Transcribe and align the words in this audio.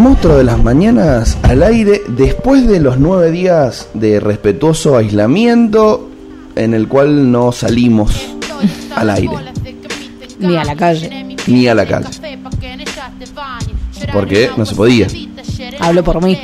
monstruo 0.00 0.38
de 0.38 0.44
las 0.44 0.62
mañanas 0.62 1.36
al 1.42 1.62
aire 1.62 2.02
después 2.08 2.66
de 2.66 2.80
los 2.80 2.98
nueve 2.98 3.30
días 3.30 3.88
de 3.92 4.18
respetuoso 4.18 4.96
aislamiento 4.96 6.08
en 6.56 6.72
el 6.72 6.88
cual 6.88 7.30
no 7.30 7.52
salimos 7.52 8.34
al 8.96 9.10
aire. 9.10 9.34
Ni 10.38 10.56
a 10.56 10.64
la 10.64 10.74
calle. 10.74 11.36
Ni 11.46 11.68
a 11.68 11.74
la 11.74 11.86
calle. 11.86 12.08
Porque 14.10 14.50
no 14.56 14.64
se 14.64 14.74
podía. 14.74 15.06
Hablo 15.78 16.02
por 16.02 16.22
mí. 16.22 16.38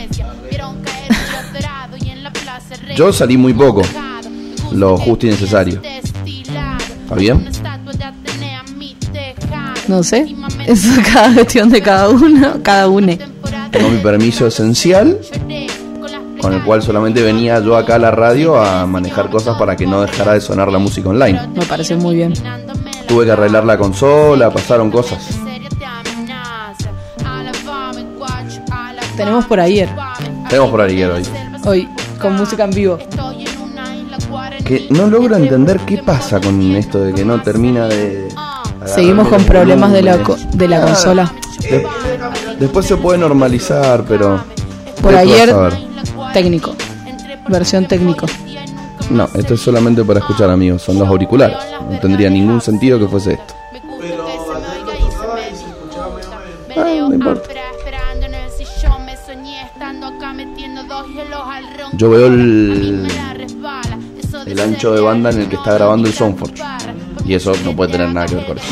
Yo 2.95 3.12
salí 3.12 3.38
muy 3.38 3.54
poco. 3.54 3.82
Lo 4.73 4.98
justo 4.98 5.27
y 5.27 5.30
necesario. 5.30 5.80
¿Está 5.82 7.15
bien? 7.15 7.48
No 9.88 10.02
sé. 10.02 10.34
Es 10.66 10.87
cada 11.12 11.32
cuestión 11.32 11.70
de 11.70 11.80
cada 11.80 12.10
uno. 12.10 12.59
Cada 12.62 12.88
une. 12.88 13.35
Tengo 13.77 13.91
mi 13.91 13.98
permiso 13.98 14.47
esencial. 14.47 15.19
Con 16.41 16.53
el 16.53 16.62
cual 16.62 16.83
solamente 16.83 17.23
venía 17.23 17.59
yo 17.61 17.77
acá 17.77 17.97
a 17.97 17.99
la 17.99 18.11
radio 18.11 18.61
a 18.61 18.87
manejar 18.87 19.30
cosas 19.30 19.57
para 19.59 19.75
que 19.77 19.87
no 19.87 20.02
dejara 20.02 20.35
de 20.35 20.41
sonar 20.41 20.71
la 20.71 20.79
música 20.79 21.09
online. 21.09 21.41
Me 21.55 21.65
parece 21.65 21.97
muy 21.97 22.16
bien. 22.16 22.35
Tuve 23.09 23.25
que 23.25 23.33
arreglar 23.33 23.65
la 23.65 23.77
consola, 23.79 24.51
pasaron 24.51 24.91
cosas. 24.91 25.27
Tenemos 29.16 29.47
por 29.47 29.61
ayer. 29.61 29.88
Tenemos 30.49 30.71
por 30.71 30.80
ayer 30.83 31.11
hoy. 31.11 31.23
Hoy, 31.65 31.88
con 32.21 32.35
música 32.37 32.65
en 32.65 32.71
vivo. 32.71 32.99
Que 34.65 34.87
no 34.91 35.07
logro 35.07 35.37
entender 35.37 35.80
qué 35.87 35.99
pasa 35.99 36.40
con 36.40 36.61
esto 36.77 36.99
de 37.01 37.13
que 37.15 37.24
no 37.24 37.40
termina 37.43 37.87
de. 37.87 38.29
Seguimos 38.85 39.29
con 39.29 39.43
problemas 39.45 39.90
de 39.93 40.02
la, 40.02 40.18
de 40.52 40.68
la 40.68 40.80
consola. 40.83 41.33
de- 41.61 41.87
después 42.59 42.87
se 42.87 42.96
puede 42.96 43.18
normalizar, 43.18 44.04
pero. 44.07 44.43
Por 45.01 45.15
ayer, 45.15 45.54
técnico. 46.32 46.74
Versión 47.49 47.87
técnico. 47.87 48.26
No, 49.10 49.29
esto 49.35 49.54
es 49.54 49.60
solamente 49.60 50.02
para 50.04 50.18
escuchar, 50.18 50.51
amigos. 50.51 50.82
Son 50.82 50.99
los 50.99 51.07
auriculares. 51.09 51.57
No 51.88 51.99
tendría 52.01 52.29
ningún 52.29 52.60
sentido 52.60 52.99
que 52.99 53.07
fuese 53.07 53.34
esto. 53.34 53.54
Ah, 56.77 56.95
no 57.09 57.15
importa. 57.15 57.49
Yo 61.95 62.10
veo 62.10 62.27
el, 62.27 63.07
el 64.47 64.60
ancho 64.60 64.93
de 64.93 65.00
banda 65.00 65.31
en 65.31 65.41
el 65.43 65.49
que 65.49 65.56
está 65.56 65.75
grabando 65.75 66.09
el 66.09 66.15
Soundforge. 66.15 66.62
Y 67.25 67.34
eso 67.34 67.53
no 67.65 67.75
puede 67.75 67.93
tener 67.93 68.12
nada 68.12 68.27
que 68.27 68.34
ver 68.34 68.47
con 68.47 68.59
eso. 68.59 68.66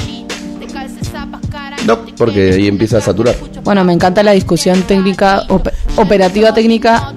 No, 1.86 1.98
porque 2.16 2.52
ahí 2.54 2.68
empieza 2.68 2.98
a 2.98 3.00
saturar. 3.00 3.36
Bueno, 3.64 3.82
me 3.84 3.92
encanta 3.92 4.22
la 4.22 4.32
discusión 4.32 4.82
técnica, 4.82 5.42
op- 5.48 5.68
operativa 5.96 6.52
técnica. 6.52 7.12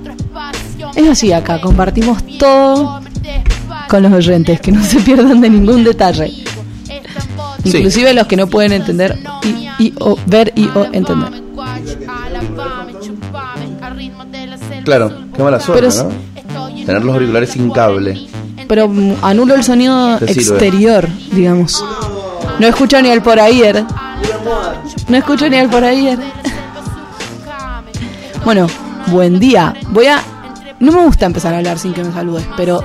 Es 0.96 1.08
así 1.10 1.32
acá, 1.34 1.60
compartimos 1.62 2.24
todo 2.40 3.02
con 3.90 4.04
los 4.04 4.12
oyentes, 4.14 4.60
que 4.62 4.72
no 4.72 4.84
se 4.84 5.00
pierdan 5.00 5.42
de 5.42 5.50
ningún 5.50 5.84
detalle. 5.84 6.30
Sí. 7.64 7.78
Inclusive 7.78 8.14
los 8.14 8.28
que 8.28 8.38
no 8.38 8.48
pueden 8.48 8.72
entender 8.72 9.18
y, 9.44 9.84
y 9.84 9.94
o 10.00 10.18
ver 10.26 10.54
y 10.56 10.68
o 10.70 10.86
entender. 10.92 11.44
Claro, 14.84 15.12
qué 15.36 15.44
mala 15.44 15.60
suerte, 15.60 15.88
Pero 15.90 16.04
¿no? 16.04 16.86
Tener 16.86 17.04
los 17.04 17.14
auriculares 17.16 17.50
sin 17.50 17.70
cable. 17.72 18.28
Pero 18.68 18.90
anulo 19.22 19.56
el 19.56 19.64
sonido 19.64 20.18
exterior, 20.18 21.08
digamos. 21.32 21.84
No 22.60 22.68
escucho 22.68 23.02
ni 23.02 23.10
el 23.10 23.22
por 23.22 23.40
ayer. 23.40 23.84
No 25.08 25.18
escucho 25.18 25.50
ni 25.50 25.58
el 25.58 25.70
por 25.70 25.84
ayer. 25.84 26.18
Bueno, 28.46 28.68
buen 29.08 29.40
día. 29.40 29.74
Voy 29.90 30.08
a. 30.08 30.22
No 30.80 30.92
me 30.92 31.04
gusta 31.06 31.26
empezar 31.26 31.54
a 31.54 31.58
hablar 31.58 31.80
sin 31.80 31.94
que 31.94 32.04
me 32.04 32.12
saludes, 32.12 32.46
pero 32.56 32.84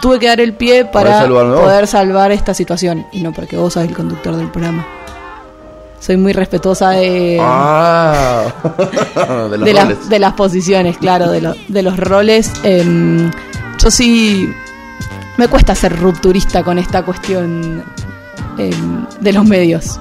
tuve 0.00 0.18
que 0.18 0.26
dar 0.28 0.40
el 0.40 0.54
pie 0.54 0.84
para 0.84 1.20
poder 1.62 1.86
salvar 1.86 2.30
esta 2.32 2.54
situación. 2.54 3.06
Y 3.12 3.20
no 3.20 3.32
porque 3.32 3.56
vos 3.56 3.72
sos 3.74 3.84
el 3.84 3.94
conductor 3.94 4.36
del 4.36 4.48
programa. 4.50 4.86
Soy 5.98 6.16
muy 6.16 6.32
respetuosa 6.32 6.90
de, 6.90 7.38
Ah, 7.42 8.44
de 9.50 9.58
los 9.58 9.66
de, 9.66 9.72
las- 9.74 10.08
de 10.08 10.18
las 10.18 10.32
posiciones, 10.32 10.96
claro, 10.96 11.30
de, 11.30 11.42
lo- 11.42 11.54
de 11.68 11.82
los 11.82 11.96
roles. 11.98 12.50
Em, 12.62 13.30
yo 13.78 13.90
sí 13.90 14.50
me 15.36 15.48
cuesta 15.48 15.74
ser 15.74 15.98
rupturista 15.98 16.62
con 16.62 16.78
esta 16.78 17.02
cuestión 17.02 17.84
em, 18.56 19.04
de 19.20 19.32
los 19.32 19.44
medios. 19.44 20.00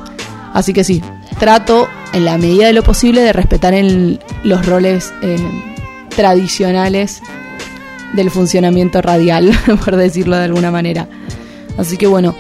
Así 0.54 0.74
que 0.74 0.84
sí, 0.84 1.02
trato 1.40 1.88
en 2.14 2.26
la 2.26 2.38
medida 2.38 2.68
de 2.68 2.74
lo 2.74 2.84
posible 2.84 3.22
de 3.22 3.34
respetar 3.34 3.74
el- 3.74 4.20
los 4.44 4.66
roles 4.66 5.14
em, 5.22 5.62
tradicionales 6.16 7.22
del 8.14 8.30
funcionamiento 8.32 9.02
radial, 9.02 9.52
por 9.86 9.96
decirlo 9.96 10.36
de 10.38 10.44
alguna 10.46 10.72
manera. 10.72 11.08
Así 11.78 11.98
que 11.98 12.08
bueno, 12.08 12.36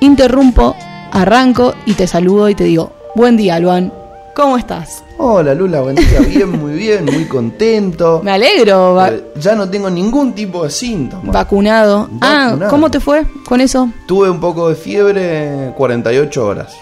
interrumpo, 0.00 0.76
arranco 1.12 1.74
y 1.86 1.94
te 1.94 2.06
saludo 2.06 2.48
y 2.48 2.54
te 2.54 2.64
digo, 2.64 2.92
buen 3.14 3.36
día, 3.36 3.58
Luan, 3.60 3.92
¿cómo 4.34 4.56
estás? 4.58 5.04
Hola 5.20 5.52
Lula, 5.54 5.80
buen 5.80 5.96
día. 5.96 6.20
Bien, 6.20 6.50
muy 6.50 6.74
bien, 6.74 7.04
muy 7.06 7.24
contento. 7.24 8.20
Me 8.24 8.30
alegro, 8.32 8.94
va- 8.94 9.08
Eh, 9.10 9.24
ya 9.40 9.54
no 9.54 9.68
tengo 9.68 9.90
ningún 9.90 10.32
tipo 10.34 10.64
de 10.64 10.70
síntomas. 10.70 11.32
vacunado. 11.32 12.08
Ah. 12.20 12.56
¿cómo 12.70 12.90
te 12.90 13.00
fue 13.00 13.24
con 13.46 13.60
eso? 13.60 13.88
Tuve 14.06 14.30
un 14.30 14.38
poco 14.40 14.68
de 14.68 14.74
fiebre 14.76 15.72
48 15.76 16.46
horas. 16.46 16.74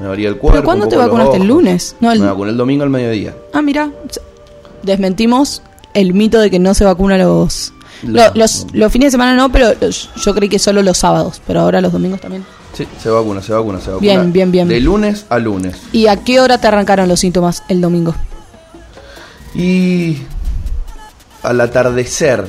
Me 0.00 0.06
dolía 0.06 0.28
el 0.28 0.36
cuerpo. 0.36 0.56
¿Pero 0.56 0.64
cuándo 0.64 0.88
te 0.88 0.96
vacunaste? 0.96 1.36
¿El 1.36 1.46
lunes? 1.46 1.94
No, 2.00 2.10
el- 2.12 2.20
Me 2.20 2.26
vacuné 2.26 2.50
el 2.50 2.56
domingo 2.56 2.82
al 2.84 2.90
mediodía. 2.90 3.34
Ah, 3.52 3.60
mira, 3.62 3.90
desmentimos 4.82 5.62
el 5.94 6.14
mito 6.14 6.40
de 6.40 6.50
que 6.50 6.58
no 6.58 6.74
se 6.74 6.84
vacuna 6.84 7.18
los... 7.18 7.72
No, 8.02 8.22
los, 8.34 8.64
no. 8.66 8.70
los 8.72 8.92
fines 8.92 9.08
de 9.08 9.10
semana 9.10 9.34
no, 9.36 9.52
pero 9.52 9.72
los- 9.80 10.08
yo 10.16 10.34
creí 10.34 10.48
que 10.48 10.58
solo 10.58 10.82
los 10.82 10.96
sábados, 10.98 11.42
pero 11.46 11.60
ahora 11.60 11.80
los 11.82 11.92
domingos 11.92 12.20
también. 12.20 12.44
Sí, 12.72 12.86
se 13.02 13.10
vacuna, 13.10 13.42
se 13.42 13.52
vacuna, 13.52 13.78
se 13.80 13.90
vacuna. 13.90 14.00
Bien, 14.00 14.32
bien, 14.32 14.50
bien. 14.52 14.68
De 14.68 14.80
lunes 14.80 15.26
a 15.28 15.38
lunes. 15.38 15.76
¿Y 15.92 16.06
a 16.06 16.16
qué 16.16 16.40
hora 16.40 16.58
te 16.58 16.66
arrancaron 16.68 17.08
los 17.08 17.20
síntomas 17.20 17.62
el 17.68 17.80
domingo? 17.80 18.14
Y 19.54 20.18
al 21.42 21.60
atardecer. 21.60 22.48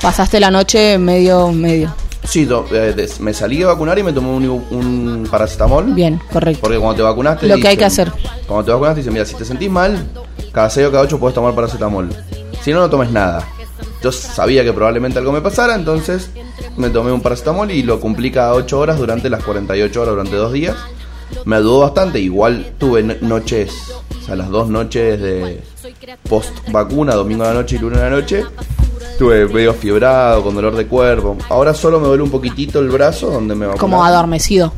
Pasaste 0.00 0.38
la 0.40 0.50
noche 0.50 0.98
medio, 0.98 1.50
medio. 1.52 1.94
Sí, 2.24 2.48
eh, 2.72 3.08
me 3.20 3.34
salí 3.34 3.62
a 3.62 3.66
vacunar 3.68 3.98
y 3.98 4.02
me 4.02 4.12
tomé 4.12 4.28
un, 4.28 4.44
un 4.70 5.28
paracetamol. 5.30 5.86
Bien, 5.92 6.20
correcto. 6.32 6.60
Porque 6.62 6.78
cuando 6.78 6.96
te 6.96 7.02
vacunaste. 7.02 7.46
Lo 7.48 7.56
que 7.56 7.68
hay 7.68 7.76
que 7.76 7.84
hacer. 7.84 8.12
Cuando 8.46 8.64
te 8.64 8.70
vacunaste, 8.72 9.00
dicen: 9.00 9.12
Mira, 9.12 9.24
si 9.24 9.34
te 9.34 9.44
sentís 9.44 9.68
mal, 9.70 10.06
cada 10.52 10.70
6 10.70 10.86
o 10.86 10.90
cada 10.92 11.02
8 11.04 11.18
puedes 11.18 11.34
tomar 11.34 11.54
paracetamol. 11.54 12.08
Si 12.62 12.72
no, 12.72 12.80
no 12.80 12.88
tomes 12.88 13.10
nada. 13.10 13.46
Yo 14.02 14.12
sabía 14.12 14.64
que 14.64 14.72
probablemente 14.72 15.18
algo 15.18 15.32
me 15.32 15.40
pasara, 15.40 15.74
entonces 15.74 16.30
me 16.76 16.90
tomé 16.90 17.12
un 17.12 17.20
paracetamol 17.20 17.70
y 17.70 17.82
lo 17.82 18.00
cumplí 18.00 18.30
cada 18.30 18.54
8 18.54 18.78
horas 18.78 18.98
durante 18.98 19.28
las 19.30 19.42
48 19.44 20.00
horas, 20.00 20.12
durante 20.14 20.36
dos 20.36 20.52
días. 20.52 20.76
Me 21.44 21.56
ayudó 21.56 21.80
bastante. 21.80 22.20
Igual 22.20 22.72
tuve 22.78 23.02
no- 23.02 23.14
noches, 23.20 23.72
o 24.20 24.24
sea, 24.26 24.36
las 24.36 24.48
dos 24.48 24.68
noches 24.68 25.20
de 25.20 25.60
post 26.28 26.52
vacuna, 26.70 27.14
domingo 27.14 27.44
a 27.44 27.48
la 27.48 27.54
noche 27.54 27.76
y 27.76 27.78
lunes 27.78 27.98
a 27.98 28.04
la 28.04 28.10
noche. 28.10 28.44
Estuve 29.12 29.46
medio 29.46 29.74
fiebrado, 29.74 30.42
con 30.42 30.54
dolor 30.54 30.74
de 30.74 30.86
cuerpo. 30.86 31.36
Ahora 31.48 31.74
solo 31.74 32.00
me 32.00 32.06
duele 32.06 32.22
un 32.22 32.30
poquitito 32.30 32.80
el 32.80 32.88
brazo 32.88 33.30
donde 33.30 33.54
me 33.54 33.66
vacunaron. 33.66 33.90
Como 33.90 34.04
adormecido. 34.04 34.72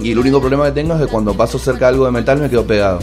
Y 0.00 0.12
el 0.12 0.18
único 0.18 0.40
problema 0.40 0.66
que 0.66 0.72
tengo 0.72 0.94
es 0.94 1.00
que 1.00 1.06
cuando 1.06 1.34
paso 1.34 1.58
cerca 1.58 1.86
de 1.86 1.92
algo 1.92 2.04
de 2.06 2.12
metal 2.12 2.38
me 2.38 2.50
quedo 2.50 2.66
pegado. 2.66 3.00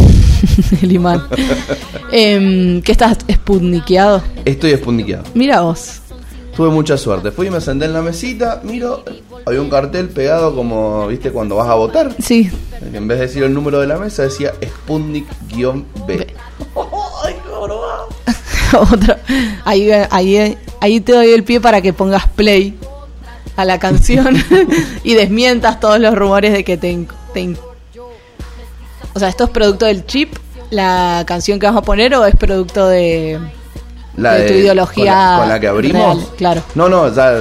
el 0.82 0.92
imán. 0.92 1.22
Em, 2.12 2.82
¿Qué 2.82 2.90
estás 2.90 3.18
esputniqueado? 3.28 4.20
Estoy 4.44 4.72
espundiciado. 4.72 5.22
Mira 5.34 5.60
vos. 5.60 5.99
Tuve 6.60 6.68
mucha 6.68 6.98
suerte. 6.98 7.30
Fui 7.30 7.46
y 7.46 7.50
me 7.50 7.58
senté 7.58 7.86
en 7.86 7.94
la 7.94 8.02
mesita, 8.02 8.60
miro, 8.62 9.02
había 9.46 9.62
un 9.62 9.70
cartel 9.70 10.10
pegado 10.10 10.54
como, 10.54 11.06
viste, 11.06 11.30
cuando 11.30 11.56
vas 11.56 11.66
a 11.66 11.74
votar. 11.74 12.14
Sí. 12.22 12.50
En 12.82 13.08
vez 13.08 13.18
de 13.18 13.26
decir 13.28 13.44
el 13.44 13.54
número 13.54 13.80
de 13.80 13.86
la 13.86 13.96
mesa, 13.96 14.24
decía 14.24 14.52
Sputnik-B. 14.60 16.26
Otro. 18.78 19.16
Ahí, 19.64 19.90
ahí, 20.10 20.58
ahí 20.82 21.00
te 21.00 21.12
doy 21.12 21.30
el 21.30 21.44
pie 21.44 21.62
para 21.62 21.80
que 21.80 21.94
pongas 21.94 22.28
play 22.28 22.78
a 23.56 23.64
la 23.64 23.78
canción 23.78 24.36
y 25.02 25.14
desmientas 25.14 25.80
todos 25.80 25.98
los 25.98 26.14
rumores 26.14 26.52
de 26.52 26.62
que 26.62 26.76
te, 26.76 27.06
te 27.32 27.56
O 29.14 29.18
sea, 29.18 29.30
¿esto 29.30 29.44
es 29.44 29.50
producto 29.50 29.86
del 29.86 30.04
chip, 30.04 30.36
la 30.68 31.24
canción 31.26 31.58
que 31.58 31.64
vamos 31.64 31.80
a 31.80 31.86
poner, 31.86 32.14
o 32.16 32.26
es 32.26 32.36
producto 32.36 32.86
de, 32.86 33.40
La 34.16 34.34
de 34.34 34.48
tu 34.48 34.54
ideología 34.54 35.12
Con 35.12 35.14
la, 35.14 35.36
con 35.38 35.48
la 35.48 35.60
que 35.60 35.68
abrimos. 35.68 36.16
real? 36.16 36.28
Claro. 36.36 36.62
No, 36.74 36.88
no, 36.88 37.14
ya 37.14 37.38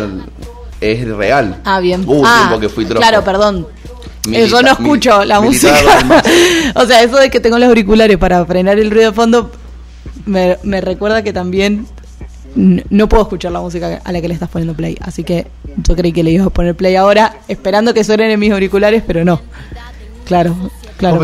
es 0.82 1.08
real. 1.08 1.60
Ah, 1.66 1.80
bien. 1.80 2.04
Hubo 2.06 2.20
un 2.22 2.26
ah, 2.26 2.46
tiempo 2.48 2.60
que 2.60 2.70
fui. 2.70 2.86
Claro, 2.86 3.24
perdón. 3.24 3.68
Milita- 4.28 4.46
Eh, 4.46 4.48
yo 4.50 4.62
no 4.62 4.72
escucho 4.72 5.20
mil- 5.20 5.28
la 5.28 5.42
música. 5.42 5.74
o 6.76 6.86
sea, 6.86 7.02
eso 7.04 7.18
de 7.18 7.30
que 7.30 7.40
tengo 7.40 7.58
los 7.58 7.68
auriculares 7.70 8.18
para 8.18 8.46
frenar 8.46 8.78
el 8.80 8.92
ruido 8.92 9.10
de 9.12 9.16
fondo 9.16 9.52
me, 10.26 10.58
me 10.64 10.82
recuerda 10.82 11.24
que 11.24 11.34
también 11.34 11.88
no 12.56 13.08
puedo 13.10 13.24
escuchar 13.24 13.52
la 13.52 13.60
música 13.62 14.02
a 14.04 14.12
la 14.12 14.22
que 14.22 14.28
le 14.28 14.34
estás 14.34 14.50
poniendo 14.50 14.74
play. 14.76 14.98
Así 15.02 15.24
que 15.24 15.48
yo 15.78 15.96
creí 15.96 16.12
que 16.12 16.24
le 16.24 16.32
ibas 16.32 16.48
a 16.48 16.50
poner 16.50 16.76
play 16.76 16.96
ahora, 16.96 17.38
esperando 17.48 17.94
que 17.94 18.04
suenen 18.04 18.32
en 18.32 18.40
mis 18.40 18.52
auriculares, 18.52 19.04
pero 19.06 19.24
no. 19.26 19.42
Claro. 20.26 20.56
Claro. 20.98 21.20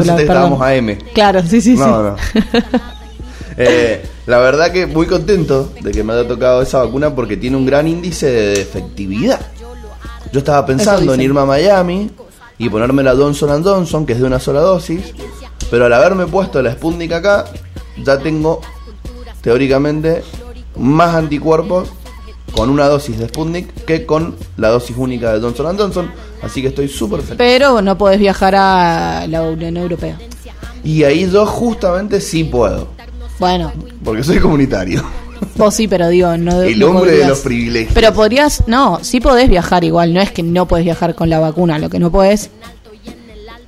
Claro, 1.13 1.43
sí, 1.43 1.61
sí, 1.61 1.75
No, 1.75 1.85
sí. 1.85 1.91
no. 1.91 2.15
Eh, 3.57 4.05
la 4.25 4.39
verdad 4.39 4.71
que 4.71 4.85
muy 4.85 5.07
contento 5.07 5.71
de 5.81 5.91
que 5.91 6.03
me 6.03 6.13
haya 6.13 6.27
tocado 6.27 6.61
esa 6.61 6.83
vacuna 6.83 7.15
porque 7.15 7.37
tiene 7.37 7.55
un 7.57 7.65
gran 7.65 7.87
índice 7.87 8.29
de 8.29 8.61
efectividad. 8.61 9.39
Yo 10.31 10.39
estaba 10.39 10.65
pensando 10.65 11.13
en 11.13 11.21
irme 11.21 11.41
a 11.41 11.45
Miami 11.45 12.11
y 12.57 12.69
ponerme 12.69 13.03
la 13.03 13.15
Johnson 13.15 13.63
Johnson, 13.63 14.05
que 14.05 14.13
es 14.13 14.19
de 14.19 14.25
una 14.25 14.39
sola 14.39 14.61
dosis, 14.61 15.13
pero 15.69 15.85
al 15.85 15.93
haberme 15.93 16.25
puesto 16.27 16.61
la 16.61 16.73
Sputnik 16.73 17.11
acá, 17.13 17.45
ya 18.03 18.17
tengo 18.19 18.61
teóricamente 19.41 20.23
más 20.75 21.15
anticuerpos 21.15 21.89
con 22.53 22.69
una 22.69 22.87
dosis 22.87 23.19
de 23.19 23.27
Sputnik 23.27 23.85
que 23.85 24.05
con 24.05 24.35
la 24.57 24.69
dosis 24.69 24.95
única 24.97 25.33
de 25.33 25.41
Johnson 25.41 25.77
Johnson, 25.77 26.11
así 26.41 26.61
que 26.61 26.69
estoy 26.69 26.87
súper 26.87 27.21
feliz. 27.21 27.37
Pero 27.37 27.81
no 27.81 27.97
podés 27.97 28.19
viajar 28.19 28.55
a 28.55 29.27
la 29.27 29.43
Unión 29.43 29.77
Europea. 29.77 30.17
Y 30.83 31.03
ahí 31.03 31.29
yo 31.29 31.45
justamente 31.45 32.21
sí 32.21 32.43
puedo, 32.43 32.89
Bueno, 33.39 33.71
porque 34.03 34.23
soy 34.23 34.39
comunitario. 34.39 35.03
vos 35.55 35.73
sí, 35.75 35.87
pero 35.87 36.09
digo, 36.09 36.37
no 36.37 36.61
El 36.61 36.79
no 36.79 36.87
hombre 36.87 37.11
de 37.11 37.27
los 37.27 37.39
privilegios. 37.39 37.93
Pero 37.93 38.13
podrías, 38.13 38.63
no, 38.67 38.99
sí 39.01 39.19
podés 39.19 39.49
viajar 39.49 39.83
igual, 39.83 40.13
no 40.13 40.21
es 40.21 40.31
que 40.31 40.43
no 40.43 40.67
podés 40.67 40.85
viajar 40.85 41.15
con 41.15 41.29
la 41.29 41.39
vacuna, 41.39 41.79
lo 41.79 41.89
que 41.89 41.99
no 41.99 42.11
podés, 42.11 42.49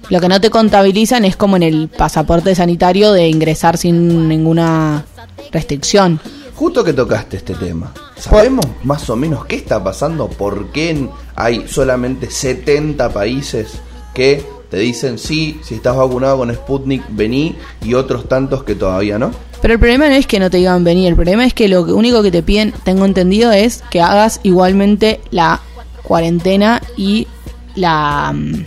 lo 0.10 0.22
que 0.22 0.30
no 0.30 0.40
te 0.40 0.50
contabilizan 0.50 1.25
es 1.25 1.36
como 1.36 1.58
en 1.58 1.64
el 1.64 1.90
pasaporte 1.90 2.56
sanitario 2.56 3.12
de 3.12 3.28
ingresar 3.28 3.78
sin 3.78 4.28
ninguna 4.30 5.06
restricción. 5.52 6.19
Justo 6.56 6.84
que 6.84 6.94
tocaste 6.94 7.38
este 7.38 7.54
tema, 7.54 7.94
¿sabemos 8.18 8.66
más 8.84 9.10
o 9.10 9.16
menos 9.16 9.46
qué 9.46 9.58
está 9.58 9.84
pasando? 9.84 10.28
¿Por 10.28 10.72
qué 10.72 11.08
hay 11.36 11.68
solamente 11.68 12.31
70 12.31 13.10
países 13.10 13.74
que 14.14 14.44
te 14.69 14.78
dicen 14.78 15.18
sí, 15.18 15.60
si 15.64 15.75
estás 15.75 15.96
vacunado 15.96 16.38
con 16.38 16.54
Sputnik, 16.54 17.04
vení, 17.10 17.56
y 17.84 17.94
otros 17.94 18.28
tantos 18.28 18.64
que 18.64 18.75
todavía 18.75 19.18
no? 19.18 19.31
Pero 19.62 19.74
el 19.74 19.80
problema 19.80 20.08
no 20.08 20.16
es 20.16 20.28
que 20.28 20.40
no 20.40 20.50
te 20.50 20.58
digan 20.58 20.84
venir, 20.84 21.08
el 21.08 21.16
problema 21.16 21.46
es 21.46 21.54
que 21.54 21.68
lo 21.68 21.81
único 21.84 22.22
que 22.22 22.31
te 22.31 22.44
piden, 22.44 22.74
tengo 22.84 23.06
entendido, 23.06 23.52
es 23.52 23.84
que 23.90 24.02
hagas 24.02 24.40
igualmente 24.44 25.19
la 25.31 25.62
cuarentena 26.04 26.81
y 26.96 27.28
la 27.75 28.34
mm, 28.34 28.66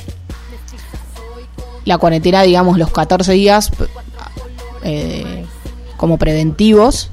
la 1.85 1.99
cuarentena, 1.99 2.43
digamos, 2.43 2.79
los 2.79 2.91
14 2.91 3.32
días 3.32 3.70
eh, 4.82 5.44
como 5.97 6.19
preventivos 6.19 7.11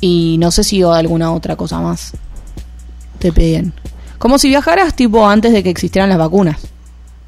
y 0.00 0.36
no 0.38 0.50
sé 0.50 0.64
si 0.64 0.82
alguna 0.82 1.32
otra 1.32 1.56
cosa 1.56 1.80
más 1.80 2.12
te 3.18 3.32
pedían. 3.32 3.72
Como 4.18 4.38
si 4.38 4.48
viajaras 4.48 4.94
tipo 4.94 5.26
antes 5.26 5.52
de 5.52 5.62
que 5.62 5.70
existieran 5.70 6.08
las 6.08 6.18
vacunas 6.18 6.58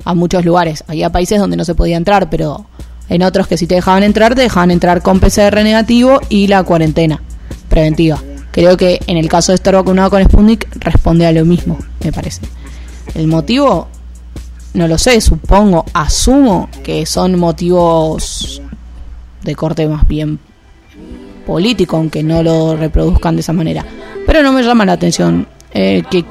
a 0.05 0.15
muchos 0.15 0.45
lugares. 0.45 0.85
Había 0.89 1.11
países 1.11 1.39
donde 1.39 1.57
no 1.57 1.65
se 1.65 1.75
podía 1.75 1.97
entrar, 1.97 2.31
pero 2.31 2.67
en 3.09 3.23
otros 3.23 3.47
que 3.47 3.57
si 3.57 3.67
te 3.67 3.75
dejaban 3.75 4.03
entrar, 4.03 4.35
te 4.35 4.43
dejaban 4.43 4.71
entrar 4.71 5.03
con 5.03 5.21
PCR 5.21 5.63
negativo 5.63 6.21
y 6.29 6.47
la 6.47 6.63
cuarentena 6.63 7.21
preventiva. 7.69 8.21
Creo 8.53 8.77
que 8.77 9.01
en 9.07 9.17
el 9.17 9.29
caso 9.29 9.53
de 9.53 9.57
estar 9.57 9.75
vacunado 9.75 10.11
con 10.11 10.25
Sputnik 10.25 10.69
responde 10.77 11.27
a 11.27 11.33
lo 11.33 11.45
mismo, 11.45 11.79
me 12.03 12.13
parece. 12.13 12.43
El 13.15 13.27
motivo, 13.27 13.89
no 14.75 14.89
lo 14.89 14.99
sé, 14.99 15.21
supongo, 15.21 15.85
asumo 15.93 16.69
que 16.83 17.07
son 17.07 17.39
motivos 17.39 18.61
de 19.43 19.55
corte 19.55 19.87
más 19.89 20.07
bien 20.07 20.39
político, 21.47 21.97
aunque 21.97 22.23
no 22.23 22.43
lo 22.43 22.77
reproduzcan 22.77 23.37
de 23.37 23.41
esa 23.41 23.53
manera. 23.53 23.85
Pero 24.27 24.43
no 24.43 24.53
me 24.53 24.63
llama 24.63 24.85
la 24.85 24.93
atención 24.93 25.47
eh, 25.73 26.03
que 26.11 26.25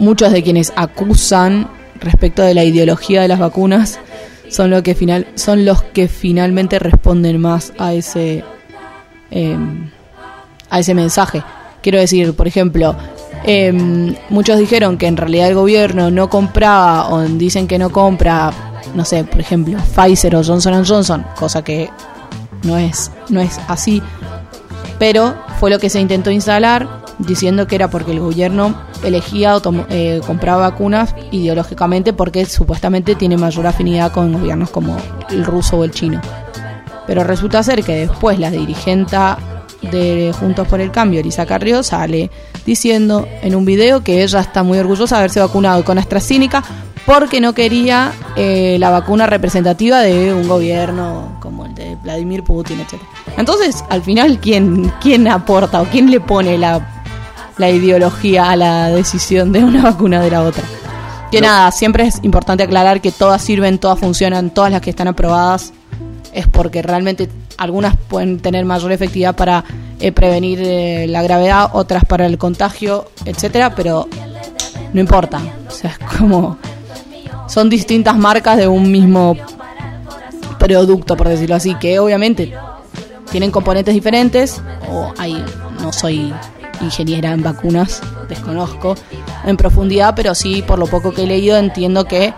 muchos 0.00 0.32
de 0.32 0.42
quienes 0.42 0.72
acusan 0.74 1.68
respecto 2.00 2.42
de 2.42 2.54
la 2.54 2.64
ideología 2.64 3.22
de 3.22 3.28
las 3.28 3.38
vacunas 3.38 4.00
son 4.48 4.70
lo 4.70 4.82
que 4.82 4.96
final 4.96 5.28
son 5.36 5.64
los 5.64 5.82
que 5.82 6.08
finalmente 6.08 6.80
responden 6.80 7.40
más 7.40 7.72
a 7.78 7.92
ese 7.92 8.42
eh, 9.30 9.56
a 10.68 10.80
ese 10.80 10.94
mensaje. 10.94 11.44
Quiero 11.82 11.98
decir 11.98 12.34
por 12.34 12.48
ejemplo 12.48 12.96
eh, 13.44 13.72
muchos 14.28 14.58
dijeron 14.58 14.98
que 14.98 15.06
en 15.06 15.16
realidad 15.16 15.48
el 15.48 15.54
gobierno 15.54 16.10
no 16.10 16.28
compraba 16.28 17.10
o 17.10 17.22
dicen 17.22 17.68
que 17.68 17.78
no 17.78 17.90
compra 17.90 18.52
no 18.94 19.04
sé 19.04 19.24
por 19.24 19.40
ejemplo 19.40 19.78
Pfizer 19.94 20.34
o 20.36 20.42
Johnson 20.42 20.84
Johnson 20.84 21.24
cosa 21.38 21.62
que 21.62 21.88
no 22.64 22.76
es 22.76 23.10
no 23.28 23.40
es 23.40 23.58
así 23.68 24.02
pero 24.98 25.34
fue 25.58 25.70
lo 25.70 25.78
que 25.78 25.88
se 25.88 26.00
intentó 26.00 26.30
instalar 26.30 26.99
diciendo 27.26 27.66
que 27.66 27.76
era 27.76 27.88
porque 27.88 28.12
el 28.12 28.20
gobierno 28.20 28.74
elegía 29.02 29.56
o 29.56 29.62
eh, 29.90 30.20
compraba 30.26 30.70
vacunas 30.70 31.14
ideológicamente 31.30 32.12
porque 32.12 32.44
supuestamente 32.46 33.14
tiene 33.14 33.36
mayor 33.36 33.66
afinidad 33.66 34.12
con 34.12 34.32
gobiernos 34.32 34.70
como 34.70 34.96
el 35.30 35.44
ruso 35.44 35.78
o 35.78 35.84
el 35.84 35.90
chino. 35.90 36.20
Pero 37.06 37.24
resulta 37.24 37.62
ser 37.62 37.82
que 37.82 38.06
después 38.06 38.38
la 38.38 38.50
dirigente 38.50 39.16
de 39.90 40.32
Juntos 40.38 40.68
por 40.68 40.80
el 40.80 40.90
Cambio, 40.90 41.20
Elisa 41.20 41.46
Carrió, 41.46 41.82
sale 41.82 42.30
diciendo 42.66 43.26
en 43.42 43.54
un 43.54 43.64
video 43.64 44.02
que 44.02 44.22
ella 44.22 44.40
está 44.40 44.62
muy 44.62 44.78
orgullosa 44.78 45.16
de 45.16 45.20
haberse 45.20 45.40
vacunado 45.40 45.84
con 45.84 45.98
AstraZeneca 45.98 46.62
porque 47.06 47.40
no 47.40 47.54
quería 47.54 48.12
eh, 48.36 48.76
la 48.78 48.90
vacuna 48.90 49.26
representativa 49.26 50.00
de 50.00 50.32
un 50.34 50.46
gobierno 50.46 51.38
como 51.40 51.64
el 51.64 51.74
de 51.74 51.96
Vladimir 51.96 52.44
Putin, 52.44 52.80
etc. 52.80 53.00
Entonces, 53.36 53.82
al 53.88 54.02
final, 54.02 54.38
¿quién, 54.38 54.92
quién 55.00 55.26
aporta 55.26 55.80
o 55.80 55.86
quién 55.86 56.10
le 56.10 56.20
pone 56.20 56.58
la, 56.58 56.99
la 57.58 57.70
ideología 57.70 58.50
a 58.50 58.56
la 58.56 58.88
decisión 58.88 59.52
de 59.52 59.64
una 59.64 59.82
vacuna 59.82 60.20
de 60.20 60.30
la 60.30 60.42
otra? 60.42 60.64
Que 61.30 61.40
No. 61.40 61.46
nada, 61.48 61.70
siempre 61.70 62.06
es 62.06 62.18
importante 62.22 62.62
aclarar 62.64 63.00
que 63.00 63.12
todas 63.12 63.42
sirven, 63.42 63.78
todas 63.78 63.98
funcionan, 63.98 64.50
todas 64.50 64.72
las 64.72 64.80
que 64.80 64.90
están 64.90 65.08
aprobadas 65.08 65.72
es 66.32 66.46
porque 66.48 66.82
realmente 66.82 67.28
algunas 67.56 67.96
pueden 67.96 68.40
tener 68.40 68.64
mayor 68.64 68.92
efectividad 68.92 69.34
para 69.34 69.64
eh, 70.00 70.12
prevenir 70.12 70.60
eh, 70.62 71.06
la 71.08 71.22
gravedad, 71.22 71.70
otras 71.72 72.04
para 72.04 72.26
el 72.26 72.38
contagio, 72.38 73.06
etcétera, 73.24 73.74
pero 73.74 74.08
no 74.92 75.00
importa. 75.00 75.40
O 75.68 75.70
sea, 75.70 75.90
es 75.90 76.18
como 76.18 76.56
son 77.46 77.68
distintas 77.68 78.16
marcas 78.16 78.56
de 78.56 78.68
un 78.68 78.90
mismo 78.90 79.36
producto, 80.58 81.16
por 81.16 81.28
decirlo 81.28 81.56
así, 81.56 81.74
que 81.74 81.98
obviamente 81.98 82.52
tienen 83.30 83.50
componentes 83.50 83.94
diferentes 83.94 84.60
o 84.90 85.12
hay 85.18 85.44
no 85.80 85.92
soy 85.92 86.32
ingeniera 86.80 87.32
en 87.32 87.42
vacunas, 87.42 88.00
desconozco 88.28 88.94
en 89.44 89.56
profundidad, 89.56 90.14
pero 90.14 90.34
sí 90.34 90.62
por 90.62 90.78
lo 90.78 90.86
poco 90.86 91.12
que 91.12 91.22
he 91.24 91.26
leído 91.26 91.56
entiendo 91.58 92.04
que 92.06 92.32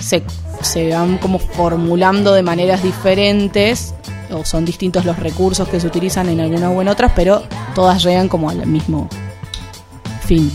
se, 0.00 0.22
se 0.62 0.92
van 0.94 1.18
como 1.18 1.38
formulando 1.38 2.32
de 2.32 2.42
maneras 2.42 2.82
diferentes 2.82 3.94
o 4.30 4.44
son 4.44 4.64
distintos 4.64 5.04
los 5.04 5.18
recursos 5.18 5.68
que 5.68 5.80
se 5.80 5.86
utilizan 5.86 6.28
en 6.28 6.40
algunas 6.40 6.70
o 6.74 6.82
en 6.82 6.88
otras, 6.88 7.12
pero 7.16 7.42
todas 7.74 8.02
llegan 8.02 8.28
como 8.28 8.50
al 8.50 8.66
mismo 8.66 9.08
fin. 10.24 10.52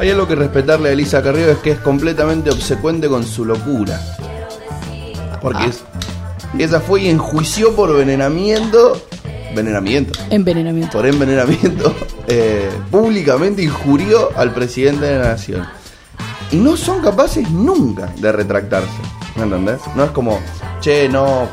Hay 0.00 0.10
algo 0.10 0.26
que 0.26 0.34
respetarle 0.34 0.88
a 0.88 0.92
Elisa 0.92 1.22
Carrillo 1.22 1.52
es 1.52 1.58
que 1.58 1.70
es 1.70 1.78
completamente 1.78 2.50
obsecuente 2.50 3.08
con 3.08 3.24
su 3.24 3.44
locura. 3.44 4.00
Porque 5.40 5.62
Ah. 5.62 5.66
es- 5.68 5.84
ella 6.58 6.80
fue 6.80 7.02
y 7.02 7.08
enjuició 7.10 7.76
por 7.76 7.90
envenenamiento. 7.90 9.00
Envenenamiento. 9.54 10.18
Envenenamiento. 10.30 10.98
Por 10.98 11.06
envenenamiento. 11.06 11.94
eh, 12.26 12.68
públicamente 12.90 13.62
injurió 13.62 14.36
al 14.36 14.52
presidente 14.52 15.06
de 15.06 15.18
la 15.20 15.28
nación. 15.28 15.64
Y 16.50 16.56
no 16.56 16.76
son 16.76 17.00
capaces 17.00 17.48
nunca 17.50 18.12
de 18.16 18.32
retractarse. 18.32 18.88
¿Me 19.36 19.44
entendés? 19.44 19.78
No 19.94 20.02
es 20.02 20.10
como, 20.10 20.40
che, 20.80 21.08
no. 21.08 21.48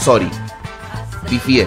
Sorry. 0.00 0.30
Pifié. 1.28 1.66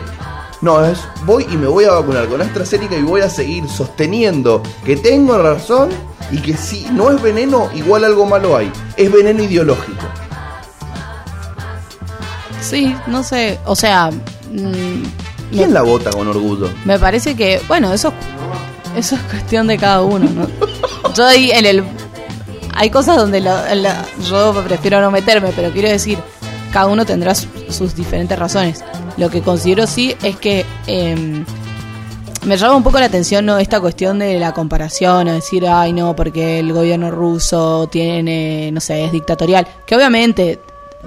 No, 0.62 0.86
es 0.86 1.00
voy 1.25 1.46
y 1.51 1.58
me 1.58 1.68
voy 1.68 1.84
a 1.84 1.92
vacunar 1.92 2.27
con 2.27 2.42
AstraZeneca 2.42 2.96
y 2.96 3.01
voy 3.01 3.20
a 3.20 3.30
seguir 3.30 3.68
sosteniendo 3.68 4.63
que 4.86 4.96
tengo 4.96 5.38
razón 5.38 5.89
y 6.32 6.38
que 6.38 6.56
si 6.56 6.88
no 6.94 7.12
es 7.12 7.22
veneno, 7.22 7.70
igual 7.75 8.06
algo 8.06 8.25
malo 8.25 8.56
hay. 8.56 8.72
Es 8.96 9.12
veneno 9.12 9.44
ideológico. 9.44 10.06
Sí, 12.62 12.96
no 13.08 13.22
sé, 13.22 13.60
o 13.65 13.75
sea, 13.75 14.10
mm, 14.10 15.25
¿Quién 15.57 15.74
la 15.74 15.81
vota 15.81 16.09
con 16.12 16.27
orgullo? 16.27 16.69
me 16.85 17.00
parece 17.00 17.35
que, 17.35 17.62
bueno, 17.67 17.93
eso, 17.93 18.12
eso 18.95 19.15
es 19.15 19.21
cuestión 19.24 19.67
de 19.67 19.77
cada 19.77 20.01
uno, 20.01 20.29
¿no? 20.29 20.47
Yo 21.15 21.25
ahí 21.25 21.51
en 21.51 21.65
el... 21.65 21.83
Hay 22.77 22.89
cosas 22.89 23.15
donde 23.17 23.39
la- 23.39 23.74
la- 23.74 24.05
yo 24.27 24.53
prefiero 24.67 25.00
no 25.00 25.09
meterme, 25.09 25.51
pero 25.55 25.71
quiero 25.71 25.88
decir, 25.88 26.17
cada 26.74 26.88
uno 26.88 27.05
tendrá 27.05 27.33
su- 27.33 27.47
sus 27.69 27.95
diferentes 27.95 28.38
razones. 28.38 28.83
Lo 29.15 29.29
que 29.29 29.41
considero 29.41 29.88
sí 29.88 30.13
es 30.24 30.35
que 30.35 30.65
em, 30.85 31.45
me 32.45 32.57
llama 32.57 32.75
un 32.75 32.83
poco 32.83 33.00
la 33.00 33.05
atención 33.05 33.45
¿no? 33.45 33.57
esta 33.59 33.79
cuestión 33.79 34.19
de 34.19 34.39
la 34.39 34.53
comparación, 34.53 35.29
o 35.29 35.33
decir, 35.33 35.65
ay 35.69 35.93
no, 35.93 36.17
porque 36.17 36.59
el 36.59 36.74
gobierno 36.74 37.12
ruso 37.12 37.88
tiene, 37.89 38.71
no 38.74 38.81
sé, 38.81 39.05
es 39.05 39.12
dictatorial, 39.13 39.65
que 39.85 39.95
obviamente 39.95 40.59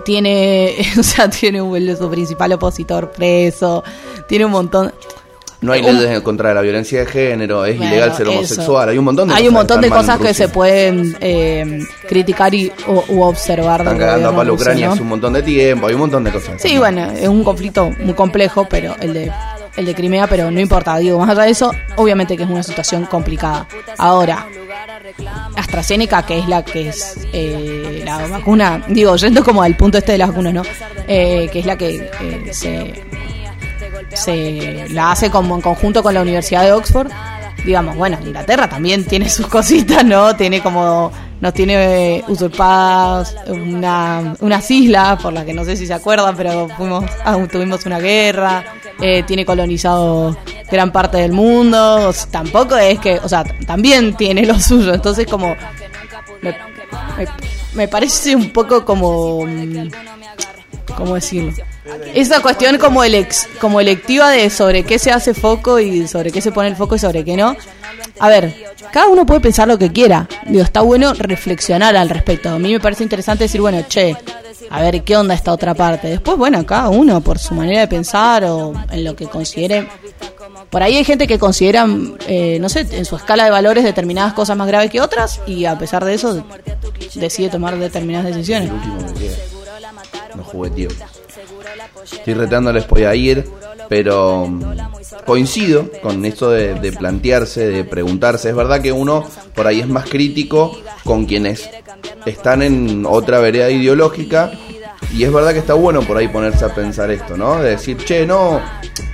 tiene, 0.04 0.76
o 0.98 1.02
sea, 1.02 1.28
tiene 1.28 1.62
un, 1.62 1.96
su 1.96 2.10
principal 2.10 2.52
opositor 2.52 3.10
preso, 3.10 3.82
tiene 4.28 4.44
un 4.44 4.52
montón... 4.52 4.92
No 5.60 5.72
hay 5.72 5.82
leyes 5.82 6.20
contra 6.20 6.54
la 6.54 6.60
violencia 6.60 7.00
de 7.00 7.06
género, 7.06 7.64
es 7.64 7.76
Bueno, 7.76 7.92
ilegal 7.92 8.14
ser 8.14 8.28
eso. 8.28 8.36
homosexual, 8.36 8.88
hay 8.90 8.98
un 8.98 9.04
montón 9.04 9.28
de 9.28 9.34
Hay 9.34 9.40
cosas 9.40 9.48
un 9.48 9.54
montón 9.54 9.80
de 9.80 9.90
cosas 9.90 10.16
en 10.16 10.22
que 10.26 10.34
se 10.34 10.48
pueden 10.48 11.16
eh, 11.20 11.80
criticar 12.06 12.54
y, 12.54 12.70
o, 12.86 13.04
u 13.08 13.22
observar. 13.22 13.80
Están 13.80 13.98
cagando 13.98 14.28
a 14.28 14.36
palo 14.36 14.54
Ucrania 14.54 14.86
¿no? 14.86 14.92
hace 14.92 15.02
un 15.02 15.08
montón 15.08 15.32
de 15.32 15.42
tiempo, 15.42 15.88
hay 15.88 15.94
un 15.94 16.00
montón 16.00 16.22
de 16.22 16.30
cosas. 16.30 16.62
Sí, 16.62 16.78
bueno, 16.78 17.10
es 17.10 17.26
un 17.26 17.42
conflicto 17.42 17.90
muy 17.98 18.14
complejo, 18.14 18.68
pero 18.70 18.94
el 19.00 19.14
de 19.14 19.32
el 19.78 19.86
de 19.86 19.94
Crimea, 19.94 20.26
pero 20.26 20.50
no 20.50 20.60
importa, 20.60 20.96
digo, 20.98 21.18
más 21.20 21.30
allá 21.30 21.42
de 21.42 21.50
eso, 21.50 21.70
obviamente 21.96 22.36
que 22.36 22.42
es 22.42 22.48
una 22.50 22.64
situación 22.64 23.04
complicada. 23.06 23.68
Ahora, 23.96 24.46
AstraZeneca, 25.56 26.22
que 26.24 26.38
es 26.38 26.48
la 26.48 26.64
que 26.64 26.88
es 26.88 27.16
eh, 27.32 28.02
la 28.04 28.26
vacuna, 28.26 28.82
digo, 28.88 29.16
yendo 29.16 29.44
como 29.44 29.62
al 29.62 29.76
punto 29.76 29.98
este 29.98 30.12
de 30.12 30.18
las 30.18 30.28
vacunas, 30.28 30.54
¿no? 30.54 30.62
Eh, 31.06 31.48
que 31.52 31.60
es 31.60 31.66
la 31.66 31.76
que 31.76 32.10
eh, 32.20 32.52
se, 32.52 33.04
se 34.14 34.88
la 34.90 35.12
hace 35.12 35.30
como 35.30 35.54
en 35.54 35.60
conjunto 35.60 36.02
con 36.02 36.14
la 36.14 36.22
Universidad 36.22 36.62
de 36.64 36.72
Oxford. 36.72 37.10
Digamos, 37.64 37.96
bueno, 37.96 38.18
Inglaterra 38.24 38.68
también 38.68 39.04
tiene 39.04 39.28
sus 39.28 39.46
cositas, 39.46 40.04
¿no? 40.04 40.36
Tiene 40.36 40.62
como, 40.62 41.10
nos 41.40 41.52
tiene 41.52 42.24
usurpadas 42.28 43.34
una, 43.48 44.34
unas 44.40 44.70
islas, 44.70 45.20
por 45.20 45.32
las 45.32 45.44
que 45.44 45.54
no 45.54 45.64
sé 45.64 45.76
si 45.76 45.86
se 45.86 45.94
acuerdan, 45.94 46.36
pero 46.36 46.68
fuimos, 46.76 47.04
ah, 47.24 47.36
tuvimos 47.50 47.84
una 47.84 47.98
guerra, 47.98 48.64
eh, 49.00 49.22
tiene 49.24 49.44
colonizado 49.44 50.36
gran 50.70 50.92
parte 50.92 51.18
del 51.18 51.32
mundo, 51.32 52.12
tampoco 52.30 52.76
es 52.76 52.98
que, 52.98 53.18
o 53.18 53.28
sea, 53.28 53.44
también 53.66 54.16
tiene 54.16 54.44
lo 54.44 54.58
suyo, 54.60 54.94
entonces 54.94 55.26
como, 55.26 55.54
me 57.74 57.88
parece 57.88 58.34
un 58.34 58.50
poco 58.50 58.84
como, 58.84 59.46
mm, 59.46 59.88
¿cómo 60.98 61.14
decirlo? 61.14 61.52
Esa 62.12 62.42
cuestión 62.42 62.76
como, 62.78 63.04
elex, 63.04 63.48
como 63.60 63.80
electiva 63.80 64.30
de 64.30 64.50
sobre 64.50 64.82
qué 64.82 64.98
se 64.98 65.12
hace 65.12 65.32
foco 65.32 65.78
y 65.78 66.08
sobre 66.08 66.32
qué 66.32 66.40
se 66.40 66.50
pone 66.50 66.68
el 66.68 66.76
foco 66.76 66.96
y 66.96 66.98
sobre 66.98 67.24
qué 67.24 67.36
no. 67.36 67.56
A 68.18 68.28
ver, 68.28 68.52
cada 68.92 69.06
uno 69.06 69.24
puede 69.24 69.40
pensar 69.40 69.68
lo 69.68 69.78
que 69.78 69.92
quiera. 69.92 70.28
Digo, 70.46 70.64
está 70.64 70.80
bueno 70.80 71.14
reflexionar 71.14 71.96
al 71.96 72.10
respecto. 72.10 72.50
A 72.50 72.58
mí 72.58 72.72
me 72.72 72.80
parece 72.80 73.04
interesante 73.04 73.44
decir, 73.44 73.60
bueno, 73.60 73.80
che, 73.88 74.16
a 74.70 74.82
ver 74.82 75.02
qué 75.04 75.16
onda 75.16 75.34
esta 75.34 75.52
otra 75.52 75.72
parte. 75.74 76.08
Después, 76.08 76.36
bueno, 76.36 76.66
cada 76.66 76.88
uno 76.88 77.20
por 77.20 77.38
su 77.38 77.54
manera 77.54 77.80
de 77.80 77.88
pensar 77.88 78.44
o 78.44 78.72
en 78.90 79.04
lo 79.04 79.14
que 79.14 79.26
considere. 79.26 79.86
Por 80.68 80.82
ahí 80.82 80.96
hay 80.96 81.04
gente 81.04 81.26
que 81.26 81.38
considera, 81.38 81.86
eh, 82.26 82.58
no 82.60 82.68
sé, 82.68 82.86
en 82.90 83.04
su 83.04 83.16
escala 83.16 83.44
de 83.44 83.50
valores 83.50 83.84
determinadas 83.84 84.34
cosas 84.34 84.56
más 84.56 84.66
graves 84.66 84.90
que 84.90 85.00
otras 85.00 85.40
y 85.46 85.64
a 85.64 85.78
pesar 85.78 86.04
de 86.04 86.14
eso 86.14 86.44
decide 87.14 87.48
tomar 87.48 87.78
determinadas 87.78 88.26
decisiones. 88.26 88.70
No 90.38 90.44
jugué 90.44 90.70
tío. 90.70 90.88
Estoy 92.12 92.34
retándoles 92.34 92.86
voy 92.86 93.02
a 93.02 93.14
ir, 93.16 93.44
pero 93.88 94.46
mm, 94.46 94.62
coincido 95.26 95.90
con 96.00 96.24
esto 96.24 96.50
de, 96.50 96.74
de 96.74 96.92
plantearse, 96.92 97.66
de 97.66 97.82
preguntarse. 97.82 98.50
Es 98.50 98.54
verdad 98.54 98.80
que 98.80 98.92
uno 98.92 99.28
por 99.56 99.66
ahí 99.66 99.80
es 99.80 99.88
más 99.88 100.08
crítico 100.08 100.78
con 101.02 101.26
quienes 101.26 101.68
están 102.24 102.62
en 102.62 103.04
otra 103.04 103.40
vereda 103.40 103.68
ideológica. 103.68 104.52
Y 105.12 105.24
es 105.24 105.32
verdad 105.32 105.54
que 105.54 105.58
está 105.58 105.74
bueno 105.74 106.02
por 106.02 106.16
ahí 106.16 106.28
ponerse 106.28 106.64
a 106.64 106.72
pensar 106.72 107.10
esto, 107.10 107.36
¿no? 107.36 107.60
De 107.60 107.70
decir, 107.70 107.96
che, 108.04 108.24
no, 108.24 108.60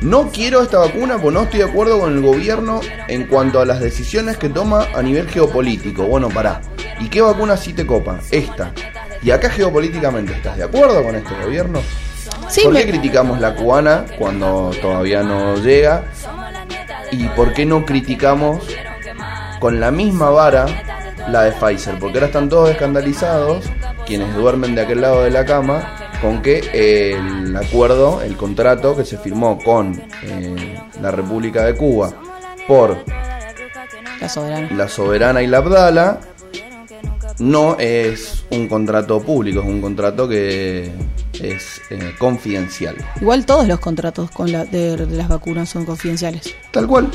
no 0.02 0.28
quiero 0.28 0.60
esta 0.60 0.78
vacuna 0.78 1.14
porque 1.14 1.34
no 1.38 1.44
estoy 1.44 1.60
de 1.60 1.66
acuerdo 1.66 2.00
con 2.00 2.12
el 2.12 2.20
gobierno 2.20 2.80
en 3.08 3.26
cuanto 3.28 3.60
a 3.60 3.64
las 3.64 3.80
decisiones 3.80 4.36
que 4.36 4.50
toma 4.50 4.88
a 4.94 5.00
nivel 5.00 5.26
geopolítico. 5.26 6.04
Bueno, 6.04 6.28
pará. 6.28 6.60
¿Y 7.00 7.08
qué 7.08 7.22
vacuna 7.22 7.56
sí 7.56 7.72
te 7.72 7.86
copa? 7.86 8.20
Esta. 8.30 8.74
Y 9.24 9.30
acá 9.30 9.48
geopolíticamente, 9.50 10.32
¿estás 10.34 10.56
de 10.58 10.64
acuerdo 10.64 11.02
con 11.02 11.16
este 11.16 11.34
gobierno? 11.42 11.80
Sí, 12.48 12.62
¿Por 12.64 12.74
me- 12.74 12.80
qué 12.84 12.90
criticamos 12.90 13.40
la 13.40 13.54
cubana 13.54 14.04
cuando 14.18 14.70
todavía 14.82 15.22
no 15.22 15.56
llega? 15.56 16.04
¿Y 17.10 17.28
por 17.28 17.52
qué 17.54 17.64
no 17.64 17.84
criticamos 17.86 18.66
con 19.60 19.80
la 19.80 19.90
misma 19.90 20.28
vara 20.30 20.66
la 21.28 21.42
de 21.44 21.52
Pfizer? 21.52 21.98
Porque 21.98 22.18
ahora 22.18 22.26
están 22.26 22.48
todos 22.50 22.70
escandalizados, 22.70 23.64
quienes 24.06 24.34
duermen 24.34 24.74
de 24.74 24.82
aquel 24.82 25.00
lado 25.00 25.22
de 25.22 25.30
la 25.30 25.44
cama, 25.46 25.96
con 26.20 26.42
que 26.42 26.58
el 26.74 27.56
acuerdo, 27.56 28.20
el 28.22 28.36
contrato 28.36 28.94
que 28.96 29.04
se 29.04 29.16
firmó 29.16 29.58
con 29.58 30.02
eh, 30.22 30.78
la 31.00 31.10
República 31.10 31.64
de 31.64 31.74
Cuba 31.74 32.12
por 32.68 33.04
La 34.20 34.28
soberana. 34.28 34.68
la 34.76 34.88
Soberana 34.88 35.42
y 35.42 35.46
la 35.46 35.58
Abdala 35.58 36.20
no 37.38 37.76
es 37.78 38.44
un 38.50 38.68
contrato 38.68 39.20
público, 39.20 39.60
es 39.60 39.66
un 39.66 39.80
contrato 39.80 40.28
que 40.28 40.92
es 41.40 41.80
eh, 41.90 42.14
confidencial. 42.18 42.96
Igual 43.20 43.44
todos 43.44 43.66
los 43.66 43.80
contratos 43.80 44.30
con 44.30 44.52
la, 44.52 44.64
de, 44.64 44.96
de 44.96 45.16
las 45.16 45.28
vacunas 45.28 45.68
son 45.68 45.84
confidenciales. 45.84 46.54
Tal 46.70 46.86
cual. 46.86 47.10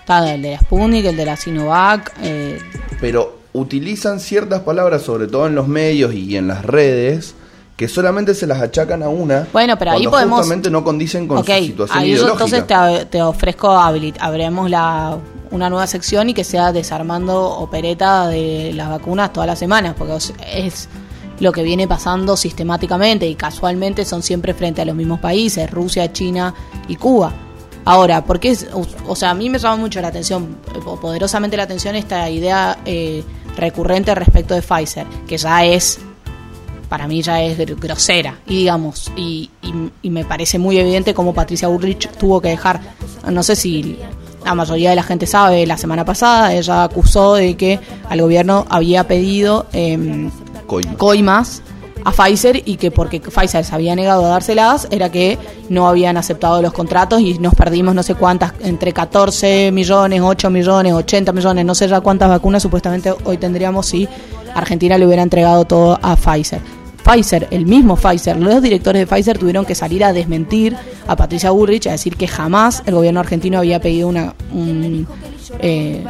Está 0.00 0.34
el 0.34 0.42
de 0.42 0.52
la 0.52 0.58
Sputnik, 0.60 1.04
el 1.06 1.16
de 1.16 1.24
la 1.26 1.36
Sinovac. 1.36 2.12
eh, 2.22 2.58
Pero 3.00 3.38
utilizan 3.54 4.20
ciertas 4.20 4.60
palabras, 4.60 5.02
sobre 5.02 5.26
todo 5.26 5.46
en 5.46 5.54
los 5.54 5.66
medios 5.66 6.12
y 6.14 6.36
en 6.36 6.46
las 6.48 6.64
redes, 6.64 7.34
que 7.76 7.88
solamente 7.88 8.34
se 8.34 8.46
las 8.46 8.60
achacan 8.62 9.02
a 9.02 9.08
una. 9.08 9.48
Bueno, 9.52 9.76
pero 9.78 9.92
ahí 9.92 10.06
podemos- 10.06 10.38
justamente 10.38 10.70
no 10.70 10.84
condicen 10.84 11.26
con 11.26 11.38
ok, 11.38 11.46
su 11.58 11.64
situación 11.64 11.98
ahí 11.98 12.14
yo 12.16 12.30
entonces 12.32 12.64
te, 12.66 13.04
te 13.06 13.20
ofrezco 13.22 13.70
habilit 13.70 14.16
abremos 14.20 14.70
la, 14.70 15.18
una 15.50 15.68
nueva 15.70 15.86
sección 15.86 16.28
y 16.30 16.34
que 16.34 16.44
sea 16.44 16.72
desarmando 16.72 17.44
opereta 17.58 18.28
de 18.28 18.72
las 18.74 18.88
vacunas 18.88 19.32
todas 19.32 19.46
las 19.46 19.58
semanas, 19.58 19.94
porque 19.96 20.16
es 20.52 20.88
lo 21.40 21.52
que 21.52 21.62
viene 21.62 21.86
pasando 21.86 22.36
sistemáticamente 22.36 23.26
y 23.28 23.34
casualmente 23.34 24.04
son 24.04 24.22
siempre 24.22 24.54
frente 24.54 24.82
a 24.82 24.84
los 24.84 24.94
mismos 24.96 25.20
países, 25.20 25.70
Rusia, 25.70 26.12
China 26.12 26.54
y 26.88 26.96
Cuba. 26.96 27.32
Ahora, 27.84 28.24
porque 28.24 28.50
es, 28.50 28.66
o, 29.06 29.14
sea, 29.14 29.30
a 29.30 29.34
mí 29.34 29.48
me 29.48 29.58
llama 29.58 29.76
mucho 29.76 30.00
la 30.00 30.08
atención, 30.08 30.56
eh, 30.74 30.78
po- 30.84 30.98
poderosamente 30.98 31.56
la 31.56 31.62
atención 31.64 31.94
esta 31.94 32.28
idea 32.28 32.78
eh, 32.84 33.22
recurrente 33.56 34.12
respecto 34.14 34.54
de 34.54 34.62
Pfizer, 34.62 35.06
que 35.28 35.36
ya 35.38 35.64
es 35.64 36.00
para 36.88 37.06
mí 37.08 37.20
ya 37.20 37.42
es 37.42 37.58
gr- 37.58 37.78
grosera 37.80 38.38
y 38.46 38.58
digamos 38.58 39.10
y, 39.16 39.50
me 40.04 40.24
parece 40.24 40.56
muy 40.58 40.78
evidente 40.78 41.14
cómo 41.14 41.34
Patricia 41.34 41.66
Bullrich 41.66 42.08
tuvo 42.12 42.40
que 42.40 42.50
dejar 42.50 42.80
no 43.28 43.42
sé 43.42 43.56
si 43.56 43.98
la 44.46 44.54
mayoría 44.54 44.90
de 44.90 44.96
la 44.96 45.02
gente 45.02 45.26
sabe 45.26 45.66
la 45.66 45.76
semana 45.76 46.04
pasada 46.04 46.54
ella 46.54 46.84
acusó 46.84 47.34
de 47.34 47.56
que 47.56 47.80
al 48.08 48.20
gobierno 48.20 48.64
había 48.70 49.04
pedido 49.04 49.66
Coima. 50.66 50.94
coimas 50.96 51.62
a 52.04 52.12
Pfizer 52.12 52.62
y 52.64 52.76
que 52.76 52.92
porque 52.92 53.20
Pfizer 53.20 53.64
se 53.64 53.74
había 53.74 53.96
negado 53.96 54.24
a 54.24 54.28
dárselas 54.28 54.86
era 54.92 55.10
que 55.10 55.36
no 55.68 55.88
habían 55.88 56.16
aceptado 56.16 56.62
los 56.62 56.72
contratos 56.72 57.20
y 57.20 57.36
nos 57.40 57.54
perdimos 57.56 57.96
no 57.96 58.04
sé 58.04 58.14
cuántas, 58.14 58.52
entre 58.60 58.92
14 58.92 59.72
millones, 59.72 60.20
8 60.22 60.48
millones, 60.48 60.92
80 60.92 61.32
millones, 61.32 61.64
no 61.64 61.74
sé 61.74 61.88
ya 61.88 62.00
cuántas 62.00 62.28
vacunas 62.28 62.62
supuestamente 62.62 63.12
hoy 63.24 63.38
tendríamos 63.38 63.86
si 63.86 64.08
Argentina 64.54 64.96
le 64.96 65.06
hubiera 65.06 65.22
entregado 65.22 65.64
todo 65.64 65.98
a 66.00 66.14
Pfizer. 66.14 66.60
Pfizer, 67.06 67.46
el 67.52 67.66
mismo 67.66 67.94
Pfizer, 67.94 68.36
los 68.36 68.60
directores 68.60 69.00
de 69.00 69.06
Pfizer 69.06 69.38
tuvieron 69.38 69.64
que 69.64 69.76
salir 69.76 70.02
a 70.02 70.12
desmentir 70.12 70.76
a 71.06 71.14
Patricia 71.14 71.52
Bullrich, 71.52 71.86
a 71.86 71.92
decir 71.92 72.16
que 72.16 72.26
jamás 72.26 72.82
el 72.84 72.94
gobierno 72.94 73.20
argentino 73.20 73.58
había 73.58 73.80
pedido 73.80 74.08
una, 74.08 74.34
un, 74.52 75.06
eh, 75.60 76.04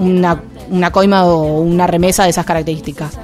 una, 0.00 0.42
una 0.70 0.90
coima 0.90 1.24
o 1.24 1.60
una 1.60 1.86
remesa 1.86 2.24
de 2.24 2.30
esas 2.30 2.44
características. 2.44 3.16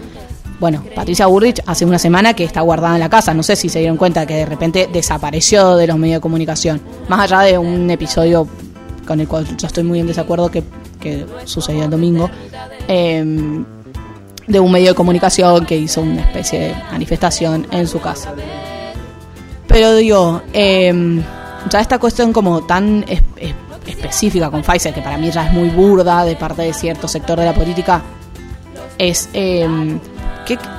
Bueno, 0.60 0.84
Patricia 0.94 1.26
Burrich 1.26 1.60
hace 1.66 1.84
una 1.84 1.98
semana 1.98 2.32
que 2.34 2.44
está 2.44 2.60
guardada 2.60 2.94
en 2.94 3.00
la 3.00 3.10
casa. 3.10 3.34
No 3.34 3.42
sé 3.42 3.56
si 3.56 3.68
se 3.68 3.80
dieron 3.80 3.96
cuenta 3.96 4.24
que 4.24 4.34
de 4.34 4.46
repente 4.46 4.88
desapareció 4.90 5.74
de 5.74 5.88
los 5.88 5.98
medios 5.98 6.18
de 6.18 6.20
comunicación. 6.20 6.80
Más 7.08 7.20
allá 7.20 7.40
de 7.40 7.58
un 7.58 7.90
episodio 7.90 8.46
con 9.04 9.18
el 9.18 9.26
cual 9.26 9.44
yo 9.56 9.66
estoy 9.66 9.82
muy 9.82 9.98
en 9.98 10.06
desacuerdo 10.06 10.50
que, 10.50 10.62
sucedió 11.44 11.84
el 11.84 11.90
domingo. 11.90 12.30
eh, 12.88 13.64
de 14.46 14.60
un 14.60 14.70
medio 14.70 14.88
de 14.88 14.94
comunicación 14.94 15.64
que 15.66 15.76
hizo 15.76 16.00
una 16.02 16.22
especie 16.22 16.58
de 16.60 16.74
manifestación 16.92 17.66
en 17.70 17.86
su 17.86 18.00
casa. 18.00 18.32
Pero 19.66 19.94
digo, 19.96 20.42
eh, 20.52 21.22
ya 21.70 21.80
esta 21.80 21.98
cuestión 21.98 22.32
como 22.32 22.62
tan 22.64 23.04
es- 23.08 23.22
es- 23.36 23.54
específica 23.86 24.50
con 24.50 24.62
Pfizer, 24.62 24.92
que 24.94 25.00
para 25.02 25.16
mí 25.18 25.30
ya 25.30 25.46
es 25.46 25.52
muy 25.52 25.68
burda 25.70 26.24
de 26.24 26.36
parte 26.36 26.62
de 26.62 26.72
cierto 26.72 27.08
sector 27.08 27.38
de 27.38 27.46
la 27.46 27.54
política, 27.54 28.02
es 28.98 29.28
eh, 29.32 29.66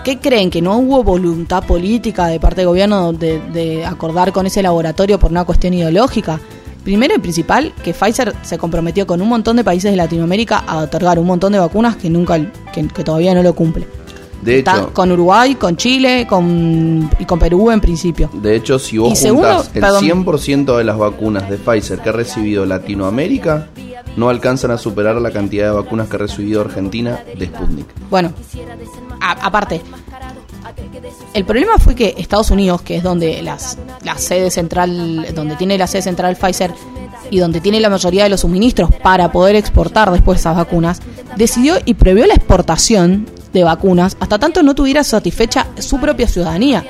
¿qué, 0.03 0.19
creen? 0.19 0.49
¿Que 0.49 0.61
no 0.61 0.77
hubo 0.77 1.03
voluntad 1.03 1.63
política 1.63 2.27
de 2.27 2.39
parte 2.39 2.61
del 2.61 2.67
gobierno 2.67 3.13
de 3.13 3.83
acordar 3.85 4.31
con 4.31 4.45
ese 4.45 4.61
laboratorio 4.63 5.19
por 5.19 5.31
una 5.31 5.43
cuestión 5.43 5.73
ideológica? 5.73 6.39
Primero 6.85 7.13
y 7.15 7.19
principal, 7.19 7.73
que 7.83 7.93
Pfizer 7.93 8.33
se 8.43 8.57
comprometió 8.57 9.05
con 9.05 9.21
un 9.21 9.27
montón 9.27 9.57
de 9.57 9.63
países 9.65 9.91
de 9.91 9.97
Latinoamérica 9.97 10.59
a 10.65 10.77
otorgar 10.77 11.19
un 11.19 11.25
montón 11.27 11.51
de 11.51 11.59
vacunas 11.59 11.97
que 11.97 12.09
nunca, 12.09 12.39
que, 12.71 12.87
que 12.87 13.03
todavía 13.03 13.33
no 13.35 13.43
lo 13.43 13.53
cumple. 13.53 13.85
De 14.43 14.59
Está 14.59 14.77
hecho, 14.77 14.93
con 14.93 15.11
Uruguay, 15.11 15.55
con 15.55 15.75
Chile 15.75 16.27
con, 16.29 17.09
y 17.17 17.25
con 17.25 17.39
Perú 17.39 17.71
en 17.71 17.81
principio. 17.81 18.29
de 18.33 18.55
hecho, 18.55 18.77
si 18.77 18.99
vos 18.99 19.19
juntás 19.19 19.71
el 19.73 19.81
perdón. 19.81 20.03
100% 20.25 20.77
de 20.77 20.83
las 20.83 20.97
vacunas 20.99 21.49
de 21.49 21.57
Pfizer 21.57 21.99
que 21.99 22.09
ha 22.09 22.11
recibido 22.11 22.63
Latinoamérica, 22.67 23.69
no 24.15 24.29
alcanzan 24.29 24.69
a 24.71 24.77
superar 24.77 25.15
la 25.15 25.31
cantidad 25.31 25.65
de 25.65 25.71
vacunas 25.71 26.07
que 26.07 26.15
ha 26.17 26.19
recibido 26.19 26.61
Argentina 26.61 27.19
de 27.37 27.47
Sputnik. 27.47 27.87
Bueno, 28.11 28.31
a- 29.19 29.31
aparte, 29.47 29.81
el 31.33 31.45
problema 31.45 31.77
fue 31.77 31.95
que 31.95 32.15
Estados 32.17 32.51
Unidos, 32.51 32.81
que 32.81 32.97
es 32.97 33.03
donde 33.03 33.41
las, 33.41 33.77
la 34.03 34.17
sede 34.17 34.51
central, 34.51 35.33
donde 35.33 35.55
tiene 35.55 35.77
la 35.77 35.87
sede 35.87 36.01
central 36.01 36.35
Pfizer, 36.35 36.71
y 37.29 37.39
donde 37.39 37.61
tiene 37.61 37.79
la 37.79 37.89
mayoría 37.89 38.23
de 38.23 38.29
los 38.29 38.41
suministros 38.41 38.89
para 39.01 39.31
poder 39.31 39.55
exportar 39.55 40.11
después 40.11 40.39
esas 40.39 40.55
vacunas, 40.55 41.01
decidió 41.35 41.75
y 41.85 41.95
prohibió 41.95 42.25
la 42.27 42.35
exportación 42.35 43.27
de 43.53 43.63
vacunas 43.63 44.17
hasta 44.19 44.37
tanto 44.37 44.61
no 44.63 44.75
tuviera 44.75 45.03
satisfecha 45.03 45.67
su 45.79 45.99
propia 45.99 46.27
ciudadanía. 46.27 46.83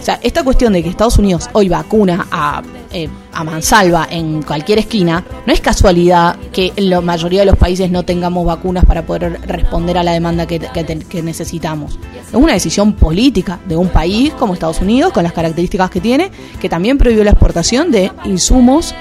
O 0.00 0.02
sea, 0.02 0.18
esta 0.22 0.42
cuestión 0.42 0.72
de 0.72 0.82
que 0.82 0.88
Estados 0.88 1.18
Unidos 1.18 1.50
hoy 1.52 1.68
vacuna 1.68 2.26
a, 2.30 2.62
eh, 2.90 3.08
a 3.32 3.44
mansalva 3.44 4.08
en 4.10 4.42
cualquier 4.42 4.78
esquina, 4.78 5.24
no 5.46 5.52
es 5.52 5.60
casualidad 5.60 6.36
que 6.52 6.72
la 6.76 7.00
mayoría 7.02 7.40
de 7.40 7.46
los 7.46 7.56
países 7.56 7.90
no 7.90 8.02
tengamos 8.02 8.46
vacunas 8.46 8.84
para 8.86 9.04
poder 9.04 9.40
responder 9.46 9.98
a 9.98 10.02
la 10.02 10.12
demanda 10.12 10.46
que, 10.46 10.58
que 10.58 11.22
necesitamos. 11.22 11.98
Es 12.28 12.34
una 12.34 12.54
decisión 12.54 12.94
política 12.94 13.60
de 13.66 13.76
un 13.76 13.88
país 13.88 14.32
como 14.34 14.54
Estados 14.54 14.80
Unidos, 14.80 15.12
con 15.12 15.22
las 15.22 15.32
características 15.32 15.90
que 15.90 16.00
tiene, 16.00 16.30
que 16.60 16.68
también 16.68 16.96
prohibió 16.96 17.22
la 17.22 17.32
exportación 17.32 17.90
de 17.90 18.10
insumos 18.24 18.94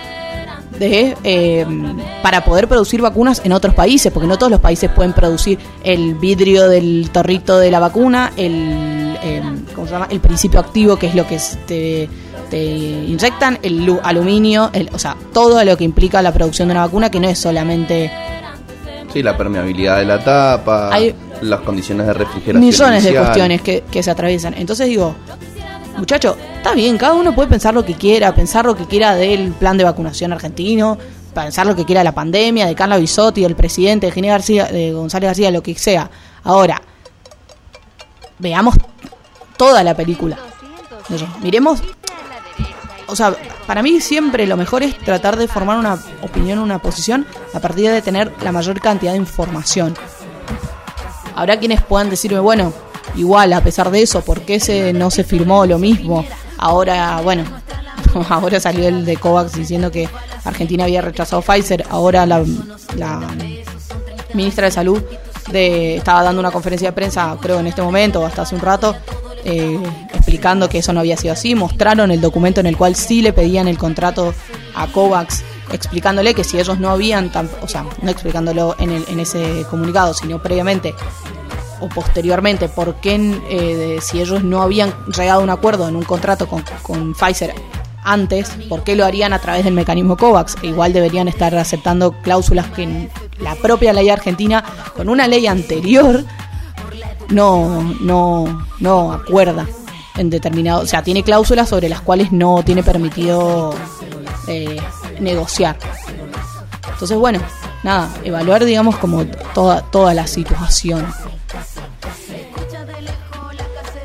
de 0.80 1.16
eh, 1.24 1.66
para 2.24 2.44
poder 2.44 2.68
producir 2.68 3.02
vacunas 3.02 3.42
en 3.44 3.52
otros 3.52 3.76
países, 3.76 4.12
porque 4.12 4.28
no 4.28 4.38
todos 4.38 4.52
los 4.52 4.60
países 4.62 4.90
pueden 4.90 5.14
producir 5.14 5.60
el 5.84 6.16
vidrio 6.16 6.68
del 6.70 7.10
torrito 7.12 7.60
de 7.60 7.70
la 7.70 7.80
vacuna, 7.80 8.32
el 8.38 9.18
eh, 9.22 9.42
¿cómo 9.76 9.86
se 9.86 9.94
llama? 9.94 10.08
el 10.10 10.20
principio 10.20 10.60
activo 10.60 10.96
que 10.96 11.08
es 11.08 11.16
lo 11.16 11.28
que 11.28 11.38
te, 11.68 12.10
te 12.50 12.64
inyectan, 12.66 13.60
el 13.62 14.00
aluminio, 14.02 14.70
el, 14.74 14.90
o 14.94 15.00
sea, 15.00 15.16
todo 15.34 15.64
lo 15.64 15.78
que 15.78 15.84
implica 15.84 16.22
la 16.22 16.32
producción 16.34 16.70
de 16.70 16.72
una 16.74 16.86
vacuna 16.86 17.12
que 17.12 17.20
no 17.20 17.28
es 17.28 17.38
solamente 17.38 18.12
Sí, 19.12 19.24
la 19.24 19.36
permeabilidad 19.36 19.98
de 19.98 20.06
la 20.06 20.24
tapa, 20.24 20.94
Hay 20.94 21.16
las 21.42 21.62
condiciones 21.62 22.06
de 22.06 22.14
refrigeración. 22.14 22.60
millones 22.60 23.04
de 23.04 23.16
cuestiones 23.16 23.62
que, 23.62 23.84
que 23.90 24.04
se 24.04 24.12
atraviesan. 24.12 24.54
Entonces 24.56 24.88
digo, 24.88 25.16
muchacho, 25.98 26.38
está 26.58 26.74
bien, 26.74 26.98
cada 26.98 27.14
uno 27.14 27.34
puede 27.34 27.50
pensar 27.50 27.74
lo 27.74 27.84
que 27.84 27.96
quiera, 27.96 28.34
pensar 28.34 28.66
lo 28.66 28.76
que 28.76 28.86
quiera 28.86 29.16
del 29.16 29.52
plan 29.54 29.78
de 29.78 29.84
vacunación 29.84 30.32
argentino, 30.34 30.98
pensar 31.34 31.66
lo 31.66 31.76
que 31.76 31.86
quiera 31.86 32.02
de 32.02 32.06
la 32.06 32.16
pandemia, 32.16 32.66
de 32.66 32.76
Carla 32.76 32.98
Bisotti, 32.98 33.42
del 33.42 33.56
presidente, 33.56 34.08
de 34.08 34.12
Ginés 34.12 34.32
García, 34.32 34.66
de 34.66 34.94
González 34.94 35.30
García, 35.30 35.52
lo 35.52 35.64
que 35.64 35.76
sea. 35.76 36.10
Ahora, 36.44 36.82
veamos 38.40 38.76
toda 39.58 39.84
la 39.84 39.96
película. 39.96 40.38
Miremos 41.42 41.82
o 43.10 43.16
sea, 43.16 43.36
para 43.66 43.82
mí 43.82 44.00
siempre 44.02 44.46
lo 44.46 44.56
mejor 44.56 44.84
es 44.84 44.98
tratar 45.00 45.36
de 45.36 45.48
formar 45.48 45.80
una 45.80 45.98
opinión, 46.22 46.60
una 46.60 46.80
posición 46.80 47.26
a 47.54 47.60
partir 47.60 47.90
de 47.90 48.02
tener 48.02 48.32
la 48.44 48.52
mayor 48.52 48.80
cantidad 48.80 49.14
de 49.14 49.18
información. 49.18 49.96
Habrá 51.36 51.58
quienes 51.58 51.82
puedan 51.82 52.10
decirme, 52.10 52.40
bueno, 52.40 52.72
igual 53.16 53.54
a 53.54 53.62
pesar 53.62 53.92
de 53.92 54.02
eso, 54.02 54.22
¿por 54.22 54.42
qué 54.42 54.60
se, 54.60 54.94
no 54.94 55.12
se 55.12 55.24
firmó 55.24 55.66
lo 55.66 55.78
mismo? 55.78 56.26
Ahora, 56.58 57.22
bueno, 57.22 57.44
ahora 58.30 58.60
salió 58.60 58.88
el 58.88 59.06
de 59.06 59.18
COVAX 59.18 59.54
diciendo 59.54 59.92
que 59.92 60.10
Argentina 60.44 60.84
había 60.86 61.02
rechazado 61.02 61.42
Pfizer, 61.42 61.86
ahora 61.90 62.26
la, 62.26 62.44
ministra 64.34 64.66
de 64.66 64.72
Salud 64.72 65.02
de, 65.52 65.96
estaba 65.98 66.24
dando 66.24 66.40
una 66.40 66.52
conferencia 66.52 66.90
de 66.90 66.94
prensa, 66.94 67.36
creo 67.42 67.60
en 67.60 67.68
este 67.68 67.82
momento 67.82 68.22
o 68.22 68.26
hasta 68.26 68.44
hace 68.44 68.56
un 68.56 68.62
rato, 68.62 68.96
eh, 69.44 69.80
explicando 70.14 70.70
que 70.70 70.80
eso 70.80 70.94
no 70.94 71.00
había 71.00 71.18
sido 71.18 71.34
así. 71.34 71.56
Mostraron 71.56 72.12
el 72.12 72.22
documento 72.22 72.60
en 72.60 72.68
el 72.68 72.78
cual 72.78 72.96
sí 72.96 73.22
le 73.22 73.34
pedían 73.34 73.68
el 73.68 73.78
contrato 73.78 74.34
a 74.76 74.88
COVAX, 74.88 75.44
explicándole 75.72 76.34
que 76.36 76.44
si 76.44 76.60
ellos 76.60 76.80
no 76.80 76.90
habían, 76.90 77.32
tam- 77.32 77.50
o 77.62 77.68
sea, 77.68 77.86
no 78.02 78.12
explicándolo 78.12 78.76
en, 78.80 78.92
el- 78.92 79.06
en 79.08 79.20
ese 79.20 79.66
comunicado, 79.70 80.14
sino 80.14 80.42
previamente 80.42 80.94
o 81.82 81.90
posteriormente, 81.90 82.70
por 82.70 82.96
qué 82.96 83.16
eh, 83.50 84.00
si 84.02 84.22
ellos 84.22 84.44
no 84.44 84.62
habían 84.62 84.94
llegado 85.08 85.42
a 85.42 85.44
un 85.44 85.50
acuerdo 85.50 85.88
en 85.88 85.96
un 85.96 86.04
contrato 86.04 86.48
con, 86.48 86.64
con 86.82 87.14
Pfizer 87.14 87.54
antes, 88.04 88.50
¿por 88.68 88.84
qué 88.84 88.96
lo 88.96 89.06
harían 89.06 89.34
a 89.34 89.40
través 89.40 89.64
del 89.64 89.74
mecanismo 89.74 90.18
COVAX? 90.18 90.56
E 90.62 90.68
igual 90.68 90.94
deberían 90.94 91.28
estar 91.28 91.56
aceptando 91.56 92.14
cláusulas 92.22 92.68
que 92.68 92.84
en 92.84 93.10
la 93.40 93.56
propia 93.56 93.94
ley 93.94 94.10
argentina, 94.10 94.64
con 94.96 95.10
una 95.10 95.28
ley 95.28 95.48
anterior, 95.48 96.24
no, 97.30 97.96
no, 98.02 98.66
no 98.80 99.14
acuerda 99.14 99.68
en 100.18 100.30
determinado, 100.30 100.82
o 100.82 100.86
sea, 100.86 101.04
tiene 101.04 101.24
cláusulas 101.24 101.70
sobre 101.70 101.88
las 101.88 102.02
cuales 102.02 102.32
no 102.32 102.64
tiene 102.64 102.84
permitido 102.84 103.74
eh, 104.48 104.82
negociar. 105.20 105.78
Entonces, 106.92 107.18
bueno, 107.18 107.40
nada, 107.84 108.10
evaluar, 108.24 108.66
digamos, 108.66 108.98
como 108.98 109.26
toda, 109.54 109.82
toda 109.82 110.14
la 110.14 110.28
situación. 110.28 111.06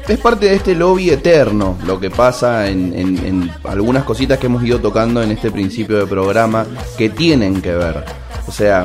Es 0.07 0.19
parte 0.19 0.47
de 0.47 0.55
este 0.57 0.75
lobby 0.75 1.09
eterno 1.11 1.79
lo 1.87 1.99
que 1.99 2.11
pasa 2.11 2.67
en, 2.69 2.93
en- 2.95 3.27
en 3.27 3.51
algunas 3.65 4.05
cositas 4.05 4.39
que 4.39 4.47
hemos 4.47 4.63
ido 4.63 4.79
tocando 4.79 5.23
en 5.23 5.31
este 5.31 5.51
principio 5.51 5.97
de 5.99 6.07
programa 6.07 6.67
que 6.99 7.09
tienen 7.09 7.63
que 7.63 7.73
ver. 7.73 8.05
O 8.47 8.53
sea, 8.53 8.85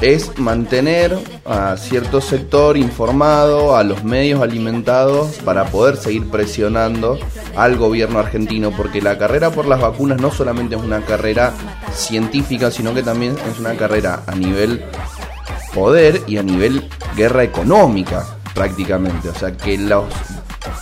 es 0.00 0.38
mantener 0.38 1.18
a 1.44 1.76
cierto 1.76 2.20
sector 2.20 2.76
informado, 2.76 3.76
a 3.76 3.84
los 3.84 4.04
medios 4.04 4.42
alimentados 4.42 5.36
para 5.44 5.66
poder 5.66 5.96
seguir 5.96 6.28
presionando 6.30 7.18
al 7.56 7.76
gobierno 7.76 8.18
argentino, 8.18 8.70
porque 8.70 9.00
la 9.00 9.18
carrera 9.18 9.50
por 9.50 9.66
las 9.66 9.80
vacunas 9.80 10.20
no 10.20 10.30
solamente 10.30 10.76
es 10.76 10.82
una 10.82 11.00
carrera 11.00 11.52
científica, 11.92 12.70
sino 12.70 12.94
que 12.94 13.02
también 13.02 13.36
es 13.50 13.58
una 13.58 13.74
carrera 13.74 14.22
a 14.26 14.34
nivel 14.34 14.84
poder 15.74 16.22
y 16.26 16.36
a 16.36 16.42
nivel 16.42 16.88
guerra 17.16 17.42
económica 17.42 18.24
prácticamente. 18.54 19.28
O 19.28 19.34
sea, 19.34 19.56
que 19.56 19.78
los, 19.78 20.04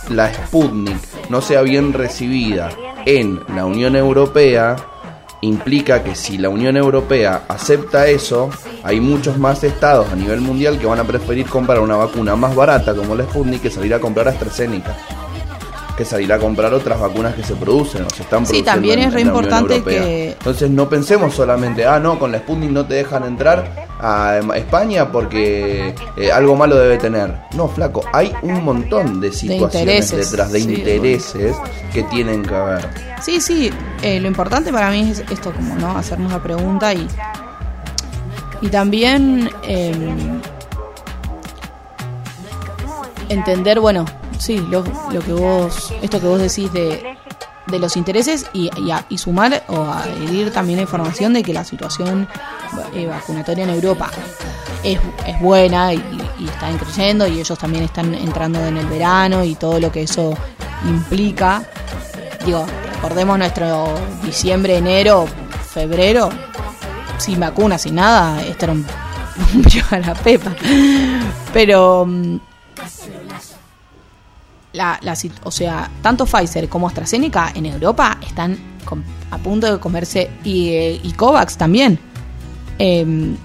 la 0.09 0.33
Sputnik 0.33 1.29
no 1.29 1.41
sea 1.41 1.61
bien 1.61 1.93
recibida 1.93 2.69
en 3.05 3.41
la 3.55 3.65
Unión 3.65 3.95
Europea 3.95 4.75
implica 5.43 6.03
que 6.03 6.15
si 6.15 6.37
la 6.37 6.49
Unión 6.49 6.77
Europea 6.77 7.43
acepta 7.47 8.07
eso, 8.07 8.49
hay 8.83 8.99
muchos 8.99 9.37
más 9.37 9.63
estados 9.63 10.07
a 10.11 10.15
nivel 10.15 10.41
mundial 10.41 10.79
que 10.79 10.85
van 10.85 10.99
a 10.99 11.03
preferir 11.03 11.45
comprar 11.47 11.79
una 11.79 11.95
vacuna 11.95 12.35
más 12.35 12.55
barata 12.55 12.93
como 12.95 13.15
la 13.15 13.23
Sputnik 13.23 13.61
que 13.61 13.69
salir 13.71 13.93
a 13.93 13.99
comprar 13.99 14.27
AstraZeneca. 14.27 14.95
Que 15.97 16.05
salir 16.05 16.33
a 16.33 16.39
comprar 16.39 16.73
otras 16.73 16.99
vacunas 16.99 17.35
que 17.35 17.43
se 17.43 17.53
producen 17.55 18.03
o 18.03 18.09
se 18.09 18.23
están 18.23 18.45
Sí, 18.47 18.63
produciendo 18.63 18.71
también 18.71 18.99
en- 18.99 19.07
es 19.09 19.13
re 19.13 19.21
en 19.21 19.27
la 19.27 19.33
Unión 19.33 19.53
importante 19.53 19.83
que- 19.89 20.31
Entonces 20.31 20.69
no 20.71 20.89
pensemos 20.89 21.35
solamente, 21.35 21.85
ah, 21.85 21.99
no, 21.99 22.17
con 22.17 22.31
la 22.31 22.39
Sputnik 22.39 22.71
no 22.71 22.85
te 22.85 22.95
dejan 22.95 23.23
entrar 23.25 23.82
a 23.99 24.39
España 24.55 25.11
porque 25.11 25.95
eh, 26.17 26.31
algo 26.31 26.55
malo 26.55 26.75
debe 26.77 26.97
tener. 26.97 27.39
No, 27.55 27.67
flaco, 27.67 28.03
hay 28.11 28.33
un 28.41 28.63
montón 28.63 29.21
de 29.21 29.31
situaciones 29.31 30.11
detrás 30.11 30.51
de 30.51 30.61
sí, 30.61 30.73
intereses 30.73 31.55
que 31.93 32.03
tienen 32.03 32.43
que 32.43 32.53
ver. 32.53 32.89
Sí, 33.21 33.39
sí, 33.39 33.71
eh, 34.01 34.19
lo 34.19 34.27
importante 34.27 34.71
para 34.71 34.91
mí 34.91 35.11
es 35.11 35.19
esto, 35.31 35.53
como, 35.53 35.75
¿no? 35.75 35.97
Hacernos 35.97 36.31
la 36.31 36.41
pregunta 36.41 36.93
y. 36.93 37.07
Y 38.61 38.67
también. 38.69 39.49
eh, 39.63 39.93
entender, 43.29 43.79
bueno, 43.79 44.05
sí, 44.37 44.57
lo, 44.69 44.83
lo 45.11 45.19
que 45.21 45.33
vos. 45.33 45.93
Esto 46.01 46.19
que 46.19 46.27
vos 46.27 46.39
decís 46.39 46.71
de, 46.73 47.12
de 47.67 47.79
los 47.79 47.95
intereses 47.97 48.45
y, 48.53 48.69
y, 48.81 48.91
a- 48.91 49.05
y 49.09 49.17
sumar 49.17 49.63
o 49.67 49.81
adherir 49.83 50.51
también 50.51 50.77
la 50.77 50.83
información 50.83 51.33
de 51.33 51.43
que 51.43 51.53
la 51.53 51.63
situación 51.63 52.27
eh, 52.93 53.05
vacunatoria 53.07 53.63
en 53.63 53.69
Europa 53.69 54.11
es, 54.83 54.99
buena 55.39 55.93
y, 55.93 55.97
y 56.39 56.45
está 56.47 56.69
creciendo 56.77 57.25
y 57.27 57.39
ellos 57.39 57.57
también 57.57 57.83
están 57.85 58.13
entrando 58.13 58.59
en 58.65 58.75
el 58.77 58.85
verano 58.87 59.43
y 59.43 59.55
todo 59.55 59.79
lo 59.79 59.91
que 59.91 60.03
eso 60.03 60.37
implica. 60.85 61.63
Digo, 62.45 62.65
recordemos 62.95 63.37
nuestro 63.37 63.87
diciembre, 64.23 64.77
enero, 64.77 65.25
febrero, 65.73 66.29
sin 67.17 67.39
vacunas, 67.39 67.81
sin 67.83 67.95
nada, 67.95 68.41
esto 68.43 68.65
era 68.65 68.73
a 69.91 69.99
la 69.99 70.13
pepa. 70.15 70.51
Pero 71.53 72.05
mm, 72.05 72.35
la, 74.73 74.99
la 75.01 75.15
o 75.43 75.51
sea, 75.51 75.89
tanto 76.01 76.25
Pfizer 76.25 76.67
como 76.67 76.87
AstraZeneca 76.87 77.51
en 77.55 77.67
Europa 77.67 78.17
están 78.25 78.57
a 79.31 79.37
punto 79.37 79.71
de 79.71 79.79
comerse 79.79 80.29
y, 80.43 80.69
eh, 80.69 80.99
y 81.01 81.11
COVAX 81.13 81.57
también. 81.57 81.99
Em, 82.77 83.35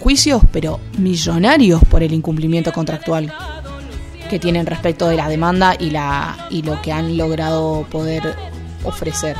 juicios, 0.00 0.42
pero 0.52 0.80
millonarios 0.98 1.82
por 1.84 2.02
el 2.02 2.12
incumplimiento 2.12 2.72
contractual 2.72 3.32
que 4.30 4.38
tienen 4.38 4.66
respecto 4.66 5.08
de 5.08 5.16
la 5.16 5.28
demanda 5.28 5.74
y 5.78 5.90
la 5.90 6.46
y 6.50 6.62
lo 6.62 6.80
que 6.82 6.92
han 6.92 7.16
logrado 7.16 7.86
poder 7.90 8.34
ofrecer. 8.84 9.36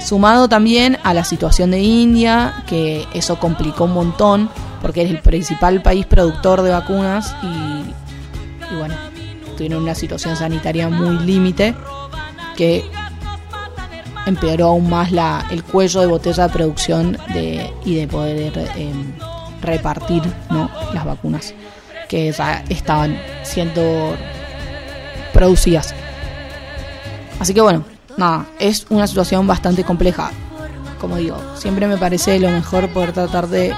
Sumado 0.00 0.48
también 0.48 0.98
a 1.02 1.12
la 1.14 1.24
situación 1.24 1.72
de 1.72 1.80
India, 1.80 2.64
que 2.66 3.06
eso 3.12 3.38
complicó 3.40 3.84
un 3.84 3.94
montón, 3.94 4.48
porque 4.80 5.02
es 5.02 5.10
el 5.10 5.20
principal 5.20 5.82
país 5.82 6.06
productor 6.06 6.62
de 6.62 6.70
vacunas 6.70 7.34
y, 7.42 8.72
y 8.72 8.78
bueno, 8.78 8.94
tuvieron 9.56 9.82
una 9.82 9.94
situación 9.94 10.36
sanitaria 10.36 10.88
muy 10.88 11.18
límite 11.24 11.74
que 12.56 12.84
empeoró 14.26 14.66
aún 14.66 14.90
más 14.90 15.12
la, 15.12 15.46
el 15.50 15.62
cuello 15.62 16.00
de 16.00 16.06
botella 16.06 16.48
de 16.48 16.52
producción 16.52 17.18
y 17.84 17.94
de 17.94 18.08
poder 18.08 18.52
eh, 18.76 18.92
repartir 19.62 20.22
¿no? 20.50 20.70
las 20.92 21.04
vacunas 21.04 21.54
que 22.08 22.32
ya 22.32 22.64
estaban 22.68 23.18
siendo 23.42 24.16
producidas. 25.32 25.94
Así 27.38 27.52
que 27.52 27.60
bueno, 27.60 27.84
nada, 28.16 28.46
es 28.58 28.86
una 28.90 29.06
situación 29.06 29.46
bastante 29.46 29.84
compleja. 29.84 30.30
como 31.00 31.16
digo, 31.16 31.38
siempre 31.56 31.86
me 31.86 31.96
parece 31.96 32.38
lo 32.40 32.50
mejor 32.50 32.88
poder 32.88 33.12
tratar 33.12 33.48
de 33.48 33.74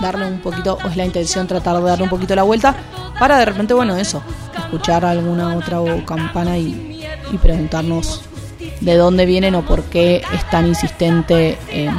darle 0.00 0.26
un 0.26 0.40
poquito, 0.40 0.78
o 0.82 0.88
es 0.88 0.96
la 0.96 1.04
intención 1.04 1.46
tratar 1.46 1.76
de 1.76 1.82
darle 1.82 2.04
un 2.04 2.10
poquito 2.10 2.34
la 2.34 2.42
vuelta, 2.42 2.74
para 3.18 3.38
de 3.38 3.44
repente, 3.44 3.74
bueno, 3.74 3.96
eso, 3.96 4.22
escuchar 4.56 5.04
alguna 5.04 5.56
otra 5.56 5.78
campana 6.04 6.58
y, 6.58 7.04
y 7.30 7.38
preguntarnos 7.38 8.22
de 8.80 8.96
dónde 8.96 9.26
vienen 9.26 9.54
o 9.54 9.62
por 9.62 9.84
qué 9.84 10.22
es 10.32 10.50
tan 10.50 10.66
insistente 10.66 11.58
en 11.70 11.92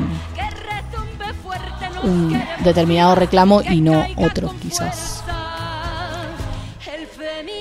un 2.03 2.43
determinado 2.63 3.15
reclamo 3.15 3.62
y 3.62 3.82
no 3.82 4.06
otro, 4.17 4.53
quizás. 4.62 5.23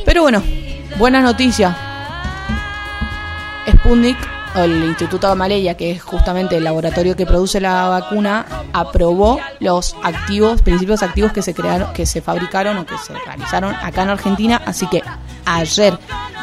Pero 0.04 0.22
bueno, 0.22 0.42
buena 0.98 1.20
noticia. 1.20 1.76
Sputnik, 3.70 4.18
o 4.54 4.60
el 4.60 4.84
Instituto 4.84 5.28
Gamaleya, 5.28 5.76
que 5.76 5.92
es 5.92 6.02
justamente 6.02 6.56
el 6.56 6.64
laboratorio 6.64 7.16
que 7.16 7.26
produce 7.26 7.60
la 7.60 7.88
vacuna, 7.88 8.46
aprobó 8.72 9.40
los 9.60 9.96
activos, 10.02 10.62
principios 10.62 11.02
activos 11.02 11.32
que 11.32 11.42
se 11.42 11.54
crearon, 11.54 11.92
que 11.92 12.06
se 12.06 12.20
fabricaron 12.20 12.76
o 12.78 12.86
que 12.86 12.96
se 12.98 13.14
realizaron 13.26 13.74
acá 13.74 14.02
en 14.02 14.10
Argentina. 14.10 14.60
Así 14.64 14.86
que 14.88 15.02
ayer, 15.44 15.98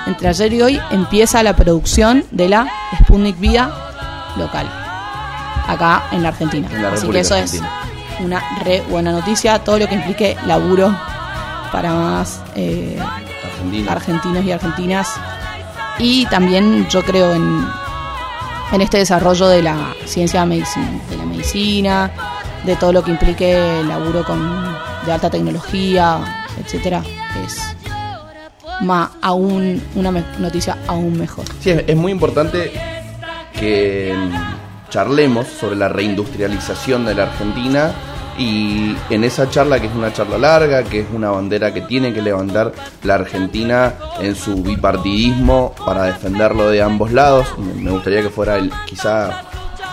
entre 0.07 0.29
ayer 0.29 0.53
y 0.53 0.61
hoy, 0.61 0.81
empieza 0.91 1.43
la 1.43 1.55
producción 1.55 2.25
de 2.31 2.49
la 2.49 2.67
Sputnik 3.01 3.39
Vida 3.39 4.33
local, 4.37 4.67
acá 5.67 6.03
en 6.11 6.23
la 6.23 6.29
Argentina. 6.29 6.67
Así 6.91 7.07
que 7.09 7.19
eso 7.19 7.35
es 7.35 7.61
una 8.19 8.41
re 8.63 8.81
buena 8.89 9.11
noticia. 9.11 9.59
Todo 9.59 9.79
lo 9.79 9.87
que 9.87 9.95
implique 9.95 10.35
laburo 10.45 10.95
para 11.71 11.93
más 11.93 12.41
eh, 12.55 12.99
argentinos 13.87 14.43
y 14.43 14.51
argentinas. 14.51 15.09
Y 15.99 16.25
también 16.27 16.87
yo 16.89 17.03
creo 17.03 17.33
en, 17.33 17.67
en 18.71 18.81
este 18.81 18.97
desarrollo 18.97 19.47
de 19.47 19.61
la 19.63 19.93
ciencia 20.05 20.45
de 20.45 21.17
la 21.17 21.25
medicina, 21.25 22.11
de 22.65 22.75
todo 22.75 22.93
lo 22.93 23.03
que 23.03 23.11
implique 23.11 23.83
laburo 23.87 24.23
con, 24.23 24.39
de 25.05 25.11
alta 25.11 25.29
tecnología, 25.29 26.45
etcétera, 26.59 27.01
es 27.45 27.75
más 28.81 29.09
aún 29.21 29.81
una 29.95 30.11
noticia 30.39 30.77
aún 30.87 31.17
mejor. 31.17 31.45
Sí, 31.59 31.71
es 31.71 31.95
muy 31.95 32.11
importante 32.11 32.71
que 33.53 34.15
charlemos 34.89 35.47
sobre 35.47 35.75
la 35.75 35.89
reindustrialización 35.89 37.05
de 37.05 37.15
la 37.15 37.23
Argentina 37.23 37.91
y 38.39 38.95
en 39.09 39.25
esa 39.25 39.49
charla, 39.49 39.81
que 39.81 39.87
es 39.87 39.93
una 39.93 40.13
charla 40.13 40.37
larga, 40.37 40.83
que 40.83 41.01
es 41.01 41.07
una 41.13 41.29
bandera 41.29 41.73
que 41.73 41.81
tiene 41.81 42.13
que 42.13 42.21
levantar 42.21 42.71
la 43.03 43.15
Argentina 43.15 43.95
en 44.21 44.33
su 44.33 44.63
bipartidismo 44.63 45.75
para 45.85 46.03
defenderlo 46.03 46.69
de 46.69 46.81
ambos 46.81 47.11
lados, 47.11 47.47
me 47.57 47.91
gustaría 47.91 48.21
que 48.21 48.29
fuera 48.29 48.55
el, 48.55 48.71
quizá 48.85 49.41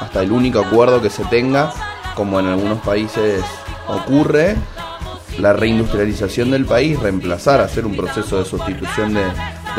hasta 0.01 0.23
el 0.23 0.31
único 0.31 0.61
acuerdo 0.61 1.03
que 1.03 1.11
se 1.11 1.25
tenga, 1.25 1.73
como 2.15 2.39
en 2.39 2.47
algunos 2.47 2.79
países 2.83 3.43
ocurre, 3.89 4.55
la 5.41 5.53
reindustrialización 5.53 6.53
del 6.53 6.67
país, 6.67 7.01
reemplazar, 7.01 7.61
hacer 7.61 7.85
un 7.85 7.97
proceso 7.97 8.39
de 8.39 8.45
sustitución 8.45 9.13
de, 9.13 9.25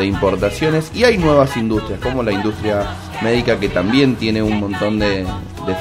importaciones 0.04 0.92
y 0.94 1.02
hay 1.02 1.18
nuevas 1.18 1.56
industrias 1.56 1.98
como 1.98 2.22
la 2.22 2.30
industria 2.30 2.86
médica 3.20 3.58
que 3.58 3.68
también 3.68 4.14
tiene 4.14 4.40
un 4.40 4.60
montón 4.60 5.00
de 5.00 5.26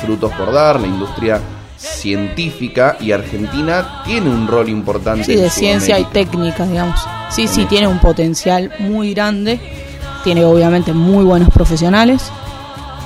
frutos 0.01 0.31
por 0.33 0.51
dar, 0.51 0.79
la 0.79 0.87
industria 0.87 1.39
científica 1.77 2.97
y 2.99 3.11
Argentina 3.11 4.03
tiene 4.05 4.29
un 4.29 4.47
rol 4.47 4.69
importante. 4.69 5.23
Sí, 5.23 5.35
de 5.35 5.49
ciencia 5.49 5.99
y 5.99 6.05
técnica, 6.05 6.65
digamos. 6.65 6.99
Sí, 7.29 7.47
sí, 7.47 7.65
tiene 7.65 7.87
un 7.87 7.99
potencial 7.99 8.71
muy 8.79 9.13
grande, 9.13 9.59
tiene 10.23 10.43
obviamente 10.45 10.93
muy 10.93 11.23
buenos 11.23 11.49
profesionales, 11.49 12.31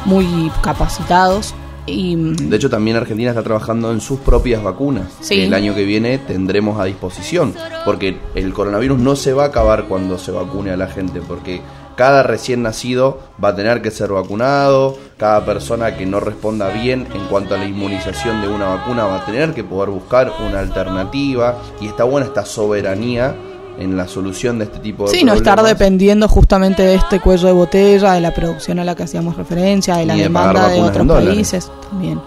muy 0.06 0.52
capacitados. 0.62 1.54
Y, 1.88 2.16
de 2.16 2.56
hecho, 2.56 2.70
también 2.70 2.96
Argentina 2.96 3.32
está 3.32 3.42
trabajando 3.42 3.92
en 3.92 4.02
sus 4.02 4.20
propias 4.20 4.62
vacunas, 4.62 5.08
que 5.28 5.46
el 5.46 5.54
año 5.54 5.74
que 5.74 5.84
viene 5.84 6.20
tendremos 6.20 6.80
a 6.80 6.86
disposición, 6.86 7.56
porque 7.86 8.18
el 8.36 8.54
coronavirus 8.54 9.00
no 9.00 9.16
se 9.16 9.34
va 9.34 9.46
a 9.46 9.48
acabar 9.48 9.86
cuando 9.86 10.20
se 10.20 10.32
vacune 10.32 10.72
a 10.72 10.78
la 10.78 10.88
gente, 10.88 11.22
porque 11.22 11.62
cada 11.96 12.24
recién 12.24 12.64
nacido 12.64 13.20
va 13.44 13.50
a 13.50 13.56
tener 13.56 13.82
que 13.82 13.92
ser 13.92 14.12
vacunado, 14.12 14.98
cada 15.18 15.46
persona 15.46 15.96
que 15.96 16.06
no 16.06 16.20
responda 16.20 16.70
bien 16.70 17.08
en 17.14 17.26
cuanto 17.28 17.56
a 17.56 17.58
la 17.58 17.66
inmunización 17.66 18.42
de 18.42 18.48
una 18.48 18.68
vacuna 18.68 19.06
va 19.06 19.18
a 19.18 19.26
tener 19.26 19.54
que 19.54 19.64
poder 19.64 19.90
buscar 19.90 20.32
una 20.48 20.60
alternativa 20.60 21.58
y 21.80 21.88
está 21.88 22.04
buena 22.04 22.28
esta 22.28 22.46
soberanía 22.46 23.36
en 23.78 23.98
la 23.98 24.08
solución 24.08 24.60
de 24.60 24.66
este 24.66 24.80
tipo 24.80 25.06
de 25.06 25.18
sí, 25.18 25.24
no 25.24 25.34
estar 25.34 25.62
dependiendo 25.64 26.28
justamente 26.28 26.84
de 26.84 26.96
este 26.96 27.20
cuello 27.20 27.48
de 27.48 27.54
botella, 27.54 28.14
de 28.14 28.22
la 28.22 28.34
producción 28.34 28.80
a 28.80 28.84
la 28.84 28.96
que 28.96 29.04
hacíamos 29.04 29.38
referencia, 29.38 29.98
de 29.98 30.06
la 30.06 30.16
demanda 30.16 30.70
de 30.70 30.82
otros 30.82 31.08
países 31.08 31.72
también. 31.90 32.20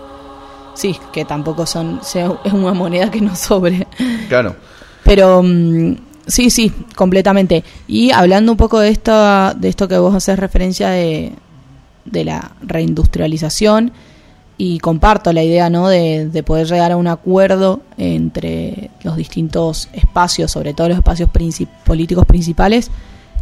Sí, 0.75 0.99
que 1.13 1.25
tampoco 1.25 1.67
son 1.67 2.01
es 2.03 2.53
una 2.53 2.75
moneda 2.75 3.11
que 3.11 3.21
no 3.21 3.37
sobre. 3.37 3.87
Claro. 4.29 4.57
Pero 5.05 5.43
mm, 5.43 5.95
Sí, 6.27 6.51
sí, 6.51 6.73
completamente. 6.97 7.65
Y 7.87 8.11
hablando 8.11 8.53
un 8.53 8.59
poco 8.59 8.81
de 8.81 8.89
esto, 8.89 9.55
de 9.55 9.69
esto 9.69 9.89
que 9.89 9.99
vos 9.99 10.15
haces 10.15 10.39
referencia 10.39 10.91
de, 10.91 11.33
la 12.05 12.53
reindustrialización, 12.63 13.93
y 14.57 14.79
comparto 14.79 15.33
la 15.33 15.43
idea 15.43 15.69
¿no? 15.69 15.89
de, 15.89 16.29
de, 16.29 16.43
poder 16.45 16.69
llegar 16.69 16.93
a 16.93 16.97
un 16.97 17.09
acuerdo 17.09 17.81
entre 17.99 18.91
los 19.03 19.17
distintos 19.17 19.89
espacios, 19.93 20.53
sobre 20.53 20.75
todo 20.75 20.89
los 20.89 20.99
espacios 20.99 21.29
políticos 21.85 22.25
principales. 22.25 22.91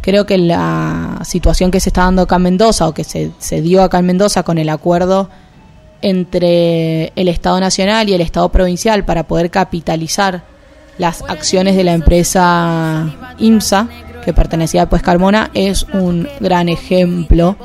Creo 0.01 0.25
que 0.25 0.39
la 0.39 1.21
situación 1.23 1.69
que 1.69 1.79
se 1.79 1.89
está 1.89 2.01
dando 2.01 2.23
acá 2.23 2.37
en 2.37 2.41
Mendoza, 2.41 2.87
o 2.87 2.93
que 2.93 3.03
se, 3.03 3.31
se 3.37 3.61
dio 3.61 3.83
acá 3.83 3.99
en 3.99 4.07
Mendoza 4.07 4.41
con 4.41 4.57
el 4.57 4.69
acuerdo 4.69 5.29
entre 6.01 7.13
el 7.15 7.27
Estado 7.27 7.59
Nacional 7.59 8.09
y 8.09 8.13
el 8.13 8.21
Estado 8.21 8.49
Provincial 8.49 9.05
para 9.05 9.27
poder 9.27 9.51
capitalizar 9.51 10.43
las 10.97 11.21
acciones 11.23 11.75
de 11.75 11.83
la 11.83 11.93
empresa 11.93 13.13
IMSA, 13.39 13.87
que 14.23 14.33
pertenecía 14.33 14.83
a 14.83 14.89
Pues 14.89 15.01
Carmona, 15.01 15.51
es 15.53 15.83
un 15.93 16.27
gran 16.39 16.69
ejemplo 16.69 17.57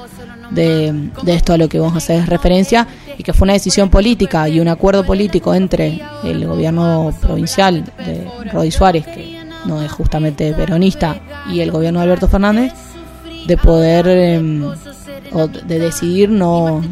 de, 0.51 1.11
esto 1.27 1.53
a 1.53 1.59
lo 1.59 1.69
que 1.69 1.79
vamos 1.79 1.95
a 1.95 1.99
hacer 1.99 2.27
referencia 2.29 2.87
y 3.17 3.23
que 3.23 3.33
fue 3.33 3.47
una 3.47 3.53
decisión 3.53 3.91
política 3.91 4.49
y 4.49 4.61
un 4.61 4.69
acuerdo 4.69 5.05
político 5.05 5.55
entre 5.55 6.01
el 6.25 6.47
gobierno 6.47 7.15
provincial 7.21 7.85
de 8.05 8.27
Rodi 8.53 8.71
Suárez, 8.71 9.07
que 9.07 9.39
no 9.67 9.83
es 9.83 9.91
justamente 9.93 10.53
peronista, 10.53 11.21
y 11.51 11.61
el 11.61 11.71
gobierno 11.71 12.01
de 12.01 12.05
Alberto 12.05 12.29
Fernández, 12.29 12.73
de 13.47 13.57
poder 13.57 14.07
em, 14.09 14.65
o 15.33 15.47
de 15.49 15.79
decidir 15.79 16.31
no, 16.31 16.83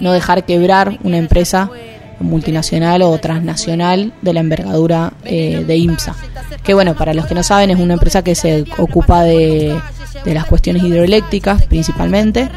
no 0.00 0.12
dejar 0.12 0.44
quebrar 0.44 0.98
una 1.02 1.18
empresa 1.18 1.70
multinacional 2.22 3.02
o 3.02 3.18
transnacional 3.18 4.12
de 4.22 4.32
la 4.32 4.40
envergadura 4.40 5.12
eh, 5.24 5.64
de 5.66 5.76
IMSA. 5.76 6.14
Que 6.62 6.74
bueno, 6.74 6.94
para 6.94 7.14
los 7.14 7.26
que 7.26 7.34
no 7.34 7.42
saben, 7.42 7.70
es 7.70 7.78
una 7.78 7.94
empresa 7.94 8.22
que 8.22 8.34
se 8.34 8.64
ocupa 8.78 9.22
de, 9.22 9.78
de 10.24 10.34
las 10.34 10.46
cuestiones 10.46 10.82
hidroeléctricas 10.82 11.64
principalmente. 11.66 12.48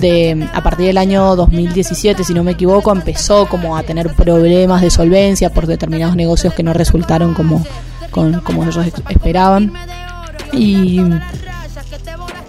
De, 0.00 0.48
a 0.52 0.62
partir 0.62 0.86
del 0.86 0.98
año 0.98 1.36
2017, 1.36 2.24
si 2.24 2.34
no 2.34 2.42
me 2.42 2.52
equivoco, 2.52 2.90
empezó 2.92 3.46
como 3.46 3.76
a 3.76 3.82
tener 3.84 4.12
problemas 4.14 4.82
de 4.82 4.90
solvencia 4.90 5.50
por 5.50 5.66
determinados 5.66 6.16
negocios 6.16 6.52
que 6.52 6.62
no 6.62 6.72
resultaron 6.72 7.32
como, 7.34 7.64
como 8.10 8.64
ellos 8.64 8.78
esperaban. 9.08 9.72
Y 10.52 11.00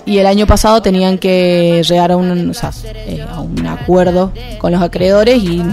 y 0.05 0.19
el 0.19 0.27
año 0.27 0.45
pasado 0.45 0.81
tenían 0.81 1.17
que 1.17 1.81
llegar 1.83 2.11
a 2.11 2.17
un, 2.17 2.51
eh, 2.95 3.25
a 3.27 3.41
un 3.41 3.65
acuerdo 3.65 4.31
con 4.59 4.71
los 4.71 4.81
acreedores 4.81 5.41
y 5.41 5.63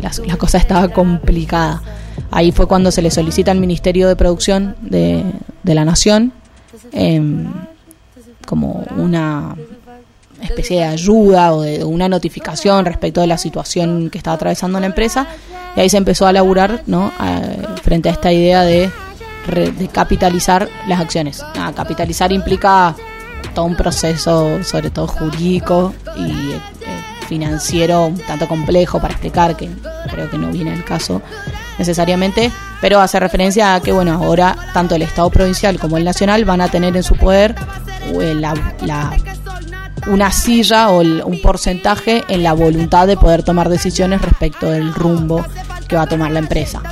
la, 0.00 0.36
cosa 0.36 0.58
estaba 0.58 0.88
complicada. 0.88 1.82
Ahí 2.30 2.50
fue 2.50 2.66
cuando 2.66 2.90
se 2.90 3.02
le 3.02 3.10
solicita 3.10 3.52
al 3.52 3.58
Ministerio 3.58 4.08
de 4.08 4.16
Producción 4.16 4.76
de, 4.80 5.22
de 5.62 5.74
la 5.74 5.84
Nación 5.84 6.32
em, 6.92 7.46
como 8.46 8.84
una 8.96 9.54
especie 10.42 10.78
de 10.78 10.84
ayuda 10.84 11.54
o 11.54 11.62
de 11.62 11.84
una 11.84 12.08
notificación 12.08 12.84
respecto 12.84 13.20
de 13.20 13.26
la 13.26 13.38
situación 13.38 14.10
que 14.10 14.18
estaba 14.18 14.34
atravesando 14.34 14.78
la 14.80 14.86
empresa 14.86 15.26
y 15.76 15.80
ahí 15.80 15.88
se 15.88 15.96
empezó 15.96 16.26
a 16.26 16.32
laburar 16.32 16.82
¿no? 16.86 17.12
frente 17.82 18.08
a 18.08 18.12
esta 18.12 18.32
idea 18.32 18.62
de, 18.62 18.90
de 19.52 19.88
capitalizar 19.88 20.68
las 20.88 21.00
acciones. 21.00 21.42
capitalizar 21.74 22.32
implica 22.32 22.94
todo 23.54 23.64
un 23.64 23.76
proceso, 23.76 24.62
sobre 24.64 24.90
todo 24.90 25.06
jurídico 25.06 25.94
y 26.16 26.52
eh, 26.52 26.60
financiero, 27.26 28.06
un 28.06 28.18
tanto 28.18 28.48
complejo 28.48 29.00
para 29.00 29.12
explicar, 29.14 29.56
que 29.56 29.68
creo 30.10 30.30
que 30.30 30.38
no 30.38 30.50
viene 30.50 30.72
al 30.72 30.84
caso 30.84 31.22
necesariamente, 31.78 32.50
pero 32.80 33.00
hace 33.00 33.20
referencia 33.20 33.74
a 33.74 33.80
que, 33.80 33.92
bueno, 33.92 34.12
ahora 34.14 34.56
tanto 34.72 34.94
el 34.94 35.02
Estado 35.02 35.30
provincial 35.30 35.78
como 35.78 35.96
el 35.96 36.04
nacional 36.04 36.44
van 36.44 36.60
a 36.60 36.68
tener 36.68 36.96
en 36.96 37.02
su 37.02 37.16
poder 37.16 37.54
eh, 38.06 38.34
la, 38.34 38.54
una 40.06 40.30
silla 40.30 40.90
o 40.90 41.00
un 41.00 41.40
porcentaje 41.42 42.24
en 42.28 42.42
la 42.42 42.52
voluntad 42.52 43.06
de 43.06 43.16
poder 43.16 43.42
tomar 43.42 43.68
decisiones 43.68 44.22
respecto 44.22 44.70
del 44.70 44.94
rumbo 44.94 45.44
que 45.88 45.96
va 45.96 46.02
a 46.02 46.08
tomar 46.08 46.30
la 46.30 46.38
empresa. 46.38 46.82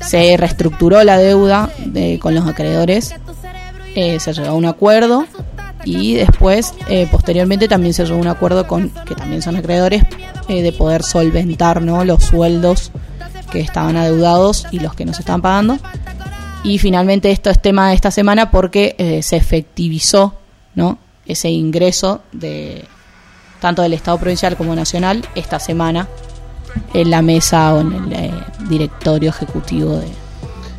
Se 0.00 0.36
reestructuró 0.36 1.04
la 1.04 1.16
deuda 1.16 1.70
de, 1.84 2.18
con 2.18 2.34
los 2.34 2.46
acreedores, 2.46 3.14
eh, 3.94 4.18
se 4.18 4.32
llegó 4.32 4.48
a 4.48 4.54
un 4.54 4.64
acuerdo 4.64 5.26
y 5.84 6.14
después, 6.14 6.74
eh, 6.88 7.08
posteriormente, 7.10 7.68
también 7.68 7.94
se 7.94 8.04
llegó 8.04 8.16
a 8.16 8.20
un 8.20 8.28
acuerdo 8.28 8.66
con, 8.66 8.90
que 8.90 9.14
también 9.14 9.42
son 9.42 9.56
acreedores, 9.56 10.04
eh, 10.48 10.62
de 10.62 10.72
poder 10.72 11.02
solventar 11.02 11.82
¿no? 11.82 12.04
los 12.04 12.24
sueldos 12.24 12.92
que 13.50 13.60
estaban 13.60 13.96
adeudados 13.96 14.66
y 14.70 14.78
los 14.78 14.94
que 14.94 15.04
no 15.04 15.12
se 15.12 15.22
estaban 15.22 15.42
pagando. 15.42 15.78
Y 16.64 16.78
finalmente 16.78 17.30
esto 17.30 17.50
es 17.50 17.60
tema 17.60 17.88
de 17.88 17.94
esta 17.94 18.10
semana 18.10 18.50
porque 18.50 18.94
eh, 18.98 19.22
se 19.22 19.36
efectivizó 19.36 20.34
¿no? 20.74 20.98
ese 21.26 21.50
ingreso 21.50 22.22
de 22.32 22.84
tanto 23.60 23.82
del 23.82 23.92
Estado 23.92 24.18
provincial 24.18 24.56
como 24.56 24.74
nacional 24.74 25.24
esta 25.34 25.58
semana 25.58 26.08
en 26.94 27.10
la 27.10 27.22
mesa 27.22 27.74
o 27.74 27.80
en 27.80 28.12
el 28.12 28.32
directorio 28.68 29.30
ejecutivo 29.30 29.98
de, 29.98 30.08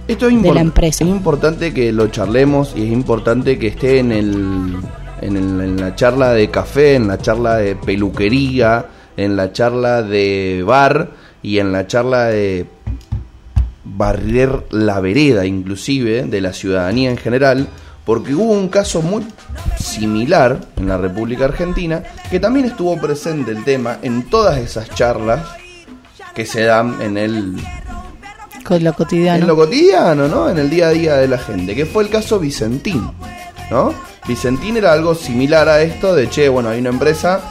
Esto 0.08 0.28
es 0.28 0.42
de 0.42 0.50
la 0.54 0.56
impor- 0.56 0.62
empresa. 0.62 1.04
Es 1.04 1.10
importante 1.10 1.74
que 1.74 1.92
lo 1.92 2.08
charlemos 2.08 2.74
y 2.76 2.84
es 2.86 2.92
importante 2.92 3.58
que 3.58 3.68
esté 3.68 4.00
en, 4.00 4.12
el, 4.12 4.76
en, 5.22 5.38
el- 5.38 5.62
en 5.62 5.78
la 5.80 5.96
charla 5.96 6.34
de 6.34 6.50
café, 6.50 6.96
en 6.96 7.08
la 7.08 7.18
charla 7.18 7.56
de 7.58 7.76
peluquería, 7.76 8.86
en 9.16 9.36
la 9.36 9.52
charla 9.54 10.02
de 10.04 10.64
bar 10.66 11.12
y 11.42 11.60
en 11.60 11.72
la 11.72 11.88
charla 11.88 12.26
de 12.26 12.66
barrer 13.86 14.64
la 14.72 15.00
vereda 15.00 15.46
inclusive 15.46 16.24
de 16.24 16.42
la 16.42 16.54
ciudadanía 16.54 17.10
en 17.12 17.18
general, 17.18 17.68
porque 18.06 18.34
hubo 18.34 18.52
un 18.52 18.70
caso 18.70 19.02
muy 19.02 19.24
similar 19.80 20.60
en 20.78 20.88
la 20.88 20.98
República 20.98 21.46
Argentina 21.46 22.04
que 22.32 22.40
también 22.40 22.66
estuvo 22.66 23.00
presente 23.00 23.52
el 23.52 23.64
tema 23.64 23.98
en 24.02 24.24
todas 24.30 24.58
esas 24.58 24.90
charlas 24.90 25.42
que 26.34 26.46
se 26.46 26.64
dan 26.64 27.02
en 27.02 27.18
el 27.18 27.56
con 28.64 28.84
lo 28.84 28.94
cotidiano. 28.94 29.42
en 29.42 29.48
lo 29.48 29.56
cotidiano, 29.56 30.28
¿no? 30.28 30.50
En 30.50 30.58
el 30.58 30.70
día 30.70 30.88
a 30.88 30.92
día 30.92 31.16
de 31.16 31.28
la 31.28 31.38
gente, 31.38 31.76
que 31.76 31.86
fue 31.86 32.04
el 32.04 32.10
caso 32.10 32.40
Vicentín, 32.40 33.10
¿no? 33.70 33.94
Vicentín 34.28 34.78
era 34.78 34.94
algo 34.94 35.16
similar 35.16 35.68
a 35.70 35.82
esto 35.82 36.16
de, 36.16 36.30
che, 36.30 36.48
bueno, 36.50 36.70
hay 36.70 36.80
una 36.80 36.90
empresa 36.90 37.42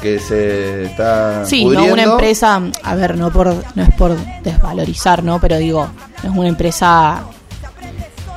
que 0.00 0.18
se 0.18 0.84
está 0.84 1.44
Sí, 1.46 1.64
no 1.64 1.70
pudriendo. 1.70 1.92
una 1.94 2.02
empresa, 2.04 2.60
a 2.82 2.94
ver, 2.94 3.16
no 3.16 3.30
por 3.30 3.54
no 3.74 3.82
es 3.82 3.94
por 3.94 4.16
desvalorizar, 4.42 5.22
¿no? 5.24 5.40
Pero 5.40 5.58
digo, 5.58 5.88
no 6.22 6.30
es 6.32 6.36
una 6.36 6.48
empresa 6.48 7.22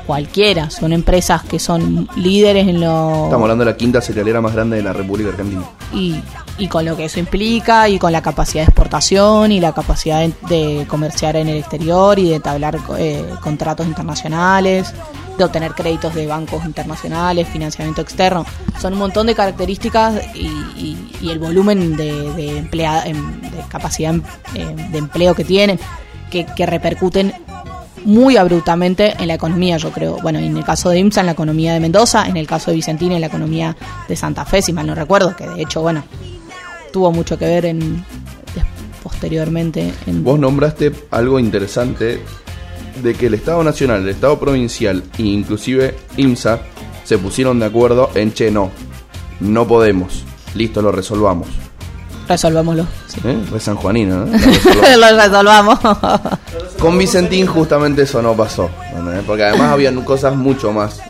cualquiera, 0.05 0.69
son 0.71 0.91
empresas 0.93 1.43
que 1.43 1.59
son 1.59 2.09
líderes 2.15 2.67
en 2.67 2.81
lo 2.81 3.25
Estamos 3.25 3.43
hablando 3.43 3.63
de 3.65 3.71
la 3.71 3.77
quinta 3.77 4.01
cerealera 4.01 4.41
más 4.41 4.53
grande 4.55 4.77
de 4.77 4.83
la 4.83 4.91
República 4.93 5.29
Argentina. 5.29 5.61
y, 5.93 6.19
y 6.59 6.67
con 6.67 6.85
lo 6.85 6.95
que 6.95 7.05
eso 7.05 7.19
implica 7.19 7.87
y 7.89 7.97
con 7.97 8.11
la 8.11 8.21
capacidad 8.21 8.63
de 8.63 8.67
exportación 8.69 9.51
y 9.51 9.59
la 9.59 9.71
capacidad 9.73 10.27
de, 10.49 10.85
comerciar 10.87 11.35
en 11.37 11.47
el 11.47 11.57
exterior 11.57 12.19
y 12.19 12.29
de 12.29 12.35
entablar 12.35 12.77
eh, 12.97 13.25
contratos 13.41 13.87
internacionales, 13.87 14.93
de 15.37 15.43
obtener 15.45 15.71
créditos 15.71 16.13
de 16.13 16.27
bancos 16.27 16.65
internacionales, 16.65 17.47
financiamiento 17.47 18.01
externo. 18.01 18.45
Son 18.81 18.93
un 18.93 18.99
montón 18.99 19.25
de 19.27 19.35
características 19.35 20.21
y, 20.35 20.47
y- 21.21 21.29
el 21.29 21.39
volumen 21.39 21.95
de, 21.97 22.11
de, 22.33 22.57
emplea- 22.59 23.03
em, 23.05 23.41
de 23.41 23.49
capacidad 23.69 24.13
em- 24.13 24.21
de 24.91 24.97
empleo 24.97 25.33
que 25.35 25.43
tienen 25.45 25.79
que, 26.29 26.45
que 26.45 26.65
repercuten 26.65 27.33
muy 28.05 28.37
abruptamente 28.37 29.13
en 29.19 29.27
la 29.27 29.33
economía, 29.33 29.75
yo 29.77 29.91
creo. 29.91 30.17
Bueno, 30.21 30.39
en 30.39 30.55
el 30.55 30.63
caso 30.63 30.89
de 30.89 30.99
IMSA, 30.99 31.19
en 31.21 31.25
la 31.25 31.33
economía 31.33 31.73
de 31.73 31.79
Mendoza, 31.81 32.25
en 32.27 32.37
el 32.37 32.47
caso 32.47 32.71
de 32.71 32.75
Vicentín, 32.75 33.11
en 33.11 33.19
la 33.21 33.27
economía 33.27 33.75
de 34.07 34.15
Santa 34.15 34.45
Fe, 34.45 34.61
si 34.61 34.71
mal 34.71 34.87
no 34.87 34.95
recuerdo, 34.95 35.35
que 35.35 35.45
de 35.47 35.61
hecho, 35.61 35.81
bueno, 35.81 36.03
tuvo 36.91 37.11
mucho 37.11 37.37
que 37.37 37.45
ver 37.45 37.65
en 37.65 38.03
posteriormente 39.03 39.93
en 40.05 40.23
Vos 40.23 40.39
nombraste 40.39 40.91
algo 41.11 41.39
interesante 41.39 42.21
de 43.01 43.15
que 43.15 43.27
el 43.27 43.33
Estado 43.33 43.63
Nacional, 43.63 44.01
el 44.01 44.09
Estado 44.09 44.39
Provincial 44.39 45.03
e 45.17 45.23
inclusive 45.23 45.95
IMSA 46.17 46.59
se 47.03 47.17
pusieron 47.17 47.59
de 47.59 47.65
acuerdo 47.65 48.11
en, 48.13 48.33
che, 48.33 48.51
no, 48.51 48.71
no 49.39 49.67
podemos. 49.67 50.23
Listo, 50.53 50.81
lo 50.81 50.91
resolvamos. 50.91 51.47
resolvámoslo. 52.27 52.85
sí. 53.07 53.21
¿Eh? 53.23 53.37
Re 53.51 53.59
sanjuanino, 53.59 54.25
¿no? 54.25 54.25
Lo 54.97 55.17
resolvamos. 55.17 55.79
Con 56.79 56.97
Vicentín 56.97 57.45
justamente 57.47 58.03
eso 58.03 58.21
no 58.21 58.33
pasó, 58.35 58.69
porque 59.25 59.43
además 59.43 59.71
habían 59.71 60.01
cosas 60.03 60.35
mucho 60.35 60.71
más 60.71 61.01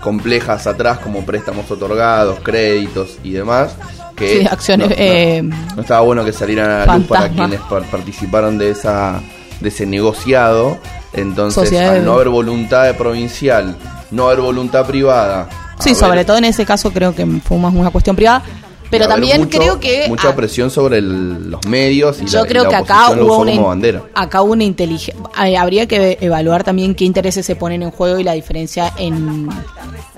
complejas 0.00 0.66
atrás 0.66 0.98
como 0.98 1.24
préstamos 1.24 1.70
otorgados, 1.70 2.40
créditos 2.40 3.18
y 3.22 3.32
demás. 3.32 3.76
Que 4.16 4.40
Sí, 4.40 4.46
acciones, 4.50 4.88
no, 4.88 4.94
no- 4.96 5.00
eh, 5.00 5.42
no 5.42 5.82
estaba 5.82 6.00
bueno 6.00 6.24
que 6.24 6.32
salieran 6.32 6.70
a 6.70 6.86
la 6.86 6.96
luz 6.96 7.06
para 7.06 7.28
quienes 7.28 7.60
par- 7.60 7.84
participaron 7.84 8.58
de 8.58 8.70
esa 8.70 9.20
de 9.60 9.68
ese 9.68 9.86
negociado. 9.86 10.78
Entonces, 11.12 11.54
Sociedad 11.64 11.94
al 11.96 12.04
no 12.04 12.12
haber 12.14 12.28
voluntad 12.28 12.84
de 12.84 12.94
provincial, 12.94 13.76
no 14.10 14.26
haber 14.26 14.40
voluntad 14.40 14.84
privada. 14.86 15.48
Sí, 15.78 15.90
haber- 15.90 15.96
sobre 16.00 16.24
todo 16.24 16.38
en 16.38 16.44
ese 16.46 16.64
caso 16.66 16.90
creo 16.92 17.14
que 17.14 17.24
fue 17.44 17.58
más 17.58 17.74
una 17.74 17.90
cuestión 17.90 18.16
privada. 18.16 18.42
Pero 18.88 19.08
también 19.08 19.40
mucho- 19.40 19.58
creo 19.58 19.80
que 19.80 20.04
mucha 20.08 20.28
ah, 20.28 20.36
presión 20.36 20.70
sobre 20.70 20.98
el- 20.98 21.50
los 21.50 21.64
medios 21.66 22.22
y 22.22 22.26
Yo 22.26 22.40
la, 22.42 22.44
y 22.46 22.48
creo 22.48 22.62
la 22.64 22.68
que 22.68 22.76
acá 22.76 23.10
hubo 23.18 23.38
una, 23.38 23.52
como 23.56 23.66
bandera. 23.68 24.02
acá 24.14 24.42
hubo 24.42 24.52
una 24.52 24.62
inteligencia. 24.62 25.14
Habría 25.60 25.86
que 25.88 26.18
evaluar 26.20 26.62
también 26.62 26.94
qué 26.94 27.04
intereses 27.04 27.44
se 27.44 27.56
ponen 27.56 27.82
en 27.82 27.90
juego 27.90 28.20
y 28.20 28.24
la 28.24 28.32
diferencia 28.34 28.92
en 28.96 29.48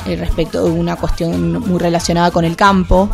eh, 0.06 0.16
respecto 0.16 0.64
de 0.64 0.70
una 0.70 0.96
cuestión 0.96 1.60
muy 1.66 1.78
relacionada 1.78 2.30
con 2.30 2.44
el 2.44 2.56
campo 2.56 3.08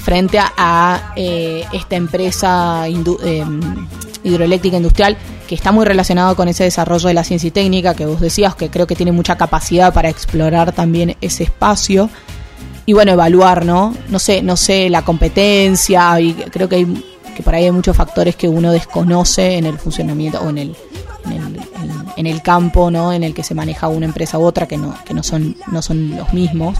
frente 0.00 0.38
a, 0.40 1.12
eh, 1.16 1.64
esta 1.72 1.96
empresa 1.96 2.88
eh, 2.88 3.44
hidroeléctrica 4.24 4.76
industrial 4.76 5.16
que 5.46 5.54
está 5.54 5.72
muy 5.72 5.84
relacionado 5.84 6.36
con 6.36 6.48
ese 6.48 6.64
desarrollo 6.64 7.08
de 7.08 7.14
la 7.14 7.24
ciencia 7.24 7.48
y 7.48 7.50
técnica 7.50 7.94
que 7.94 8.06
vos 8.06 8.20
decías 8.20 8.54
que 8.54 8.70
creo 8.70 8.86
que 8.86 8.96
tiene 8.96 9.12
mucha 9.12 9.36
capacidad 9.36 9.92
para 9.92 10.08
explorar 10.08 10.72
también 10.72 11.16
ese 11.20 11.44
espacio 11.44 12.10
y 12.86 12.92
bueno 12.92 13.12
evaluar 13.12 13.64
no 13.64 13.94
no 14.08 14.18
sé 14.18 14.42
no 14.42 14.56
sé 14.56 14.88
la 14.90 15.02
competencia 15.02 16.20
y 16.20 16.34
creo 16.34 16.68
que 16.68 16.76
hay 16.76 17.04
que 17.36 17.42
por 17.42 17.54
ahí 17.54 17.64
hay 17.64 17.70
muchos 17.70 17.96
factores 17.96 18.36
que 18.36 18.48
uno 18.48 18.72
desconoce 18.72 19.56
en 19.56 19.66
el 19.66 19.78
funcionamiento 19.78 20.40
o 20.40 20.48
en 20.50 20.58
el 20.58 20.76
en 22.16 22.26
el 22.26 22.42
campo 22.42 22.90
no 22.90 23.12
en 23.12 23.22
el 23.22 23.34
que 23.34 23.42
se 23.42 23.54
maneja 23.54 23.88
una 23.88 24.06
empresa 24.06 24.38
u 24.38 24.44
otra 24.44 24.66
que 24.66 24.76
no 24.76 24.94
que 25.04 25.14
no 25.14 25.22
son 25.22 25.56
no 25.70 25.82
son 25.82 26.16
los 26.16 26.32
mismos 26.32 26.76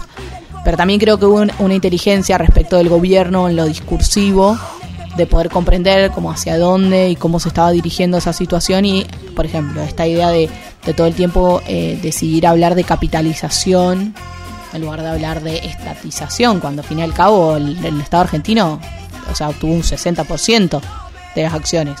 pero 0.63 0.77
también 0.77 0.99
creo 0.99 1.17
que 1.17 1.25
hubo 1.25 1.41
un- 1.41 1.51
una 1.59 1.73
inteligencia 1.73 2.37
respecto 2.37 2.77
del 2.77 2.89
gobierno 2.89 3.49
en 3.49 3.55
lo 3.55 3.65
discursivo 3.65 4.57
de 5.17 5.25
poder 5.27 5.49
comprender 5.49 6.11
cómo 6.11 6.31
hacia 6.31 6.57
dónde 6.57 7.09
y 7.09 7.15
cómo 7.15 7.39
se 7.39 7.49
estaba 7.49 7.71
dirigiendo 7.71 8.17
esa 8.17 8.31
situación 8.33 8.85
y 8.85 9.05
por 9.35 9.45
ejemplo 9.45 9.81
esta 9.81 10.07
idea 10.07 10.29
de, 10.29 10.49
de 10.85 10.93
todo 10.93 11.07
el 11.07 11.13
tiempo 11.15 11.61
eh, 11.67 11.99
decidir 12.01 12.47
hablar 12.47 12.75
de 12.75 12.83
capitalización 12.85 14.13
en 14.73 14.81
lugar 14.81 15.01
de 15.01 15.09
hablar 15.09 15.41
de 15.41 15.57
estatización, 15.57 16.61
cuando 16.61 16.81
al 16.81 16.87
fin 16.87 16.99
y 16.99 17.01
al 17.01 17.13
cabo 17.13 17.57
el, 17.57 17.83
el 17.85 17.99
Estado 17.99 18.23
argentino 18.23 18.79
o 19.29 19.35
sea, 19.35 19.49
obtuvo 19.49 19.73
un 19.73 19.81
60% 19.83 20.79
de 21.35 21.43
las 21.43 21.53
acciones. 21.53 21.99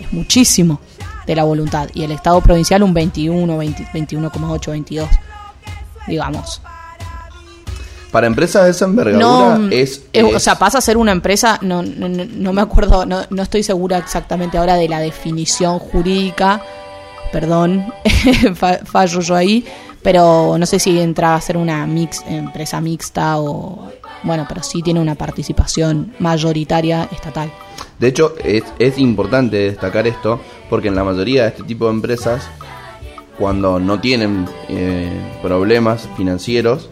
Es 0.00 0.12
muchísimo 0.12 0.80
de 1.26 1.34
la 1.36 1.44
voluntad. 1.44 1.88
Y 1.94 2.02
el 2.04 2.10
Estado 2.12 2.40
provincial 2.40 2.82
un 2.84 2.94
21, 2.94 3.56
20 3.58 3.84
21,8, 3.92 4.70
22. 4.70 5.08
Digamos. 6.06 6.60
Para 8.12 8.26
empresas 8.28 8.64
de 8.66 8.70
esa 8.70 8.84
envergadura 8.84 9.56
No, 9.58 9.68
es, 9.70 10.02
eh, 10.12 10.22
o 10.22 10.38
sea, 10.38 10.56
pasa 10.58 10.78
a 10.78 10.80
ser 10.82 10.96
una 10.98 11.10
empresa, 11.12 11.58
no, 11.62 11.82
no, 11.82 12.08
no- 12.08 12.52
me 12.52 12.60
acuerdo, 12.62 13.06
no, 13.06 13.22
no 13.30 13.42
estoy 13.42 13.62
segura 13.62 13.98
exactamente 13.98 14.58
ahora 14.58 14.74
de 14.76 14.86
la 14.88 15.00
definición 15.00 15.78
jurídica, 15.78 16.60
perdón, 17.32 17.86
fa- 18.54 18.80
fallo 18.84 19.20
yo 19.20 19.34
ahí, 19.34 19.64
pero 20.02 20.56
no 20.58 20.66
sé 20.66 20.78
si 20.78 21.00
entra 21.00 21.34
a 21.34 21.40
ser 21.40 21.56
una 21.56 21.86
mix, 21.86 22.22
empresa 22.28 22.80
mixta 22.82 23.38
o, 23.40 23.90
bueno, 24.24 24.44
pero 24.46 24.62
sí 24.62 24.82
tiene 24.82 25.00
una 25.00 25.14
participación 25.14 26.12
mayoritaria 26.18 27.08
estatal. 27.12 27.50
De 27.98 28.08
hecho, 28.08 28.34
es, 28.44 28.64
es 28.78 28.98
importante 28.98 29.56
destacar 29.56 30.06
esto 30.06 30.38
porque 30.68 30.88
en 30.88 30.96
la 30.96 31.04
mayoría 31.04 31.42
de 31.44 31.48
este 31.48 31.62
tipo 31.62 31.86
de 31.86 31.92
empresas, 31.92 32.42
cuando 33.38 33.78
no 33.80 34.00
tienen 34.00 34.46
eh, 34.68 35.10
problemas 35.42 36.08
financieros, 36.16 36.90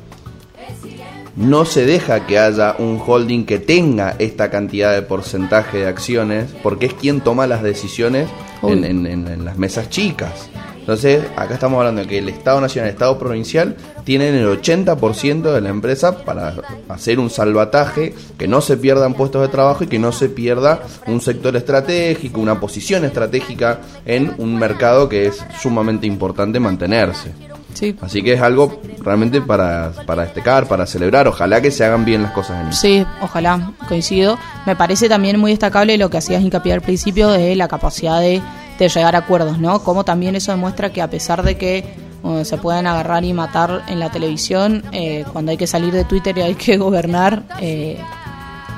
no 1.41 1.65
se 1.65 1.85
deja 1.87 2.27
que 2.27 2.39
haya 2.39 2.77
un 2.79 3.01
holding 3.05 3.45
que 3.45 3.59
tenga 3.59 4.15
esta 4.19 4.51
cantidad 4.51 4.93
de 4.95 5.03
porcentaje 5.03 5.79
de 5.79 5.87
acciones 5.89 6.47
porque 6.63 6.87
es 6.87 6.95
quien 6.95 7.21
toma 7.23 7.47
las 7.47 7.63
decisiones 7.63 8.29
Uy. 8.63 8.73
en, 8.75 8.85
en- 8.85 9.07
en- 9.07 9.27
en 9.29 9.45
las 9.45 9.57
mesas 9.59 9.89
chicas. 9.91 10.49
Entonces, 10.81 11.23
acá 11.37 11.55
estamos 11.55 11.79
hablando 11.79 12.01
de 12.03 12.09
que 12.09 12.19
el 12.19 12.29
Estado 12.29 12.61
Nacional 12.61 12.87
y 12.87 12.91
el 12.91 12.95
Estado 12.95 13.19
Provincial 13.19 13.77
tienen 14.05 14.35
el 14.35 14.47
80% 14.49 15.53
de 15.53 15.61
la 15.61 15.69
empresa 15.69 16.25
para 16.25 16.55
hacer 16.89 17.21
un 17.21 17.31
salvataje, 17.31 18.15
que 18.39 18.49
no 18.49 18.61
se 18.61 18.77
pierdan 18.77 19.15
puestos 19.15 19.43
de 19.43 19.49
trabajo 19.49 19.85
y 19.85 19.87
que 19.87 19.99
no 20.01 20.11
se 20.11 20.29
pierda 20.31 20.81
un 21.07 21.21
sector 21.21 21.55
estratégico, 21.55 22.41
una 22.41 22.59
posición 22.59 23.05
estratégica 23.05 23.79
en 24.05 24.35
un 24.39 24.59
mercado 24.59 25.09
que 25.09 25.27
es 25.27 25.45
sumamente 25.61 26.07
importante 26.07 26.59
mantenerse. 26.59 27.31
Sí. 27.75 27.97
Así 28.01 28.23
que 28.23 28.35
es 28.35 28.41
algo 28.41 28.81
realmente 29.03 29.41
para, 29.41 29.93
para 30.07 30.23
destacar, 30.23 30.67
para 30.67 30.87
celebrar. 30.87 31.29
Ojalá 31.29 31.61
que 31.61 31.71
se 31.71 31.85
hagan 31.85 32.05
bien 32.05 32.23
las 32.23 32.33
cosas 32.33 32.61
en 32.61 32.67
el 32.69 32.73
Sí, 32.73 33.07
ojalá, 33.23 33.73
coincido. 33.89 34.39
Me 34.67 34.77
parece 34.77 35.09
también 35.09 35.39
muy 35.39 35.53
destacable 35.53 35.97
lo 35.97 36.11
que 36.11 36.19
hacías 36.19 36.43
hincapié 36.43 36.73
al 36.73 36.83
principio 36.83 37.31
de 37.31 37.57
la 37.57 37.69
capacidad 37.69 38.21
de, 38.21 38.43
de 38.79 38.89
llegar 38.89 39.15
a 39.17 39.21
acuerdos, 39.21 39.59
¿no? 39.59 39.83
Como 39.83 40.05
también 40.05 40.37
eso 40.37 40.53
demuestra 40.53 40.93
que 40.93 41.03
a 41.03 41.09
pesar 41.09 41.43
de 41.43 41.57
que 41.57 42.11
se 42.45 42.59
pueden 42.59 42.87
agarrar 42.87 43.25
y 43.25 43.33
matar 43.33 43.83
en 43.89 43.99
la 43.99 44.11
televisión, 44.11 44.85
eh, 44.93 45.25
cuando 45.33 45.51
hay 45.51 45.57
que 45.57 45.67
salir 45.67 45.93
de 45.93 46.05
Twitter 46.05 46.37
y 46.39 46.43
hay 46.43 46.55
que 46.55 46.77
gobernar, 46.77 47.45
eh, 47.61 47.99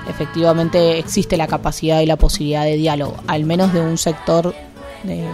efectivamente 0.08 0.98
existe 0.98 1.36
la 1.36 1.46
capacidad 1.46 2.00
y 2.00 2.06
la 2.06 2.16
posibilidad 2.16 2.64
de 2.64 2.76
diálogo, 2.76 3.16
al 3.26 3.44
menos 3.44 3.72
de 3.72 3.80
un 3.80 3.98
sector 3.98 4.54
de, 5.02 5.26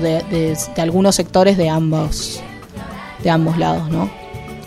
de, 0.00 0.22
de, 0.30 0.82
algunos 0.82 1.14
sectores 1.16 1.56
de 1.56 1.68
ambos 1.68 2.40
de 3.22 3.30
ambos 3.30 3.56
lados, 3.58 3.88
¿no? 3.90 4.10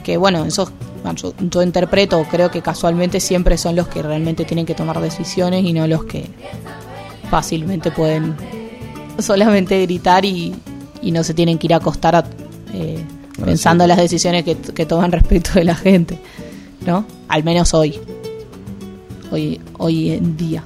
Que 0.04 0.18
bueno, 0.18 0.46
esos 0.46 0.72
yo, 1.16 1.34
yo 1.40 1.62
interpreto, 1.62 2.26
creo 2.32 2.50
que 2.52 2.62
casualmente 2.62 3.20
siempre 3.20 3.58
son 3.58 3.76
los 3.76 3.88
que 3.88 4.02
realmente 4.02 4.44
tienen 4.46 4.66
que 4.66 4.74
tomar 4.76 5.00
decisiones 5.02 5.64
y 5.66 5.74
no 5.74 5.86
los 5.88 6.06
que 6.06 6.26
fácilmente 7.30 7.92
pueden 7.92 8.36
solamente 9.20 9.82
gritar 9.86 10.26
y, 10.26 10.56
y 11.02 11.12
no 11.12 11.24
se 11.24 11.34
tienen 11.34 11.58
que 11.58 11.68
ir 11.68 11.74
a 11.74 11.78
acostar 11.78 12.16
a- 12.16 12.26
eh, 12.74 13.04
pensando 13.44 13.84
en 13.84 13.90
las 13.90 13.98
decisiones 13.98 14.44
que, 14.44 14.56
que 14.58 14.86
toman 14.86 15.12
respecto 15.12 15.52
de 15.54 15.64
la 15.66 15.76
gente, 15.76 16.18
¿no? 16.86 17.06
Al 17.28 17.44
menos 17.44 17.74
hoy, 17.74 18.00
hoy, 19.32 19.60
hoy 19.78 20.12
en 20.12 20.38
día. 20.38 20.64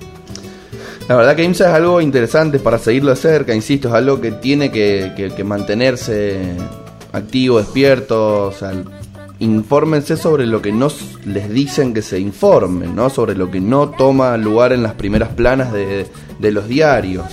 La 1.09 1.15
verdad 1.15 1.35
que 1.35 1.43
IMSA 1.43 1.69
es 1.69 1.73
algo 1.73 2.01
interesante 2.01 2.59
para 2.59 2.77
seguirlo 2.77 3.09
de 3.09 3.15
cerca, 3.15 3.55
insisto, 3.55 3.87
es 3.87 3.95
algo 3.95 4.21
que 4.21 4.29
tiene 4.29 4.71
que, 4.71 5.43
mantenerse 5.43 6.39
activo, 7.11 7.57
despierto, 7.57 8.49
o 8.49 8.53
infórmense 9.39 10.17
sobre 10.17 10.45
lo 10.45 10.61
que 10.61 10.71
no 10.71 10.89
les 11.25 11.49
dicen 11.49 11.95
que 11.95 12.03
se 12.03 12.19
informen, 12.19 12.95
¿no? 12.95 13.09
Sobre 13.09 13.33
lo 13.33 13.49
que 13.49 13.59
no 13.59 13.89
toma 13.89 14.37
lugar 14.37 14.71
en 14.71 14.83
las 14.83 14.93
primeras 14.93 15.29
planas 15.29 15.73
de, 15.73 16.05
de 16.37 16.51
los 16.51 16.67
diarios. 16.67 17.25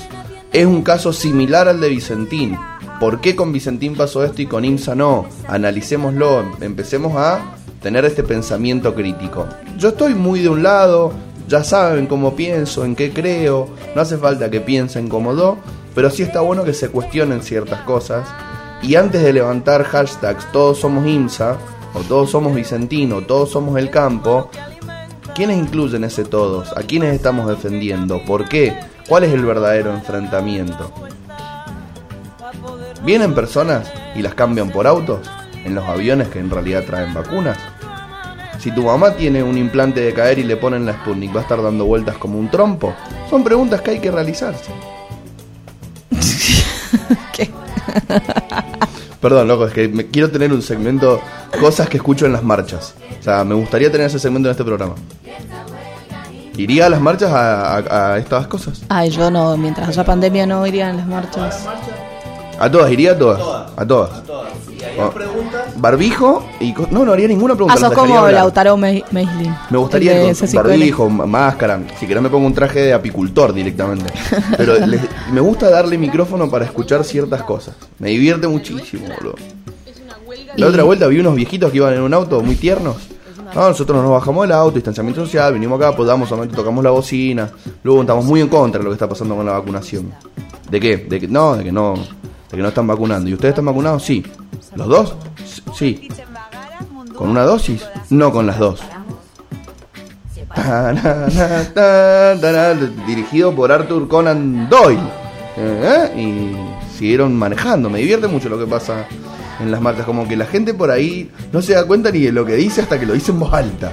Es 0.54 0.64
un 0.64 0.80
caso 0.80 1.12
similar 1.12 1.68
al 1.68 1.78
de 1.78 1.90
Vicentín. 1.90 2.56
¿Por 2.98 3.20
qué 3.20 3.36
con 3.36 3.52
Vicentín 3.52 3.94
pasó 3.94 4.24
esto 4.24 4.40
y 4.40 4.46
con 4.46 4.64
IMSA 4.64 4.94
no? 4.94 5.26
Analicémoslo, 5.48 6.40
em- 6.40 6.52
empecemos 6.62 7.14
a 7.14 7.54
tener 7.82 8.06
este 8.06 8.22
pensamiento 8.22 8.94
crítico. 8.94 9.46
Yo 9.76 9.90
estoy 9.90 10.14
muy 10.14 10.40
de 10.40 10.48
un 10.48 10.62
lado, 10.62 11.12
ya 11.48 11.62
saben 11.64 12.06
cómo 12.06 12.34
pienso, 12.34 12.84
en 12.84 12.96
qué 12.96 13.12
creo, 13.12 13.68
no 13.94 14.00
hace 14.00 14.16
falta 14.18 14.50
que 14.50 14.60
piensen 14.60 15.08
como 15.08 15.34
yo, 15.36 15.58
pero 15.94 16.10
sí 16.10 16.22
está 16.22 16.40
bueno 16.40 16.64
que 16.64 16.74
se 16.74 16.88
cuestionen 16.88 17.42
ciertas 17.42 17.80
cosas. 17.82 18.28
Y 18.82 18.96
antes 18.96 19.22
de 19.22 19.32
levantar 19.32 19.84
hashtags 19.84 20.50
todos 20.52 20.78
somos 20.78 21.06
IMSA, 21.06 21.56
o 21.94 22.00
todos 22.00 22.30
somos 22.30 22.54
Vicentino, 22.54 23.22
todos 23.22 23.50
somos 23.50 23.78
el 23.78 23.90
campo, 23.90 24.50
¿quiénes 25.34 25.56
incluyen 25.56 26.04
ese 26.04 26.24
todos? 26.24 26.76
¿A 26.76 26.82
quiénes 26.82 27.14
estamos 27.14 27.48
defendiendo? 27.48 28.22
¿Por 28.26 28.48
qué? 28.48 28.78
¿Cuál 29.08 29.24
es 29.24 29.32
el 29.32 29.46
verdadero 29.46 29.94
enfrentamiento? 29.94 30.92
¿Vienen 33.02 33.34
personas 33.34 33.90
y 34.14 34.20
las 34.20 34.34
cambian 34.34 34.70
por 34.70 34.86
autos? 34.86 35.20
¿En 35.64 35.74
los 35.74 35.84
aviones 35.84 36.28
que 36.28 36.38
en 36.38 36.50
realidad 36.50 36.84
traen 36.84 37.14
vacunas? 37.14 37.56
Si 38.58 38.70
tu 38.74 38.82
mamá 38.82 39.12
tiene 39.12 39.42
un 39.42 39.56
implante 39.58 40.00
de 40.00 40.12
caer 40.12 40.38
y 40.38 40.42
le 40.44 40.56
ponen 40.56 40.84
la 40.86 40.92
Sputnik, 40.94 41.34
¿va 41.34 41.40
a 41.40 41.42
estar 41.42 41.62
dando 41.62 41.84
vueltas 41.84 42.16
como 42.18 42.38
un 42.38 42.50
trompo? 42.50 42.94
Son 43.30 43.44
preguntas 43.44 43.80
que 43.80 43.92
hay 43.92 43.98
que 44.00 44.10
realizarse. 44.10 44.70
¿Qué? 47.32 47.50
Perdón, 49.20 49.48
loco, 49.48 49.66
es 49.66 49.72
que 49.72 49.88
me, 49.88 50.06
quiero 50.06 50.30
tener 50.30 50.52
un 50.52 50.62
segmento 50.62 51.20
cosas 51.60 51.88
que 51.88 51.96
escucho 51.98 52.26
en 52.26 52.32
las 52.32 52.42
marchas. 52.42 52.94
O 53.20 53.22
sea, 53.22 53.44
me 53.44 53.54
gustaría 53.54 53.90
tener 53.90 54.06
ese 54.08 54.18
segmento 54.18 54.48
en 54.48 54.52
este 54.52 54.64
programa. 54.64 54.94
¿Iría 56.56 56.86
a 56.86 56.88
las 56.88 57.00
marchas 57.00 57.30
a, 57.32 57.76
a- 57.76 58.12
a 58.14 58.18
estas 58.18 58.46
cosas? 58.46 58.82
Ay, 58.88 59.10
yo 59.10 59.30
no, 59.30 59.56
mientras 59.56 59.88
haya 59.88 60.04
pandemia 60.04 60.46
no 60.46 60.66
iría 60.66 60.88
en 60.90 60.96
las 60.96 61.06
marchas. 61.06 61.66
A 62.58 62.70
todas, 62.70 62.90
iría 62.90 63.12
a 63.12 63.18
todas. 63.18 63.70
A 63.76 63.86
todas. 63.86 64.10
Oh, 64.98 65.12
Barbijo 65.76 66.44
y... 66.60 66.72
No, 66.90 67.04
no 67.04 67.12
haría 67.12 67.28
ninguna 67.28 67.54
pregunta. 67.54 67.74
Ah, 67.76 67.80
sos 67.80 67.92
como 67.92 68.16
hablar. 68.18 68.34
Lautaro 68.34 68.76
Me- 68.76 69.04
Meislin. 69.10 69.54
Me 69.70 69.78
gustaría 69.78 70.12
el 70.12 70.18
de 70.18 70.30
ir 70.30 70.36
con 70.38 70.48
C5N. 70.48 70.54
barbijo, 70.62 71.08
máscara. 71.10 71.80
Si 71.98 72.06
querés 72.06 72.22
me 72.22 72.30
pongo 72.30 72.46
un 72.46 72.54
traje 72.54 72.80
de 72.80 72.92
apicultor 72.94 73.52
directamente. 73.52 74.12
Pero 74.56 74.74
les- 74.86 75.02
me 75.32 75.40
gusta 75.40 75.68
darle 75.70 75.98
micrófono 75.98 76.50
para 76.50 76.64
escuchar 76.64 77.04
ciertas 77.04 77.42
cosas. 77.42 77.74
Me 77.98 78.08
divierte 78.10 78.48
muchísimo, 78.48 79.06
boludo. 79.18 79.34
La 80.56 80.66
otra 80.68 80.84
vuelta 80.84 81.06
vi 81.06 81.18
unos 81.20 81.34
viejitos 81.34 81.70
que 81.70 81.76
iban 81.76 81.92
en 81.94 82.00
un 82.00 82.14
auto 82.14 82.40
muy 82.42 82.56
tiernos. 82.56 82.96
No, 83.54 83.68
nosotros 83.68 84.02
nos 84.02 84.10
bajamos 84.10 84.42
del 84.42 84.52
auto, 84.52 84.74
distanciamiento 84.74 85.24
social, 85.24 85.52
vinimos 85.54 85.78
acá, 85.80 85.94
pues 85.96 86.06
damos 86.08 86.28
solamente 86.28 86.56
tocamos 86.56 86.82
la 86.82 86.90
bocina. 86.90 87.50
Luego 87.84 88.00
estamos 88.00 88.24
muy 88.24 88.40
en 88.40 88.48
contra 88.48 88.78
de 88.78 88.84
lo 88.84 88.90
que 88.90 88.94
está 88.94 89.08
pasando 89.08 89.36
con 89.36 89.46
la 89.46 89.52
vacunación. 89.52 90.12
¿De 90.70 90.80
qué? 90.80 90.96
De 90.96 91.20
que 91.20 91.28
no, 91.28 91.56
de 91.56 91.64
que 91.64 91.72
no, 91.72 91.94
de 92.50 92.56
que 92.56 92.62
no 92.62 92.68
están 92.68 92.86
vacunando. 92.86 93.28
¿Y 93.28 93.34
ustedes 93.34 93.52
están 93.52 93.66
vacunados? 93.66 94.02
Sí. 94.04 94.24
¿Los 94.74 94.88
dos? 94.88 95.14
Sí. 95.74 96.08
¿Con 97.14 97.28
una 97.30 97.44
dosis? 97.44 97.84
No 98.10 98.32
con 98.32 98.46
las 98.46 98.58
dos. 98.58 98.80
Dirigido 103.06 103.54
por 103.54 103.70
Arthur 103.72 104.08
Conan 104.08 104.68
Doyle. 104.68 105.00
Eh, 105.56 106.10
Y 106.16 106.52
siguieron 106.96 107.34
manejando. 107.36 107.88
Me 107.90 107.98
divierte 108.00 108.26
mucho 108.26 108.48
lo 108.48 108.58
que 108.58 108.66
pasa 108.66 109.06
en 109.60 109.70
las 109.70 109.80
marchas. 109.80 110.04
Como 110.06 110.26
que 110.28 110.36
la 110.36 110.46
gente 110.46 110.74
por 110.74 110.90
ahí 110.90 111.30
no 111.52 111.62
se 111.62 111.74
da 111.74 111.86
cuenta 111.86 112.10
ni 112.10 112.20
de 112.20 112.32
lo 112.32 112.44
que 112.44 112.54
dice 112.56 112.82
hasta 112.82 112.98
que 112.98 113.06
lo 113.06 113.14
dice 113.14 113.30
en 113.32 113.38
voz 113.40 113.52
alta. 113.52 113.92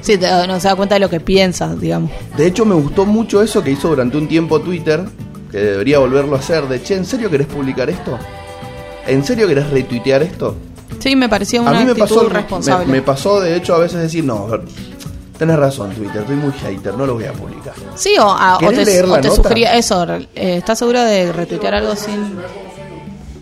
Sí, 0.00 0.18
no 0.48 0.60
se 0.60 0.68
da 0.68 0.76
cuenta 0.76 0.94
de 0.96 1.00
lo 1.00 1.10
que 1.10 1.20
piensas, 1.20 1.78
digamos. 1.80 2.10
De 2.36 2.46
hecho, 2.46 2.64
me 2.64 2.74
gustó 2.74 3.04
mucho 3.06 3.42
eso 3.42 3.62
que 3.64 3.72
hizo 3.72 3.88
durante 3.88 4.16
un 4.16 4.28
tiempo 4.28 4.60
Twitter, 4.60 5.04
que 5.50 5.58
debería 5.58 5.98
volverlo 5.98 6.36
a 6.36 6.38
hacer, 6.38 6.66
de, 6.68 6.82
che, 6.82 6.94
¿en 6.96 7.04
serio 7.04 7.30
querés 7.30 7.46
publicar 7.46 7.88
esto? 7.90 8.18
¿En 9.06 9.24
serio 9.24 9.46
querés 9.46 9.68
retuitear 9.70 10.22
esto? 10.22 10.56
Sí, 10.98 11.14
me 11.14 11.28
parecía 11.28 11.60
una 11.60 11.70
a 11.70 11.74
mí 11.74 11.84
me 11.84 11.90
actitud 11.92 12.08
pasó, 12.16 12.28
responsable. 12.28 12.86
me, 12.86 12.92
me 12.92 13.02
pasó 13.02 13.40
de 13.40 13.56
hecho 13.56 13.74
a 13.74 13.78
veces 13.78 14.00
decir, 14.00 14.24
no, 14.24 14.44
a 14.44 14.46
ver, 14.48 14.62
tenés 15.38 15.56
razón 15.56 15.90
Twitter, 15.94 16.22
estoy 16.22 16.36
muy 16.36 16.52
hater, 16.52 16.94
no 16.94 17.06
lo 17.06 17.14
voy 17.14 17.24
a 17.24 17.32
publicar. 17.32 17.74
Sí, 17.94 18.16
o, 18.18 18.30
a- 18.30 18.56
o 18.56 18.58
¿Querés 18.58 18.78
te, 18.80 18.84
leer 18.86 19.04
o 19.04 19.08
la 19.08 19.20
te 19.20 19.28
nota? 19.28 19.42
sugería 19.42 19.74
eso. 19.76 20.04
eh, 20.14 20.26
¿Estás 20.34 20.78
segura 20.78 21.04
de 21.04 21.32
retuitear 21.32 21.74
algo 21.74 21.94
sin 21.94 22.34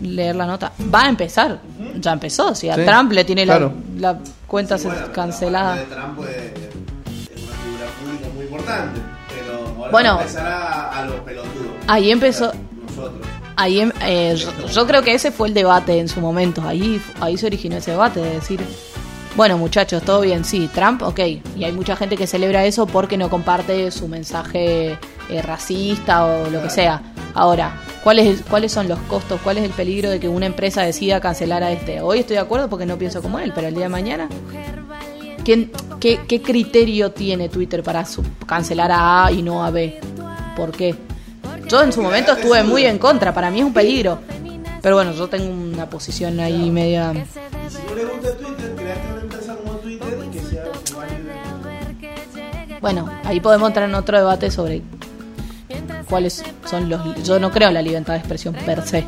leer 0.01 0.35
la 0.35 0.45
nota? 0.45 0.71
Va 0.93 1.03
a 1.03 1.09
empezar. 1.09 1.59
Ya 1.99 2.11
empezó. 2.13 2.53
Si 2.53 2.69
a 2.69 2.75
Sí, 2.75 2.81
Trump 2.85 3.11
le 3.13 3.23
tiene 3.23 3.45
la- 3.45 3.57
claro. 3.57 3.73
la, 3.97 4.19
cuenta 4.47 4.77
se- 4.77 4.89
cancelada. 5.13 5.75
de 5.77 5.83
Trump 5.85 6.19
es, 6.21 6.27
es 6.27 7.43
una 7.43 7.55
figura 7.55 7.85
pública 8.03 8.27
muy 8.35 8.43
importante, 8.45 8.99
ahora 9.85 9.91
Bueno. 9.91 10.09
a 10.17 10.21
empezar 10.21 10.47
a, 10.47 10.99
a 10.99 11.05
los 11.05 11.15
pelotudos. 11.21 11.67
Ahí 11.87 12.11
empezó. 12.11 12.51
Nosotros. 12.87 13.27
Ahí, 13.57 13.79
em- 13.79 13.91
eh, 14.01 14.35
yo, 14.37 14.67
yo 14.67 14.85
creo 14.87 15.01
que 15.01 15.13
ese 15.13 15.31
fue 15.31 15.47
el 15.47 15.53
debate 15.53 15.97
en 15.99 16.07
su 16.09 16.19
momento. 16.19 16.61
Ahí, 16.67 17.01
ahí 17.21 17.37
se 17.37 17.45
originó 17.45 17.77
ese 17.77 17.91
debate 17.91 18.19
de 18.19 18.29
decir, 18.35 18.59
bueno 19.37 19.57
muchachos, 19.57 20.03
todo 20.03 20.21
bien, 20.21 20.43
sí, 20.45 20.69
Trump, 20.73 21.01
ok. 21.03 21.19
Y 21.55 21.63
hay 21.63 21.71
mucha 21.71 21.95
gente 21.95 22.17
que 22.17 22.27
celebra 22.27 22.65
eso 22.65 22.85
porque 22.85 23.17
no 23.17 23.29
comparte 23.29 23.89
su 23.91 24.07
mensaje 24.09 24.97
eh, 25.29 25.41
racista 25.41 26.25
o 26.25 26.49
lo 26.49 26.61
que 26.61 26.69
sea. 26.69 27.01
Ahora, 27.33 27.75
¿cuál 28.03 28.19
es 28.19 28.27
el- 28.27 28.43
¿cuáles 28.45 28.71
son 28.73 28.87
los 28.89 28.99
costos? 29.07 29.39
¿Cuál 29.41 29.57
es 29.57 29.63
el 29.63 29.71
peligro 29.71 30.09
de 30.09 30.19
que 30.19 30.27
una 30.27 30.45
empresa 30.47 30.81
decida 30.83 31.19
cancelar 31.21 31.63
a 31.63 31.71
este? 31.71 32.01
Hoy 32.01 32.19
estoy 32.19 32.35
de 32.35 32.41
acuerdo 32.41 32.69
porque 32.69 32.85
no 32.85 32.97
pienso 32.97 33.21
como 33.21 33.39
él, 33.39 33.51
pero 33.55 33.67
el 33.67 33.73
día 33.75 33.83
de 33.83 33.89
mañana... 33.89 34.27
¿Quién, 35.45 35.71
qué, 36.01 36.19
qué 36.27 36.41
criterio 36.41 37.11
tiene 37.11 37.47
Twitter 37.49 37.83
para 37.83 38.03
su- 38.03 38.23
cancelar 38.45 38.91
a 38.91 39.25
A 39.27 39.31
y 39.31 39.41
no 39.43 39.63
a 39.63 39.69
B? 39.71 39.99
¿Por 40.57 40.71
qué? 40.71 40.95
Yo 41.69 41.81
en 41.81 41.93
su 41.93 42.01
momento 42.01 42.33
estuve 42.33 42.63
muy 42.63 42.85
en 42.85 42.97
contra, 42.97 43.33
para 43.33 43.49
mí 43.51 43.59
es 43.59 43.65
un 43.65 43.73
peligro. 43.73 44.19
Pero 44.81 44.95
bueno, 44.95 45.13
yo 45.13 45.27
tengo 45.27 45.51
una 45.51 45.89
posición 45.89 46.39
ahí 46.39 46.69
media... 46.71 47.11
Si 47.13 47.77
no 47.89 47.95
le 47.95 48.05
gusta 48.05 48.35
Twitter, 48.37 48.75
creaste 48.75 49.11
una 49.13 49.21
empresa 49.21 49.55
como 49.55 49.71
Twitter 49.77 50.17
que 50.31 50.39
sea. 50.41 50.63
Bueno, 52.81 53.09
ahí 53.23 53.39
podemos 53.39 53.67
entrar 53.69 53.89
en 53.89 53.95
otro 53.95 54.17
debate 54.17 54.51
sobre 54.51 54.81
cuáles 56.09 56.43
son 56.69 56.87
los... 56.89 57.23
Yo 57.23 57.39
no 57.39 57.51
creo 57.51 57.69
en 57.69 57.73
la 57.73 57.81
libertad 57.81 58.13
de 58.13 58.19
expresión 58.19 58.53
per 58.53 58.85
se, 58.87 59.03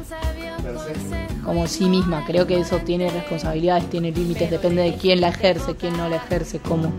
como 1.48 1.66
sí 1.66 1.86
misma. 1.88 2.24
Creo 2.28 2.46
que 2.46 2.60
eso 2.60 2.78
tiene 2.80 3.10
responsabilidades, 3.10 3.90
tiene 3.90 4.12
límites, 4.12 4.52
depende 4.52 4.82
de 4.84 4.96
quién 4.96 5.22
la 5.22 5.30
ejerce, 5.30 5.76
quién 5.76 5.96
no 5.96 6.10
la 6.10 6.18
ejerce, 6.18 6.60
cómo. 6.60 6.92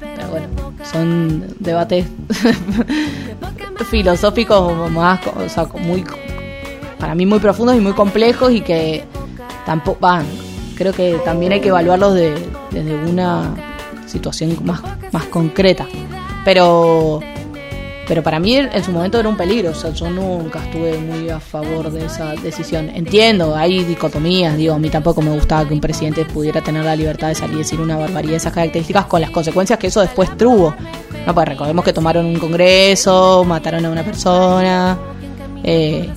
Pero 0.00 0.28
bueno, 0.30 0.46
son 0.90 1.44
debates 1.60 2.06
filosóficos 3.90 4.90
más, 4.90 5.20
o 5.26 5.48
sea, 5.48 5.66
muy, 5.78 6.04
para 6.98 7.14
mí 7.14 7.26
muy 7.26 7.38
profundos 7.38 7.76
y 7.76 7.80
muy 7.80 7.92
complejos 7.92 8.50
y 8.52 8.60
que 8.62 9.04
tampoco 9.66 9.98
van. 10.00 10.24
Creo 10.76 10.92
que 10.92 11.18
también 11.24 11.52
hay 11.52 11.60
que 11.60 11.68
evaluarlos 11.68 12.14
de- 12.14 12.42
desde 12.70 12.94
una 12.94 13.54
situación 14.06 14.56
más, 14.64 14.80
más 15.12 15.24
concreta. 15.26 15.86
Pero 16.44 17.20
pero 18.10 18.24
para 18.24 18.40
mí 18.40 18.56
en 18.56 18.82
su 18.82 18.90
momento 18.90 19.20
era 19.20 19.28
un 19.28 19.36
peligro, 19.36 19.70
o 19.70 19.74
sea, 19.74 19.92
yo 19.92 20.10
nunca 20.10 20.58
estuve 20.64 20.98
muy 20.98 21.30
a 21.30 21.38
favor 21.38 21.92
de 21.92 22.06
esa 22.06 22.34
decisión. 22.34 22.90
Entiendo, 22.92 23.54
hay 23.54 23.84
dicotomías, 23.84 24.56
digo, 24.56 24.74
a 24.74 24.80
mí 24.80 24.90
tampoco 24.90 25.22
me 25.22 25.30
gustaba 25.30 25.68
que 25.68 25.74
un 25.74 25.80
presidente 25.80 26.24
pudiera 26.24 26.60
tener 26.60 26.84
la 26.84 26.96
libertad 26.96 27.28
de 27.28 27.36
salir 27.36 27.54
y 27.54 27.58
decir 27.58 27.80
una 27.80 27.96
barbaridad 27.96 28.32
de 28.32 28.36
esas 28.38 28.52
características 28.52 29.06
con 29.06 29.20
las 29.20 29.30
consecuencias 29.30 29.78
que 29.78 29.86
eso 29.86 30.00
después 30.00 30.36
tuvo. 30.36 30.74
No, 31.24 31.32
pues 31.32 31.46
recordemos 31.46 31.84
que 31.84 31.92
tomaron 31.92 32.26
un 32.26 32.40
congreso, 32.40 33.44
mataron 33.44 33.86
a 33.86 33.90
una 33.90 34.02
persona, 34.02 34.98
eh, 35.62 36.10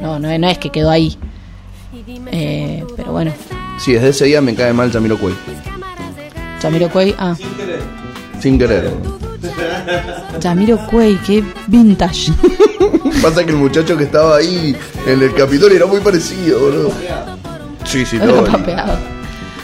no, 0.00 0.18
no, 0.18 0.38
no 0.38 0.48
es 0.48 0.56
que 0.56 0.70
quedó 0.70 0.88
ahí. 0.88 1.18
Eh, 2.32 2.82
pero 2.96 3.12
bueno, 3.12 3.30
Sí, 3.76 3.92
desde 3.92 4.08
ese 4.08 4.24
día 4.24 4.40
me 4.40 4.54
cae 4.54 4.72
mal 4.72 4.90
Jamiroquai. 4.90 5.34
Jamiroquai, 6.62 7.14
ah, 7.18 7.34
Sin 7.36 7.50
querer. 7.50 7.82
Sin 8.40 8.58
querer. 8.58 9.33
Jamiroquai, 10.42 11.18
qué 11.26 11.42
vintage. 11.66 12.32
Pasa 13.22 13.44
que 13.44 13.50
el 13.50 13.56
muchacho 13.56 13.96
que 13.96 14.04
estaba 14.04 14.36
ahí 14.36 14.76
en 15.06 15.22
el 15.22 15.34
Capitolio 15.34 15.76
era 15.76 15.86
muy 15.86 16.00
parecido, 16.00 16.58
boludo. 16.60 16.92
Sí, 17.84 18.04
sí, 18.04 18.18
todo. 18.18 18.46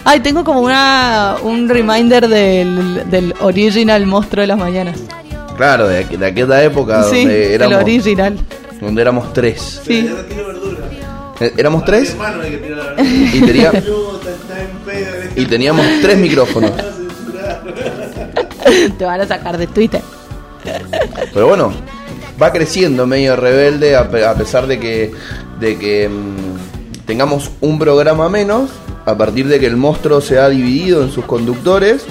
Ay, 0.05 0.21
tengo 0.21 0.45
como 0.45 0.61
una 0.61 1.37
un 1.43 1.69
reminder 1.69 2.27
del, 2.29 3.09
del 3.11 3.35
original 3.41 4.07
monstruo 4.07 4.41
de 4.41 4.47
las 4.47 4.59
mañanas. 4.59 4.99
Claro, 5.57 5.89
de, 5.89 6.07
aqu- 6.09 6.17
de 6.17 6.27
aquella 6.27 6.63
época 6.65 7.03
sí, 7.05 7.17
donde 7.25 7.47
el 7.47 7.53
éramos, 7.53 7.83
original. 7.83 8.39
donde 8.81 9.03
éramos 9.03 9.33
tres. 9.35 9.81
Sí. 9.85 10.09
Eh, 11.41 11.55
Éramos 11.57 11.87
tres 11.87 12.11
hermano 12.11 12.43
es 12.43 12.49
el 12.49 12.61
que 12.61 12.67
tira 12.67 12.77
la 12.77 12.83
verdura. 12.93 13.07
y, 13.35 13.41
tenía, 13.41 13.71
Puta, 13.71 14.31
está 14.31 14.61
en 14.61 14.69
pedo. 14.85 15.17
y 15.37 15.47
teníamos 15.47 15.87
tres 16.03 16.19
micrófonos. 16.19 16.71
Te 18.99 19.05
van 19.05 19.21
a 19.21 19.27
sacar 19.27 19.57
de 19.59 19.67
Twitter. 19.67 20.01
Pero 21.33 21.47
bueno, 21.49 21.73
va 22.41 22.53
creciendo 22.53 23.07
medio 23.07 23.37
rebelde 23.37 23.97
a, 23.97 24.09
pe- 24.11 24.25
a 24.27 24.35
pesar 24.35 24.67
de 24.67 24.79
que, 24.79 25.13
de 25.59 25.79
que 25.79 26.09
mm, 26.09 27.07
tengamos 27.07 27.51
un 27.61 27.79
programa 27.79 28.29
menos. 28.29 28.71
A 29.07 29.17
partir 29.17 29.49
de 29.49 29.59
que 29.59 29.67
el 29.67 29.77
monstruo 29.77 30.21
se 30.21 30.39
ha 30.39 30.49
dividido 30.51 31.03
en 31.03 31.11
sus 31.11 31.25
conductores, 31.25 32.03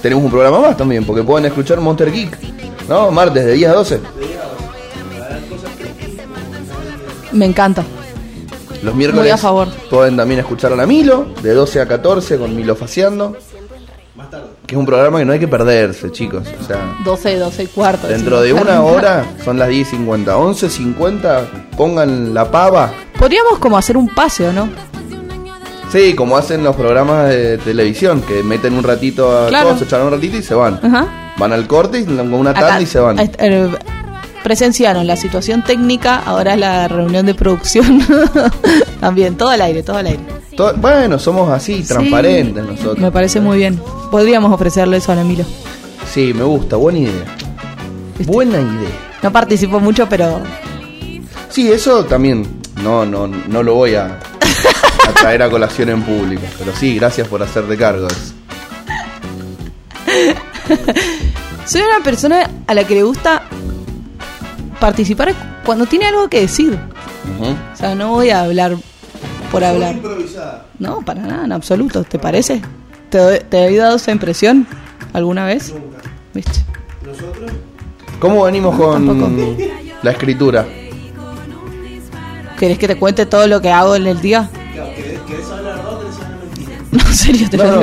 tenemos 0.00 0.24
un 0.24 0.30
programa 0.30 0.60
más 0.60 0.76
también, 0.76 1.04
porque 1.04 1.22
pueden 1.24 1.44
escuchar 1.46 1.80
Monster 1.80 2.10
Geek, 2.12 2.38
¿no? 2.88 3.10
Martes 3.10 3.44
de 3.44 3.52
10 3.54 3.70
a 3.70 3.74
12. 3.74 4.00
Me 7.32 7.46
encanta. 7.46 7.84
Los 8.82 8.94
miércoles 8.94 9.24
Muy 9.24 9.30
a 9.30 9.36
favor. 9.36 9.68
pueden 9.90 10.16
también 10.16 10.40
escuchar 10.40 10.72
a 10.72 10.76
la 10.76 10.86
Milo, 10.86 11.26
de 11.42 11.52
12 11.52 11.80
a 11.80 11.88
14 11.88 12.38
con 12.38 12.54
Milo 12.54 12.76
Faciando. 12.76 13.36
Que 14.74 14.78
es 14.78 14.80
un 14.80 14.86
programa 14.86 15.18
que 15.20 15.24
no 15.24 15.32
hay 15.32 15.38
que 15.38 15.46
perderse, 15.46 16.10
chicos. 16.10 16.42
O 16.60 16.64
sea, 16.66 16.96
12, 17.04 17.36
12 17.38 17.62
y 17.62 17.66
cuarto. 17.68 18.08
dentro 18.08 18.40
de 18.40 18.52
una 18.52 18.82
hora 18.82 19.24
son 19.44 19.56
las 19.58 19.68
10.50, 19.68 20.24
11.50, 20.26 21.44
pongan 21.76 22.34
la 22.34 22.50
pava. 22.50 22.92
Podríamos 23.18 23.58
como 23.60 23.78
hacer 23.78 23.96
un 23.96 24.08
paseo, 24.08 24.52
¿no? 24.52 24.68
Sí, 25.92 26.14
como 26.16 26.36
hacen 26.36 26.64
los 26.64 26.74
programas 26.74 27.28
de 27.28 27.56
televisión, 27.58 28.20
que 28.22 28.42
meten 28.42 28.74
un 28.74 28.82
ratito 28.82 29.30
a 29.30 29.46
Claro. 29.48 29.68
todos, 29.68 29.82
echan 29.82 30.02
un 30.02 30.10
ratito 30.10 30.36
y 30.38 30.42
se 30.42 30.54
van. 30.54 30.80
Ajá. 30.82 31.06
Van 31.38 31.52
al 31.52 31.68
corte 31.68 32.00
y 32.00 32.04
con 32.04 32.34
una 32.34 32.52
tarde 32.52 32.82
y 32.82 32.86
se 32.86 32.98
van. 32.98 33.18
Presenciaron 34.44 35.06
la 35.06 35.16
situación 35.16 35.64
técnica, 35.64 36.16
ahora 36.16 36.52
es 36.52 36.60
la 36.60 36.86
reunión 36.86 37.24
de 37.24 37.34
producción. 37.34 38.00
También, 39.00 39.36
todo 39.36 39.48
al 39.48 39.62
aire, 39.62 39.82
todo 39.82 39.96
al 39.96 40.06
aire. 40.06 40.20
Bueno, 40.76 41.18
somos 41.18 41.50
así, 41.50 41.82
transparentes 41.82 42.62
nosotros. 42.62 42.98
Me 42.98 43.10
parece 43.10 43.40
muy 43.40 43.56
bien. 43.56 43.80
Podríamos 44.10 44.52
ofrecerle 44.52 44.98
eso 44.98 45.12
a 45.12 45.20
Emilio. 45.20 45.46
Sí, 46.12 46.32
me 46.34 46.44
gusta, 46.44 46.76
buena 46.76 46.98
idea. 47.00 47.24
¿Viste? 48.18 48.32
Buena 48.32 48.60
idea. 48.60 48.90
No 49.22 49.32
participó 49.32 49.80
mucho, 49.80 50.06
pero 50.08 50.40
Sí, 51.48 51.72
eso 51.72 52.04
también 52.04 52.46
no, 52.82 53.06
no, 53.06 53.26
no 53.26 53.62
lo 53.62 53.74
voy 53.74 53.94
a, 53.94 54.06
a 55.08 55.12
traer 55.20 55.42
a 55.42 55.48
colación 55.48 55.88
en 55.88 56.02
público. 56.02 56.42
Pero 56.58 56.76
sí, 56.76 56.96
gracias 56.96 57.26
por 57.28 57.42
hacerte 57.42 57.78
cargo 57.78 58.08
de 58.08 58.14
eso. 58.14 58.34
soy 61.64 61.80
una 61.80 62.04
persona 62.04 62.50
a 62.66 62.74
la 62.74 62.84
que 62.84 62.94
le 62.94 63.02
gusta 63.04 63.44
participar 64.88 65.32
cuando 65.64 65.86
tiene 65.86 66.04
algo 66.04 66.28
que 66.28 66.40
decir. 66.42 66.78
O 67.72 67.74
sea, 67.76 67.94
no 67.94 68.10
voy 68.10 68.28
a 68.28 68.42
hablar 68.42 68.76
por 69.50 69.64
hablar. 69.64 69.94
improvisada. 69.94 70.66
No, 70.78 71.00
para 71.00 71.22
nada, 71.22 71.44
en 71.46 71.52
absoluto. 71.52 72.04
¿Te 72.04 72.18
parece? 72.18 72.60
¿Te, 73.08 73.40
te 73.40 73.64
he 73.66 73.76
dado 73.78 73.96
esa 73.96 74.10
impresión 74.12 74.66
alguna 75.14 75.46
vez? 75.46 75.72
Nunca. 75.72 76.02
¿Viste? 76.34 76.60
Nosotros, 77.06 77.50
¿Cómo 78.20 78.44
venimos 78.44 78.76
con 78.76 79.06
Tampoco. 79.06 79.56
la 80.02 80.10
escritura? 80.10 80.66
¿Querés 82.58 82.78
que 82.78 82.86
te 82.86 82.96
cuente 82.96 83.24
todo 83.24 83.46
lo 83.46 83.62
que 83.62 83.70
hago 83.70 83.96
en 83.96 84.06
el 84.06 84.20
día? 84.20 84.50
claro, 84.74 84.90
¿querés, 85.26 85.50
hablar 85.50 85.80
o 85.86 85.98
querés 86.00 86.16
hablar 86.16 86.38
mentira? 86.44 86.78
No, 86.92 87.00
en 87.08 87.14
serio, 87.14 87.48
te 87.50 87.56
No, 87.56 87.64
lo 87.64 87.70
no, 87.70 87.76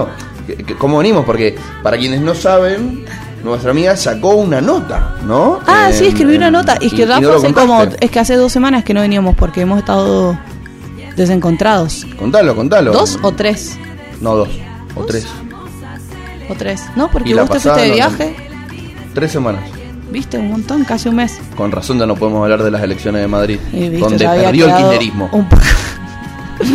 digo. 0.45 0.65
que- 0.67 0.75
¿Cómo 0.75 0.99
venimos? 0.99 1.25
Porque 1.25 1.55
para 1.81 1.97
quienes 1.97 2.21
no 2.21 2.35
saben, 2.35 3.05
nuestra 3.43 3.71
amiga 3.71 3.95
sacó 3.97 4.35
una 4.35 4.61
nota, 4.61 5.15
¿no? 5.25 5.59
Ah, 5.67 5.89
sí, 5.91 6.05
escribí 6.07 6.35
una 6.35 6.51
nota. 6.51 6.77
Y 6.81 6.87
es 6.87 6.93
que 6.93 7.03
y 7.03 7.07
ya 7.07 7.19
no 7.19 7.33
hace 7.33 7.53
como. 7.53 7.81
Es 7.83 8.11
que 8.11 8.19
hace 8.19 8.35
dos 8.35 8.51
semanas 8.51 8.83
que 8.83 8.93
no 8.93 9.01
veníamos 9.01 9.35
porque 9.35 9.61
hemos 9.61 9.79
estado 9.79 10.37
desencontrados. 11.15 12.05
Contalo, 12.17 12.55
contalo. 12.55 12.91
¿Dos 12.93 13.19
o 13.21 13.31
tres? 13.31 13.77
No, 14.19 14.35
dos. 14.35 14.49
O 14.95 15.03
tres. 15.05 15.25
¿O 16.49 16.55
tres? 16.55 16.83
No, 16.95 17.09
porque 17.09 17.29
Y 17.29 17.33
vos 17.33 17.49
te 17.49 17.59
fuiste 17.59 17.81
de 17.81 17.87
no- 17.89 17.93
viaje. 17.95 18.35
Tres 19.13 19.31
semanas. 19.31 19.61
Viste, 20.11 20.37
un 20.37 20.51
montón, 20.51 20.83
casi 20.83 21.07
un 21.09 21.15
mes. 21.15 21.39
Con 21.55 21.71
razón 21.71 21.97
ya 21.97 22.05
no 22.05 22.15
podemos 22.15 22.43
hablar 22.43 22.63
de 22.63 22.71
las 22.71 22.83
elecciones 22.83 23.21
de 23.21 23.27
Madrid. 23.27 23.59
Y 23.71 23.87
viste, 23.89 23.97
donde 23.99 24.25
perdió 24.27 24.65
el 24.67 24.75
kirchnerismo. 24.75 25.29
Un 25.31 25.47
poco. 25.47 25.61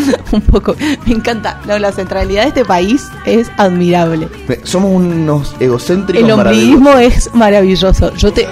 un 0.33 0.41
poco. 0.43 0.75
Me 1.07 1.15
encanta. 1.15 1.61
No, 1.67 1.79
la 1.79 1.93
centralidad 1.93 2.43
de 2.43 2.49
este 2.49 2.65
país 2.65 3.09
es 3.25 3.51
admirable. 3.57 4.29
Somos 4.65 4.91
unos 4.93 5.55
egocéntricos 5.61 6.25
El 6.25 6.31
ombliguismo 6.33 6.91
es 6.99 7.33
maravilloso. 7.35 8.15
Yo 8.17 8.33
te. 8.33 8.47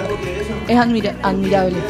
Es 0.67 0.77
admira- 0.77 1.15
admirable. 1.21 1.75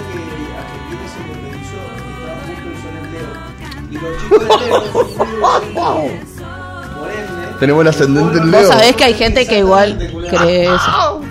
Tenemos 7.60 7.82
el 7.82 7.88
ascendente 7.88 8.38
en 8.38 8.52
Vos 8.52 8.62
Leo. 8.62 8.72
sabés 8.72 8.96
que 8.96 9.04
hay 9.06 9.14
gente 9.14 9.48
que 9.48 9.60
igual 9.60 9.98
cree 10.30 10.66
eso. 10.66 11.22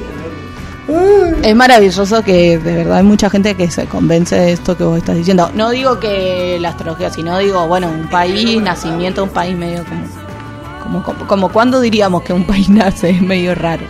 Es 1.43 1.55
maravilloso 1.55 2.23
que 2.23 2.57
de 2.57 2.75
verdad 2.75 2.97
hay 2.97 3.03
mucha 3.03 3.29
gente 3.29 3.55
que 3.55 3.69
se 3.71 3.85
convence 3.85 4.35
de 4.35 4.51
esto 4.51 4.75
que 4.77 4.83
vos 4.83 4.97
estás 4.97 5.15
diciendo. 5.15 5.49
No 5.53 5.69
digo 5.69 5.99
que 5.99 6.57
la 6.59 6.69
astrología, 6.69 7.09
sino 7.09 7.37
digo, 7.39 7.67
bueno, 7.67 7.87
un 7.89 8.07
país, 8.09 8.61
nacimiento 8.61 9.21
de 9.21 9.27
un 9.27 9.33
país 9.33 9.57
medio 9.57 9.83
como, 9.85 10.03
como, 10.83 11.03
como, 11.03 11.27
como 11.27 11.49
cuando 11.49 11.79
diríamos 11.79 12.23
que 12.23 12.33
un 12.33 12.45
país 12.45 12.69
nace, 12.69 13.11
es 13.11 13.21
medio 13.21 13.55
raro. 13.55 13.83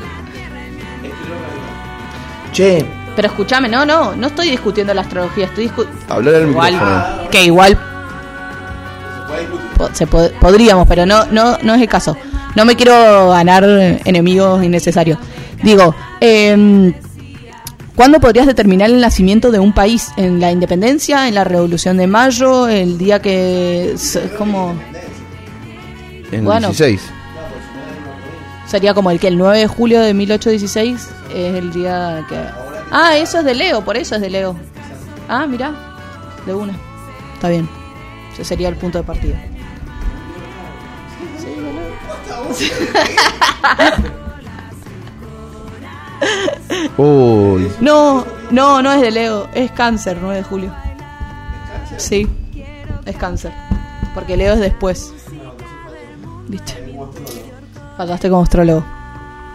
Che, 2.52 2.86
Pero 3.16 3.28
escúchame, 3.28 3.68
no, 3.68 3.86
no, 3.86 4.16
no 4.16 4.28
estoy 4.28 4.52
discutiendo 4.52 4.94
la 4.94 5.02
astrología, 5.02 5.46
estoy 5.46 5.64
discutiendo... 5.66 6.00
Igual, 6.52 7.28
que 7.32 7.46
igual 7.46 7.80
Se 9.94 10.06
po- 10.06 10.30
podríamos, 10.40 10.88
pero 10.88 11.06
no, 11.08 11.26
no, 11.32 11.58
no 11.64 11.74
es 11.74 11.82
el 11.82 11.90
caso. 11.90 12.16
No 12.56 12.64
me 12.66 12.76
quiero 12.76 13.30
ganar 13.32 13.64
enemigos 14.06 14.64
innecesarios. 14.64 15.18
Digo, 15.64 15.96
eh, 16.22 16.94
¿cuándo 17.96 18.20
podrías 18.20 18.46
determinar 18.46 18.90
el 18.90 19.00
nacimiento 19.00 19.52
de 19.52 19.60
un 19.60 19.74
país? 19.74 20.10
¿En 20.18 20.40
la 20.40 20.52
independencia? 20.52 21.28
¿En 21.28 21.36
la 21.36 21.44
revolución 21.44 21.98
de 21.98 22.08
mayo? 22.08 22.68
¿El 22.68 22.98
día 22.98 23.22
que 23.22 23.94
es 23.94 24.20
como 24.38 24.76
En 26.32 26.46
Bueno. 26.46 26.68
16. 26.68 27.02
sería 28.68 28.94
como 28.94 29.12
el 29.12 29.20
que 29.20 29.28
el 29.28 29.38
9 29.38 29.60
de 29.60 29.68
julio 29.68 30.02
de 30.02 30.14
1816 30.14 31.10
es 31.34 31.56
el 31.56 31.72
día 31.72 32.26
que 32.28 32.36
Ah, 32.92 33.18
eso 33.18 33.40
es 33.40 33.46
de 33.46 33.56
Leo, 33.56 33.84
por 33.84 33.98
eso 33.98 34.16
es 34.16 34.22
de 34.22 34.30
Leo. 34.30 34.56
Ah, 35.28 35.48
mira, 35.48 35.72
de 36.46 36.54
una. 36.54 36.74
Está 37.36 37.50
bien. 37.50 37.68
Ese 38.34 38.44
sería 38.44 38.70
el 38.70 38.76
punto 38.76 39.00
de 39.00 39.04
partida. 39.04 39.42
Sí, 41.40 41.48
de 41.48 41.74
Leo. 41.74 41.94
Uy. 46.98 47.72
No, 47.80 48.26
no, 48.52 48.82
no 48.82 48.92
es 48.92 49.02
de 49.02 49.12
Leo, 49.12 49.48
es 49.54 49.72
cáncer, 49.72 50.18
9 50.22 50.38
de 50.38 50.44
julio. 50.44 50.74
Sí, 51.98 52.28
es 53.06 53.16
cáncer. 53.16 53.52
Porque 54.14 54.38
Leo 54.38 54.54
es 54.54 54.60
después. 54.60 55.14
¿Viste? 56.48 56.74
Faltaste 57.98 58.30
como 58.30 58.44
astrólogo. 58.44 58.86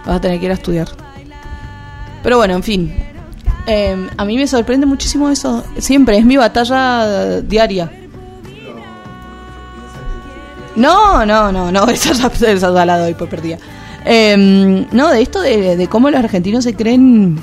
Vas 0.07 0.17
a 0.17 0.21
tener 0.21 0.39
que 0.39 0.47
ir 0.47 0.51
a 0.51 0.55
estudiar. 0.55 0.89
Pero 2.23 2.39
bueno, 2.39 2.55
en 2.55 2.63
fin. 2.63 2.95
Eh, 3.67 4.09
a 4.17 4.25
mí 4.25 4.37
me 4.37 4.47
sorprende 4.47 4.87
muchísimo 4.87 5.29
eso. 5.29 5.65
Siempre, 5.79 6.19
es 6.19 6.25
mi 6.25 6.37
batalla 6.37 7.41
diaria. 7.43 7.91
No, 10.77 11.27
no, 11.27 11.51
no, 11.51 11.73
no, 11.73 11.89
esa 11.89 12.13
esa 12.29 12.73
ya 12.73 12.87
la 12.87 12.99
doy 12.99 13.15
por 13.15 13.29
perdida. 13.29 13.59
Eh, 14.11 14.87
no, 14.91 15.11
de 15.11 15.21
esto 15.21 15.43
de, 15.43 15.77
de 15.77 15.87
cómo 15.87 16.09
los 16.09 16.19
argentinos 16.19 16.65
se 16.65 16.75
creen 16.75 17.39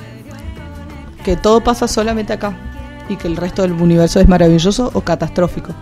que 1.23 1.35
todo 1.35 1.61
pasa 1.61 1.87
solamente 1.87 2.33
acá 2.33 2.57
y 3.07 3.17
que 3.17 3.27
el 3.27 3.37
resto 3.37 3.61
del 3.61 3.73
universo 3.73 4.19
es 4.19 4.27
maravilloso 4.27 4.89
o 4.93 5.01
catastrófico. 5.01 5.73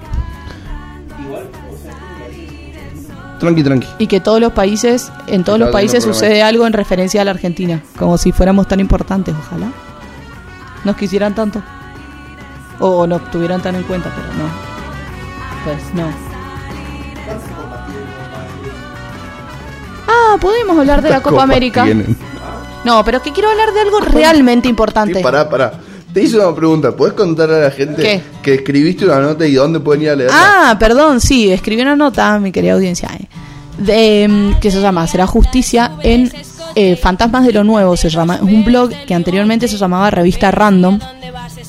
Tranqui, 3.40 3.64
tranqui. 3.64 3.88
Y 4.00 4.08
que 4.08 4.20
todos 4.20 4.40
los 4.40 4.54
países, 4.54 5.12
en 5.28 5.44
todos 5.44 5.60
los 5.60 5.70
países 5.70 6.04
sucede 6.04 6.42
algo 6.42 6.68
en 6.68 6.74
referencia 6.74 7.22
a 7.22 7.26
la 7.26 7.32
Argentina, 7.32 7.82
como 7.98 8.18
si 8.18 8.32
fuéramos 8.32 8.68
tan 8.68 8.80
importantes, 8.80 9.34
ojalá. 9.38 9.72
Nos 10.84 10.96
quisieran 10.96 11.34
tanto. 11.34 11.62
O 12.80 13.08
no 13.08 13.20
tuvieron 13.20 13.62
tan 13.62 13.76
en 13.76 13.84
cuenta, 13.84 14.14
pero 14.16 14.28
no. 14.34 14.50
Pues 15.64 15.94
no. 15.94 16.33
Ah, 20.08 20.38
podemos 20.40 20.78
hablar 20.78 21.02
de 21.02 21.10
la 21.10 21.22
¿Cuántas 21.22 21.32
Copa 21.32 21.44
América. 21.44 21.84
tienen? 21.84 22.18
No, 22.84 23.04
pero 23.06 23.18
es 23.18 23.24
que 23.24 23.32
quiero 23.32 23.50
hablar 23.50 23.74
de 23.74 23.82
algo 23.82 24.00
realmente 24.02 24.68
importante. 24.68 25.16
Sí, 25.16 25.24
pará, 25.24 25.50
pará. 25.50 25.74
Te 26.14 26.22
hice 26.22 26.38
una 26.38 26.54
pregunta. 26.56 26.92
¿Puedes 26.96 27.16
contar 27.16 27.50
a 27.50 27.60
la 27.60 27.72
gente 27.72 28.02
¿Qué? 28.02 28.22
que 28.44 28.54
escribiste 28.56 29.06
una 29.06 29.20
nota 29.20 29.48
y 29.48 29.54
dónde 29.56 29.80
pueden 29.80 30.04
ir 30.04 30.10
a 30.10 30.16
leerla? 30.16 30.36
Ah, 30.38 30.78
perdón, 30.78 31.20
sí, 31.22 31.52
escribí 31.52 31.82
una 31.82 31.96
nota, 31.96 32.38
mi 32.40 32.52
querida 32.52 32.74
audiencia, 32.74 33.10
eh, 33.20 33.28
de, 33.78 34.28
mm, 34.28 34.60
que 34.60 34.70
se 34.70 34.80
llama 34.80 35.08
Será 35.08 35.26
Justicia 35.26 35.94
en 36.04 36.32
eh, 36.76 36.96
Fantasmas 36.96 37.46
de 37.46 37.54
lo 37.54 37.64
Nuevo, 37.64 37.98
se 37.98 38.10
llama, 38.10 38.36
es 38.36 38.42
un 38.42 38.64
blog 38.64 38.92
que 39.08 39.14
anteriormente 39.16 39.68
se 39.68 39.78
llamaba 39.78 40.12
Revista 40.12 40.52
Random, 40.52 41.00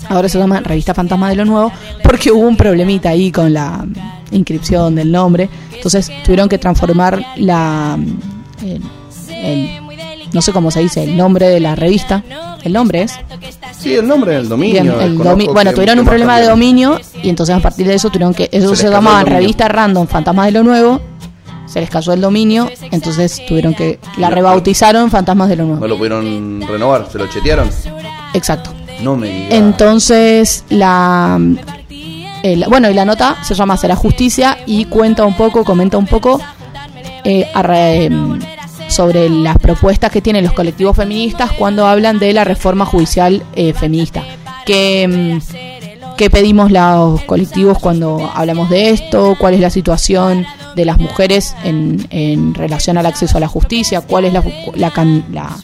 ahora 0.09 0.29
se 0.29 0.39
llama 0.39 0.61
Revista 0.61 0.93
Fantasmas 0.95 1.31
de 1.31 1.37
lo 1.37 1.45
Nuevo, 1.47 1.73
porque 2.03 2.31
hubo 2.31 2.47
un 2.47 2.57
problemita 2.57 3.11
ahí 3.11 3.31
con 3.33 3.53
la 3.55 3.85
inscripción 4.35 4.95
del 4.95 5.11
nombre, 5.11 5.49
entonces 5.75 6.11
tuvieron 6.25 6.49
que 6.49 6.59
transformar 6.59 7.25
la... 7.37 7.99
el- 8.63 8.83
el- 9.31 9.81
no 10.33 10.43
sé 10.43 10.53
cómo 10.53 10.71
se 10.71 10.81
dice, 10.81 11.05
el 11.05 11.17
nombre 11.17 11.49
de 11.49 11.61
la 11.61 11.75
revista, 11.77 12.23
el 12.65 12.73
nombre 12.73 13.03
es... 13.03 13.13
Sí, 13.79 13.95
el 13.95 14.07
nombre 14.07 14.33
del 14.35 14.49
dominio. 14.49 14.83
Bien, 14.83 15.01
el 15.01 15.19
domi- 15.19 15.53
bueno, 15.53 15.73
tuvieron 15.73 15.99
un 15.99 16.05
problema 16.07 16.41
de 16.41 16.47
dominio 16.49 16.99
y 17.23 17.29
entonces 17.29 17.55
a 17.55 17.61
partir 17.61 17.87
de 17.87 17.95
eso 17.95 18.09
tuvieron 18.11 18.35
que, 18.35 18.49
eso 18.51 18.75
se, 18.75 18.89
dominio. 18.89 19.25
revista 19.25 19.69
random 19.69 20.07
Fantasmas 20.09 20.47
de 20.47 20.53
lo 20.53 20.63
Nuevo, 20.65 21.01
se 21.67 21.81
les 21.81 21.91
cayó 21.91 22.13
el 22.15 22.21
dominio, 22.21 22.69
entonces 22.91 23.43
tuvieron 23.47 23.75
que, 23.75 23.99
la 24.17 24.31
rebautizaron 24.31 25.11
Fantasmas 25.11 25.49
de 25.51 25.57
lo 25.57 25.65
No 25.65 25.69
Nuevo. 25.71 25.87
lo 25.87 25.97
pudieron 25.99 26.63
renovar, 26.67 27.09
se 27.13 27.19
lo 27.19 27.27
chetearon. 27.29 27.69
Exacto. 28.33 28.71
No 29.03 29.17
me 29.17 29.29
digas. 29.29 29.53
Entonces, 29.53 30.65
la, 30.71 31.39
el- 32.45 32.65
bueno, 32.69 32.89
y 32.91 32.95
la 32.95 33.05
nota 33.05 33.37
se 33.43 33.55
llama 33.55 33.77
Será 33.77 33.97
Justicia 33.97 34.59
y 34.67 34.85
cuenta 34.85 35.25
un 35.25 35.35
poco, 35.35 35.65
comenta 35.65 35.97
un 35.99 36.07
poco 36.07 36.41
eh, 37.25 37.49
ra- 37.55 37.91
em, 37.93 38.39
sobre 38.89 39.29
las 39.31 39.57
propuestas 39.59 40.11
que 40.13 40.21
tienen 40.21 40.45
los 40.45 40.53
colectivos 40.53 40.95
feministas 40.97 41.51
cuando 41.53 41.87
hablan 41.87 42.19
de 42.19 42.33
la 42.35 42.45
reforma 42.45 42.85
judicial 42.85 43.43
eh, 43.57 43.73
feminista. 43.73 44.23
Que, 44.67 45.03
em, 45.03 45.41
¿Qué 46.17 46.31
pedimos 46.31 46.71
los 46.71 47.23
colectivos 47.23 47.79
cuando 47.81 48.31
hablamos 48.35 48.71
de 48.71 48.91
esto? 48.91 49.35
¿Cuál 49.37 49.55
es 49.55 49.61
la 49.61 49.69
situación 49.71 50.47
de 50.77 50.85
las 50.85 50.99
mujeres 51.01 51.57
en, 51.65 52.07
en 52.11 52.55
relación 52.55 52.97
al 52.99 53.07
acceso 53.07 53.37
a 53.37 53.41
la 53.41 53.49
justicia? 53.49 54.01
¿Cuál 54.01 54.27
es 54.27 54.33
la, 54.33 54.45
la 54.77 54.93
la- 55.33 55.57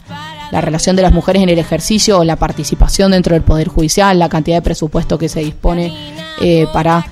la 0.51 0.61
relación 0.61 0.95
de 0.95 1.01
las 1.01 1.11
mujeres 1.13 1.41
en 1.43 1.49
el 1.49 1.59
ejercicio 1.59 2.19
o 2.19 2.23
la 2.23 2.35
participación 2.35 3.11
dentro 3.11 3.33
del 3.33 3.43
Poder 3.43 3.67
Judicial? 3.69 4.17
La 4.19 4.29
cantidad 4.29 4.57
de 4.57 4.61
presupuesto 4.61 5.17
que 5.17 5.29
se 5.29 5.39
dispone 5.41 5.91
eh, 6.41 6.67
para 6.73 7.05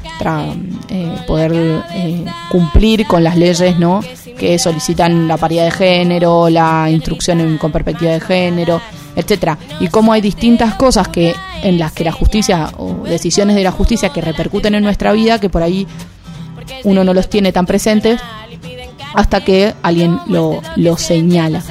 eh, 0.90 1.16
poder 1.28 1.52
eh, 1.94 2.26
cumplir 2.50 3.06
con 3.08 3.24
las 3.24 3.38
leyes 3.38 3.80
¿no? 3.80 4.02
que 4.38 4.58
solicitan 4.60 5.28
la 5.28 5.38
paridad 5.38 5.66
de 5.66 5.72
género, 5.72 6.50
la 6.50 6.90
instrucción 6.90 7.40
en- 7.40 7.58
con 7.58 7.72
perspectiva 7.72 8.12
de 8.12 8.20
género, 8.20 8.82
etcétera 9.16 9.58
y 9.80 9.88
cómo 9.88 10.14
hay 10.14 10.22
distintas 10.22 10.76
cosas 10.76 11.08
que 11.08 11.34
en 11.64 11.78
las 11.80 11.92
que 11.92 12.04
la 12.04 12.12
justicia 12.12 12.70
o 12.78 13.04
decisiones 13.04 13.56
de 13.56 13.64
la 13.64 13.72
justicia 13.72 14.10
que 14.10 14.22
repercuten 14.22 14.76
en 14.76 14.84
nuestra 14.84 15.12
vida 15.14 15.40
que 15.40 15.50
por 15.50 15.64
ahí 15.64 15.88
uno 16.84 17.04
no 17.04 17.14
los 17.14 17.30
tiene 17.30 17.52
tan 17.52 17.66
presentes 17.66 18.20
hasta 19.14 19.44
que 19.44 19.74
alguien 19.82 20.20
lo, 20.28 20.62
lo 20.76 20.98
señala. 20.98 21.64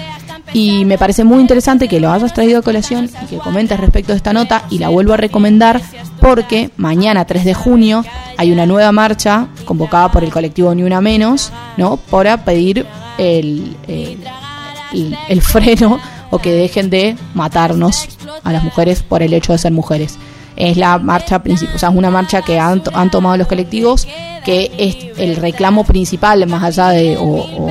Y 0.53 0.85
me 0.85 0.99
parece 0.99 1.25
muy 1.25 1.41
interesante 1.41 1.89
que 1.89 2.01
lo 2.01 2.11
hayas 2.11 2.33
traído 2.33 2.59
a 2.59 2.63
colación 2.63 3.11
y 3.23 3.27
que 3.27 3.39
comentes 3.39 3.79
respecto 3.79 4.13
de 4.13 4.17
esta 4.17 4.33
nota 4.33 4.65
y 4.71 4.79
la 4.79 4.89
vuelvo 4.89 5.13
a 5.13 5.17
recomendar 5.17 5.81
porque 6.21 6.71
mañana 6.77 7.25
3 7.25 7.45
de 7.45 7.55
junio 7.55 8.05
hay 8.37 8.53
una 8.53 8.67
nueva 8.67 8.93
marcha 8.93 9.49
convocada 9.65 10.11
por 10.11 10.25
el 10.25 10.31
colectivo 10.31 10.75
Ni 10.75 10.83
Una 10.83 11.01
Menos, 11.01 11.53
¿no? 11.77 11.97
Para 11.97 12.45
pedir 12.45 12.87
el, 13.19 13.77
el, 13.87 15.43
freno 15.43 16.01
o 16.31 16.39
que 16.39 16.53
dejen 16.53 16.91
de 16.91 17.17
matarnos 17.35 18.09
a 18.45 18.53
las 18.53 18.63
mujeres 18.63 19.03
por 19.03 19.23
el 19.23 19.33
hecho 19.33 19.53
de 19.53 19.59
ser 19.59 19.73
mujeres. 19.73 20.19
Es 20.57 20.77
la 20.77 20.99
marcha 20.99 21.41
principal, 21.41 21.77
o 21.77 21.79
sea, 21.79 21.89
es 21.91 21.95
una 21.95 22.11
marcha 22.11 22.43
que 22.43 22.59
han, 22.59 22.83
han 22.93 23.11
tomado 23.11 23.37
los 23.37 23.47
colectivos, 23.47 24.09
que 24.45 24.73
es 24.77 25.19
el 25.19 25.37
reclamo 25.37 25.85
principal 25.85 26.45
más 26.49 26.65
allá 26.65 26.89
de, 26.89 27.17
o, 27.17 27.25
o 27.25 27.69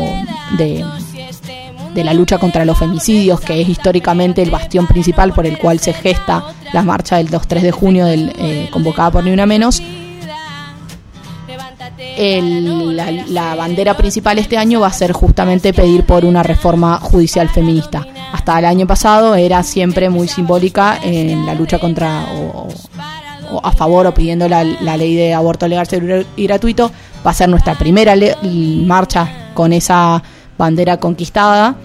de, 0.57 0.85
de 1.97 2.03
la 2.03 2.13
lucha 2.13 2.37
contra 2.37 2.63
los 2.63 2.77
femicidios, 2.77 3.39
que 3.41 3.59
es 3.59 3.67
históricamente 3.67 4.43
el 4.43 4.51
bastión 4.51 4.85
principal 4.85 5.33
por 5.33 5.47
el 5.47 5.57
cual 5.57 5.79
se 5.79 5.93
gesta 5.93 6.43
la 6.71 6.83
marcha 6.83 7.17
del 7.17 7.29
2-3 7.31 7.61
de 7.61 7.71
junio 7.71 8.05
del, 8.05 8.33
eh, 8.37 8.69
convocada 8.71 9.09
por 9.09 9.23
Ni 9.23 9.31
Una 9.31 9.47
Menos. 9.47 9.81
El- 12.15 12.95
la, 12.95 13.55
bandera 13.55 13.95
principal 13.97 14.37
este 14.37 14.57
año 14.57 14.79
va 14.79 14.87
a 14.87 14.93
ser 14.93 15.11
justamente 15.11 15.73
pedir 15.73 16.03
por 16.03 16.23
una 16.25 16.43
reforma 16.43 16.99
judicial 16.99 17.49
feminista. 17.49 18.05
Hasta 18.31 18.59
el 18.59 18.65
año 18.65 18.85
pasado 18.85 19.33
era 19.35 19.63
siempre 19.63 20.09
muy 20.09 20.27
simbólica 20.27 20.99
en 21.01 21.45
la 21.47 21.55
lucha 21.55 21.79
contra 21.79 22.25
o, 22.35 22.67
a 23.63 23.71
favor 23.71 24.05
o 24.07 24.13
pidiendo 24.13 24.47
la, 24.47 24.63
ley 24.63 25.15
de 25.15 25.33
aborto 25.33 25.67
legal 25.67 25.87
seguro 25.87 26.23
y 26.35 26.43
gratuito. 26.45 26.91
Va 27.25 27.31
a 27.31 27.33
ser 27.33 27.49
nuestra 27.49 27.75
primera 27.75 28.13
marcha 28.85 29.51
con 29.53 29.73
esa 29.73 30.21
bandera 30.57 30.97
conquistada. 30.97 31.75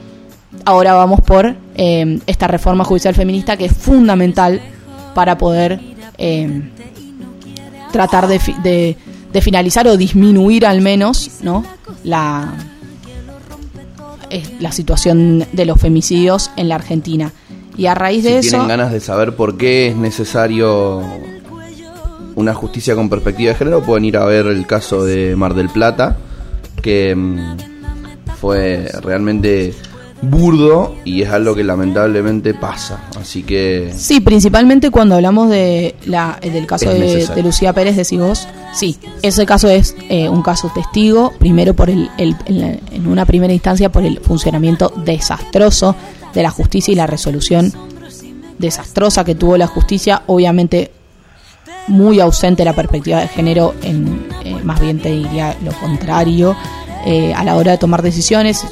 Ahora 0.64 0.94
vamos 0.94 1.20
por 1.20 1.54
eh, 1.74 2.18
esta 2.26 2.46
reforma 2.46 2.84
judicial 2.84 3.14
feminista 3.14 3.56
que 3.56 3.64
es 3.66 3.72
fundamental 3.72 4.60
para 5.14 5.36
poder 5.38 5.80
eh, 6.18 6.62
tratar 7.92 8.26
de, 8.28 8.38
fi- 8.38 8.56
de, 8.62 8.96
de 9.32 9.40
finalizar 9.40 9.86
o 9.88 9.96
disminuir 9.96 10.66
al 10.66 10.80
menos 10.80 11.38
no 11.42 11.64
la 12.04 12.52
eh, 14.30 14.42
la 14.60 14.72
situación 14.72 15.46
de 15.52 15.66
los 15.66 15.80
femicidios 15.80 16.50
en 16.56 16.68
la 16.68 16.76
Argentina. 16.76 17.32
Y 17.76 17.86
a 17.86 17.94
raíz 17.94 18.22
Si 18.24 18.30
de 18.30 18.38
eso 18.38 18.50
tienen 18.50 18.68
ganas 18.68 18.92
de 18.92 19.00
saber 19.00 19.34
por 19.34 19.56
qué 19.56 19.88
es 19.88 19.96
necesario 19.96 21.02
una 22.34 22.54
justicia 22.54 22.94
con 22.94 23.08
perspectiva 23.10 23.50
de 23.52 23.56
género, 23.58 23.82
pueden 23.82 24.04
ir 24.04 24.16
a 24.16 24.24
ver 24.26 24.46
el 24.46 24.66
caso 24.66 25.04
de 25.04 25.34
Mar 25.36 25.54
del 25.54 25.68
Plata, 25.68 26.16
que 26.82 27.14
mm, 27.14 27.56
fue 28.40 28.90
realmente 29.02 29.74
burdo 30.22 30.94
y 31.04 31.22
es 31.22 31.30
algo 31.30 31.54
que 31.54 31.64
lamentablemente 31.64 32.54
pasa. 32.54 33.00
Así 33.20 33.42
que 33.42 33.92
Sí, 33.96 34.20
principalmente 34.20 34.90
cuando 34.90 35.16
hablamos 35.16 35.50
de 35.50 35.96
la, 36.06 36.38
del 36.40 36.66
caso 36.66 36.90
de, 36.90 37.42
Lucía 37.42 37.72
Pérez, 37.72 37.96
decís 37.96 38.18
vos. 38.20 38.48
Sí, 38.72 38.96
ese 39.22 39.44
caso 39.44 39.68
es 39.68 39.96
eh, 40.08 40.28
un 40.28 40.42
caso 40.42 40.70
testigo, 40.74 41.32
primero 41.38 41.74
por 41.74 41.90
el, 41.90 42.08
el- 42.18 42.36
en, 42.46 42.60
la- 42.60 42.78
en 42.92 43.06
una 43.06 43.26
primera 43.26 43.52
instancia 43.52 43.90
por 43.90 44.04
el 44.04 44.20
funcionamiento 44.20 44.92
desastroso 45.04 45.94
de 46.32 46.42
la 46.42 46.50
justicia 46.50 46.92
y 46.92 46.94
la 46.94 47.06
resolución 47.06 47.72
desastrosa 48.58 49.24
que 49.24 49.34
tuvo 49.34 49.56
la 49.56 49.66
justicia, 49.66 50.22
obviamente 50.26 50.92
muy 51.88 52.20
ausente 52.20 52.64
la 52.64 52.74
perspectiva 52.74 53.18
de 53.20 53.26
género, 53.28 53.74
en, 53.82 54.24
eh, 54.44 54.54
más 54.62 54.80
bien 54.80 55.00
te 55.00 55.10
diría 55.10 55.56
lo 55.64 55.72
contrario, 55.72 56.54
eh, 57.04 57.34
a 57.34 57.42
la 57.42 57.56
hora 57.56 57.72
de 57.72 57.78
tomar 57.78 58.02
decisiones. 58.02 58.64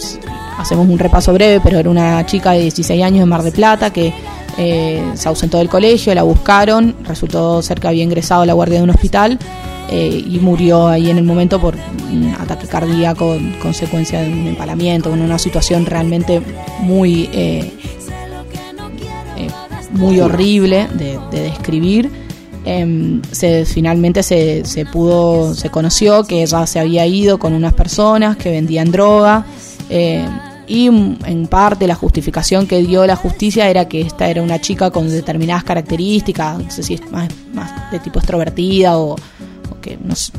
Hacemos 0.61 0.87
un 0.87 0.99
repaso 0.99 1.33
breve, 1.33 1.59
pero 1.65 1.79
era 1.79 1.89
una 1.89 2.27
chica 2.27 2.53
de 2.53 2.61
16 2.61 3.03
años 3.03 3.21
de 3.21 3.27
Mar 3.27 3.43
de 3.43 3.51
Plata 3.51 3.91
que 3.91 4.13
eh, 4.59 5.03
se 5.15 5.29
ausentó 5.29 5.57
del 5.57 5.71
colegio, 5.71 6.15
la 6.15 6.23
buscaron, 6.23 6.95
resultó 7.05 7.63
ser 7.63 7.81
que 7.81 7.89
había 7.89 8.05
ingresado 8.05 8.43
a 8.43 8.47
la 8.47 8.53
guardia 8.53 8.77
de 8.77 8.85
un 8.85 8.91
hospital 8.91 9.39
eh, 9.91 10.23
y 10.29 10.39
murió 10.39 10.87
ahí 10.89 11.09
en 11.09 11.17
el 11.17 11.25
momento 11.25 11.59
por 11.59 11.77
un 12.13 12.35
ataque 12.39 12.67
cardíaco, 12.67 13.39
consecuencia 13.63 14.21
de 14.21 14.31
un 14.31 14.49
empalamiento, 14.49 15.11
en 15.15 15.23
una 15.23 15.39
situación 15.39 15.87
realmente 15.87 16.43
muy... 16.81 17.31
eh, 17.33 17.73
eh, 19.39 19.49
muy 19.93 20.21
horrible 20.21 20.89
de, 20.95 21.19
de 21.33 21.41
describir. 21.43 22.11
Em, 22.67 23.23
se, 23.33 23.65
finalmente 23.65 24.23
se, 24.23 24.65
se 24.67 24.85
pudo, 24.85 25.55
se 25.55 25.71
conoció 25.71 26.25
que 26.25 26.43
ella 26.43 26.67
se 26.67 26.79
había 26.79 27.07
ido 27.07 27.39
con 27.39 27.55
unas 27.55 27.73
personas 27.73 28.37
que 28.37 28.51
vendían 28.51 28.93
droga 28.93 29.47
eh, 29.91 30.25
y 30.71 30.87
en 30.87 31.49
parte 31.49 31.89
la 31.89 31.97
justificación 31.97 32.68
que 32.68 32.79
dio 32.79 33.05
la 33.05 33.16
justicia 33.16 33.68
era 33.68 33.89
que 33.89 34.03
esta 34.03 34.29
era 34.29 34.41
una 34.41 34.61
chica 34.61 34.93
con 34.93 35.09
determinadas 35.09 35.64
características, 35.64 36.62
no 36.62 36.71
sé 36.71 36.85
si 36.85 36.95
es 36.95 37.03
más, 37.11 37.29
de 37.91 37.99
tipo 37.99 38.21
extrovertida 38.21 38.97
o, 38.97 39.16
que 39.83 39.99
no, 40.01 40.12
es, 40.12 40.33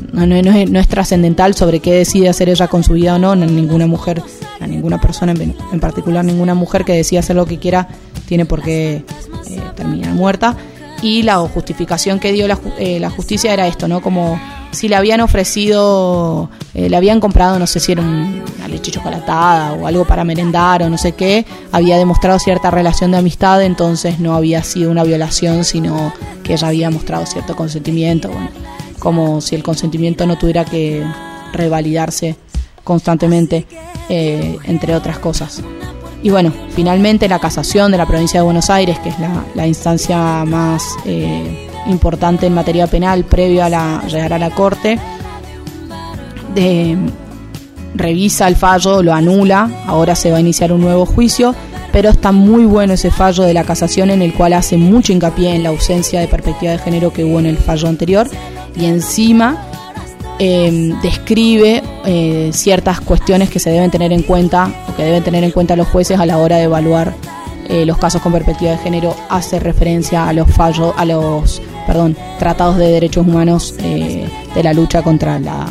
no 0.70 0.80
es 0.80 0.88
trascendental 0.88 1.54
sobre 1.54 1.80
qué 1.80 1.92
decide 1.92 2.30
hacer 2.30 2.48
ella 2.48 2.66
con 2.66 2.82
su 2.82 2.94
vida 2.94 3.16
o 3.16 3.18
no, 3.18 3.36
ninguna 3.36 3.86
mujer, 3.86 4.22
a 4.58 4.66
ninguna 4.66 4.98
persona 4.98 5.32
en, 5.32 5.54
en 5.70 5.80
particular, 5.80 6.24
ninguna 6.24 6.54
mujer 6.54 6.86
que 6.86 6.94
decida 6.94 7.20
hacer 7.20 7.36
lo 7.36 7.44
que 7.44 7.58
quiera 7.58 7.88
tiene 8.26 8.46
por 8.46 8.62
qué 8.62 9.04
eh, 9.50 9.60
terminar 9.76 10.14
muerta. 10.14 10.56
Y 11.02 11.24
la 11.24 11.36
justificación 11.40 12.20
que 12.20 12.32
dio 12.32 12.48
la, 12.48 12.58
eh, 12.78 13.00
la 13.00 13.10
justicia 13.10 13.52
era 13.52 13.66
esto, 13.66 13.86
¿no? 13.86 14.00
Como 14.00 14.40
si 14.72 14.88
le 14.88 14.96
habían 14.96 15.20
ofrecido, 15.20 16.50
eh, 16.74 16.88
le 16.90 16.96
habían 16.96 17.20
comprado, 17.20 17.58
no 17.58 17.66
sé 17.66 17.78
si 17.80 17.92
era 17.92 18.02
un- 18.02 18.42
una 18.56 18.68
leche 18.68 18.90
chocolatada 18.90 19.74
o 19.74 19.86
algo 19.86 20.04
para 20.04 20.24
merendar 20.24 20.82
o 20.82 20.90
no 20.90 20.98
sé 20.98 21.12
qué, 21.12 21.46
había 21.70 21.96
demostrado 21.98 22.38
cierta 22.38 22.70
relación 22.70 23.12
de 23.12 23.18
amistad, 23.18 23.62
entonces 23.62 24.18
no 24.18 24.34
había 24.34 24.62
sido 24.64 24.90
una 24.90 25.04
violación, 25.04 25.64
sino 25.64 26.12
que 26.42 26.54
ella 26.54 26.68
había 26.68 26.90
mostrado 26.90 27.24
cierto 27.26 27.54
consentimiento, 27.54 28.28
bueno, 28.30 28.48
como 28.98 29.40
si 29.40 29.54
el 29.54 29.62
consentimiento 29.62 30.26
no 30.26 30.36
tuviera 30.38 30.64
que 30.64 31.04
revalidarse 31.52 32.36
constantemente, 32.84 33.66
eh, 34.08 34.58
entre 34.64 34.94
otras 34.96 35.18
cosas. 35.18 35.62
Y 36.22 36.30
bueno, 36.30 36.52
finalmente 36.74 37.28
la 37.28 37.38
casación 37.40 37.90
de 37.92 37.98
la 37.98 38.06
provincia 38.06 38.40
de 38.40 38.44
Buenos 38.44 38.70
Aires, 38.70 38.98
que 39.00 39.08
es 39.08 39.18
la, 39.18 39.44
la 39.54 39.66
instancia 39.66 40.44
más 40.44 40.82
eh, 41.04 41.68
importante 41.86 42.46
en 42.46 42.54
materia 42.54 42.86
penal 42.86 43.24
previo 43.24 43.64
a 43.64 43.68
la, 43.68 44.02
llegar 44.08 44.32
a 44.32 44.38
la 44.38 44.50
corte, 44.50 44.98
revisa 47.94 48.48
el 48.48 48.56
fallo, 48.56 49.02
lo 49.02 49.12
anula, 49.12 49.70
ahora 49.86 50.14
se 50.14 50.30
va 50.30 50.38
a 50.38 50.40
iniciar 50.40 50.72
un 50.72 50.80
nuevo 50.80 51.06
juicio, 51.06 51.54
pero 51.92 52.08
está 52.08 52.32
muy 52.32 52.64
bueno 52.64 52.94
ese 52.94 53.10
fallo 53.10 53.44
de 53.44 53.54
la 53.54 53.64
casación 53.64 54.10
en 54.10 54.22
el 54.22 54.32
cual 54.32 54.54
hace 54.54 54.76
mucho 54.76 55.12
hincapié 55.12 55.54
en 55.54 55.62
la 55.62 55.68
ausencia 55.68 56.20
de 56.20 56.28
perspectiva 56.28 56.72
de 56.72 56.78
género 56.78 57.12
que 57.12 57.24
hubo 57.24 57.38
en 57.38 57.46
el 57.46 57.58
fallo 57.58 57.88
anterior 57.88 58.28
y 58.74 58.86
encima 58.86 59.66
eh, 60.38 60.94
describe 61.02 61.82
eh, 62.04 62.50
ciertas 62.52 63.00
cuestiones 63.00 63.50
que 63.50 63.58
se 63.58 63.70
deben 63.70 63.90
tener 63.90 64.12
en 64.12 64.22
cuenta 64.22 64.72
o 64.88 64.96
que 64.96 65.04
deben 65.04 65.22
tener 65.22 65.44
en 65.44 65.50
cuenta 65.50 65.76
los 65.76 65.86
jueces 65.88 66.18
a 66.18 66.26
la 66.26 66.38
hora 66.38 66.56
de 66.56 66.64
evaluar 66.64 67.14
eh, 67.68 67.84
los 67.84 67.98
casos 67.98 68.22
con 68.22 68.32
perspectiva 68.32 68.72
de 68.72 68.78
género. 68.78 69.14
Hace 69.28 69.60
referencia 69.60 70.28
a 70.28 70.32
los 70.32 70.50
fallos 70.50 70.94
a 70.96 71.04
los 71.04 71.60
perdón 71.86 72.16
tratados 72.38 72.76
de 72.76 72.88
derechos 72.88 73.26
humanos 73.26 73.74
eh, 73.78 74.28
de 74.54 74.62
la 74.62 74.72
lucha 74.72 75.02
contra 75.02 75.38
la, 75.38 75.66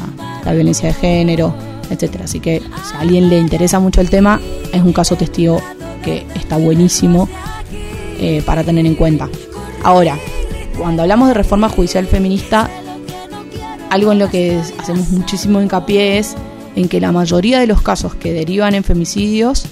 la 0.45 0.53
violencia 0.53 0.87
de 0.89 0.93
género 0.93 1.53
etcétera. 1.89 2.23
Así 2.23 2.39
que 2.39 2.59
si 2.59 2.95
a 2.95 3.01
alguien 3.01 3.29
le 3.29 3.37
interesa 3.37 3.79
mucho 3.79 4.01
el 4.01 4.09
tema 4.09 4.39
es 4.73 4.81
un 4.81 4.93
caso 4.93 5.15
testigo 5.15 5.61
que 6.03 6.25
está 6.35 6.57
buenísimo 6.57 7.27
eh, 8.19 8.41
para 8.45 8.63
tener 8.63 8.85
en 8.85 8.95
cuenta. 8.95 9.29
Ahora 9.83 10.17
cuando 10.77 11.03
hablamos 11.03 11.27
de 11.27 11.33
reforma 11.33 11.69
judicial 11.69 12.07
feminista 12.07 12.69
algo 13.89 14.13
en 14.13 14.19
lo 14.19 14.29
que 14.29 14.59
hacemos 14.79 15.09
muchísimo 15.09 15.61
hincapié 15.61 16.17
es 16.17 16.35
en 16.75 16.87
que 16.87 17.01
la 17.01 17.11
mayoría 17.11 17.59
de 17.59 17.67
los 17.67 17.81
casos 17.81 18.15
que 18.15 18.31
derivan 18.31 18.73
en 18.73 18.85
femicidios, 18.85 19.65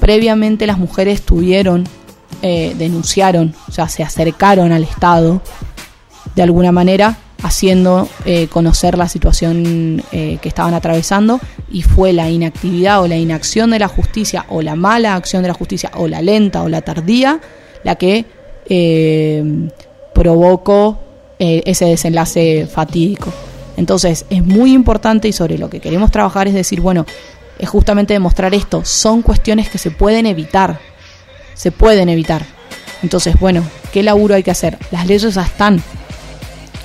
previamente 0.00 0.66
las 0.66 0.76
mujeres 0.76 1.22
tuvieron, 1.22 1.84
eh, 2.42 2.74
denunciaron, 2.76 3.54
o 3.68 3.72
sea, 3.72 3.88
se 3.88 4.02
acercaron 4.02 4.72
al 4.72 4.82
Estado 4.82 5.40
de 6.34 6.42
alguna 6.42 6.72
manera, 6.72 7.16
haciendo 7.42 8.08
eh, 8.24 8.48
conocer 8.48 8.96
la 8.96 9.08
situación 9.08 10.02
eh, 10.12 10.38
que 10.40 10.48
estaban 10.48 10.72
atravesando 10.74 11.40
y 11.70 11.82
fue 11.82 12.12
la 12.12 12.30
inactividad 12.30 13.02
o 13.02 13.08
la 13.08 13.16
inacción 13.16 13.70
de 13.70 13.78
la 13.78 13.88
justicia 13.88 14.46
o 14.48 14.62
la 14.62 14.76
mala 14.76 15.14
acción 15.14 15.42
de 15.42 15.48
la 15.48 15.54
justicia 15.54 15.90
o 15.96 16.08
la 16.08 16.22
lenta 16.22 16.62
o 16.62 16.68
la 16.68 16.80
tardía 16.80 17.40
la 17.82 17.96
que 17.96 18.24
eh, 18.68 19.68
provocó 20.14 21.00
ese 21.38 21.84
desenlace 21.84 22.66
fatídico. 22.72 23.30
Entonces 23.76 24.24
es 24.30 24.42
muy 24.42 24.72
importante 24.72 25.28
y 25.28 25.32
sobre 25.32 25.58
lo 25.58 25.68
que 25.68 25.80
queremos 25.80 26.10
trabajar 26.10 26.48
es 26.48 26.54
decir, 26.54 26.80
bueno, 26.80 27.04
es 27.58 27.68
justamente 27.68 28.14
demostrar 28.14 28.54
esto, 28.54 28.84
son 28.84 29.20
cuestiones 29.20 29.68
que 29.68 29.78
se 29.78 29.90
pueden 29.90 30.26
evitar, 30.26 30.78
se 31.54 31.70
pueden 31.72 32.08
evitar. 32.08 32.46
Entonces, 33.02 33.38
bueno, 33.38 33.62
¿qué 33.92 34.02
laburo 34.02 34.34
hay 34.34 34.42
que 34.42 34.50
hacer? 34.50 34.78
Las 34.90 35.06
leyes 35.06 35.34
ya 35.34 35.42
están, 35.42 35.82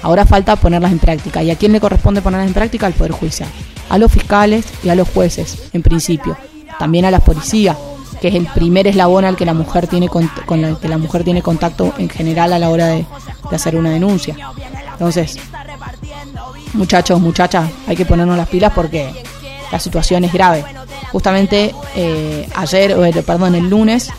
ahora 0.02 0.26
falta 0.26 0.56
ponerlas 0.56 0.92
en 0.92 1.00
práctica. 1.00 1.44
¿Y 1.44 1.52
a 1.52 1.56
quién 1.56 1.72
le 1.72 1.80
corresponde 1.80 2.22
ponerlas 2.22 2.48
en 2.48 2.54
práctica? 2.54 2.86
Al 2.88 2.94
Poder 2.94 3.12
Judicial, 3.12 3.50
a 3.90 3.98
los 3.98 4.12
fiscales 4.12 4.66
y 4.84 4.90
a 4.90 4.96
los 4.96 5.10
jueces, 5.10 5.70
en 5.74 5.82
principio, 5.82 6.38
también 6.78 7.06
a 7.06 7.12
la 7.12 7.20
policía, 7.20 7.76
que 8.22 8.28
es 8.30 8.36
el 8.36 8.46
primer 8.48 8.88
eslabón 8.88 9.26
al 9.26 9.36
que 9.36 9.46
la 9.46 9.54
mujer 9.54 9.88
tiene 9.88 10.10
con 10.10 10.30
el 10.64 10.78
que 10.78 10.88
la 10.88 10.98
mujer 10.98 11.24
tiene 11.24 11.42
contacto 11.42 11.94
en 11.98 12.10
general 12.10 12.52
a 12.54 12.60
la 12.60 12.70
hora 12.70 12.88
de, 12.88 13.06
de 13.50 13.56
hacer 13.56 13.76
una 13.76 13.90
denuncia. 13.92 14.36
Entonces, 14.94 15.38
muchachos, 16.74 17.20
muchachas, 17.20 17.70
hay 17.88 17.96
que 17.96 18.06
ponernos 18.06 18.38
las 18.38 18.48
pilas 18.48 18.72
porque 18.74 19.10
la 19.72 19.80
situación 19.80 20.24
es 20.26 20.34
grave. 20.34 20.64
Justamente 21.12 21.74
eh, 21.96 22.48
ayer, 22.56 22.92
el- 22.92 23.24
perdón, 23.24 23.56
el 23.56 23.70
lunes, 23.70 24.10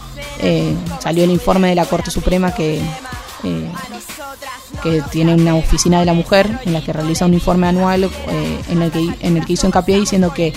eh, 0.40 0.74
salió 1.00 1.24
el 1.24 1.30
informe 1.30 1.68
de 1.68 1.74
la 1.74 1.84
Corte 1.84 2.10
Suprema 2.10 2.52
que, 2.54 2.78
eh, 3.44 3.70
que 4.82 5.02
tiene 5.10 5.34
una 5.34 5.54
oficina 5.56 6.00
de 6.00 6.06
la 6.06 6.12
mujer 6.14 6.48
en 6.64 6.72
la 6.72 6.80
que 6.80 6.92
realiza 6.92 7.26
un 7.26 7.34
informe 7.34 7.66
anual 7.68 8.04
eh, 8.04 8.60
en, 8.70 8.82
el 8.82 8.90
que, 8.90 9.08
en 9.20 9.36
el 9.36 9.44
que 9.46 9.52
hizo 9.54 9.66
hincapié 9.66 9.98
diciendo 10.00 10.32
que 10.32 10.52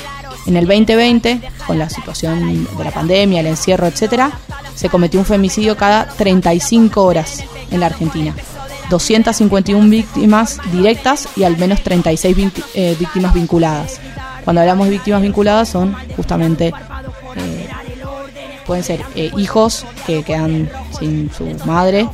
en 0.45 0.57
el 0.57 0.65
2020, 0.67 1.39
con 1.67 1.79
la 1.79 1.89
situación 1.89 2.67
de 2.77 2.83
la 2.83 2.91
pandemia, 2.91 3.39
el 3.39 3.47
encierro, 3.47 3.87
etcétera, 3.87 4.31
se 4.75 4.89
cometió 4.89 5.19
un 5.19 5.25
femicidio 5.25 5.77
cada 5.77 6.05
35 6.07 7.01
horas 7.03 7.43
en 7.71 7.79
la 7.79 7.85
Argentina. 7.85 8.35
251 8.89 9.89
víctimas 9.89 10.59
directas 10.71 11.29
y 11.37 11.43
al 11.43 11.57
menos 11.57 11.81
36 11.81 12.35
vinti- 12.37 12.63
eh, 12.73 12.95
víctimas 12.99 13.33
vinculadas. 13.33 13.99
Cuando 14.43 14.61
hablamos 14.61 14.87
de 14.87 14.91
víctimas 14.91 15.21
vinculadas 15.21 15.69
son 15.69 15.95
justamente 16.17 16.73
eh, 17.37 17.67
pueden 18.65 18.83
ser 18.83 19.01
hijos 19.37 19.85
que 20.05 20.23
quedan 20.23 20.69
sin 20.99 21.31
su 21.33 21.45
madre 21.65 22.07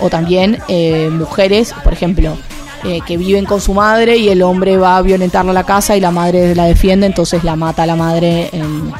o 0.00 0.08
también 0.10 0.58
eh, 0.68 1.08
mujeres, 1.10 1.74
por 1.84 1.92
ejemplo, 1.92 2.36
eh, 2.84 3.00
que 3.06 3.16
viven 3.16 3.44
con 3.44 3.60
su 3.60 3.74
madre 3.74 4.16
y 4.16 4.28
el 4.30 4.42
hombre 4.42 4.76
va 4.76 4.96
a 4.96 5.02
violentarla 5.02 5.50
a 5.50 5.54
la 5.54 5.64
casa 5.64 5.96
y 5.96 6.00
la 6.00 6.10
madre 6.10 6.54
la 6.54 6.64
defiende, 6.64 7.06
entonces 7.06 7.44
la 7.44 7.56
mata 7.56 7.82
a 7.82 7.86
la 7.86 7.96
madre 7.96 8.48
en 8.52 8.92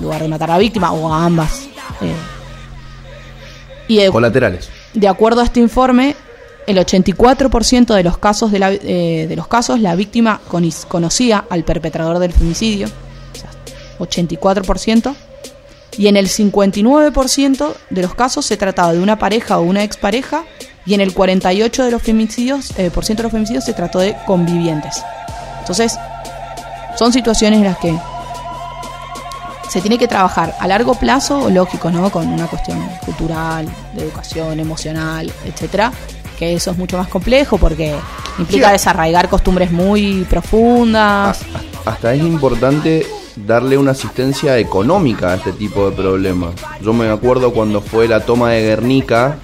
lugar 0.00 0.22
de 0.22 0.28
matar 0.28 0.50
a 0.50 0.54
la 0.54 0.58
víctima 0.58 0.92
o 0.92 1.12
a 1.12 1.24
ambas. 1.24 1.62
eh. 2.02 2.12
Y 3.88 4.00
eh, 4.00 4.10
Colaterales. 4.10 4.68
de 4.94 5.08
acuerdo 5.08 5.40
a 5.40 5.44
este 5.44 5.60
informe, 5.60 6.14
el 6.66 6.78
84% 6.78 7.94
de 7.94 8.02
los 8.04 8.18
casos 8.18 8.52
de, 8.52 8.58
la- 8.58 8.72
eh, 8.72 9.26
de 9.28 9.36
los 9.36 9.48
casos 9.48 9.80
la 9.80 9.94
víctima 9.96 10.40
conis- 10.50 10.86
conocía 10.86 11.44
al 11.50 11.64
perpetrador 11.64 12.18
del 12.18 12.32
femicidio, 12.32 12.86
o 12.86 13.36
sea, 13.38 13.50
84%, 13.98 15.14
y 15.98 16.06
en 16.08 16.16
el 16.16 16.28
59% 16.28 17.74
de 17.90 18.02
los 18.02 18.14
casos 18.14 18.46
se 18.46 18.56
trataba 18.56 18.92
de 18.92 19.00
una 19.00 19.18
pareja 19.18 19.58
o 19.58 19.62
una 19.62 19.82
expareja, 19.82 20.44
y 20.84 20.94
en 20.94 21.00
el 21.00 21.14
48% 21.14 21.84
de 21.84 21.90
los 21.90 22.02
femicidios, 22.02 22.72
eh, 22.78 22.90
por 22.90 23.04
ciento 23.04 23.22
de 23.22 23.24
los 23.24 23.32
femicidios 23.32 23.64
se 23.64 23.72
trató 23.72 24.00
de 24.00 24.16
convivientes. 24.26 25.02
Entonces, 25.60 25.96
son 26.96 27.12
situaciones 27.12 27.58
en 27.58 27.64
las 27.64 27.78
que 27.78 27.94
se 29.68 29.80
tiene 29.80 29.96
que 29.96 30.08
trabajar 30.08 30.54
a 30.58 30.66
largo 30.66 30.94
plazo, 30.94 31.48
lógico, 31.48 31.90
¿no? 31.90 32.10
Con 32.10 32.26
una 32.28 32.46
cuestión 32.46 32.78
cultural, 33.04 33.66
de 33.94 34.02
educación, 34.02 34.60
emocional, 34.60 35.32
etcétera, 35.46 35.92
que 36.38 36.54
eso 36.54 36.72
es 36.72 36.76
mucho 36.76 36.98
más 36.98 37.08
complejo 37.08 37.56
porque 37.58 37.94
implica 38.38 38.66
Sí. 38.66 38.72
desarraigar 38.72 39.28
costumbres 39.28 39.70
muy 39.70 40.26
profundas. 40.28 41.38
Hasta, 41.42 41.90
hasta 41.90 42.14
es 42.14 42.20
importante 42.22 43.06
darle 43.36 43.78
una 43.78 43.92
asistencia 43.92 44.58
económica 44.58 45.32
a 45.32 45.34
este 45.36 45.52
tipo 45.52 45.88
de 45.88 45.96
problemas. 45.96 46.54
Yo 46.80 46.92
me 46.92 47.08
acuerdo 47.08 47.52
cuando 47.52 47.80
fue 47.80 48.08
la 48.08 48.20
toma 48.20 48.50
de 48.50 48.62
Guernica, 48.62 49.38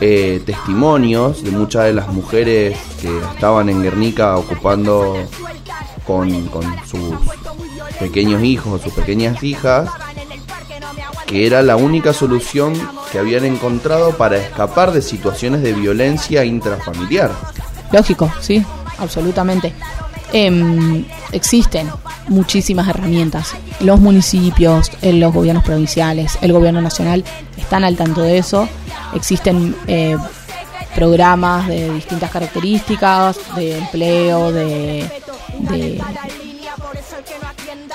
eh, 0.00 0.42
testimonios 0.44 1.42
de 1.44 1.50
muchas 1.50 1.84
de 1.84 1.92
las 1.92 2.08
mujeres 2.08 2.78
que 3.00 3.18
estaban 3.34 3.68
en 3.68 3.82
Guernica 3.82 4.36
ocupando 4.36 5.16
con, 6.04 6.46
con 6.48 6.64
sus 6.86 7.14
pequeños 7.98 8.42
hijos 8.42 8.82
sus 8.82 8.92
pequeñas 8.92 9.42
hijas, 9.42 9.88
que 11.26 11.46
era 11.46 11.62
la 11.62 11.76
única 11.76 12.12
solución 12.12 12.74
que 13.10 13.18
habían 13.18 13.44
encontrado 13.44 14.16
para 14.16 14.36
escapar 14.36 14.92
de 14.92 15.00
situaciones 15.00 15.62
de 15.62 15.72
violencia 15.72 16.44
intrafamiliar. 16.44 17.30
Lógico, 17.92 18.32
sí, 18.40 18.64
absolutamente. 18.98 19.72
Em, 20.36 21.04
existen 21.30 21.88
muchísimas 22.26 22.88
herramientas. 22.88 23.54
Los 23.78 24.00
municipios, 24.00 24.90
los 25.00 25.32
gobiernos 25.32 25.62
provinciales, 25.62 26.36
el 26.40 26.52
gobierno 26.52 26.82
nacional 26.82 27.22
están 27.56 27.84
al 27.84 27.96
tanto 27.96 28.20
de 28.22 28.38
eso. 28.38 28.68
Existen 29.14 29.76
eh, 29.86 30.16
programas 30.96 31.68
de 31.68 31.88
distintas 31.94 32.32
características, 32.32 33.38
de 33.54 33.78
empleo, 33.78 34.50
de, 34.50 35.08
de, 35.70 36.02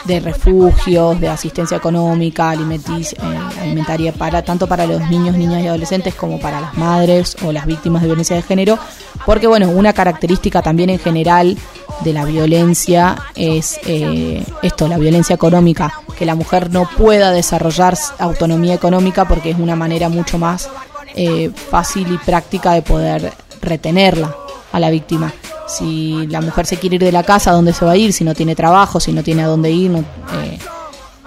de 0.05 0.19
refugios, 0.21 1.19
de 1.19 1.27
asistencia 1.27 1.75
económica, 1.75 2.51
alimenticia, 2.51 3.17
eh, 3.21 3.59
alimentaria, 3.63 4.13
para, 4.13 4.43
tanto 4.43 4.65
para 4.65 4.85
los 4.85 5.09
niños, 5.09 5.35
niñas 5.35 5.61
y 5.61 5.67
adolescentes 5.67 6.15
como 6.15 6.39
para 6.39 6.61
las 6.61 6.77
madres 6.77 7.35
o 7.43 7.51
las 7.51 7.65
víctimas 7.65 8.01
de 8.01 8.07
violencia 8.07 8.37
de 8.37 8.43
género, 8.43 8.79
porque 9.25 9.47
bueno, 9.47 9.69
una 9.71 9.91
característica 9.91 10.61
también 10.61 10.89
en 10.89 10.99
general 10.99 11.57
de 12.03 12.13
la 12.13 12.25
violencia 12.25 13.15
es 13.35 13.79
eh, 13.85 14.43
esto, 14.61 14.87
la 14.87 14.97
violencia 14.97 15.33
económica, 15.35 15.91
que 16.17 16.25
la 16.25 16.35
mujer 16.35 16.71
no 16.71 16.89
pueda 16.97 17.31
desarrollar 17.31 17.97
autonomía 18.19 18.73
económica 18.73 19.25
porque 19.27 19.51
es 19.51 19.59
una 19.59 19.75
manera 19.75 20.09
mucho 20.09 20.37
más 20.37 20.69
eh, 21.15 21.51
fácil 21.69 22.07
y 22.13 22.17
práctica 22.17 22.73
de 22.73 22.81
poder 22.81 23.33
retenerla 23.61 24.35
a 24.71 24.79
la 24.79 24.89
víctima. 24.89 25.33
si 25.67 26.25
la 26.27 26.41
mujer 26.41 26.65
se 26.65 26.77
quiere 26.77 26.95
ir 26.95 27.03
de 27.03 27.11
la 27.11 27.23
casa, 27.23 27.51
¿a 27.51 27.53
dónde 27.53 27.73
se 27.73 27.85
va 27.85 27.91
a 27.91 27.97
ir? 27.97 28.13
Si 28.13 28.23
no 28.23 28.33
tiene 28.33 28.55
trabajo, 28.55 28.99
si 28.99 29.11
no 29.11 29.21
tiene 29.23 29.43
a 29.43 29.47
dónde 29.47 29.69
ir, 29.71 29.91
no, 29.91 29.99
eh, 29.99 30.57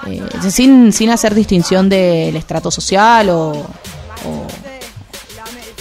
eh, 0.06 0.22
sin, 0.50 0.92
sin 0.92 1.10
hacer 1.10 1.34
distinción 1.34 1.88
del 1.88 2.34
estrato 2.36 2.70
social 2.70 3.28
o, 3.30 3.50
o- 3.50 4.46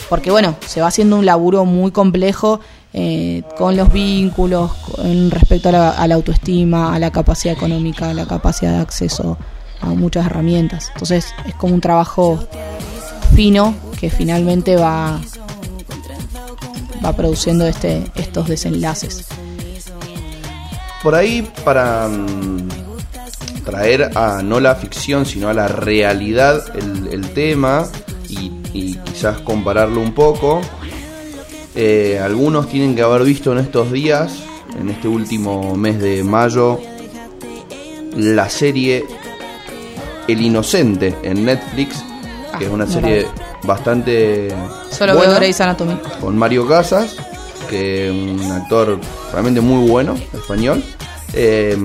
porque 0.10 0.30
bueno, 0.32 0.56
se 0.68 0.82
va 0.82 0.88
haciendo 0.88 1.16
un 1.16 1.26
laburo 1.26 1.64
muy 1.66 1.92
complejo 1.92 2.60
eh, 2.94 3.44
con 3.58 3.76
los 3.76 3.92
vínculos, 3.92 4.72
con 4.74 5.32
respecto 5.32 5.70
a 5.70 5.72
la, 5.72 5.90
a 5.92 6.08
la 6.08 6.16
autoestima, 6.16 6.94
a 6.94 7.00
la 7.00 7.12
capacidad 7.12 7.56
económica, 7.56 8.10
a 8.10 8.14
la 8.14 8.26
capacidad 8.26 8.74
de 8.74 8.80
acceso 8.80 9.38
a 9.82 9.88
muchas 9.88 10.26
herramientas. 10.26 10.90
Entonces 10.94 11.34
es 11.46 11.56
como 11.56 11.74
un 11.74 11.82
trabajo 11.82 12.40
fino 13.36 13.74
que 14.00 14.10
finalmente 14.10 14.76
va 14.76 15.20
va 17.04 17.14
produciendo 17.16 17.66
este 17.66 18.04
estos 18.16 18.48
desenlaces. 18.48 19.28
Por 21.04 21.16
ahí, 21.16 21.50
para 21.64 22.08
mm, 22.08 22.70
traer 23.66 24.12
a 24.16 24.44
no 24.44 24.60
la 24.60 24.76
ficción, 24.76 25.26
sino 25.26 25.50
a 25.50 25.54
la 25.54 25.68
realidad 25.68 26.64
el, 26.76 27.08
el 27.08 27.30
tema 27.34 27.88
y, 28.30 28.52
y 28.72 28.96
quizás 28.98 29.40
compararlo 29.40 30.00
un 30.00 30.14
poco, 30.14 30.62
eh, 31.76 32.20
algunos 32.24 32.68
tienen 32.70 32.96
que 32.96 33.02
haber 33.02 33.24
visto 33.24 33.52
en 33.52 33.60
estos 33.60 33.92
días, 33.92 34.44
en 34.80 34.90
este 34.90 35.08
último 35.08 35.76
mes 35.76 36.00
de 36.00 36.24
mayo, 36.24 36.80
la 38.16 38.50
serie 38.50 39.06
El 40.28 40.42
Inocente 40.42 41.16
en 41.24 41.46
Netflix, 41.46 42.04
que 42.58 42.66
Ah, 42.66 42.68
es 42.68 42.70
una 42.70 42.86
no 42.86 42.92
serie 42.92 43.28
bastante 43.64 44.50
Solo 44.92 45.16
buena 45.16 45.36
Grey's 45.36 45.62
Anatomy. 45.62 45.98
con 46.20 46.38
Mario 46.38 46.68
Casas, 46.68 47.16
que 47.70 48.08
es 48.08 48.12
un 48.12 48.52
actor 48.52 49.00
realmente 49.32 49.62
muy 49.62 49.88
bueno, 49.90 50.16
español. 50.34 50.84
eh, 51.34 51.78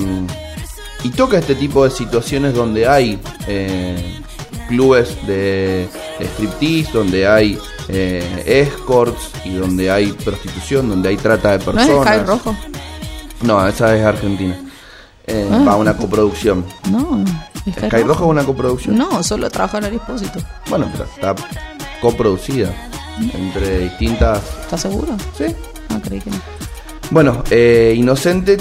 y 1.05 1.11
toca 1.11 1.39
este 1.39 1.55
tipo 1.55 1.85
de 1.85 1.91
situaciones 1.91 2.53
donde 2.55 2.89
hay 2.89 3.21
eh, 3.47 4.19
clubes 4.69 5.17
de 5.27 5.89
striptease, 6.21 6.91
donde 6.93 7.27
hay 7.27 7.59
eh, 7.89 8.43
escorts 8.47 9.31
y 9.45 9.55
donde 9.55 9.91
hay 9.91 10.13
prostitución, 10.13 10.89
donde 10.89 11.09
hay 11.11 11.17
trata 11.17 11.53
de 11.57 11.59
¿No 11.59 11.73
personas. 11.73 12.07
es 12.07 12.17
Sky 12.17 12.27
Rojo? 12.27 12.57
No, 13.43 13.67
esa 13.67 13.97
es 13.97 14.05
Argentina. 14.05 14.57
Eh, 15.27 15.49
Ah. 15.51 15.65
Va 15.67 15.77
una 15.77 15.97
coproducción. 15.97 16.65
No, 16.91 17.25
es 17.67 17.75
¿Sky 17.75 18.03
Rojo 18.03 18.25
es 18.25 18.31
una 18.31 18.45
coproducción? 18.45 18.97
No, 18.97 19.23
solo 19.23 19.51
trabaja 19.51 19.79
en 19.79 19.85
el 19.85 19.95
expósito. 19.95 20.39
Bueno, 20.71 20.89
pero 20.93 21.05
está 21.05 21.35
coproducida 22.01 22.73
entre 23.35 23.81
distintas... 23.81 24.41
¿Estás 24.63 24.83
seguro? 24.83 25.17
Sí, 25.37 25.47
Ah, 25.89 25.99
creí 26.03 26.21
que 26.21 26.31
no. 26.31 26.37
Bueno, 27.11 27.43
eh, 27.51 27.95
Inocente 27.97 28.57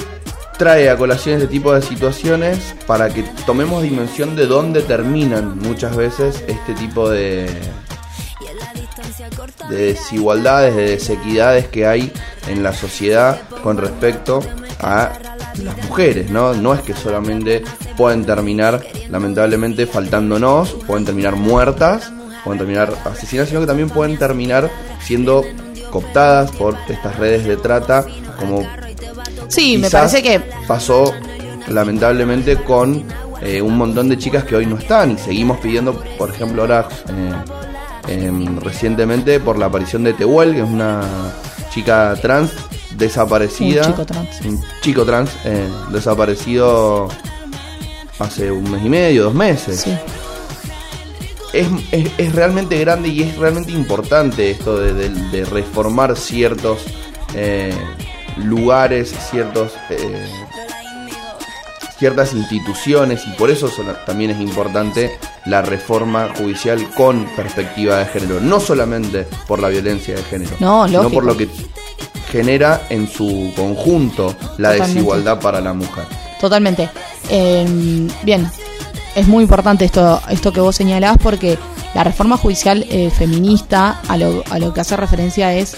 trae 0.57 0.89
a 0.89 0.97
colación 0.97 1.35
este 1.35 1.47
tipo 1.47 1.73
de 1.73 1.81
situaciones 1.81 2.75
para 2.87 3.09
que 3.09 3.23
tomemos 3.45 3.83
dimensión 3.83 4.35
de 4.35 4.47
dónde 4.47 4.81
terminan 4.81 5.59
muchas 5.59 5.95
veces 5.95 6.43
este 6.47 6.73
tipo 6.73 7.09
de, 7.09 7.49
de 9.69 9.75
desigualdades, 9.75 10.75
de 10.75 10.89
desequidades 10.91 11.67
que 11.67 11.87
hay 11.87 12.11
en 12.47 12.63
la 12.63 12.73
sociedad 12.73 13.39
con 13.63 13.77
respecto 13.77 14.41
a 14.79 15.11
las 15.63 15.77
mujeres, 15.87 16.29
¿no? 16.29 16.53
No 16.53 16.73
es 16.73 16.81
que 16.81 16.93
solamente 16.93 17.63
pueden 17.97 18.25
terminar, 18.25 18.85
lamentablemente, 19.09 19.85
faltándonos, 19.85 20.73
pueden 20.85 21.05
terminar 21.05 21.35
muertas, 21.35 22.11
pueden 22.43 22.59
terminar 22.59 22.93
asesinadas, 23.05 23.49
sino 23.49 23.61
que 23.61 23.67
también 23.67 23.89
pueden 23.89 24.17
terminar 24.17 24.69
siendo 25.01 25.43
cooptadas 25.91 26.51
por 26.51 26.75
estas 26.89 27.17
redes 27.17 27.45
de 27.45 27.57
trata, 27.57 28.05
como 28.37 28.67
Sí, 29.47 29.77
me 29.77 29.89
parece 29.89 30.21
que 30.23 30.41
pasó 30.67 31.13
lamentablemente 31.67 32.57
con 32.57 33.03
eh, 33.41 33.61
un 33.61 33.77
montón 33.77 34.09
de 34.09 34.17
chicas 34.17 34.43
que 34.43 34.55
hoy 34.55 34.65
no 34.65 34.77
están 34.77 35.11
y 35.11 35.17
seguimos 35.17 35.57
pidiendo, 35.59 35.93
por 36.17 36.29
ejemplo, 36.29 36.61
ahora 36.63 36.87
eh, 38.07 38.25
em, 38.27 38.57
recientemente 38.59 39.39
por 39.39 39.57
la 39.57 39.65
aparición 39.67 40.03
de 40.03 40.13
Tehuel, 40.13 40.53
que 40.53 40.61
es 40.61 40.69
una 40.69 41.01
chica 41.73 42.15
trans 42.21 42.51
desaparecida. 42.91 43.81
Un 43.83 43.87
chico 43.93 44.05
trans. 44.05 44.41
Un 44.45 44.63
chico 44.81 45.05
trans 45.05 45.31
eh, 45.45 45.67
desaparecido 45.91 47.07
hace 48.19 48.49
un 48.51 48.69
mes 48.71 48.81
y 48.85 48.89
medio, 48.89 49.23
dos 49.25 49.33
meses. 49.33 49.81
sí. 49.81 49.97
Es, 51.53 51.67
es- 51.91 52.11
es 52.17 52.35
realmente 52.35 52.77
grande 52.79 53.07
y 53.09 53.23
es 53.23 53.37
realmente 53.37 53.71
importante 53.71 54.51
esto 54.51 54.77
de, 54.77 54.93
de- 54.93 55.09
de 55.09 55.45
reformar 55.45 56.17
ciertos 56.17 56.79
eh, 57.33 57.73
lugares, 58.37 59.13
ciertos 59.31 59.73
eh, 59.89 60.27
ciertas 61.97 62.33
instituciones 62.33 63.23
y 63.25 63.29
por 63.37 63.49
eso 63.49 63.69
son- 63.69 63.95
también 64.05 64.31
es 64.31 64.41
importante 64.41 65.17
la 65.45 65.61
reforma 65.61 66.29
judicial 66.37 66.85
con 66.95 67.25
perspectiva 67.37 67.97
de 67.99 68.05
género, 68.05 68.41
no 68.41 68.59
solamente 68.59 69.25
por 69.47 69.59
la 69.61 69.69
violencia 69.69 70.15
de 70.15 70.23
género, 70.23 70.51
No, 70.59 70.87
sino 70.87 71.09
por 71.09 71.23
lo 71.23 71.37
que 71.37 71.47
genera 72.29 72.81
en 72.89 73.07
su 73.07 73.53
conjunto 73.55 74.35
la 74.57 74.71
Totalmente. 74.71 74.87
desigualdad 74.93 75.39
para 75.39 75.61
la 75.61 75.73
mujer. 75.73 76.03
Totalmente. 76.41 76.89
Eh, 77.29 77.65
bien, 78.23 78.49
es 79.15 79.27
muy 79.27 79.43
importante 79.43 79.85
esto, 79.85 80.21
esto 80.29 80.51
que 80.51 80.59
vos 80.59 80.75
señalás 80.75 81.17
porque 81.23 81.57
la 81.93 82.03
reforma 82.03 82.35
judicial 82.35 82.85
eh, 82.89 83.09
feminista 83.09 84.01
a 84.09 84.17
lo, 84.17 84.43
a 84.49 84.59
lo 84.59 84.73
que 84.73 84.81
hace 84.81 84.97
referencia 84.97 85.53
es 85.53 85.77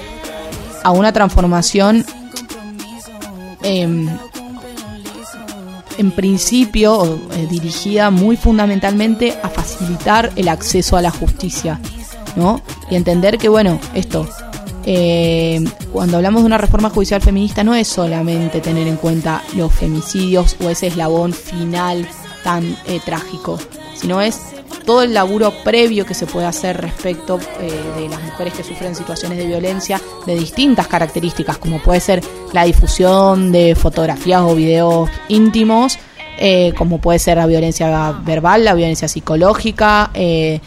a 0.83 0.89
una 0.89 1.13
transformación 1.13 2.03
em, 3.63 4.07
en 5.97 6.11
principio 6.11 7.19
eh, 7.31 7.47
dirigida 7.49 8.11
muy 8.11 8.37
fundamentalmente 8.37 9.37
a 9.41 9.49
facilitar 9.49 10.31
el 10.35 10.47
acceso 10.47 10.95
a 10.95 11.01
la 11.01 11.11
justicia, 11.11 11.79
¿no? 12.35 12.61
Y 12.89 12.95
entender 12.95 13.37
que, 13.37 13.49
bueno, 13.49 13.79
esto, 13.93 14.27
eh, 14.85 15.63
cuando 15.91 16.17
hablamos 16.17 16.43
de 16.43 16.47
una 16.47 16.57
reforma 16.57 16.89
judicial 16.89 17.21
feminista 17.21 17.63
no 17.63 17.75
es 17.75 17.87
solamente 17.87 18.61
tener 18.61 18.87
en 18.87 18.95
cuenta 18.95 19.43
los 19.55 19.73
femicidios 19.73 20.55
o 20.63 20.69
ese 20.69 20.87
eslabón 20.87 21.33
final 21.33 22.07
tan 22.43 22.77
eh, 22.85 23.01
trágico, 23.03 23.59
sino 23.95 24.21
es 24.21 24.39
todo 24.85 25.03
el 25.03 25.13
laburo 25.13 25.53
previo 25.63 26.05
que 26.05 26.13
se 26.13 26.25
puede 26.25 26.45
hacer 26.45 26.79
respecto 26.79 27.39
eh, 27.59 27.71
de 27.97 28.09
las 28.09 28.23
mujeres 28.23 28.53
que 28.53 28.63
sufren 28.63 28.95
situaciones 28.95 29.37
de 29.37 29.45
violencia 29.45 30.01
de 30.25 30.35
distintas 30.35 30.87
características, 30.87 31.57
como 31.57 31.81
puede 31.81 31.99
ser 31.99 32.23
la 32.53 32.63
difusión 32.63 33.51
de 33.51 33.75
fotografías 33.75 34.41
o 34.41 34.55
videos 34.55 35.09
íntimos, 35.27 35.99
eh, 36.37 36.73
como 36.77 36.99
puede 36.99 37.19
ser 37.19 37.37
la 37.37 37.47
violencia 37.47 38.13
verbal, 38.23 38.63
la 38.63 38.75
violencia 38.75 39.09
psicológica, 39.09 40.11
eh, 40.13 40.61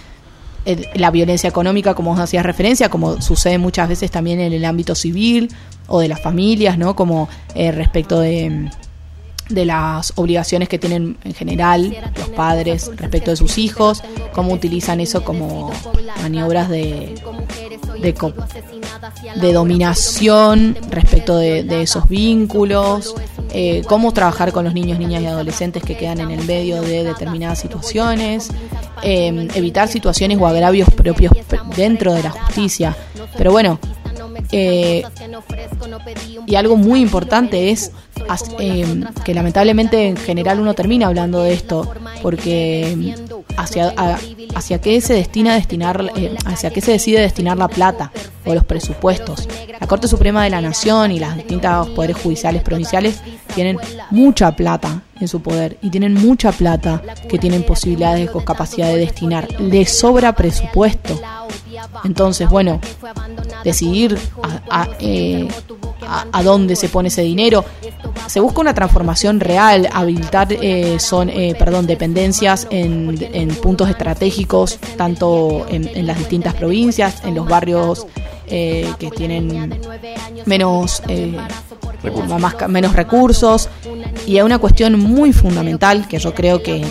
la 0.94 1.11
violencia 1.11 1.48
económica, 1.48 1.94
como 1.94 2.11
vos 2.11 2.20
hacías 2.20 2.44
referencia, 2.44 2.90
como 2.90 3.22
sucede 3.22 3.57
muchas 3.57 3.88
veces 3.88 4.11
también 4.11 4.40
en 4.40 4.53
el 4.53 4.66
ámbito 4.66 4.94
civil 4.94 5.48
o 5.86 6.01
de 6.01 6.09
las 6.09 6.20
familias, 6.20 6.76
¿no? 6.76 6.94
Como 6.94 7.28
respecto 7.55 8.20
de, 8.20 8.68
de 9.51 9.64
las 9.64 10.12
obligaciones 10.16 10.68
que 10.68 10.78
tienen 10.78 11.16
en 11.24 11.34
general 11.34 11.96
los 12.16 12.28
padres 12.30 12.90
respecto 12.96 13.30
de 13.30 13.36
sus 13.36 13.59
hijos, 13.59 14.03
cómo 14.32 14.53
utilizan 14.53 15.01
eso 15.01 15.24
como 15.24 15.72
maniobras 16.22 16.68
de, 16.68 17.14
de, 19.36 19.53
dominación 19.53 20.76
respecto 20.90 21.36
de, 21.36 21.64
de 21.64 21.82
esos 21.82 22.09
vínculos, 22.09 23.14
eh, 23.53 23.82
cómo 23.88 24.12
trabajar 24.12 24.53
con 24.53 24.64
los 24.64 24.74
niños, 24.74 24.98
niñas 24.98 25.22
y 25.22 25.26
adolescentes 25.26 25.82
que 25.82 25.96
quedan 25.96 26.20
en 26.20 26.30
el 26.30 26.44
medio 26.46 26.80
de 26.82 27.03
determinadas 27.05 27.59
situaciones, 27.59 28.48
eh, 29.03 29.48
evitar 29.55 29.88
situaciones 29.88 30.38
o 30.40 30.46
agravios 30.46 30.88
propios 30.90 31.32
dentro 31.76 32.12
de 32.12 32.22
la 32.22 32.30
justicia. 32.30 32.96
Pero 33.36 33.51
bueno, 33.51 33.78
eh, 34.53 35.03
y 36.47 36.55
algo 36.55 36.76
muy 36.76 37.01
importante 37.01 37.70
es 37.70 37.93
eh, 38.59 39.05
que 39.24 39.34
lamentablemente 39.34 40.07
en 40.07 40.16
general 40.16 40.61
uno 40.61 40.74
termina 40.74 41.07
hablando 41.07 41.43
de 41.43 41.53
esto 41.55 41.91
porque 42.22 42.95
mm, 42.97 43.59
hacia, 43.59 43.93
a- 43.97 44.18
hacia 44.55 44.80
qué 44.80 45.01
se 45.01 45.14
destina 45.14 45.55
destinar 45.55 46.11
eh, 46.16 46.34
hacia 46.45 46.70
qué 46.70 46.80
se 46.80 46.93
decide 46.93 47.20
destinar 47.20 47.57
la 47.59 47.68
plata 47.68 48.12
o 48.45 48.55
los 48.55 48.64
presupuestos. 48.64 49.49
la 49.80 49.86
Corte 49.86 50.09
Suprema 50.09 50.45
de 50.45 50.51
la 50.51 50.61
Nación 50.61 51.12
y 51.12 51.20
los 51.20 51.34
distintos 51.36 51.88
poderes 51.91 52.16
judiciales 52.16 52.62
provinciales 52.62 53.20
tienen 53.55 53.78
mucha 54.11 54.55
plata 54.57 55.03
en 55.20 55.28
su 55.28 55.43
poder 55.43 55.76
y 55.82 55.91
tienen 55.91 56.14
mucha 56.14 56.51
plata 56.53 57.03
que 57.28 57.38
tienen 57.38 57.62
posibilidades 57.64 58.30
o 58.32 58.43
capacidad 58.45 58.88
de 58.88 58.97
destinar. 58.97 59.49
les 59.61 59.91
sobra 59.99 60.34
presupuesto 60.34 61.20
entonces, 62.05 62.49
bueno, 62.49 62.81
decidir 63.64 64.18
eh, 65.01 65.49
a- 66.33 66.43
dónde 66.43 66.76
se 66.76 66.89
pone 66.89 67.09
ese 67.09 67.22
dinero. 67.22 67.64
Se 68.26 68.41
busca 68.41 68.61
una 68.61 68.74
transformación 68.74 69.41
real, 69.41 69.89
habilitar 69.93 70.49
eh, 70.53 70.99
son, 70.99 71.28
eh, 71.31 71.55
perdón, 71.59 71.87
dependencias 71.87 72.66
en, 72.70 73.18
en 73.33 73.49
puntos 73.57 73.89
estratégicos, 73.89 74.78
tanto 74.97 75.66
en, 75.68 75.89
en 75.89 76.07
las 76.07 76.18
distintas 76.18 76.55
provincias, 76.55 77.22
en 77.24 77.35
los 77.35 77.47
barrios 77.49 78.07
eh, 78.47 78.93
que 78.99 79.11
tienen 79.11 79.78
menos, 80.47 81.03
eh, 81.09 81.37
Menos 82.68 82.94
recursos. 82.94 83.68
Y 84.26 84.36
hay 84.36 84.42
una 84.42 84.59
cuestión 84.59 84.98
muy 84.98 85.32
fundamental 85.32 86.07
que 86.09 86.18
yo 86.18 86.34
creo 86.34 86.62
que, 86.62 86.84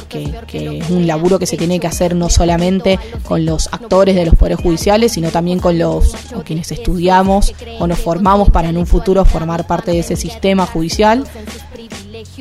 es 0.53 0.89
un 0.89 1.07
laburo 1.07 1.39
que 1.39 1.45
se 1.45 1.57
tiene 1.57 1.80
que 1.80 1.88
hacer 1.88 2.16
no 2.16 2.30
solamente 2.30 2.99
con 3.24 3.45
los 3.45 3.68
actores 3.72 4.16
de 4.16 4.26
los 4.26 4.36
poderes 4.36 4.60
judiciales, 4.62 5.12
sino 5.14 5.30
también 5.30 5.60
con 5.60 5.78
los 5.78 6.14
o 6.36 6.41
quienes 6.43 6.72
estudiamos 6.72 7.53
o 7.80 7.88
nos 7.88 7.99
formamos 7.99 8.49
para 8.49 8.70
en 8.70 8.78
un 8.78 8.86
futuro 8.88 9.24
formar 9.26 9.66
parte 9.68 9.91
de 9.91 9.99
ese 9.99 10.16
sistema 10.16 10.66
judicial. 10.66 11.24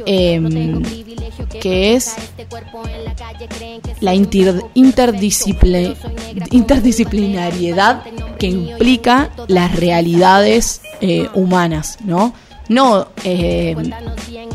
Em, 0.07 0.83
que 1.61 1.95
es 1.95 2.15
la 4.01 4.15
inter- 4.15 4.63
interdiscipli- 4.75 5.97
interdisciplinariedad 6.51 8.03
que 8.39 8.47
implica 8.49 9.31
las 9.49 9.75
realidades 9.77 10.81
eh, 11.01 11.29
humanas, 11.35 11.99
¿no? 12.05 12.33
No 12.69 13.09
eh, 13.25 13.75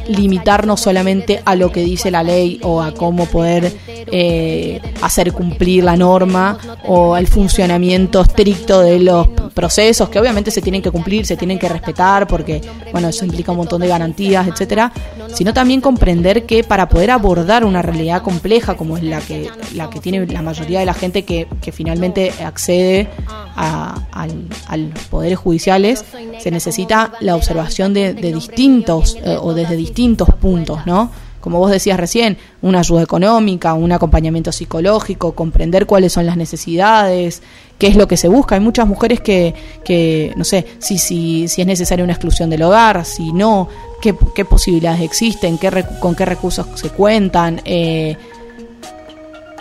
limitarnos 0.07 0.81
solamente 0.81 1.41
a 1.45 1.55
lo 1.55 1.71
que 1.71 1.81
dice 1.83 2.11
la 2.11 2.23
ley 2.23 2.59
o 2.63 2.81
a 2.81 2.93
cómo 2.93 3.25
poder 3.25 3.71
eh, 3.87 4.81
hacer 5.01 5.31
cumplir 5.33 5.83
la 5.83 5.95
norma 5.95 6.57
o 6.85 7.15
al 7.15 7.27
funcionamiento 7.27 8.21
estricto 8.21 8.81
de 8.81 8.99
los 8.99 9.27
procesos 9.53 10.09
que 10.09 10.19
obviamente 10.19 10.51
se 10.51 10.61
tienen 10.61 10.81
que 10.81 10.91
cumplir, 10.91 11.25
se 11.25 11.37
tienen 11.37 11.57
que 11.59 11.69
respetar 11.69 12.27
porque 12.27 12.61
bueno, 12.91 13.07
eso 13.07 13.23
implica 13.25 13.51
un 13.51 13.57
montón 13.59 13.81
de 13.81 13.87
garantías, 13.87 14.47
etcétera, 14.47 14.91
sino 15.33 15.53
también 15.53 15.79
comprender 15.81 16.45
que 16.45 16.63
para 16.63 16.89
poder 16.89 17.11
abordar 17.11 17.63
una 17.65 17.81
realidad 17.81 18.21
compleja 18.21 18.75
como 18.75 18.97
es 18.97 19.03
la 19.03 19.19
que 19.21 19.49
la 19.73 19.89
que 19.89 19.99
tiene 19.99 20.25
la 20.27 20.41
mayoría 20.41 20.79
de 20.79 20.85
la 20.85 20.93
gente 20.93 21.23
que, 21.23 21.47
que 21.61 21.71
finalmente 21.71 22.33
accede 22.43 23.07
a, 23.55 24.01
al- 24.11 24.93
poderes 25.09 25.37
judiciales, 25.37 26.03
se 26.39 26.51
necesita 26.51 27.13
la 27.19 27.35
observación 27.35 27.93
de, 27.93 28.13
de 28.13 28.33
distintos 28.33 29.15
eh, 29.23 29.37
o 29.39 29.53
desde 29.53 29.75
distintos 29.75 29.92
puntos, 30.35 30.85
¿no? 30.85 31.11
Como 31.39 31.59
vos 31.59 31.71
decías 31.71 31.99
recién, 31.99 32.37
una 32.61 32.79
ayuda 32.79 33.01
económica, 33.01 33.73
un 33.73 33.91
acompañamiento 33.91 34.53
psicológico, 34.53 35.33
comprender 35.33 35.85
cuáles 35.85 36.13
son 36.13 36.25
las 36.25 36.37
necesidades, 36.37 37.41
qué 37.77 37.87
es 37.87 37.97
lo 37.97 38.07
que 38.07 38.15
se 38.15 38.29
busca. 38.29 38.55
Hay 38.55 38.61
muchas 38.61 38.87
mujeres 38.87 39.19
que, 39.19 39.53
que 39.83 40.31
no 40.37 40.45
sé, 40.45 40.65
si, 40.79 40.97
si, 40.97 41.49
si 41.49 41.59
es 41.59 41.67
necesaria 41.67 42.03
una 42.03 42.13
exclusión 42.13 42.49
del 42.49 42.63
hogar, 42.63 43.03
si 43.03 43.33
no, 43.33 43.67
qué, 44.01 44.13
posibilidades 44.45 45.01
existen, 45.01 45.57
qué, 45.57 45.85
con 45.99 46.15
qué 46.15 46.23
recursos 46.25 46.65
se 46.75 46.89
cuentan. 46.89 47.61
eh, 47.65 48.15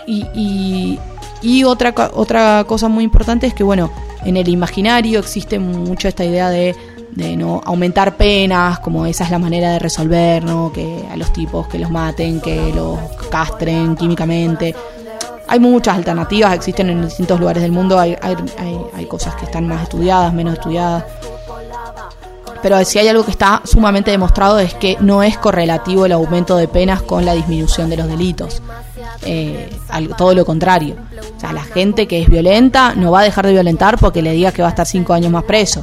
y, 0.06 0.24
y, 0.34 0.98
y 1.42 1.64
otra, 1.64 1.92
otra 2.14 2.64
cosa 2.68 2.88
muy 2.88 3.02
importante 3.02 3.48
es 3.48 3.54
que, 3.54 3.64
bueno, 3.64 3.90
en 4.24 4.36
el 4.36 4.48
imaginario 4.48 5.18
existe 5.18 5.58
mucho 5.58 6.06
esta 6.06 6.24
idea 6.24 6.48
de, 6.50 6.76
de 7.14 7.36
no 7.36 7.60
aumentar 7.64 8.16
penas, 8.16 8.78
como 8.78 9.06
esa 9.06 9.24
es 9.24 9.30
la 9.30 9.38
manera 9.38 9.72
de 9.72 9.78
resolver, 9.78 10.44
¿no? 10.44 10.72
Que 10.72 11.04
a 11.10 11.16
los 11.16 11.32
tipos 11.32 11.66
que 11.68 11.78
los 11.78 11.90
maten, 11.90 12.40
que 12.40 12.72
los 12.74 12.98
castren 13.30 13.96
químicamente. 13.96 14.74
Hay 15.48 15.60
muchas 15.60 15.96
alternativas, 15.96 16.54
existen 16.54 16.88
en 16.88 17.04
distintos 17.04 17.38
lugares 17.38 17.62
del 17.62 17.72
mundo, 17.72 17.98
hay, 17.98 18.16
hay, 18.22 18.36
hay, 18.58 18.78
hay 18.94 19.06
cosas 19.06 19.34
que 19.34 19.44
están 19.44 19.68
más 19.68 19.82
estudiadas, 19.82 20.32
menos 20.32 20.54
estudiadas. 20.54 21.04
Pero 22.62 22.82
si 22.84 22.98
hay 22.98 23.08
algo 23.08 23.24
que 23.24 23.32
está 23.32 23.60
sumamente 23.64 24.12
demostrado 24.12 24.60
es 24.60 24.72
que 24.74 24.96
no 25.00 25.22
es 25.22 25.36
correlativo 25.36 26.06
el 26.06 26.12
aumento 26.12 26.56
de 26.56 26.68
penas 26.68 27.02
con 27.02 27.26
la 27.26 27.34
disminución 27.34 27.90
de 27.90 27.96
los 27.96 28.06
delitos. 28.06 28.62
Eh, 29.24 29.68
todo 30.16 30.34
lo 30.34 30.44
contrario. 30.44 30.96
O 31.36 31.40
sea, 31.40 31.52
la 31.52 31.64
gente 31.64 32.06
que 32.06 32.22
es 32.22 32.28
violenta 32.28 32.94
no 32.94 33.10
va 33.10 33.20
a 33.20 33.24
dejar 33.24 33.46
de 33.46 33.52
violentar 33.52 33.98
porque 33.98 34.22
le 34.22 34.32
digas 34.32 34.54
que 34.54 34.62
va 34.62 34.68
a 34.68 34.70
estar 34.70 34.86
cinco 34.86 35.12
años 35.12 35.32
más 35.32 35.44
preso. 35.44 35.82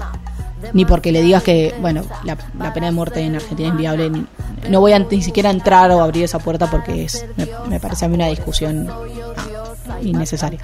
Ni 0.74 0.86
porque 0.86 1.12
le 1.12 1.22
digas 1.22 1.44
que, 1.44 1.74
bueno, 1.82 2.04
la, 2.24 2.38
la 2.58 2.74
pena 2.74 2.88
de 2.88 2.92
muerte 2.92 3.22
en 3.22 3.36
Argentina 3.36 3.70
es 3.70 3.74
inviable. 3.74 4.10
ni- 4.10 4.26
no 4.70 4.82
voy 4.82 4.92
a 4.94 5.00
ni 5.00 5.22
siquiera 5.22 5.50
entrar 5.50 5.90
o 5.92 6.02
abrir 6.02 6.26
esa 6.26 6.38
puerta 6.40 6.70
porque 6.70 7.06
es, 7.06 7.26
me, 7.38 7.48
me 7.68 7.80
parece 7.80 8.06
a 8.06 8.08
mí 8.10 8.16
una 8.16 8.28
discusión 8.28 8.88
ah, 8.90 9.98
innecesaria. 10.02 10.60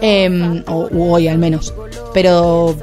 Em, 0.00 0.64
o 0.66 0.88
hoy 1.10 1.28
al 1.28 1.38
menos. 1.38 1.74
Pero, 2.14 2.74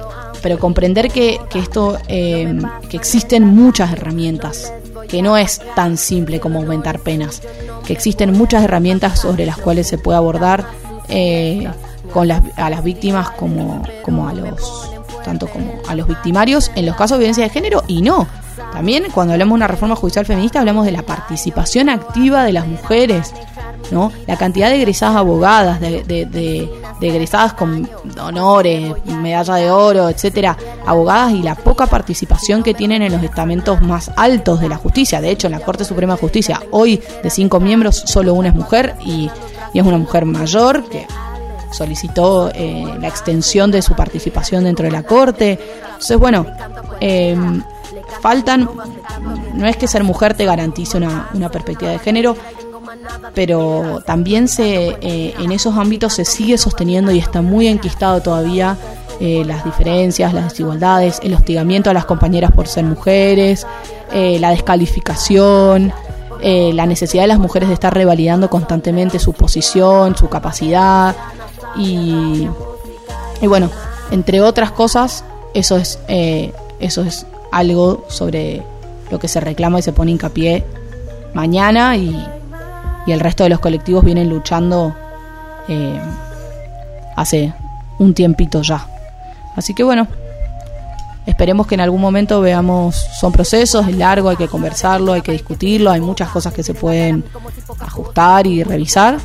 pero 0.41 0.59
comprender 0.59 1.09
que, 1.09 1.39
que 1.49 1.59
esto, 1.59 1.97
em, 2.07 2.61
que 2.89 2.97
existen 2.97 3.43
muchas 3.45 3.91
herramientas, 3.91 4.71
que 5.07 5.21
no 5.21 5.35
es 5.35 5.61
tan 5.75 5.97
simple 5.97 6.39
como 6.39 6.59
aumentar 6.59 6.99
penas, 6.99 7.41
que 7.85 7.93
existen 7.93 8.31
muchas 8.31 8.63
herramientas 8.63 9.19
sobre 9.19 9.45
las 9.45 9.57
cuales 9.57 9.87
se 9.87 9.97
puede 9.97 10.17
abordar 10.17 10.65
eh, 11.09 11.67
con 12.13 12.27
las, 12.27 12.43
a 12.55 12.69
las 12.69 12.83
víctimas 12.83 13.31
como, 13.31 13.81
como 14.03 14.27
a 14.27 14.33
los 14.33 14.89
tanto 15.29 15.47
como 15.47 15.73
a 15.87 15.93
los 15.95 16.07
victimarios 16.07 16.71
en 16.75 16.85
los 16.87 16.95
casos 16.95 17.11
de 17.17 17.19
violencia 17.19 17.43
de 17.43 17.49
género 17.51 17.83
y 17.87 18.01
no. 18.01 18.27
También 18.73 19.05
cuando 19.13 19.33
hablamos 19.33 19.51
de 19.53 19.55
una 19.57 19.67
reforma 19.67 19.95
judicial 19.95 20.25
feminista 20.25 20.59
hablamos 20.59 20.85
de 20.85 20.91
la 20.91 21.03
participación 21.03 21.87
activa 21.89 22.43
de 22.43 22.51
las 22.53 22.67
mujeres, 22.67 23.33
¿no? 23.91 24.11
La 24.27 24.37
cantidad 24.37 24.69
de 24.69 24.75
egresadas 24.77 25.15
abogadas, 25.17 25.79
de, 25.79 26.03
de, 26.03 26.25
de- 26.25 26.69
de 26.99 27.07
egresadas 27.07 27.53
con 27.53 27.89
honores, 28.21 28.93
medalla 29.05 29.55
de 29.55 29.71
oro, 29.71 30.09
etcétera, 30.09 30.57
abogadas 30.85 31.31
y 31.31 31.41
la 31.41 31.55
poca 31.55 31.85
participación 31.87 32.61
que 32.61 32.73
tienen 32.73 33.01
en 33.01 33.13
los 33.13 33.23
estamentos 33.23 33.81
más 33.81 34.11
altos 34.17 34.59
de 34.59 34.67
la 34.67 34.75
justicia. 34.75 35.21
De 35.21 35.29
hecho, 35.31 35.47
en 35.47 35.53
la 35.53 35.61
Corte 35.61 35.85
Suprema 35.85 36.15
de 36.15 36.19
Justicia, 36.19 36.61
hoy 36.71 37.01
de 37.23 37.29
cinco 37.29 37.61
miembros, 37.61 37.95
solo 38.05 38.33
una 38.33 38.49
es 38.49 38.55
mujer 38.55 38.95
y, 39.05 39.29
y 39.73 39.79
es 39.79 39.85
una 39.85 39.97
mujer 39.97 40.25
mayor 40.25 40.83
que 40.89 41.07
solicitó 41.71 42.51
eh, 42.53 42.85
la 42.99 43.07
extensión 43.07 43.71
de 43.71 43.81
su 43.81 43.95
participación 43.95 44.63
dentro 44.63 44.85
de 44.85 44.91
la 44.91 45.03
Corte. 45.03 45.59
Entonces, 45.85 46.17
bueno, 46.17 46.45
eh, 46.99 47.35
faltan, 48.21 48.69
no 49.53 49.67
es 49.67 49.77
que 49.77 49.87
ser 49.87 50.03
mujer 50.03 50.33
te 50.33 50.45
garantice 50.45 50.97
una, 50.97 51.29
una 51.33 51.49
perspectiva 51.49 51.91
de 51.91 51.99
género, 51.99 52.35
pero 53.33 54.01
también 54.05 54.47
se 54.47 54.97
eh, 55.01 55.33
en 55.39 55.51
esos 55.51 55.77
ámbitos 55.77 56.13
se 56.13 56.25
sigue 56.25 56.57
sosteniendo 56.57 57.11
y 57.11 57.19
está 57.19 57.41
muy 57.41 57.67
enquistado 57.67 58.21
todavía 58.21 58.77
eh, 59.19 59.43
las 59.45 59.63
diferencias, 59.65 60.33
las 60.33 60.49
desigualdades, 60.49 61.19
el 61.23 61.33
hostigamiento 61.33 61.89
a 61.89 61.93
las 61.93 62.05
compañeras 62.05 62.51
por 62.51 62.67
ser 62.67 62.85
mujeres, 62.85 63.67
eh, 64.13 64.39
la 64.39 64.51
descalificación, 64.51 65.91
eh, 66.41 66.71
la 66.73 66.85
necesidad 66.85 67.23
de 67.23 67.27
las 67.27 67.39
mujeres 67.39 67.69
de 67.69 67.73
estar 67.73 67.93
revalidando 67.93 68.49
constantemente 68.49 69.19
su 69.19 69.33
posición, 69.33 70.15
su 70.15 70.29
capacidad 70.29 71.15
y, 71.75 72.47
y 73.41 73.47
bueno, 73.47 73.69
entre 74.11 74.41
otras 74.41 74.71
cosas, 74.71 75.23
eso 75.53 75.77
es 75.77 75.99
eh, 76.07 76.53
eso 76.79 77.01
es 77.01 77.25
algo 77.51 78.05
sobre 78.07 78.63
lo 79.11 79.19
que 79.19 79.27
se 79.27 79.39
reclama 79.39 79.79
y 79.79 79.81
se 79.81 79.91
pone 79.91 80.11
hincapié 80.11 80.63
mañana 81.33 81.97
y, 81.97 82.15
y 83.05 83.11
el 83.11 83.19
resto 83.19 83.43
de 83.43 83.49
los 83.49 83.59
colectivos 83.59 84.05
vienen 84.05 84.29
luchando 84.29 84.95
eh, 85.67 85.99
hace 87.15 87.53
un 87.97 88.13
tiempito 88.13 88.61
ya. 88.61 88.87
Así 89.55 89.73
que 89.73 89.83
bueno, 89.83 90.07
esperemos 91.29 91.67
que 91.67 91.75
en 91.75 91.81
algún 91.81 92.01
momento 92.01 92.41
veamos, 92.41 92.95
son 93.19 93.31
procesos, 93.31 93.87
es 93.87 93.95
largo, 93.95 94.29
hay 94.29 94.35
que 94.37 94.47
conversarlo, 94.47 95.13
hay 95.13 95.21
que 95.21 95.31
discutirlo, 95.31 95.91
hay 95.91 96.01
muchas 96.01 96.29
cosas 96.29 96.53
que 96.53 96.63
se 96.63 96.73
pueden 96.73 97.23
ajustar 97.79 98.45
y 98.47 98.63
revisar, 98.63 99.17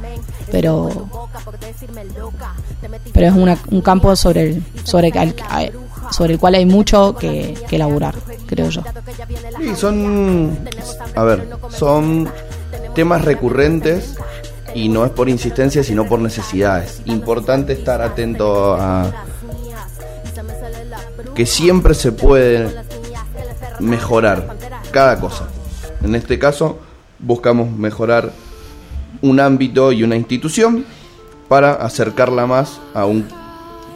pero 0.50 1.08
pero 3.12 3.26
es 3.28 3.32
una- 3.32 3.58
un 3.70 3.80
campo 3.80 4.14
sobre 4.16 4.42
el, 4.42 4.62
sobre, 4.84 5.08
el, 5.08 5.34
sobre 6.10 6.34
el 6.34 6.38
cual 6.38 6.54
hay 6.54 6.66
mucho 6.66 7.14
que, 7.14 7.54
que 7.68 7.76
elaborar, 7.76 8.14
creo 8.46 8.68
yo. 8.68 8.82
Son, 9.76 10.58
a 11.14 11.22
ver, 11.22 11.48
son 11.70 12.28
temas 12.94 13.22
recurrentes 13.22 14.14
y 14.74 14.88
no 14.88 15.04
es 15.04 15.10
por 15.12 15.28
insistencia, 15.28 15.82
sino 15.84 16.04
por 16.06 16.18
necesidades. 16.18 17.00
Importante 17.06 17.72
estar 17.72 18.02
atento 18.02 18.74
a 18.74 19.10
que 21.34 21.46
siempre 21.46 21.94
se 21.94 22.12
puede 22.12 22.74
mejorar 23.80 24.56
cada 24.90 25.20
cosa. 25.20 25.48
En 26.02 26.14
este 26.14 26.38
caso, 26.38 26.78
buscamos 27.18 27.70
mejorar 27.70 28.32
un 29.22 29.40
ámbito 29.40 29.92
y 29.92 30.02
una 30.02 30.16
institución 30.16 30.84
para 31.48 31.74
acercarla 31.74 32.46
más 32.46 32.80
a 32.94 33.06
un 33.06 33.26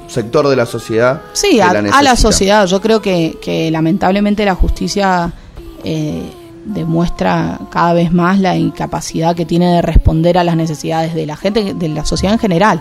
sector 0.09 0.49
de 0.49 0.57
la 0.57 0.67
sociedad. 0.67 1.21
Sí, 1.33 1.57
que 1.57 1.63
a, 1.63 1.73
la 1.73 1.79
a 1.79 1.83
la 1.83 1.83
necesita. 1.83 2.17
sociedad. 2.17 2.67
Yo 2.67 2.81
creo 2.81 3.01
que, 3.03 3.39
que 3.43 3.71
lamentablemente 3.71 4.45
la 4.45 4.55
justicia 4.55 5.33
eh, 5.85 6.31
demuestra 6.65 7.59
cada 7.71 7.93
vez 7.93 8.13
más 8.13 8.41
la 8.41 8.57
incapacidad 8.57 9.37
que 9.37 9.45
tiene 9.45 9.71
de 9.73 9.83
responder 9.83 10.39
a 10.39 10.45
las 10.45 10.57
necesidades 10.57 11.15
de 11.15 11.27
la 11.27 11.37
gente, 11.37 11.75
de 11.75 11.89
la 11.89 12.05
sociedad 12.05 12.33
en 12.33 12.41
general. 12.41 12.81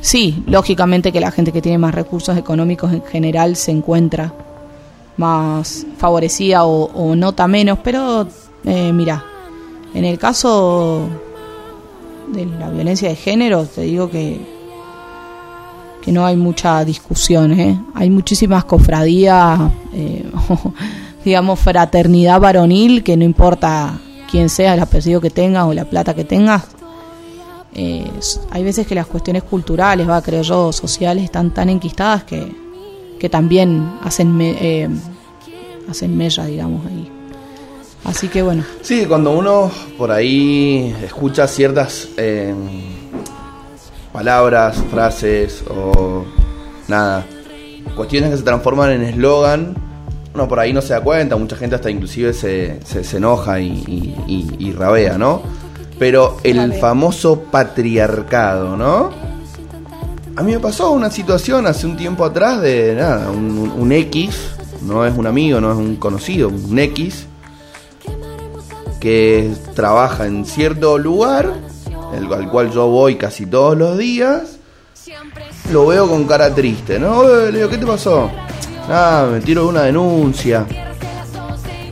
Sí, 0.00 0.42
lógicamente 0.46 1.12
que 1.12 1.20
la 1.20 1.30
gente 1.30 1.52
que 1.52 1.62
tiene 1.62 1.78
más 1.78 1.94
recursos 1.94 2.36
económicos 2.36 2.92
en 2.92 3.02
general 3.02 3.56
se 3.56 3.70
encuentra 3.70 4.32
más 5.16 5.86
favorecida 5.98 6.64
o, 6.64 7.14
nota 7.14 7.46
menos, 7.46 7.78
pero 7.84 8.26
eh, 8.64 8.92
mira, 8.92 9.22
en 9.92 10.04
el 10.04 10.18
caso 10.18 11.08
de 12.28 12.46
la 12.46 12.70
violencia 12.70 13.08
de 13.08 13.16
género, 13.16 13.66
te 13.66 13.82
digo 13.82 14.10
que 14.10 14.40
que 16.00 16.12
no 16.12 16.24
hay 16.24 16.36
mucha 16.36 16.84
discusión, 16.84 17.58
¿eh? 17.58 17.78
Hay 17.94 18.10
muchísimas 18.10 18.64
cofradías, 18.64 19.60
eh, 19.92 20.24
digamos, 21.24 21.58
fraternidad 21.60 22.40
varonil, 22.40 23.02
que 23.02 23.16
no 23.16 23.24
importa 23.24 23.98
quién 24.30 24.48
sea, 24.48 24.74
el 24.74 24.80
apellido 24.80 25.20
que 25.20 25.30
tengas 25.30 25.64
o 25.66 25.74
la 25.74 25.84
plata 25.84 26.14
que 26.14 26.24
tengas. 26.24 26.64
Eh, 27.74 28.10
hay 28.50 28.64
veces 28.64 28.86
que 28.86 28.94
las 28.94 29.06
cuestiones 29.06 29.42
culturales, 29.44 30.08
va, 30.08 30.20
creo 30.22 30.42
yo, 30.42 30.72
sociales, 30.72 31.24
están 31.24 31.52
tan 31.52 31.68
enquistadas 31.68 32.24
que, 32.24 32.52
que 33.18 33.28
también 33.28 33.98
hacen, 34.02 34.36
me, 34.36 34.50
eh, 34.60 34.88
hacen 35.88 36.16
mella, 36.16 36.44
digamos, 36.46 36.84
ahí. 36.86 37.10
Así 38.04 38.28
que 38.28 38.42
bueno. 38.42 38.64
Sí, 38.80 39.04
cuando 39.06 39.30
uno 39.32 39.70
por 39.98 40.10
ahí 40.10 40.94
escucha 41.04 41.46
ciertas 41.46 42.08
eh, 42.16 42.54
palabras, 44.12 44.82
frases 44.90 45.62
o 45.68 46.24
nada, 46.88 47.24
cuestiones 47.94 48.30
que 48.30 48.38
se 48.38 48.42
transforman 48.42 48.90
en 48.92 49.02
eslogan, 49.02 49.76
uno 50.34 50.48
por 50.48 50.58
ahí 50.58 50.72
no 50.72 50.80
se 50.80 50.94
da 50.94 51.02
cuenta, 51.02 51.36
mucha 51.36 51.56
gente 51.56 51.76
hasta 51.76 51.90
inclusive 51.90 52.32
se, 52.32 52.80
se, 52.84 53.16
enoja 53.16 53.60
y, 53.60 54.56
y 54.58 54.72
rabea, 54.72 55.18
¿no? 55.18 55.42
Pero 56.00 56.38
el 56.42 56.72
famoso 56.80 57.42
patriarcado, 57.42 58.76
¿no? 58.76 59.10
A 60.34 60.42
mí 60.42 60.52
me 60.52 60.58
pasó 60.58 60.90
una 60.92 61.10
situación 61.10 61.66
hace 61.66 61.86
un 61.86 61.96
tiempo 61.96 62.24
atrás 62.24 62.60
de 62.62 62.94
nada, 62.96 63.30
un, 63.30 63.56
un- 63.58 63.70
un 63.70 63.92
X, 63.92 64.34
no 64.82 65.04
es 65.04 65.16
un 65.16 65.26
amigo, 65.26 65.60
no 65.60 65.70
es 65.70 65.76
un 65.76 65.96
conocido, 65.96 66.48
un 66.48 66.78
X, 66.78 67.26
que 68.98 69.52
trabaja 69.74 70.26
en 70.26 70.44
cierto 70.46 70.96
lugar, 70.98 71.52
el, 72.16 72.32
al 72.32 72.48
cual 72.50 72.70
yo 72.72 72.86
voy 72.88 73.16
casi 73.16 73.44
todos 73.46 73.76
los 73.76 73.98
días, 73.98 74.56
lo 75.70 75.86
veo 75.86 76.08
con 76.08 76.24
cara 76.24 76.54
triste, 76.54 76.98
¿no? 76.98 77.22
Le 77.24 77.52
digo, 77.58 77.68
¿qué 77.68 77.78
te 77.78 77.86
pasó? 77.86 78.30
Nada, 78.88 79.26
me 79.30 79.40
tiro 79.40 79.68
una 79.68 79.82
denuncia. 79.82 80.66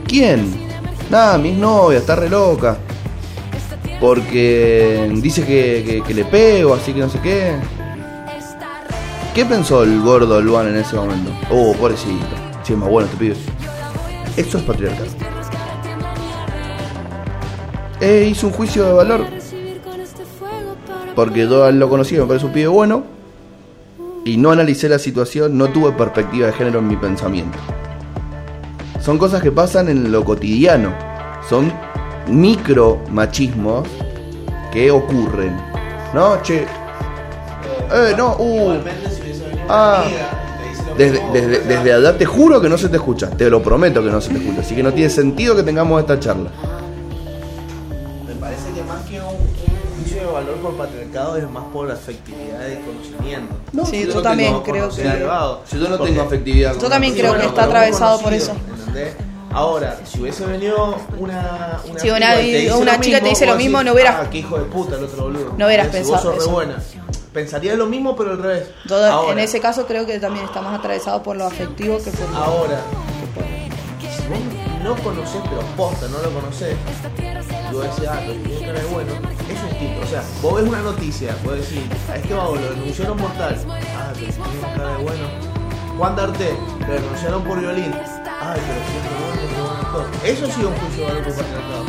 ¿Quién? 0.07 0.67
Nada, 1.09 1.37
mi 1.37 1.51
novia, 1.51 1.99
está 1.99 2.15
re 2.15 2.29
loca. 2.29 2.77
Porque 3.99 5.09
dice 5.15 5.45
que, 5.45 6.01
que- 6.05 6.13
le 6.13 6.25
pego, 6.25 6.73
así 6.73 6.93
que 6.93 6.99
no 7.01 7.09
sé 7.09 7.19
qué. 7.19 7.55
¿Qué 9.35 9.45
pensó 9.45 9.83
el 9.83 10.01
gordo 10.01 10.41
Luan 10.41 10.67
en 10.69 10.77
ese 10.77 10.95
momento? 10.95 11.31
Oh, 11.51 11.73
pobrecito. 11.73 12.25
Es 12.63 12.77
más 12.77 12.89
bueno 12.89 13.07
este 13.11 13.17
pibe. 13.17 13.35
Esto 14.37 14.57
es 14.59 14.63
patriarcado. 14.63 15.07
Eh, 17.99 18.27
hizo 18.31 18.47
un 18.47 18.53
juicio 18.53 18.85
de 18.85 18.93
valor 18.93 19.25
porque 21.15 21.41
yo 21.49 21.69
lo 21.71 21.89
conocía, 21.89 22.21
me 22.21 22.27
parece 22.27 22.45
un 22.45 22.53
pibe 22.53 22.67
bueno 22.67 23.03
y 24.23 24.37
no 24.37 24.51
analicé 24.51 24.87
la 24.87 24.99
situación, 24.99 25.57
no 25.57 25.67
tuve 25.67 25.91
perspectiva 25.91 26.47
de 26.47 26.53
género 26.53 26.79
en 26.79 26.87
mi 26.87 26.95
pensamiento. 26.95 27.57
Son 29.01 29.17
cosas 29.17 29.41
que 29.41 29.51
pasan 29.51 29.89
en 29.89 30.11
lo 30.13 30.23
cotidiano, 30.23 30.93
son 31.49 31.73
micro 32.29 33.01
machismos 33.09 33.87
que 34.71 34.91
ocurren. 34.91 35.55
¿No? 36.13 36.41
Che. 36.41 36.65
Eh, 37.91 38.13
no, 38.17 38.35
uh. 38.37 38.79
Ah. 39.67 40.03
Desde, 40.97 41.21
desde, 41.31 41.59
desde 41.61 41.93
allá 41.93 42.17
te 42.17 42.25
juro 42.25 42.59
que 42.59 42.67
no 42.67 42.77
se 42.77 42.89
te 42.89 42.97
escucha, 42.97 43.29
te 43.29 43.49
lo 43.49 43.63
prometo 43.63 44.03
que 44.03 44.09
no 44.09 44.19
se 44.19 44.31
te 44.31 44.37
escucha, 44.37 44.59
así 44.59 44.75
que 44.75 44.83
no 44.83 44.91
tiene 44.93 45.09
sentido 45.09 45.55
que 45.55 45.63
tengamos 45.63 46.01
esta 46.01 46.19
charla. 46.19 46.49
Me 48.27 48.35
parece 48.35 48.73
que 48.73 48.83
más 48.83 49.01
que 49.05 49.21
un, 49.21 49.37
juicio 49.95 50.19
de 50.19 50.25
valor 50.25 50.55
por 50.55 50.73
patriarcado 50.75 51.37
es 51.37 51.49
más 51.49 51.63
por 51.71 51.89
afectividad 51.89 52.59
de 52.59 52.81
conocimiento. 52.81 53.55
No, 53.71 53.85
Sí, 53.85 54.07
yo 54.13 54.21
también 54.21 54.59
creo 54.61 54.89
que- 54.89 55.03
yo 55.03 55.89
no 55.89 55.99
tengo 55.99 56.21
afectividad. 56.21 56.75
Yo 56.77 56.89
también 56.89 57.13
creo 57.13 57.37
que 57.37 57.45
está 57.45 57.63
atravesado 57.63 58.19
por 58.19 58.33
eso. 58.33 58.51
¿entendés? 58.79 59.13
Ahora, 59.51 59.97
si 60.05 60.21
hubiese 60.21 60.45
venido 60.45 60.95
una, 61.17 61.79
una, 61.85 61.99
Si 61.99 62.09
una- 62.09 62.17
piba 62.33 62.41
y 62.41 62.51
te 62.51 62.57
dice 62.57 62.73
una 62.75 62.95
lo 62.97 63.01
chica 63.01 63.19
te 63.19 63.29
dice 63.29 63.45
lo 63.45 63.53
vos 63.53 63.57
mismo, 63.57 63.77
decís, 63.79 63.85
no 63.87 63.93
hubieras- 63.93 64.15
Ah, 64.19 64.29
qué 64.29 64.37
hijo 64.39 64.57
de 64.59 64.65
puta 64.65 64.95
el 64.95 65.03
otro 65.05 65.23
boludo. 65.23 65.53
No 65.57 65.65
hubieras 65.65 65.87
pensado 65.87 66.13
Vos 66.15 66.21
sos 66.21 66.35
eso. 66.37 66.45
re 66.45 66.51
buena. 66.51 66.75
Pensaría 67.33 67.75
lo 67.75 67.85
mismo, 67.87 68.15
pero 68.15 68.31
al 68.31 68.41
revés. 68.41 68.69
Ahora, 68.91 69.31
en 69.33 69.39
ese 69.39 69.59
caso 69.59 69.85
creo 69.85 70.05
que 70.05 70.19
también 70.19 70.45
está 70.45 70.61
más 70.61 70.77
atravesado 70.79 71.21
por 71.23 71.35
lo 71.35 71.45
afectivo 71.45 71.97
que 72.03 72.11
por 72.11 72.29
lo... 72.29 72.37
Ahora, 72.37 72.79
si 73.99 74.27
vos 74.27 74.39
no 74.83 74.95
conocés, 75.03 75.41
pero 75.49 75.61
posta, 75.77 76.07
no 76.07 76.17
lo 76.19 76.31
conocés, 76.31 76.75
y 77.71 77.73
vos 77.73 77.83
decís, 77.83 78.09
ah, 78.09 78.19
tiene 78.25 78.65
cara 78.65 78.79
de 78.79 78.85
bueno, 78.85 79.11
es 79.13 79.69
distinto. 79.69 80.01
O 80.03 80.07
sea, 80.07 80.23
vos 80.41 80.55
ves 80.55 80.63
una 80.69 80.81
noticia, 80.81 81.35
vos 81.43 81.53
decís, 81.55 81.81
a 82.11 82.15
este 82.15 82.33
vago 82.33 82.55
lo 82.55 82.69
denunciaron 82.69 83.17
mortal, 83.19 83.57
ah, 83.67 84.11
pero 84.13 84.31
tiene 84.31 84.75
cara 84.75 84.89
de 84.97 85.03
bueno. 85.03 85.49
Juan 85.97 86.15
D'Arte, 86.15 86.53
lo 86.87 86.93
denunciaron 86.93 87.43
por 87.43 87.59
violín, 87.59 87.93
ay, 87.93 88.59
pero 88.65 88.79
si 88.87 88.97
es 88.97 89.03
Eso 90.23 90.45
sí 90.45 90.51
es 90.51 90.67
un 90.67 90.73
juicio 90.75 90.97
de 90.97 91.03
valor 91.05 91.23
por 91.23 91.35
patriarcado. 91.35 91.85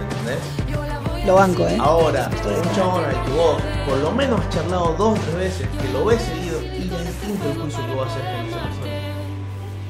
¿Entendés? 0.00 1.26
Lo 1.26 1.34
banco, 1.34 1.66
¿eh? 1.66 1.78
Ahora, 1.80 2.30
un 2.30 2.74
chabón 2.74 3.04
al 3.04 3.24
que 3.24 3.32
vos 3.32 3.62
por 3.88 3.98
lo 3.98 4.12
menos 4.12 4.40
has 4.40 4.48
charlado 4.50 4.94
dos 4.98 5.18
o 5.18 5.22
tres 5.22 5.36
veces, 5.36 5.68
que 5.80 5.92
lo 5.92 6.04
ves 6.04 6.22
seguido, 6.22 6.60
y 6.62 6.92
es 6.92 7.06
distinto 7.06 7.50
el 7.50 7.60
juicio 7.60 7.86
que 7.86 7.94
vos 7.94 8.06
haces 8.08 8.22
con 8.22 8.46
esa 8.46 8.62
persona. 8.62 8.92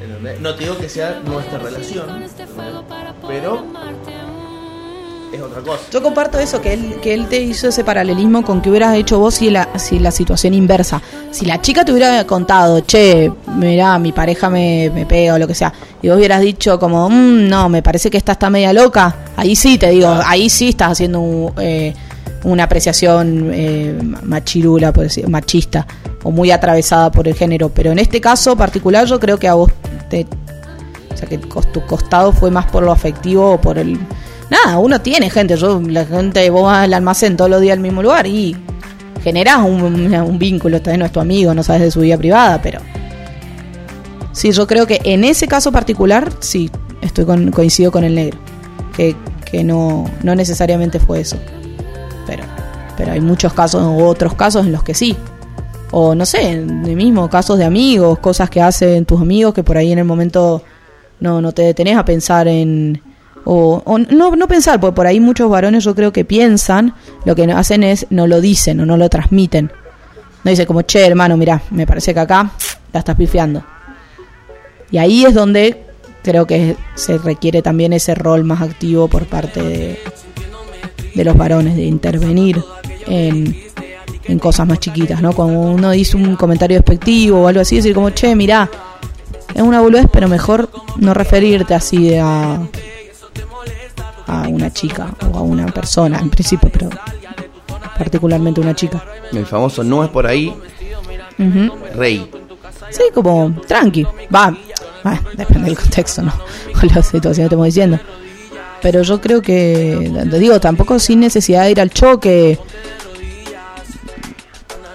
¿Entendés? 0.01 0.41
No 0.41 0.55
te 0.55 0.65
digo 0.65 0.79
que 0.79 0.89
sea 0.89 1.21
nuestra 1.25 1.59
relación, 1.59 2.23
¿entendés? 2.23 2.49
pero 3.27 3.65
es 5.35 5.43
otra 5.43 5.61
cosa. 5.61 5.81
Yo 5.93 6.03
comparto 6.03 6.39
eso, 6.39 6.61
que 6.61 6.75
él, 6.75 6.97
que 7.03 7.15
él 7.15 7.27
te 7.29 7.41
hizo 7.41 7.69
ese 7.69 7.85
paralelismo 7.85 8.43
con 8.43 8.61
que 8.61 8.71
hubieras 8.71 8.95
hecho 8.97 9.19
vos 9.19 9.35
si 9.35 9.51
la, 9.51 9.69
si 9.79 9.99
la 9.99 10.11
situación 10.11 10.55
inversa. 10.55 11.01
Si 11.31 11.47
la 11.47 11.61
chica 11.61 11.85
te 11.85 11.93
hubiera 11.93 12.25
contado, 12.27 12.81
che, 12.81 13.31
mira, 13.57 13.99
mi 13.99 14.13
pareja 14.13 14.51
me, 14.51 14.91
me 14.95 15.07
pega 15.07 15.35
o 15.35 15.39
lo 15.39 15.47
que 15.47 15.55
sea, 15.55 15.73
y 16.03 16.09
vos 16.09 16.17
hubieras 16.19 16.41
dicho 16.41 16.79
como, 16.79 17.09
"Mm, 17.09 17.49
no, 17.49 17.69
me 17.69 17.83
parece 17.83 18.11
que 18.11 18.17
esta 18.19 18.33
está 18.33 18.51
media 18.51 18.73
loca, 18.73 19.17
ahí 19.37 19.57
sí 19.57 19.79
te 19.79 19.91
digo, 19.91 20.09
ahí 20.27 20.49
sí 20.51 20.71
estás 20.71 20.93
haciendo 20.93 21.21
un, 21.21 21.53
eh, 21.59 21.95
una 22.45 22.65
apreciación 22.65 23.51
eh, 23.53 23.99
machirula, 24.23 24.93
por 24.93 25.05
decir, 25.05 25.27
machista, 25.29 25.87
o 26.23 26.31
muy 26.31 26.51
atravesada 26.51 27.11
por 27.11 27.27
el 27.27 27.35
género. 27.35 27.71
Pero 27.71 27.91
en 27.93 27.99
este 27.99 28.21
caso 28.21 28.55
particular 28.57 29.07
yo 29.07 29.19
creo 29.19 29.39
que 29.39 29.49
a 29.49 29.55
vos 29.55 29.71
te, 30.11 30.27
o 31.13 31.17
sea, 31.17 31.27
que 31.29 31.39
tu 31.39 31.87
costado 31.87 32.33
fue 32.33 32.51
más 32.51 32.67
por 32.67 32.83
lo 32.83 32.93
afectivo 32.93 33.53
o 33.53 33.61
por 33.61 33.79
el... 33.79 33.99
Nada, 34.55 34.79
uno 34.79 35.01
tiene 35.01 35.31
gente, 35.31 35.57
yo, 35.57 35.81
la 35.81 36.05
gente, 36.05 36.49
vos 36.49 36.65
vas 36.65 36.85
al 36.85 36.95
almacén 36.95 37.37
todos 37.37 37.51
los 37.51 37.61
días 37.61 37.73
al 37.73 37.81
mismo 37.81 38.05
lugar 38.05 38.27
y 38.29 38.57
generás 39.25 39.65
un, 39.65 40.39
vínculo, 40.39 40.81
tal 40.81 40.93
vez 40.93 40.99
no 41.01 41.07
es 41.07 41.13
tu 41.13 41.19
amigo, 41.19 41.55
no 41.55 41.65
sabes 41.65 41.83
de 41.83 41.91
su 41.91 42.01
vida 42.01 42.17
privada, 42.17 42.63
pero... 42.63 42.79
Sí, 44.31 44.53
yo 44.53 44.67
creo 44.67 44.87
que 44.87 45.01
en 45.03 45.25
ese 45.25 45.49
caso 45.49 45.73
particular, 45.73 46.31
sí, 46.39 46.71
estoy 47.01 47.25
con, 47.25 47.51
coincido 47.51 47.91
con 47.91 48.05
el 48.05 48.15
negro, 48.15 48.39
que, 48.97 49.17
que 49.45 49.65
no, 49.65 50.09
no 50.23 50.37
necesariamente 50.37 51.01
fue 51.01 51.21
eso. 51.21 51.37
Pero, 52.27 52.45
pero 52.97 53.13
hay 53.13 53.21
muchos 53.21 53.53
casos 53.55 53.83
o 53.83 54.07
otros 54.07 54.35
casos 54.35 54.67
en 54.67 54.73
los 54.73 54.85
que 54.85 54.95
sí. 54.95 55.17
O 55.91 56.15
no 56.15 56.27
sé, 56.27 56.65
de 56.65 56.95
mismo 56.95 57.29
casos 57.29 57.59
de 57.59 57.65
amigos, 57.65 58.21
cosas 58.21 58.51
que 58.51 58.61
hacen 58.61 59.05
tus 59.05 59.21
amigos 59.21 59.53
que 59.53 59.65
por 59.65 59.77
ahí 59.77 59.91
en 59.91 59.99
el 59.99 60.05
momento 60.05 60.63
no, 61.19 61.41
no 61.41 61.51
te 61.51 61.63
detenés 61.63 61.97
a 61.97 62.05
pensar 62.05 62.47
en... 62.47 63.03
O, 63.45 63.83
o 63.85 63.99
no, 63.99 64.37
no 64.37 64.49
pensar, 64.49 64.81
porque 64.81 64.97
por 64.97 65.07
ahí 65.07 65.21
muchos 65.21 65.51
varones 65.51 65.85
yo 65.85 65.95
creo 65.95 66.13
que 66.13 66.25
piensan, 66.25 66.95
lo 67.25 67.35
que 67.35 67.45
hacen 67.53 67.85
es 67.85 68.07
no 68.11 68.27
lo 68.27 68.41
dicen 68.41 68.81
o 68.81 68.87
no 68.87 68.97
lo 68.97 69.09
transmiten. 69.09 69.71
No 70.43 70.51
dice 70.51 70.67
como, 70.67 70.83
che, 70.83 71.07
hermano, 71.07 71.37
mira, 71.37 71.63
me 71.71 71.87
parece 71.87 72.15
que 72.15 72.21
acá 72.21 72.53
la 72.93 73.01
estás 73.01 73.17
pifiando. 73.17 73.65
Y 74.91 74.99
ahí 74.99 75.25
es 75.25 75.35
donde 75.35 75.85
creo 76.23 76.47
que 76.47 76.77
se 76.95 77.19
requiere 77.19 77.63
también 77.63 77.93
ese 77.93 78.15
rol 78.15 78.45
más 78.45 78.63
activo 78.63 79.09
por 79.09 79.27
parte 79.27 79.63
de, 81.15 81.25
los 81.25 81.37
varones, 81.37 81.77
de 81.77 81.85
intervenir 81.85 82.63
en, 83.07 83.57
en 84.25 84.39
cosas 84.39 84.67
más 84.67 84.81
chiquitas, 84.81 85.21
¿no? 85.21 85.33
Cuando 85.33 85.61
uno 85.61 85.91
dice 85.91 86.17
un 86.17 86.37
comentario 86.37 86.77
despectivo 86.77 87.43
o 87.43 87.49
algo 87.49 87.61
así, 87.61 87.77
decir 87.77 87.95
como, 87.95 88.11
che, 88.11 88.35
mirá, 88.35 88.71
es 89.55 89.63
una 89.63 89.81
boludez, 89.81 90.07
pero 90.13 90.29
mejor 90.29 90.71
no 90.97 91.15
referirte 91.15 91.75
así 91.75 92.15
a, 92.15 92.61
a 94.43 94.49
una 94.49 94.73
chica 94.73 95.09
o 95.33 95.39
a 95.39 95.43
una 95.43 95.67
persona, 95.67 96.19
en 96.19 96.31
principio, 96.31 96.69
pero 96.73 96.89
particularmente 97.99 98.61
una 98.61 98.75
chica. 98.75 99.03
El 99.33 99.47
famoso 99.47 99.83
no 99.85 100.03
es 100.05 100.11
por 100.11 100.27
ahí, 100.27 100.53
Ujú. 101.39 101.73
rey. 101.97 102.31
Sí, 102.91 103.03
como 103.13 103.55
tranqui. 103.67 104.07
Va, 104.35 104.55
depende 105.37 105.67
del 105.69 105.79
contexto, 105.79 106.23
¿no? 106.23 106.33
O 106.83 106.87
la 106.87 107.03
situación 107.03 107.35
que 107.35 107.43
estamos 107.45 107.67
diciendo. 107.67 107.99
Pero 108.83 109.03
yo 109.03 109.21
creo 109.21 109.41
que, 109.41 110.13
te 110.31 110.39
digo, 110.39 110.61
tampoco 110.61 110.99
sin 110.99 111.21
necesidad 111.21 111.65
de 111.65 111.71
ir 111.71 111.81
al 111.81 111.91
choque. 111.91 112.59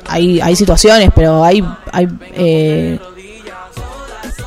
Hay, 0.08 0.40
hay 0.42 0.56
situaciones, 0.56 1.10
pero 1.16 1.44
hay, 1.44 1.64
hay 1.92 2.08
eh, 2.34 3.00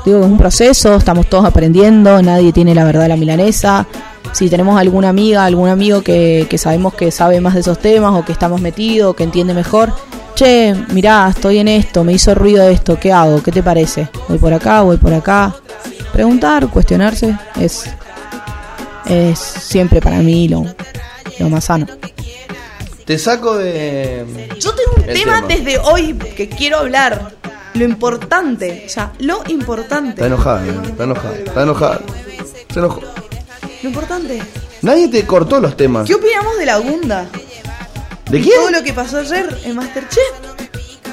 digo 0.05 0.21
es 0.21 0.27
un 0.27 0.39
proceso, 0.39 0.97
estamos 0.97 1.27
todos 1.29 1.45
aprendiendo, 1.45 2.21
nadie 2.23 2.53
tiene 2.53 2.75
la 2.75 2.85
verdad 2.85 3.03
de 3.03 3.09
la 3.09 3.17
milanesa. 3.17 3.87
Si 4.33 4.49
tenemos 4.49 4.79
alguna 4.79 5.09
amiga, 5.09 5.45
algún 5.45 5.69
amigo 5.69 6.03
que, 6.03 6.47
que 6.49 6.59
sabemos 6.59 6.95
que 6.95 7.11
sabe 7.11 7.41
más 7.41 7.55
de 7.55 7.61
esos 7.61 7.79
temas 7.79 8.15
o 8.15 8.25
que 8.25 8.33
estamos 8.33 8.61
metidos, 8.61 9.15
que 9.15 9.25
entiende 9.25 9.53
mejor, 9.53 9.93
che, 10.35 10.75
mirá, 10.93 11.29
estoy 11.29 11.59
en 11.59 11.69
esto, 11.69 12.05
me 12.05 12.13
hizo 12.13 12.35
ruido 12.35 12.67
esto, 12.69 12.99
¿qué 12.99 13.13
hago? 13.13 13.43
¿Qué 13.43 13.53
te 13.53 13.63
parece? 13.63 14.09
¿Voy 14.29 14.39
por 14.39 14.55
acá? 14.55 14.83
¿Voy 14.83 14.97
por 14.97 15.13
acá? 15.13 15.55
Preguntar, 16.13 16.69
cuestionarse, 16.69 17.37
es, 17.61 17.85
es 19.07 19.39
siempre 19.39 20.01
para 20.01 20.19
mí 20.19 20.49
lo, 20.49 20.65
lo 21.39 21.49
más 21.49 21.65
sano. 21.65 21.87
Te 23.05 23.19
saco 23.19 23.57
de. 23.57 24.49
Yo 24.59 24.75
tengo 24.75 24.93
un 24.97 25.03
tema, 25.03 25.15
tema. 25.15 25.47
desde 25.49 25.79
hoy 25.79 26.15
que 26.15 26.49
quiero 26.49 26.79
hablar. 26.79 27.33
Lo 27.75 27.85
importante, 27.85 28.85
o 28.87 28.89
sea, 28.89 29.13
lo 29.19 29.43
importante. 29.49 30.11
Está 30.11 30.27
enojada, 30.27 30.67
eh, 30.67 30.79
está 30.85 31.05
enojada, 31.05 31.35
está 31.37 31.63
enojada. 31.63 32.01
Se 32.71 32.79
enojó. 32.79 33.01
Lo 33.83 33.89
importante. 33.89 34.43
Nadie 34.83 35.09
te 35.09 35.25
cortó 35.27 35.61
los 35.61 35.77
temas. 35.77 36.07
¿Qué 36.07 36.15
opinamos 36.15 36.57
de 36.59 36.67
la 36.67 36.77
Gunda? 36.79 37.27
¿De 38.31 38.39
Todo 38.41 38.51
quién? 38.51 38.73
lo 38.73 38.83
que 38.83 38.93
pasó 38.93 39.19
ayer 39.19 39.59
en 39.65 39.77
Masterchef. 39.77 40.23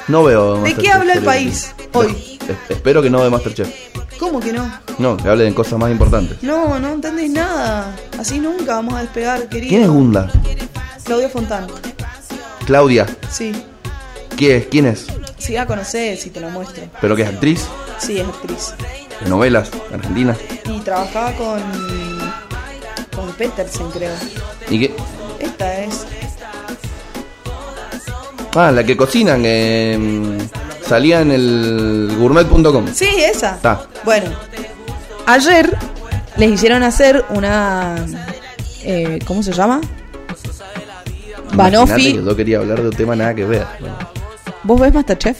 No 0.08 0.24
veo. 0.24 0.54
¿De 0.54 0.60
Masterchef, 0.60 0.82
qué 0.84 0.90
habla 0.92 1.12
el 1.14 1.22
país 1.24 1.74
hoy? 1.92 2.38
Es- 2.48 2.70
Espero 2.76 3.02
que 3.02 3.10
no 3.10 3.22
de 3.22 3.30
Masterchef. 3.30 3.68
¿Cómo 4.18 4.38
que 4.40 4.52
no? 4.52 4.70
No, 4.98 5.16
que 5.16 5.28
hable 5.28 5.44
de 5.44 5.54
cosas 5.54 5.78
más 5.78 5.90
importantes. 5.90 6.42
No, 6.42 6.78
no 6.78 6.88
entendés 6.92 7.30
nada. 7.30 7.94
Así 8.18 8.38
nunca 8.38 8.74
vamos 8.76 8.94
a 8.94 9.00
despegar, 9.00 9.48
querido. 9.48 9.70
¿Quién 9.70 9.82
es 9.82 9.88
Gunda? 9.88 10.30
Claudia 11.04 11.28
Fontana. 11.30 11.66
Claudia. 12.66 13.06
Sí. 13.30 13.52
¿Quién 14.36 14.52
es? 14.58 14.66
¿Quién 14.66 14.86
es? 14.86 15.06
Sí, 15.38 15.54
la 15.54 15.66
conocés 15.66 16.20
si 16.20 16.30
te 16.30 16.40
lo 16.40 16.50
muestro. 16.50 16.84
¿Pero 17.00 17.16
que 17.16 17.22
es 17.22 17.28
actriz? 17.28 17.64
Sí, 17.98 18.18
es 18.18 18.26
actriz. 18.28 18.74
¿De 19.22 19.28
novelas? 19.28 19.70
¿Argentina? 19.92 20.36
Y 20.66 20.80
trabajaba 20.80 21.32
con. 21.32 21.60
Con 23.14 23.30
Petersen, 23.32 23.90
creo. 23.90 24.12
¿Y 24.70 24.80
qué? 24.80 24.94
Esta 25.38 25.80
es. 25.80 26.06
Ah, 28.54 28.70
la 28.72 28.82
que 28.84 28.96
cocinan, 28.96 29.42
que 29.42 29.96
mm, 29.98 30.84
salía 30.86 31.20
en 31.20 31.30
el 31.30 32.14
gourmet.com. 32.18 32.86
Sí, 32.92 33.08
esa. 33.18 33.52
Está. 33.56 33.82
Bueno, 34.04 34.30
ayer 35.26 35.76
les 36.36 36.50
hicieron 36.52 36.82
hacer 36.82 37.24
una. 37.30 37.94
eh, 38.82 39.18
¿Cómo 39.26 39.42
se 39.42 39.52
llama? 39.52 39.80
Imaginate 41.52 41.76
Banoffee. 41.86 42.12
que 42.18 42.24
yo 42.24 42.36
quería 42.36 42.58
hablar 42.58 42.80
de 42.82 42.88
un 42.88 42.94
tema 42.96 43.14
nada 43.16 43.34
que 43.34 43.44
ver. 43.44 43.66
¿Vos 44.62 44.80
ves 44.80 44.92
Masterchef? 44.94 45.38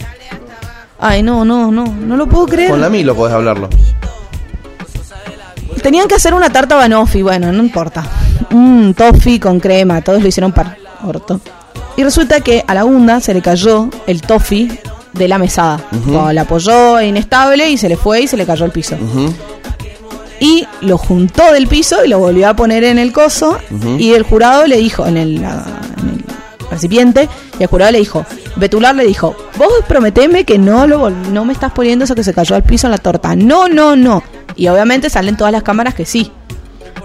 Ay, 0.99 1.23
no, 1.23 1.43
no, 1.45 1.71
no, 1.71 1.85
no 1.85 2.15
lo 2.17 2.27
puedo 2.27 2.45
creer. 2.47 2.69
Con 2.69 2.81
la 2.81 2.89
Milo 2.89 3.15
podés 3.15 3.33
hablarlo. 3.33 3.69
Tenían 5.81 6.07
que 6.07 6.15
hacer 6.15 6.33
una 6.33 6.49
tarta 6.49 6.75
Banoffee, 6.75 7.23
bueno, 7.23 7.51
no 7.51 7.63
importa. 7.63 8.03
Un 8.51 8.93
toffee 8.95 9.39
con 9.39 9.59
crema, 9.59 10.01
todos 10.01 10.21
lo 10.21 10.27
hicieron 10.27 10.51
para 10.51 10.77
orto. 11.03 11.39
Y 11.97 12.03
resulta 12.03 12.39
que 12.41 12.63
a 12.67 12.73
la 12.73 12.83
Gunda 12.83 13.19
se 13.19 13.33
le 13.33 13.41
cayó 13.41 13.89
el 14.07 14.21
toffee 14.21 14.79
de 15.13 15.27
la 15.27 15.37
mesada. 15.37 15.79
Cuando 16.05 16.33
la 16.33 16.41
apoyó 16.41 17.01
inestable 17.01 17.69
y 17.69 17.77
se 17.77 17.89
le 17.89 17.97
fue 17.97 18.21
y 18.21 18.27
se 18.27 18.37
le 18.37 18.45
cayó 18.45 18.63
al 18.65 18.71
piso. 18.71 18.95
Y 20.39 20.65
lo 20.81 20.97
juntó 20.97 21.51
del 21.53 21.67
piso 21.67 22.03
y 22.03 22.07
lo 22.07 22.17
volvió 22.19 22.49
a 22.49 22.55
poner 22.55 22.83
en 22.83 22.97
el 22.97 23.11
coso. 23.11 23.57
Y 23.99 24.13
el 24.13 24.23
jurado 24.23 24.65
le 24.67 24.77
dijo, 24.77 25.05
en 25.05 25.17
el, 25.17 25.41
la- 25.41 25.65
en 26.01 26.09
el 26.09 26.25
recipiente, 26.69 27.27
y 27.59 27.63
el 27.63 27.69
jurado 27.69 27.91
le 27.91 27.99
dijo, 27.99 28.25
Betular 28.55 28.95
le 28.95 29.03
dijo, 29.05 29.35
vos 29.57 29.69
prometeme 29.87 30.43
que 30.45 30.57
no 30.57 30.87
lo 30.87 31.09
no 31.09 31.45
me 31.45 31.53
estás 31.53 31.71
poniendo 31.73 32.05
eso 32.05 32.15
que 32.15 32.23
se 32.23 32.33
cayó 32.33 32.55
al 32.55 32.63
piso 32.63 32.87
en 32.87 32.91
la 32.91 32.97
torta. 32.97 33.35
No, 33.35 33.67
no, 33.67 33.95
no. 33.95 34.23
Y 34.55 34.67
obviamente 34.67 35.09
salen 35.09 35.37
todas 35.37 35.51
las 35.51 35.63
cámaras 35.63 35.93
que 35.95 36.05
sí. 36.05 36.31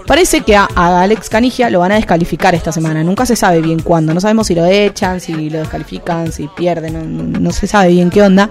Parece 0.07 0.39
que 0.41 0.55
a, 0.55 0.67
Alex 0.75 1.29
Canigia 1.29 1.69
lo 1.69 1.79
van 1.79 1.91
a 1.91 1.95
descalificar 1.95 2.55
esta 2.55 2.71
semana. 2.71 3.03
Nunca 3.03 3.25
se 3.25 3.35
sabe 3.35 3.61
bien 3.61 3.79
cuándo. 3.79 4.13
No 4.13 4.21
sabemos 4.21 4.47
si 4.47 4.55
lo 4.55 4.65
echan, 4.65 5.19
si 5.19 5.49
lo 5.49 5.59
descalifican, 5.59 6.31
si 6.31 6.47
pierden. 6.47 7.43
No, 7.43 7.51
se 7.51 7.67
sabe 7.67 7.89
bien 7.89 8.09
qué 8.09 8.21
onda. 8.21 8.49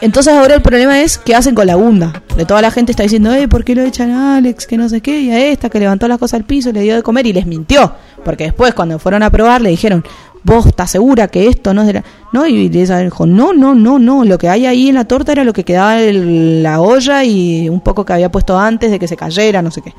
Entonces 0.00 0.32
ahora 0.32 0.54
el 0.54 0.62
problema 0.62 1.00
es 1.00 1.18
qué 1.18 1.34
hacen 1.34 1.54
con 1.54 1.66
la 1.66 1.74
Gunda. 1.74 2.22
De 2.36 2.46
toda 2.46 2.62
la 2.62 2.70
gente 2.70 2.90
está 2.90 3.02
diciendo, 3.02 3.32
eh, 3.34 3.46
¿por 3.48 3.64
qué 3.64 3.74
lo 3.74 3.82
echan 3.82 4.10
a 4.10 4.36
Alex? 4.36 4.66
Que 4.66 4.78
no 4.78 4.88
sé 4.88 5.02
qué. 5.02 5.20
Y 5.20 5.30
a 5.30 5.46
esta 5.46 5.68
que 5.68 5.78
levantó 5.78 6.08
las 6.08 6.18
cosas 6.18 6.40
al 6.40 6.44
piso, 6.44 6.72
le 6.72 6.80
dio 6.80 6.96
de 6.96 7.02
comer 7.02 7.26
y 7.26 7.34
les 7.34 7.44
mintió. 7.44 7.94
Porque 8.24 8.44
después 8.44 8.72
cuando 8.72 8.98
fueron 8.98 9.22
a 9.22 9.30
probar 9.30 9.60
le 9.60 9.68
dijeron, 9.68 10.02
vos 10.44 10.66
estás 10.66 10.90
segura 10.90 11.28
que 11.28 11.48
esto 11.48 11.72
no 11.74 11.82
es 11.82 11.86
de 11.86 11.92
la... 11.94 12.04
No, 12.32 12.46
y 12.46 12.66
ella 12.66 12.98
dijo, 12.98 13.26
no, 13.26 13.52
no, 13.52 13.74
no, 13.74 13.98
no. 13.98 14.24
Lo 14.24 14.38
que 14.38 14.48
hay 14.48 14.66
ahí 14.66 14.88
en 14.88 14.94
la 14.94 15.04
torta 15.04 15.32
era 15.32 15.44
lo 15.44 15.52
que 15.52 15.64
quedaba 15.64 16.00
en 16.00 16.62
la 16.62 16.80
olla 16.80 17.24
y 17.24 17.68
un 17.68 17.80
poco 17.80 18.04
que 18.04 18.12
había 18.12 18.30
puesto 18.30 18.58
antes 18.58 18.90
de 18.90 18.98
que 18.98 19.06
se 19.06 19.16
cayera, 19.16 19.62
no 19.62 19.70
sé 19.70 19.82
qué. 19.82 19.94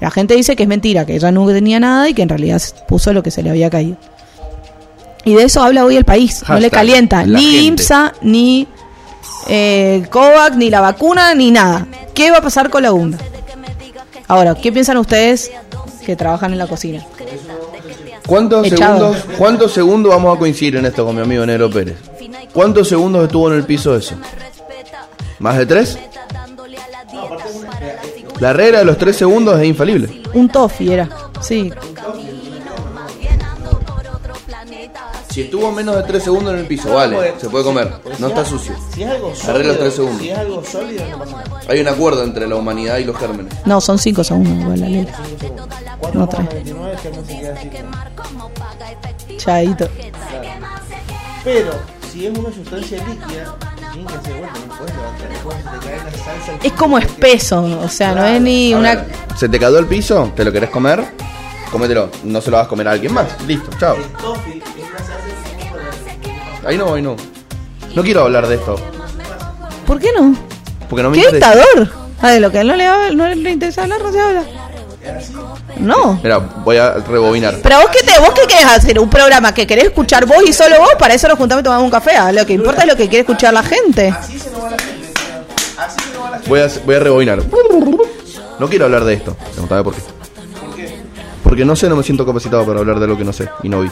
La 0.00 0.10
gente 0.10 0.34
dice 0.34 0.56
que 0.56 0.64
es 0.64 0.68
mentira, 0.68 1.06
que 1.06 1.14
ella 1.14 1.30
no 1.30 1.46
tenía 1.46 1.80
nada 1.80 2.08
y 2.08 2.14
que 2.14 2.22
en 2.22 2.28
realidad 2.28 2.60
puso 2.88 3.12
lo 3.12 3.22
que 3.22 3.30
se 3.30 3.42
le 3.42 3.50
había 3.50 3.70
caído. 3.70 3.96
Y 5.24 5.34
de 5.34 5.44
eso 5.44 5.62
habla 5.62 5.84
hoy 5.84 5.96
el 5.96 6.04
país. 6.04 6.44
no 6.48 6.60
le 6.60 6.70
calienta 6.70 7.24
ni 7.24 7.42
gente. 7.42 7.82
IMSA, 7.82 8.12
ni 8.20 8.68
eh, 9.48 10.06
COVAC, 10.10 10.54
ni 10.56 10.68
la 10.68 10.80
vacuna, 10.80 11.34
ni 11.34 11.50
nada. 11.50 11.86
¿Qué 12.12 12.30
va 12.30 12.38
a 12.38 12.42
pasar 12.42 12.68
con 12.68 12.82
la 12.82 12.92
UNDA? 12.92 13.18
Ahora, 14.28 14.54
¿qué 14.54 14.72
piensan 14.72 14.96
ustedes 14.98 15.50
que 16.04 16.16
trabajan 16.16 16.52
en 16.52 16.58
la 16.58 16.66
cocina? 16.66 17.04
¿Cuántos 18.26 18.66
Echado. 18.66 19.12
segundos, 19.12 19.36
¿Cuántos 19.38 19.72
segundos 19.72 20.10
vamos 20.12 20.34
a 20.36 20.38
coincidir 20.38 20.76
en 20.76 20.86
esto 20.86 21.04
con 21.04 21.14
mi 21.16 21.22
amigo 21.22 21.44
Nero 21.44 21.68
Pérez? 21.70 21.96
¿Cuántos 22.52 22.88
segundos 22.88 23.24
estuvo 23.24 23.50
en 23.50 23.58
el 23.58 23.64
piso 23.64 23.94
eso? 23.96 24.14
¿Más 25.38 25.58
de 25.58 25.66
tres? 25.66 25.98
La 28.40 28.52
regla 28.52 28.78
de 28.80 28.84
los 28.84 28.98
tres 28.98 29.16
segundos 29.16 29.60
es 29.60 29.66
infalible. 29.66 30.22
Un 30.32 30.48
toffee 30.48 30.92
era. 30.92 31.08
Sí. 31.40 31.72
Si 35.34 35.40
estuvo 35.40 35.72
menos 35.72 35.96
de 35.96 36.04
tres 36.04 36.22
segundos 36.22 36.54
en 36.54 36.60
el 36.60 36.66
piso, 36.66 36.94
vale, 36.94 37.34
se 37.38 37.48
puede 37.50 37.64
comer. 37.64 37.92
No 38.20 38.28
está 38.28 38.42
es- 38.42 38.48
sucio. 38.48 38.72
Si 38.94 39.02
es 39.02 39.10
algo 39.10 39.34
sólido, 39.34 39.76
tres 39.76 39.94
segundos. 39.94 40.20
si 40.22 40.28
es 40.30 40.38
algo 40.38 40.64
sólido, 40.64 41.04
no 41.10 41.18
pasa 41.18 41.32
nada. 41.44 41.60
Hay 41.68 41.80
un 41.80 41.88
acuerdo 41.88 42.22
entre 42.22 42.46
la 42.46 42.54
humanidad 42.54 42.98
y 42.98 43.04
los 43.04 43.16
gérmenes. 43.18 43.52
No, 43.64 43.80
son 43.80 43.98
cinco 43.98 44.22
segundos 44.22 44.52
igual 44.62 44.78
la 44.78 44.86
ley. 44.86 45.08
No, 46.12 46.28
tres. 46.28 46.46
4,99 46.48 46.96
que 47.02 47.10
no 47.10 47.26
se 47.26 47.38
queda 47.40 47.54
así. 47.54 49.36
Chaito. 49.38 49.88
Pero 51.42 51.72
si 52.12 52.26
es 52.26 52.38
una 52.38 52.52
sustancia 52.52 52.98
líquida, 53.04 53.56
Es 56.62 56.72
como 56.74 56.98
espeso, 56.98 57.60
o 57.82 57.88
sea, 57.88 58.14
no 58.14 58.24
es 58.24 58.40
ni 58.40 58.72
A 58.72 58.78
una... 58.78 58.94
ver, 58.94 59.06
¿Se 59.36 59.48
te 59.48 59.58
cayó 59.58 59.78
el 59.78 59.86
piso? 59.86 60.32
¿Te 60.36 60.44
lo 60.44 60.52
querés 60.52 60.70
comer? 60.70 61.04
Cómetelo. 61.72 62.08
No 62.22 62.40
se 62.40 62.52
lo 62.52 62.56
vas 62.58 62.66
a 62.66 62.68
comer 62.68 62.86
a 62.86 62.92
alguien 62.92 63.12
más. 63.12 63.26
Listo, 63.48 63.68
chao. 63.80 63.96
Ahí 66.66 66.78
no, 66.78 66.94
ahí 66.94 67.02
no. 67.02 67.16
No 67.94 68.02
quiero 68.02 68.22
hablar 68.22 68.46
de 68.46 68.56
esto. 68.56 68.76
¿Por 69.86 69.98
qué 70.00 70.10
no? 70.18 70.34
Porque 70.88 71.02
no 71.02 71.10
me 71.10 71.18
¿Qué 71.18 71.24
interesa. 71.26 71.52
dictador? 71.54 71.88
Ah, 72.22 72.30
de 72.30 72.40
lo 72.40 72.50
que 72.50 72.58
a 72.58 72.60
él 72.62 72.68
no 72.68 72.76
le, 72.76 72.86
va- 72.88 73.10
no 73.10 73.28
le 73.28 73.50
interesa 73.50 73.82
hablar, 73.82 74.00
no 74.02 74.10
se 74.12 74.20
habla. 74.20 74.42
No. 75.78 76.18
Mira, 76.22 76.38
voy 76.38 76.76
a 76.78 76.94
rebobinar. 76.94 77.56
Pero 77.62 77.76
vos 77.80 77.90
qué 77.92 78.04
te, 78.06 78.18
vos 78.18 78.30
qué 78.30 78.46
querés 78.46 78.64
hacer, 78.66 78.98
un 78.98 79.10
programa 79.10 79.52
que 79.52 79.66
querés 79.66 79.84
escuchar 79.86 80.24
vos 80.24 80.38
y 80.46 80.52
solo 80.52 80.78
vos, 80.78 80.90
para 80.98 81.12
eso 81.14 81.28
nos 81.28 81.36
juntamos 81.36 81.60
y 81.60 81.64
tomamos 81.64 81.84
un 81.84 81.90
café. 81.90 82.12
Ah, 82.16 82.32
Lo 82.32 82.46
que 82.46 82.54
importa 82.54 82.82
es 82.82 82.88
lo 82.88 82.96
que 82.96 83.08
quiere 83.08 83.20
escuchar 83.20 83.52
la 83.52 83.62
gente. 83.62 84.08
Así 84.08 84.38
se 84.38 84.50
nos 84.50 84.64
va 84.64 84.70
la 84.70 84.78
gente. 84.78 85.12
Así 85.76 85.96
se 86.00 86.14
nos 86.14 86.24
va 86.24 86.30
la 86.30 86.36
gente. 86.38 86.48
Voy 86.48 86.60
a, 86.60 86.68
voy 86.86 86.94
a 86.94 86.98
rebobinar. 87.00 87.42
No 88.58 88.68
quiero 88.68 88.86
hablar 88.86 89.04
de 89.04 89.14
esto. 89.14 89.36
Preguntame. 89.52 89.84
¿Por 89.84 89.94
qué? 89.94 90.00
Porque 91.42 91.64
no 91.66 91.76
sé, 91.76 91.88
no 91.90 91.96
me 91.96 92.02
siento 92.02 92.24
capacitado 92.24 92.64
para 92.64 92.78
hablar 92.80 92.98
de 92.98 93.06
lo 93.06 93.18
que 93.18 93.24
no 93.24 93.32
sé 93.32 93.48
y 93.62 93.68
no 93.68 93.82
vi. 93.82 93.90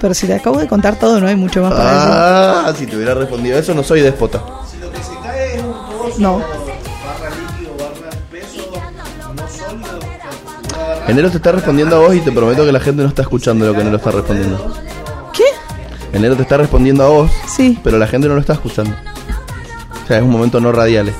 Pero 0.00 0.14
si 0.14 0.26
te 0.26 0.34
acabo 0.34 0.58
de 0.58 0.68
contar 0.68 0.96
todo, 0.96 1.20
no 1.20 1.26
hay 1.26 1.36
mucho 1.36 1.60
más 1.62 1.72
para 1.72 1.84
decir. 1.92 2.10
Ah, 2.12 2.72
si 2.76 2.86
te 2.86 2.96
hubiera 2.96 3.14
respondido 3.14 3.58
eso, 3.58 3.74
no 3.74 3.82
soy 3.82 4.00
déspota. 4.00 4.42
Si 4.70 4.78
lo 4.78 4.90
que 4.92 4.98
se 5.02 5.14
cae 5.22 5.56
es 5.56 5.62
un 5.62 5.72
pozo, 5.72 6.14
No. 6.18 6.38
barra 6.38 7.30
líquido, 7.34 7.76
barra 7.78 8.10
espeso, 8.10 8.70
no 9.34 9.48
sólido. 9.48 9.98
Enero 11.08 11.30
te 11.30 11.36
está 11.38 11.52
respondiendo 11.52 11.96
a 11.96 11.98
vos 12.00 12.14
y 12.14 12.20
te 12.20 12.30
prometo 12.30 12.64
que 12.64 12.72
la 12.72 12.80
gente 12.80 13.02
no 13.02 13.08
está 13.08 13.22
escuchando 13.22 13.66
lo 13.66 13.74
que 13.74 13.80
Enero 13.80 13.96
está 13.96 14.10
respondiendo. 14.12 14.74
¿Qué? 15.32 15.44
Enero 16.16 16.36
te 16.36 16.42
está 16.42 16.56
respondiendo 16.58 17.04
a 17.04 17.08
vos, 17.08 17.30
Sí. 17.48 17.78
pero 17.82 17.98
la 17.98 18.06
gente 18.06 18.28
no 18.28 18.34
lo 18.34 18.40
está 18.40 18.52
escuchando. 18.52 18.94
O 20.04 20.06
sea, 20.06 20.18
es 20.18 20.22
un 20.22 20.30
momento 20.30 20.60
no 20.60 20.70
radial. 20.72 21.12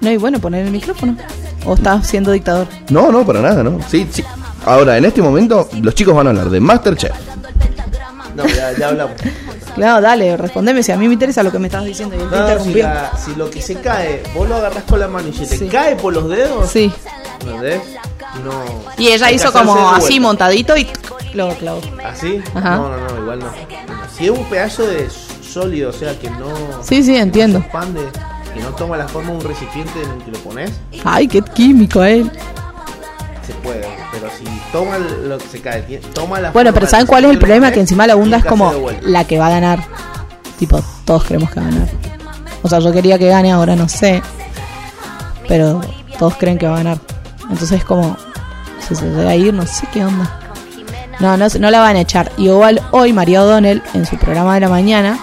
No, 0.00 0.10
y 0.10 0.16
bueno, 0.16 0.38
poner 0.40 0.66
el 0.66 0.72
micrófono. 0.72 1.16
O 1.64 1.74
estás 1.74 2.06
siendo 2.06 2.30
dictador. 2.32 2.66
No, 2.90 3.10
no, 3.10 3.24
para 3.26 3.40
nada, 3.40 3.62
¿no? 3.62 3.78
Sí, 3.88 4.06
sí. 4.10 4.24
Ahora, 4.66 4.98
en 4.98 5.04
este 5.04 5.22
momento, 5.22 5.68
los 5.80 5.94
chicos 5.94 6.14
van 6.14 6.26
a 6.26 6.30
hablar 6.30 6.50
de 6.50 6.60
Masterchef. 6.60 7.12
No, 8.34 8.44
ya, 8.46 8.72
ya 8.78 8.88
hablamos. 8.88 9.14
Claro, 9.74 10.00
dale, 10.02 10.36
respondeme 10.36 10.82
si 10.82 10.92
a 10.92 10.96
mí 10.96 11.06
me 11.06 11.14
interesa 11.14 11.42
lo 11.42 11.50
que 11.52 11.58
me 11.58 11.68
estabas 11.68 11.86
diciendo 11.86 12.14
y 12.16 12.18
No, 12.18 12.58
si, 12.64 12.74
la- 12.74 13.12
si 13.16 13.34
lo 13.34 13.50
que 13.50 13.62
se 13.62 13.76
cae, 13.76 14.22
vos 14.34 14.48
lo 14.48 14.56
agarrás 14.56 14.84
con 14.84 15.00
la 15.00 15.08
mano 15.08 15.28
y 15.28 15.32
se 15.32 15.46
te 15.46 15.58
Sí. 15.58 15.68
cae 15.68 15.96
por 15.96 16.12
los 16.12 16.28
dedos, 16.28 16.70
Sí. 16.70 16.92
¿entendés? 17.40 17.80
No. 18.44 18.52
Y 18.98 19.08
ella 19.08 19.26
hay 19.26 19.32
que 19.32 19.36
hizo 19.36 19.48
hacerse 19.48 19.66
como 19.66 19.74
de 19.76 19.96
así 19.96 20.00
vuelta. 20.08 20.20
montadito 20.20 20.76
y 20.76 20.86
lo 21.34 21.48
clavó. 21.56 21.80
¿Así? 22.04 22.42
Ajá. 22.54 22.76
No, 22.76 22.88
no, 22.90 23.08
no, 23.08 23.22
igual 23.22 23.38
no. 23.38 23.46
Si 24.16 24.24
es 24.24 24.30
un 24.30 24.44
pedazo 24.46 24.86
de 24.86 25.08
sólido, 25.42 25.90
o 25.90 25.92
sea, 25.92 26.18
que 26.18 26.28
no. 26.30 26.48
Sí, 26.82 27.02
sí, 27.02 27.16
entiendo. 27.16 27.58
No 27.58 27.64
se 27.64 27.68
expande, 27.70 28.00
que 28.54 28.60
no 28.60 28.68
toma 28.70 28.96
la 28.96 29.08
forma 29.08 29.30
de 29.30 29.36
un 29.36 29.44
recipiente 29.44 30.02
en 30.02 30.10
el 30.10 30.18
que 30.24 30.30
lo 30.32 30.38
pones, 30.38 30.72
Ay, 31.04 31.28
qué 31.28 31.40
químico 31.42 32.02
él. 32.02 32.30
Se 33.46 33.54
puede. 33.54 33.86
Pero 34.12 34.28
si 34.36 34.44
toma 34.72 34.98
lo 34.98 35.38
que 35.38 35.46
se 35.46 35.60
cae, 35.60 35.82
toma 36.12 36.40
la 36.40 36.50
Bueno, 36.50 36.72
pero 36.72 36.86
¿saben 36.86 37.06
cuál 37.06 37.24
es 37.24 37.30
el 37.30 37.38
problema? 37.38 37.70
Que 37.70 37.80
encima 37.80 38.06
la 38.06 38.14
bunda 38.14 38.38
es 38.38 38.44
como 38.44 38.72
la 39.02 39.24
que 39.24 39.38
va 39.38 39.46
a 39.46 39.50
ganar. 39.50 39.80
Tipo, 40.58 40.82
todos 41.04 41.24
creemos 41.24 41.50
que 41.50 41.60
va 41.60 41.66
a 41.66 41.70
ganar. 41.70 41.88
O 42.62 42.68
sea, 42.68 42.80
yo 42.80 42.92
quería 42.92 43.18
que 43.18 43.28
gane, 43.28 43.52
ahora 43.52 43.76
no 43.76 43.88
sé. 43.88 44.22
Pero 45.46 45.80
todos 46.18 46.36
creen 46.36 46.58
que 46.58 46.66
va 46.66 46.74
a 46.74 46.78
ganar. 46.78 46.98
Entonces 47.42 47.72
es 47.72 47.84
como, 47.84 48.16
si 48.86 48.94
se 48.94 49.06
llega 49.06 49.30
a 49.30 49.36
ir, 49.36 49.54
no 49.54 49.66
sé 49.66 49.86
qué 49.92 50.04
onda. 50.04 50.40
No, 51.20 51.36
no, 51.36 51.46
no 51.60 51.70
la 51.70 51.80
van 51.80 51.96
a 51.96 52.00
echar. 52.00 52.32
Y 52.36 52.46
igual 52.46 52.80
hoy 52.90 53.12
María 53.12 53.42
O'Donnell, 53.42 53.82
en 53.94 54.04
su 54.04 54.16
programa 54.16 54.54
de 54.54 54.60
la 54.60 54.68
mañana, 54.68 55.18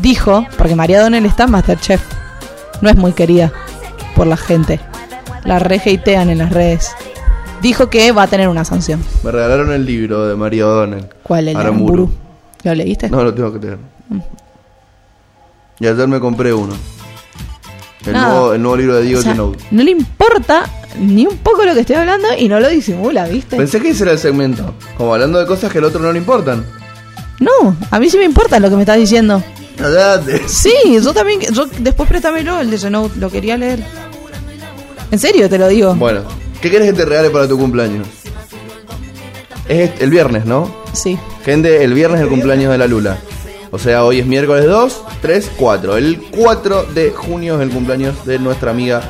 dijo, 0.00 0.46
porque 0.56 0.74
María 0.74 1.00
O'Donnell 1.00 1.26
está 1.26 1.44
en 1.44 1.50
Masterchef, 1.50 2.00
no 2.80 2.88
es 2.88 2.96
muy 2.96 3.12
querida 3.12 3.52
por 4.14 4.26
la 4.26 4.36
gente. 4.36 4.80
La 5.44 5.58
rejeitean 5.58 6.30
en 6.30 6.38
las 6.38 6.50
redes. 6.50 6.90
Dijo 7.64 7.88
que 7.88 8.12
va 8.12 8.24
a 8.24 8.26
tener 8.26 8.48
una 8.50 8.62
sanción. 8.62 9.02
Me 9.22 9.32
regalaron 9.32 9.72
el 9.72 9.86
libro 9.86 10.26
de 10.28 10.36
María 10.36 10.66
O'Donnell. 10.66 11.06
¿Cuál 11.22 11.48
es 11.48 11.54
el 11.54 11.60
Aramburu. 11.62 12.12
¿Lo 12.62 12.74
leíste? 12.74 13.08
No, 13.08 13.24
lo 13.24 13.32
tengo 13.32 13.54
que 13.54 13.58
leer. 13.58 13.78
Y 15.80 15.86
ayer 15.86 16.06
me 16.06 16.20
compré 16.20 16.52
uno. 16.52 16.74
El, 18.04 18.12
nuevo, 18.12 18.52
el 18.52 18.60
nuevo 18.60 18.76
libro 18.76 18.96
de 18.96 19.02
Diego 19.04 19.20
O 19.20 19.22
sea, 19.22 19.32
Genoud. 19.32 19.56
no 19.70 19.82
le 19.82 19.92
importa 19.92 20.68
ni 21.00 21.26
un 21.26 21.38
poco 21.38 21.64
lo 21.64 21.72
que 21.72 21.80
estoy 21.80 21.96
hablando 21.96 22.28
y 22.38 22.48
no 22.48 22.60
lo 22.60 22.68
disimula, 22.68 23.26
¿viste? 23.28 23.56
Pensé 23.56 23.80
que 23.80 23.88
ese 23.88 24.02
era 24.02 24.12
el 24.12 24.18
segmento. 24.18 24.74
Como 24.98 25.14
hablando 25.14 25.38
de 25.38 25.46
cosas 25.46 25.72
que 25.72 25.78
al 25.78 25.84
otro 25.84 26.02
no 26.02 26.12
le 26.12 26.18
importan. 26.18 26.66
No, 27.40 27.74
a 27.90 27.98
mí 27.98 28.10
sí 28.10 28.18
me 28.18 28.24
importa 28.24 28.60
lo 28.60 28.68
que 28.68 28.76
me 28.76 28.82
estás 28.82 28.98
diciendo. 28.98 29.42
Cállate. 29.78 30.46
Sí, 30.48 30.74
yo 31.02 31.14
también, 31.14 31.40
yo 31.40 31.64
después 31.78 32.10
préstamelo, 32.10 32.60
el 32.60 32.70
de 32.70 32.76
Genote, 32.76 33.18
lo 33.18 33.30
quería 33.30 33.56
leer. 33.56 33.82
En 35.10 35.18
serio, 35.18 35.48
te 35.48 35.56
lo 35.56 35.66
digo. 35.68 35.94
Bueno, 35.94 36.24
¿qué 36.64 36.70
quieres 36.70 36.90
que 36.90 36.96
te 36.96 37.04
regale 37.04 37.28
para 37.28 37.46
tu 37.46 37.58
cumpleaños? 37.58 38.06
Es 39.68 39.90
el 40.00 40.08
viernes, 40.08 40.46
¿no? 40.46 40.74
Sí. 40.94 41.18
Gente, 41.44 41.84
el 41.84 41.92
viernes 41.92 42.20
es 42.20 42.24
el 42.24 42.30
cumpleaños 42.30 42.72
de 42.72 42.78
la 42.78 42.86
Lula. 42.86 43.18
O 43.70 43.78
sea, 43.78 44.02
hoy 44.04 44.20
es 44.20 44.26
miércoles 44.26 44.64
2, 44.66 45.02
3, 45.20 45.50
4. 45.58 45.98
El 45.98 46.22
4 46.30 46.84
de 46.94 47.10
junio 47.10 47.56
es 47.56 47.60
el 47.62 47.68
cumpleaños 47.70 48.24
de 48.24 48.38
nuestra 48.38 48.70
amiga 48.70 49.02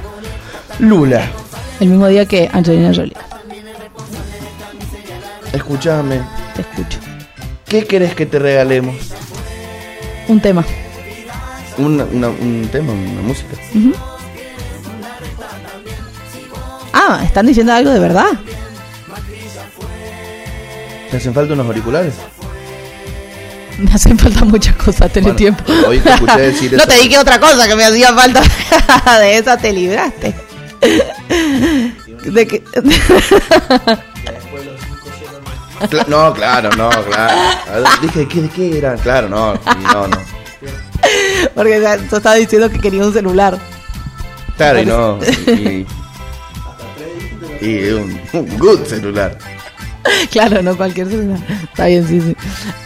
Lula. 0.81 1.31
El 1.79 1.91
mismo 1.91 2.09
día 2.09 2.27
que 2.27 2.51
Angelina 2.53 2.93
Jolie. 2.93 3.15
Escúchame, 5.53 6.21
Te 6.57 6.63
escucho. 6.63 6.99
¿qué 7.69 7.87
querés 7.87 8.15
que 8.17 8.27
te 8.27 8.39
regalemos? 8.41 8.97
Un 10.27 10.41
tema. 10.41 10.65
Una- 11.79 12.05
una- 12.05 12.29
un 12.31 12.69
tema, 12.73 12.93
una 12.93 13.23
música. 13.23 13.55
Ujú. 13.75 13.93
Ah, 16.97 17.21
¿están 17.25 17.47
diciendo 17.47 17.73
algo 17.73 17.91
de 17.91 17.99
verdad? 17.99 18.27
¿Te 21.11 21.17
hacen 21.17 21.35
falta 21.35 21.55
unos 21.55 21.67
auriculares? 21.67 22.15
Me 23.79 23.93
hacen 23.93 24.17
falta 24.17 24.45
muchas 24.45 24.77
cosas, 24.77 25.11
tener 25.13 25.33
Bueno, 25.33 25.37
tiempo. 25.37 25.65
hoy 25.89 25.99
te 25.99 26.11
escuché 26.13 26.39
decir 26.41 26.73
no 26.77 26.79
eso. 26.79 26.87
te 26.87 26.95
dije 26.99 27.19
otra 27.19 27.41
cosa 27.41 27.67
que 27.67 27.75
me 27.75 27.85
hacía 27.85 28.13
falta. 28.15 28.41
de 29.19 29.37
esa 29.39 29.57
te 29.57 29.73
libraste. 29.73 30.35
De 32.25 32.47
que... 32.47 32.63
No, 36.07 36.33
claro, 36.33 36.71
no, 36.77 36.89
claro. 36.91 37.35
Dije, 38.01 38.21
¿de 38.21 38.29
qué, 38.29 38.43
¿de 38.43 38.49
qué 38.49 38.79
era? 38.79 38.95
Claro, 38.95 39.29
no, 39.29 39.55
no, 39.93 40.07
no. 40.09 40.17
Porque 41.55 41.81
tú 42.09 42.17
estabas 42.17 42.39
diciendo 42.39 42.71
que 42.71 42.79
quería 42.79 43.05
un 43.05 43.13
celular. 43.13 43.59
Claro, 44.57 44.81
y 44.81 44.87
no. 44.87 45.19
Y, 45.49 45.51
y 45.51 45.87
un, 47.95 48.21
un 48.33 48.59
good 48.59 48.85
celular. 48.87 49.37
Claro, 50.31 50.61
no 50.63 50.77
cualquier 50.77 51.09
celular. 51.09 51.39
Está 51.63 51.87
bien, 51.87 52.07
sí, 52.07 52.21
sí. 52.21 52.37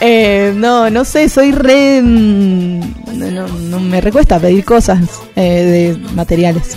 Eh, 0.00 0.52
no, 0.54 0.88
no 0.88 1.04
sé, 1.04 1.28
soy 1.28 1.50
re... 1.50 2.00
mm, 2.00 2.80
No, 3.18 3.30
no, 3.32 3.48
no 3.48 3.80
me 3.80 4.00
recuesta 4.00 4.38
pedir 4.38 4.64
cosas 4.64 5.00
eh, 5.34 5.96
de 5.96 6.14
materiales. 6.14 6.76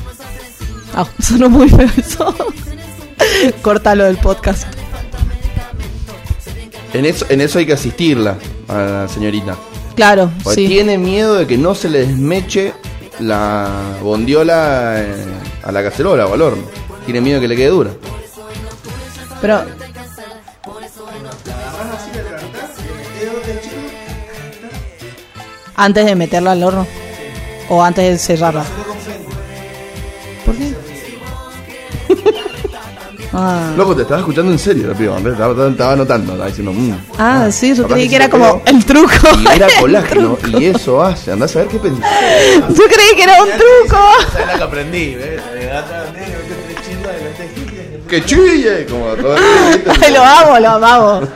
Ah, 0.96 1.06
sonó 1.22 1.48
muy 1.48 1.70
feo 1.70 1.88
eso. 1.96 2.36
Córtalo 3.62 4.06
del 4.06 4.18
podcast. 4.18 4.66
En 6.94 7.06
eso, 7.06 7.26
en 7.30 7.42
eso 7.42 7.60
hay 7.60 7.66
que 7.68 7.74
asistirla 7.74 8.38
a 8.68 8.78
la 8.78 9.08
señorita. 9.08 9.56
Claro, 9.96 10.32
Porque 10.44 10.62
sí. 10.62 10.68
tiene 10.68 10.98
miedo 10.98 11.36
de 11.36 11.46
que 11.48 11.58
no 11.58 11.76
se 11.76 11.88
le 11.90 12.00
desmeche 12.08 12.74
la 13.20 13.70
bondiola 14.02 14.96
eh, 14.98 15.26
a 15.64 15.72
la 15.72 15.84
cacerola 15.84 16.26
o 16.26 16.34
al 16.34 16.42
horno. 16.42 16.64
Tiene 17.06 17.22
miedo 17.22 17.40
que 17.42 17.48
le 17.48 17.56
quede 17.56 17.68
dura. 17.70 17.92
Pero 19.42 19.64
antes 25.76 26.06
de 26.06 26.16
meterla 26.16 26.52
al 26.52 26.64
horno 26.64 26.88
o 27.70 27.84
antes 27.84 28.06
de 28.06 28.18
cerrarla. 28.18 28.64
¿Por 30.46 30.56
qué? 30.56 30.74
Ah, 33.34 33.72
Loco, 33.78 33.96
te 33.96 34.02
estaba 34.02 34.20
escuchando 34.20 34.52
en 34.52 34.60
serio, 34.60 34.88
la 34.90 34.94
piba. 34.94 35.18
Estaba, 35.18 35.70
estaba- 35.70 35.94
anotando, 35.94 36.34
estaba 36.34 36.50
diciendo. 36.50 36.74
mm. 36.74 36.98
ah, 37.18 37.48
sí, 37.50 37.74
yo 37.74 37.88
creí 37.88 38.10
que 38.10 38.18
era 38.18 38.30
como 38.30 38.62
el 38.66 38.84
truco. 38.84 39.10
Y 39.40 39.48
era 39.56 39.68
colágeno, 39.80 40.38
y 40.60 40.66
eso 40.66 41.02
hace. 41.02 41.32
Andás 41.32 41.56
a 41.56 41.60
ver 41.60 41.70
qué 41.70 41.80
pensás. 41.80 42.12
Yo 42.76 42.84
creí 42.90 43.16
que 43.16 43.24
era 43.24 43.42
un 43.42 43.50
truco. 43.52 44.04
Es 44.38 44.48
la 44.48 44.56
que 44.58 44.64
aprendí, 44.64 45.16
¿ves? 45.16 45.42
¡Que 48.12 48.26
chille! 48.26 48.86
Como 48.90 49.06
todo 49.16 49.38
Ay, 50.02 50.14
lo 50.14 50.22
amo, 50.22 50.60
lo 50.60 50.70
amamos. 50.70 51.30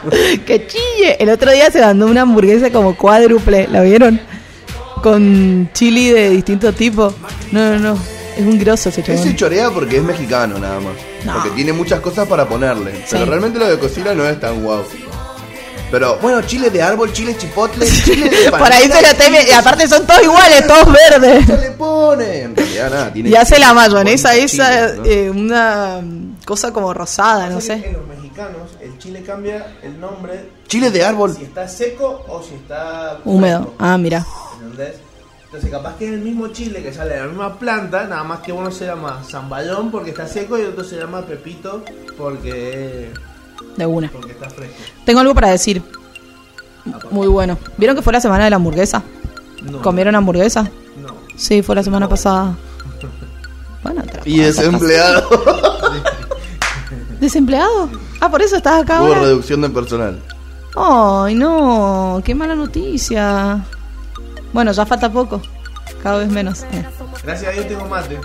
Que 0.45 0.67
chille. 0.67 1.15
El 1.17 1.29
otro 1.29 1.49
día 1.49 1.71
se 1.71 1.79
mandó 1.79 2.05
una 2.05 2.23
hamburguesa 2.23 2.69
como 2.69 2.97
cuádruple, 2.97 3.69
¿la 3.71 3.81
vieron? 3.81 4.19
Con 5.01 5.69
chili 5.73 6.09
de 6.09 6.31
distinto 6.31 6.73
tipo. 6.73 7.13
No, 7.53 7.71
no, 7.71 7.79
no. 7.79 7.99
Es 8.35 8.41
un 8.41 8.59
grosso 8.59 8.89
ese 8.89 9.01
chabón. 9.01 9.21
Ese 9.21 9.33
chorea 9.37 9.71
porque 9.71 9.95
es 9.95 10.03
mexicano 10.03 10.59
nada 10.59 10.81
más. 10.81 10.95
No. 11.23 11.35
Porque 11.35 11.51
tiene 11.51 11.71
muchas 11.71 12.01
cosas 12.01 12.27
para 12.27 12.45
ponerle. 12.45 12.91
Pero 13.09 13.23
realmente 13.25 13.57
lo 13.57 13.69
de 13.69 13.79
cocina 13.79 14.13
no 14.13 14.27
es 14.27 14.37
tan 14.37 14.61
guau. 14.61 14.83
Pero 15.97 16.17
bueno, 16.17 16.41
chile 16.41 16.69
de 16.69 16.81
árbol, 16.81 17.13
chile 17.13 17.37
chipotle, 17.37 17.85
chile 17.87 18.29
de 18.29 18.49
Por 18.57 18.69
ahí 18.71 18.89
se 18.91 19.01
la 19.01 19.13
teme. 19.13 19.39
Y 19.47 19.51
aparte 19.53 19.87
son 19.87 20.05
todos 20.05 20.23
iguales, 20.23 20.67
todos 20.67 20.91
verdes. 20.91 21.45
se 21.45 21.57
le 21.57 21.71
pone. 21.71 22.41
En 22.41 22.55
realidad 22.55 22.89
nada, 22.91 23.13
tiene 23.13 23.29
Y 23.29 23.35
hace 23.35 23.57
la 23.59 23.73
mayonesa 23.73 24.31
chile, 24.33 24.43
esa, 24.43 24.93
¿no? 24.93 25.05
eh, 25.05 25.29
una 25.29 26.01
mm, 26.03 26.43
cosa 26.45 26.73
como 26.73 26.93
rosada, 26.93 27.47
no 27.49 27.55
En 27.55 27.61
sé. 27.61 27.91
los 27.93 28.05
mexicanos, 28.07 28.71
el 28.81 28.97
chile 28.97 29.23
cambia 29.23 29.67
el 29.83 29.97
nombre 29.97 30.49
Chile 30.67 30.91
de 30.91 31.05
árbol. 31.05 31.33
si 31.33 31.43
está 31.45 31.65
seco 31.69 32.25
o 32.27 32.43
si 32.43 32.55
está 32.55 33.19
Húmedo. 33.23 33.59
fresco, 33.59 33.75
Ah, 33.79 33.97
mira. 33.97 34.25
¿Entendés? 34.61 34.95
Entonces, 35.45 35.71
capaz 35.71 35.95
que 35.95 36.07
es 36.07 36.11
el 36.13 36.19
mismo 36.19 36.47
chile 36.49 36.83
que 36.83 36.91
sale 36.91 37.13
de 37.13 37.19
la 37.21 37.27
misma 37.27 37.57
planta, 37.57 38.03
nada 38.03 38.23
más 38.25 38.39
que 38.41 38.51
uno 38.51 38.69
se 38.71 38.85
llama 38.85 39.23
zamballón 39.29 39.91
porque 39.91 40.09
está 40.09 40.27
seco 40.27 40.57
y 40.57 40.61
el 40.63 40.67
otro 40.71 40.83
se 40.83 40.97
llama 40.97 41.21
pepito 41.21 41.81
porque, 42.17 43.11
De 43.77 43.85
una. 43.85 44.09
porque 44.09 44.31
está 44.31 44.49
fresco. 44.49 44.75
Tengo 45.05 45.19
algo 45.19 45.35
para 45.35 45.49
decir. 45.49 45.81
Muy 47.11 47.27
bueno. 47.27 47.57
¿Vieron 47.77 47.95
que 47.95 48.01
fue 48.01 48.13
la 48.13 48.21
semana 48.21 48.43
de 48.45 48.49
la 48.49 48.55
hamburguesa? 48.57 49.03
No. 49.63 49.81
¿Comieron 49.81 50.15
hamburguesa? 50.15 50.63
No. 51.01 51.15
Sí, 51.35 51.61
fue 51.61 51.75
la 51.75 51.83
semana 51.83 52.07
pasada. 52.07 52.55
Bueno, 53.83 54.01
Y 54.23 54.39
desempleado. 54.39 55.27
¿Desempleado? 57.19 57.89
Ah, 58.19 58.29
por 58.29 58.41
eso 58.41 58.55
estás 58.57 58.81
acá 58.83 59.01
Hubo 59.01 59.07
ahora. 59.07 59.21
reducción 59.21 59.61
de 59.61 59.69
personal. 59.69 60.19
Ay, 60.75 61.35
no, 61.35 62.21
qué 62.25 62.35
mala 62.35 62.55
noticia. 62.55 63.63
Bueno, 64.53 64.71
ya 64.71 64.85
falta 64.85 65.11
poco. 65.11 65.41
Cada 66.03 66.19
vez 66.19 66.29
menos. 66.29 66.63
Eh. 66.63 66.85
Gracias 67.23 67.49
a 67.49 67.53
Dios 67.53 67.67
tengo 67.67 67.85
mate. 67.87 68.15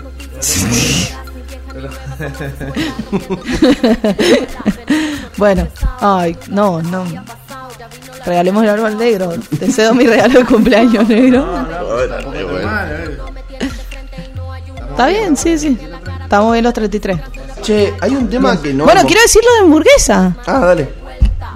Bueno, 5.41 5.67
ay, 6.01 6.37
no, 6.49 6.83
no. 6.83 7.03
Regalemos 8.23 8.61
el 8.63 8.69
árbol 8.69 8.95
negro. 8.95 9.33
Te 9.59 9.71
cedo 9.71 9.95
mi 9.95 10.05
regalo 10.05 10.37
de 10.37 10.45
cumpleaños 10.45 11.07
negro. 11.09 11.47
Qué 11.67 12.03
está 12.03 12.21
bueno. 12.45 12.67
mal. 12.67 13.19
Está 14.91 15.07
bien, 15.07 15.35
sí, 15.35 15.57
sí. 15.57 15.79
Estamos 16.21 16.51
bien 16.51 16.63
los 16.63 16.73
33. 16.75 17.19
Che, 17.63 17.91
hay 18.01 18.11
un 18.15 18.29
tema 18.29 18.61
que 18.61 18.71
no. 18.71 18.83
Bueno, 18.83 19.01
quiero 19.07 19.19
decir 19.23 19.41
lo 19.43 19.51
de 19.55 19.59
hamburguesa. 19.61 20.35
Ah, 20.45 20.59
dale. 20.59 20.89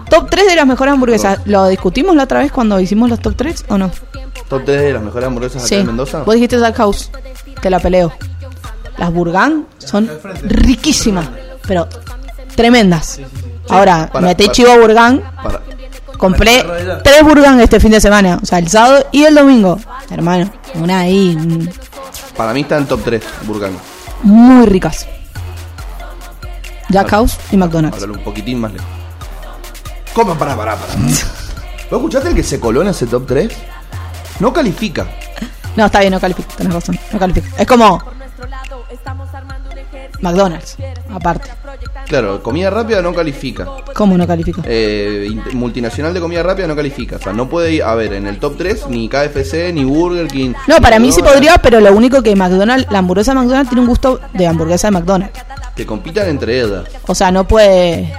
Top 0.10 0.32
3 0.32 0.48
de 0.48 0.56
las 0.56 0.66
mejores 0.66 0.92
hamburguesas. 0.92 1.42
¿Lo 1.46 1.68
discutimos 1.68 2.16
la 2.16 2.24
otra 2.24 2.40
vez 2.40 2.52
cuando 2.52 2.80
hicimos 2.80 3.08
los 3.08 3.20
top 3.20 3.36
3 3.36 3.66
o 3.68 3.78
no? 3.78 3.92
Top 4.50 4.64
3 4.66 4.82
de 4.82 4.94
las 4.94 5.04
mejores 5.04 5.28
hamburguesas 5.28 5.58
acá 5.62 5.68
Sí. 5.68 5.76
en 5.76 5.86
Mendoza. 5.86 6.24
Vos 6.24 6.34
dijiste 6.34 6.58
Jack 6.60 6.76
House. 6.78 7.12
Te 7.62 7.70
la 7.70 7.78
peleo. 7.80 8.12
Las 8.98 9.14
Burgan 9.14 9.68
son 9.78 10.10
riquísimas, 10.42 11.28
pero 11.68 11.88
tremendas. 12.56 13.20
Ahora, 13.70 14.10
para- 14.12 14.28
metí 14.28 14.44
para- 14.46 14.54
chivo 14.54 14.78
Burgan. 14.80 15.22
Para. 15.44 15.62
Compré 16.18 16.64
tres 17.04 17.24
Burgan 17.24 17.60
este 17.60 17.80
fin 17.80 17.92
de 17.92 18.00
semana. 18.00 18.40
O 18.42 18.46
sea, 18.46 18.60
el 18.60 18.68
sábado 18.70 19.06
y 19.12 19.24
el 19.26 19.36
domingo. 19.36 19.78
Hermano, 20.10 20.50
una 20.76 21.00
ahí 21.00 21.36
mm, 21.36 21.68
Para 22.38 22.54
mí 22.54 22.62
está 22.62 22.78
en 22.78 22.86
top 22.86 23.02
3, 23.04 23.24
Burgan. 23.44 23.74
muy 24.24 24.66
ricas. 24.66 25.08
Jack 26.90 27.10
House 27.10 27.38
y 27.52 27.58
McDonald's. 27.58 27.96
Háblalo 27.98 28.14
un 28.20 28.24
poquitín 28.24 28.60
más 28.62 28.72
lejos. 28.72 28.88
¿Cómo? 30.14 30.36
Pará, 30.36 30.56
pará, 30.56 30.76
pará. 30.76 30.94
¿Vos 31.90 32.00
escuchaste 32.00 32.30
el 32.30 32.36
que 32.36 32.44
se 32.44 32.60
coló 32.60 32.82
en 32.82 32.90
ese 32.90 33.08
top 33.08 33.26
3? 33.28 33.52
No 34.40 34.54
califica. 34.54 35.06
No, 35.76 35.86
está 35.88 36.00
bien, 36.00 36.12
no 36.14 36.20
califica, 36.22 36.48
tenés 36.56 36.74
razón. 36.74 36.98
No 37.12 37.20
califica. 37.20 37.50
Es 37.58 37.68
como 37.68 38.02
McDonald's, 40.22 40.78
aparte. 41.10 41.50
Claro, 42.08 42.42
comida 42.42 42.70
rápida 42.70 43.02
no 43.02 43.14
califica. 43.14 43.68
¿Cómo 43.94 44.18
no 44.18 44.28
califica? 44.28 44.62
Eh, 44.66 45.30
multinacional 45.54 46.14
de 46.14 46.20
comida 46.20 46.44
rápida 46.44 46.68
no 46.68 46.76
califica. 46.76 47.18
O 47.18 47.20
sea, 47.20 47.34
no 47.34 47.50
puede 47.50 47.74
ir, 47.74 47.84
a 47.84 47.96
ver, 47.96 48.14
en 48.14 48.28
el 48.28 48.40
top 48.40 48.58
3 48.58 48.88
ni 48.90 49.10
KFC, 49.10 49.74
ni 49.74 49.84
Burger 49.84 50.28
King. 50.28 50.54
No, 50.68 50.78
para 50.78 51.00
mí 51.00 51.12
sí 51.12 51.22
podría, 51.22 51.58
pero 51.58 51.80
lo 51.80 51.94
único 51.94 52.22
que 52.22 52.36
McDonald's, 52.36 52.92
la 52.92 53.00
hamburguesa 53.00 53.34
de 53.34 53.40
McDonald's 53.40 53.70
tiene 53.70 53.82
un 53.82 53.88
gusto 53.88 54.20
de 54.34 54.48
hamburguesa 54.48 54.88
de 54.88 54.92
McDonald's. 54.92 55.40
Que 55.76 55.86
compitan 55.86 56.30
entre 56.30 56.62
ellas, 56.62 56.86
O 57.08 57.16
sea, 57.16 57.32
no 57.32 57.48
puede. 57.48 58.14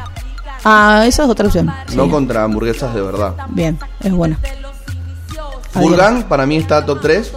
Ah, 0.65 1.05
esa 1.07 1.25
es 1.25 1.29
otra 1.31 1.47
opción. 1.47 1.73
Sí. 1.87 1.97
no 1.97 2.11
contra 2.11 2.43
hamburguesas 2.43 2.95
de 2.95 3.01
verdad. 3.01 3.35
Bien, 3.49 3.79
es 4.01 4.13
buena. 4.13 4.39
Adhiero. 5.73 5.91
Burgan 5.91 6.23
para 6.25 6.45
mí 6.47 6.57
está 6.57 6.85
top 6.85 7.01
3. 7.01 7.33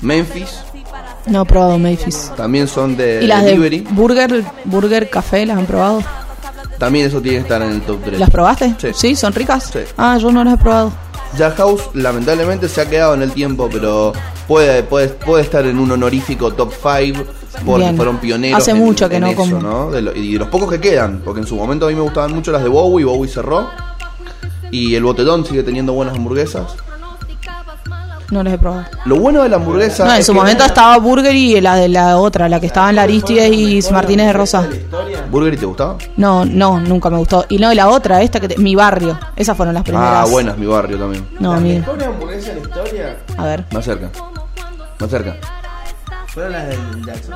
Memphis 0.00 0.62
No 1.28 1.42
he 1.42 1.44
probado 1.44 1.78
Memphis. 1.78 2.32
también 2.36 2.66
son 2.68 2.96
de 2.96 3.22
¿Y 3.22 3.26
las 3.26 3.42
de 3.44 3.50
delivery. 3.50 3.80
Burger, 3.90 4.44
Burger 4.64 5.08
Café 5.10 5.44
las 5.46 5.58
han 5.58 5.66
probado? 5.66 6.02
También 6.78 7.06
eso 7.06 7.20
tiene 7.20 7.38
que 7.38 7.42
estar 7.42 7.60
en 7.62 7.70
el 7.70 7.80
top 7.82 7.98
3. 8.04 8.20
¿Las 8.20 8.30
probaste? 8.30 8.74
Sí. 8.94 9.16
¿Son 9.16 9.32
ricas? 9.32 9.70
Sí. 9.72 9.80
Ah, 9.96 10.16
yo 10.18 10.30
no 10.32 10.44
las 10.44 10.54
he 10.54 10.56
probado. 10.58 10.92
Jack 11.36 11.56
House 11.56 11.82
lamentablemente 11.94 12.68
se 12.68 12.80
ha 12.80 12.88
quedado 12.88 13.14
en 13.14 13.22
el 13.22 13.32
tiempo, 13.32 13.68
pero 13.70 14.12
puede, 14.46 14.82
puede, 14.84 15.08
puede 15.08 15.42
estar 15.42 15.66
en 15.66 15.78
un 15.78 15.90
honorífico 15.90 16.52
top 16.54 16.72
5 16.72 17.24
porque 17.66 17.82
Bien. 17.82 17.96
fueron 17.96 18.18
pioneros 18.18 18.60
Hace 18.62 18.70
en, 18.70 18.78
mucho 18.78 19.08
que 19.08 19.16
en 19.16 19.22
no 19.22 19.26
eso, 19.28 19.36
como. 19.36 19.58
¿no? 19.60 19.90
De 19.90 20.00
lo- 20.00 20.14
y 20.14 20.34
de 20.34 20.38
los 20.38 20.48
pocos 20.48 20.70
que 20.70 20.80
quedan, 20.80 21.20
porque 21.24 21.40
en 21.40 21.46
su 21.46 21.56
momento 21.56 21.86
a 21.86 21.88
mí 21.90 21.94
me 21.96 22.00
gustaban 22.02 22.32
mucho 22.32 22.52
las 22.52 22.62
de 22.62 22.68
Bowie, 22.68 23.04
Bowie 23.04 23.28
cerró. 23.30 23.68
Y 24.70 24.94
el 24.94 25.02
Botedón 25.02 25.44
sigue 25.44 25.62
teniendo 25.62 25.92
buenas 25.94 26.14
hamburguesas. 26.14 26.76
No 28.30 28.42
las 28.42 28.52
he 28.52 28.58
probado. 28.58 28.84
Lo 29.06 29.16
bueno 29.16 29.42
de 29.42 29.48
la 29.48 29.56
hamburguesa 29.56 30.04
No, 30.04 30.14
en 30.14 30.22
su 30.22 30.34
momento 30.34 30.62
estaba 30.64 30.98
Burger 30.98 31.34
y 31.34 31.58
la 31.62 31.76
de 31.76 31.88
la 31.88 32.18
otra, 32.18 32.48
la 32.48 32.60
que 32.60 32.66
estaba 32.66 32.90
en 32.90 32.96
la 32.96 33.02
Aristides 33.02 33.50
y 33.52 33.92
Martínez 33.92 34.26
de 34.26 34.32
Rosa. 34.34 34.68
¿Burger 35.30 35.54
y 35.54 35.56
te 35.56 35.64
gustaba? 35.66 35.96
No, 36.16 36.44
no, 36.44 36.78
nunca 36.78 37.08
me 37.08 37.16
gustó. 37.16 37.46
Y 37.48 37.58
no, 37.58 37.72
y 37.72 37.74
la 37.74 37.88
otra, 37.88 38.20
esta 38.20 38.38
que 38.38 38.48
te- 38.48 38.58
mi 38.58 38.74
barrio. 38.74 39.18
Esas 39.34 39.56
fueron 39.56 39.74
las 39.74 39.82
primeras. 39.82 40.26
Ah, 40.28 40.30
buenas, 40.30 40.58
mi 40.58 40.66
barrio 40.66 40.98
también. 40.98 41.26
No, 41.40 41.58
mi. 41.58 41.74
mejores 41.78 42.06
hamburguesas 42.06 42.54
de 42.54 42.60
la 42.60 42.60
historia 42.68 43.16
A 43.36 43.44
ver. 43.44 43.64
Más 43.72 43.84
cerca. 43.84 44.10
Más 44.98 45.10
cerca. 45.10 45.36
Fueron 46.38 46.52
las 46.52 46.68
del 46.68 46.78
Jackson. 47.04 47.30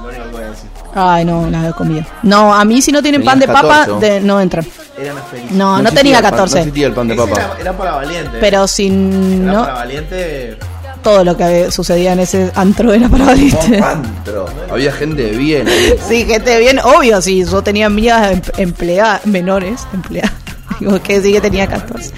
Lo 0.00 0.08
único 0.08 0.22
que 0.24 0.30
voy 0.30 0.42
a 0.42 0.50
decir. 0.50 0.70
Ay, 0.94 1.24
no, 1.24 1.48
las 1.50 1.64
de 1.66 1.72
comida. 1.72 2.06
No, 2.22 2.54
a 2.54 2.64
mí 2.64 2.82
si 2.82 2.92
no 2.92 3.02
tienen 3.02 3.24
pan 3.24 3.38
de 3.38 3.46
Tenías 3.46 3.62
papa, 3.62 3.78
14, 3.86 4.06
de- 4.10 4.20
no 4.20 4.40
entran. 4.40 4.66
Eran 4.98 5.14
las 5.16 5.26
felices. 5.28 5.52
No, 5.52 5.66
no, 5.72 5.78
existía 5.88 5.98
tenía 6.02 6.16
el 6.18 6.22
pan- 6.22 6.30
14. 6.32 6.54
no 6.54 6.60
existía 6.60 6.86
el 6.86 6.92
pan 6.92 7.08
de 7.08 7.14
Ese 7.14 7.22
papa. 7.26 7.40
Era, 7.40 7.56
era 7.60 7.72
para 7.78 7.90
valiente. 7.92 8.38
pero 8.40 8.66
si 8.68 8.86
Era 8.88 8.94
no, 8.96 9.60
para 9.62 9.74
valiente. 9.74 10.58
todo 11.02 11.24
lo 11.24 11.36
que 11.36 11.70
sucedía 11.70 12.12
en 12.12 12.20
ese 12.20 12.52
antro 12.54 12.92
era 12.92 13.08
para 13.08 13.24
valiste. 13.26 13.80
Antro. 13.82 14.46
Había 14.70 14.92
gente 14.92 15.30
bien. 15.30 15.66
Sí, 16.06 16.24
gente 16.26 16.58
bien, 16.58 16.78
obvio, 16.80 17.20
sí, 17.22 17.44
yo 17.44 17.62
tenía 17.62 17.86
amigas 17.86 18.32
em- 18.32 18.42
empleadas, 18.58 19.24
menores, 19.26 19.86
empleadas. 19.94 20.32
Digo 20.80 21.00
que 21.02 21.20
sí 21.22 21.32
que 21.32 21.40
tenía 21.40 21.66
14. 21.66 22.12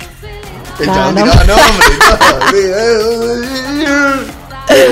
El 0.81 0.89
Ah, 0.89 0.95
chabón 0.95 1.15
no. 1.15 1.23
tiraba 1.25 1.45
nombre 1.45 1.87
y 1.93 1.99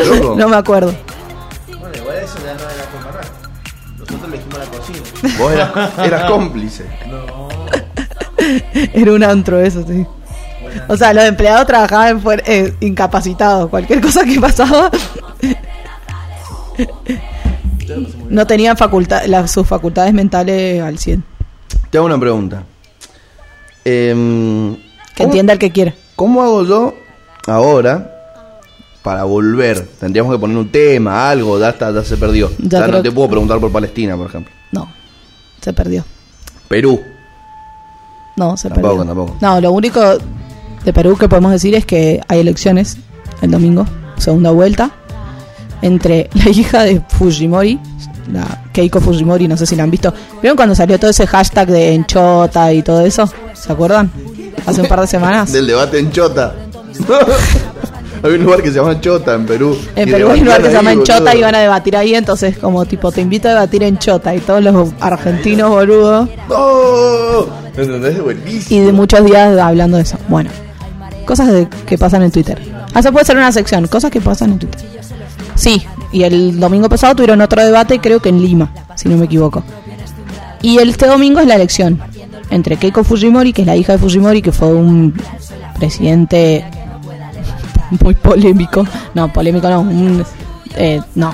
todo. 0.05 0.17
Loco. 0.21 0.35
No 0.37 0.49
me 0.49 0.57
acuerdo. 0.57 0.95
Vos 5.39 5.53
eras, 5.53 5.71
eras 6.05 6.25
cómplice. 6.31 6.85
Era 8.95 9.13
un 9.13 9.23
antro 9.25 9.61
eso, 9.61 9.85
sí. 9.87 10.07
O 10.89 10.97
sea, 10.97 11.13
los 11.13 11.25
empleados 11.25 11.67
trabajaban 11.67 12.23
fuer- 12.23 12.43
eh, 12.47 12.73
incapacitados. 12.81 13.69
Cualquier 13.69 14.01
cosa 14.01 14.25
que 14.25 14.41
pasaba. 14.41 14.91
No 18.29 18.47
tenían 18.47 18.77
facultad, 18.77 19.25
las, 19.27 19.51
sus 19.51 19.67
facultades 19.67 20.13
mentales 20.13 20.83
al 20.83 20.99
100. 20.99 21.25
Te 21.91 21.99
hago 21.99 22.07
una 22.07 22.21
pregunta. 22.21 22.63
Em, 23.85 24.75
Que 24.77 24.81
¿cómo- 25.17 25.27
entienda 25.29 25.53
el 25.55 25.59
que 25.59 25.73
quiera. 25.73 25.95
¿Cómo 26.15 26.43
hago 26.43 26.65
yo 26.65 26.95
ahora 27.47 28.15
para 29.03 29.25
volver? 29.25 29.87
Tendríamos 29.99 30.33
que 30.35 30.39
poner 30.39 30.57
un 30.59 30.71
tema, 30.71 31.31
algo, 31.31 31.59
ya, 31.59 31.71
está, 31.71 31.91
ya 31.93 32.05
se 32.05 32.17
perdió. 32.17 32.51
Ya 32.59 32.87
no 32.87 32.99
te 32.99 33.05
que- 33.09 33.13
puedo 33.13 33.29
preguntar 33.31 33.59
por 33.59 33.73
Palestina, 33.73 34.17
por 34.17 34.27
ejemplo. 34.27 34.53
No, 34.73 34.93
se 35.61 35.73
perdió. 35.73 36.05
Perú. 36.69 37.01
No, 38.37 38.57
se 38.57 38.69
Tampoco, 38.69 38.97
perdió. 38.99 39.07
tampoco. 39.15 39.37
No, 39.41 39.61
lo 39.61 39.73
único 39.73 40.01
de 40.85 40.93
Perú 40.93 41.17
que 41.17 41.29
podemos 41.29 41.51
decir 41.53 41.75
es 41.75 41.85
que 41.85 42.21
hay 42.29 42.41
elecciones 42.41 42.97
el 43.41 43.51
domingo, 43.51 43.87
segunda 44.17 44.51
vuelta, 44.51 44.91
entre 45.83 46.29
la 46.35 46.49
hija 46.51 46.83
de 46.83 47.01
Fujimori, 47.09 47.79
la 48.33 48.65
Keiko 48.73 49.01
Fujimori, 49.01 49.49
no 49.49 49.57
sé 49.57 49.67
si 49.67 49.77
la 49.77 49.85
han 49.85 49.91
visto. 49.91 50.13
¿Vieron 50.43 50.57
cuando 50.57 50.75
salió 50.75 50.99
todo 50.99 51.11
ese 51.11 51.27
hashtag 51.27 51.69
de 51.69 51.95
enchota 51.95 52.73
y 52.73 52.83
todo 52.83 53.01
eso? 53.05 53.29
¿Se 53.55 53.73
acuerdan? 53.73 54.11
Hace 54.67 54.83
un 54.83 54.89
par 54.89 55.01
de 55.01 55.07
semanas. 55.07 55.53
Del 55.53 55.67
debate 55.67 55.99
en 55.99 56.11
Chota. 58.21 58.29
hay 58.29 58.35
un 58.35 58.45
lugar 58.45 58.63
que 58.63 58.69
se 58.69 58.75
llama 58.77 59.01
Chota 59.01 59.35
en 59.35 59.47
Perú. 59.47 59.79
En 59.97 60.11
Perú 60.11 60.29
hay 60.31 60.39
un 60.41 60.45
lugar 60.47 60.63
que 60.63 60.69
se 60.69 60.73
llama 60.75 60.91
ahí, 60.91 60.97
Enchota 60.99 61.21
y 61.21 61.23
boludo. 61.25 61.41
van 61.47 61.55
a 61.55 61.59
debatir 61.61 61.97
ahí, 61.97 62.15
entonces 62.15 62.59
como 62.59 62.85
tipo 62.87 63.11
te 63.13 63.21
invito 63.21 63.49
a 63.49 63.53
debatir 63.53 63.83
en 63.83 63.99
Chota 63.99 64.35
y 64.35 64.41
todos 64.41 64.63
los 64.63 64.91
argentinos 65.01 65.71
boludos 65.71 66.29
¡Oh! 66.49 67.47
¿Entendés? 67.77 68.21
Buenísimo. 68.23 68.81
y 68.83 68.85
de 68.85 68.93
muchos 68.93 69.25
días 69.25 69.57
hablando 69.59 69.97
de 69.99 70.03
eso. 70.03 70.17
Bueno, 70.29 70.51
cosas 71.25 71.53
de- 71.53 71.69
que 71.87 71.97
pasan 71.97 72.23
en 72.23 72.31
Twitter. 72.31 72.61
Ah, 72.95 73.03
se 73.03 73.13
puede 73.13 73.25
ser 73.25 73.37
una 73.37 73.53
sección, 73.53 73.87
cosas 73.87 74.11
que 74.11 74.21
pasan 74.21 74.53
en 74.53 74.59
Twitter. 74.59 74.81
Sí, 75.55 75.85
y 76.13 76.23
el 76.25 76.59
domingo 76.59 76.89
pasado 76.89 77.15
tuvieron 77.15 77.41
otro 77.41 77.65
debate, 77.65 78.01
creo 78.01 78.21
que 78.21 78.29
en 78.31 78.43
Lima, 78.43 78.73
si 78.97 79.09
no 79.09 79.17
me 79.17 79.27
equivoco. 79.27 79.63
Y 80.63 80.79
este 80.79 81.07
domingo 81.07 81.39
es 81.41 81.47
la 81.47 81.55
elección 81.55 82.01
entre 82.51 82.77
Keiko 82.79 83.05
Fujimori, 83.05 83.53
que 83.53 83.61
es 83.63 83.67
la 83.67 83.77
hija 83.77 83.93
de 83.93 83.99
Fujimori, 83.99 84.43
que 84.43 84.51
fue 84.53 84.69
un 84.69 85.15
presidente 85.79 86.65
muy 88.03 88.15
polémico. 88.15 88.87
No, 89.15 89.33
polémico 89.33 89.69
no, 89.69 89.81
un, 89.81 90.25
eh, 90.77 91.01
no, 91.15 91.33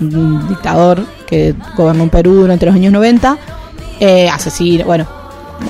un 0.00 0.48
dictador 0.48 1.00
que 1.26 1.54
gobernó 1.76 2.04
en 2.04 2.10
Perú 2.10 2.34
durante 2.34 2.66
los 2.66 2.74
años 2.74 2.92
90. 2.92 3.36
Eh, 3.98 4.28
asesino, 4.28 4.84
bueno, 4.84 5.06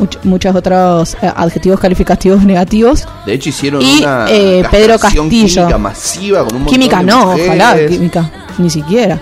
much- 0.00 0.18
muchos 0.24 0.54
otros 0.54 1.14
eh, 1.22 1.32
adjetivos 1.34 1.78
calificativos 1.80 2.42
negativos. 2.44 3.06
De 3.24 3.34
hecho, 3.34 3.48
hicieron 3.50 3.80
Y, 3.82 4.00
una 4.02 4.26
eh, 4.28 4.64
Pedro 4.70 4.92
castración 4.94 5.26
Castillo. 5.30 5.62
química 5.62 5.78
masiva 5.78 6.38
con 6.44 6.54
un 6.56 6.62
montón 6.62 6.72
Química 6.72 6.98
de 6.98 7.04
no, 7.04 7.26
mujeres 7.26 7.46
ojalá, 7.46 7.86
química, 7.86 8.30
ni 8.58 8.68
siquiera. 8.70 9.20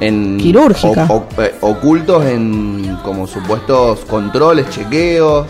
en 0.00 0.38
Quirúrgica. 0.38 1.06
o- 1.08 1.26
o- 1.36 1.42
eh, 1.42 1.54
ocultos 1.60 2.24
en 2.24 2.98
como 3.04 3.26
supuestos 3.26 4.00
controles, 4.08 4.68
chequeos, 4.70 5.46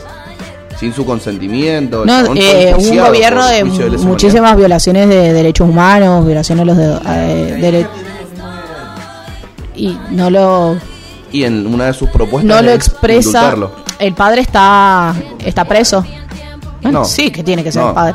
sin 0.83 0.93
su 0.93 1.07
consentimiento. 1.07 2.05
No, 2.05 2.35
eh, 2.35 2.75
un 2.77 2.99
gobierno 2.99 3.47
de 3.47 3.63
muchísimas 3.63 4.57
violaciones 4.57 5.09
de 5.09 5.33
derechos 5.33 5.69
humanos, 5.69 6.27
violaciones 6.27 6.63
a 6.63 6.65
los 6.65 6.77
de, 6.77 6.87
eh, 7.07 7.59
dere- 7.61 7.87
y 9.77 9.97
no 10.11 10.29
lo 10.29 10.77
Y 11.31 11.45
en 11.45 11.73
una 11.73 11.87
de 11.87 11.93
sus 11.95 12.09
propuestas 12.11 12.57
no 12.57 12.61
lo 12.63 12.71
es 12.71 12.77
expresa. 12.77 13.29
indultarlo. 13.29 13.73
El 14.01 14.13
padre 14.15 14.41
está 14.41 15.15
está 15.45 15.65
preso. 15.65 16.05
Bueno, 16.83 16.99
No. 17.01 17.05
sí, 17.05 17.31
que 17.31 17.45
tiene 17.45 17.63
que 17.63 17.71
ser 17.71 17.83
No. 17.83 17.91
el 17.91 17.95
padre. 17.95 18.15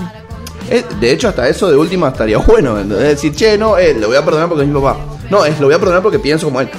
Eh, 0.69 0.83
de 0.99 1.11
hecho, 1.13 1.29
hasta 1.29 1.47
eso 1.47 1.69
de 1.69 1.77
última 1.77 2.09
estaría 2.09 2.37
bueno. 2.39 2.75
decir, 2.75 3.33
che, 3.33 3.57
no, 3.57 3.77
eh, 3.77 3.95
lo 3.97 4.07
voy 4.07 4.17
a 4.17 4.25
perdonar 4.25 4.49
porque 4.49 4.63
es 4.63 4.67
mi 4.69 4.73
papá. 4.77 4.97
No, 5.29 5.45
es 5.45 5.57
lo 5.61 5.67
voy 5.67 5.75
a 5.75 5.79
perdonar 5.79 6.01
porque 6.03 6.19
pienso 6.19 6.47
como 6.47 6.59
él. 6.59 6.69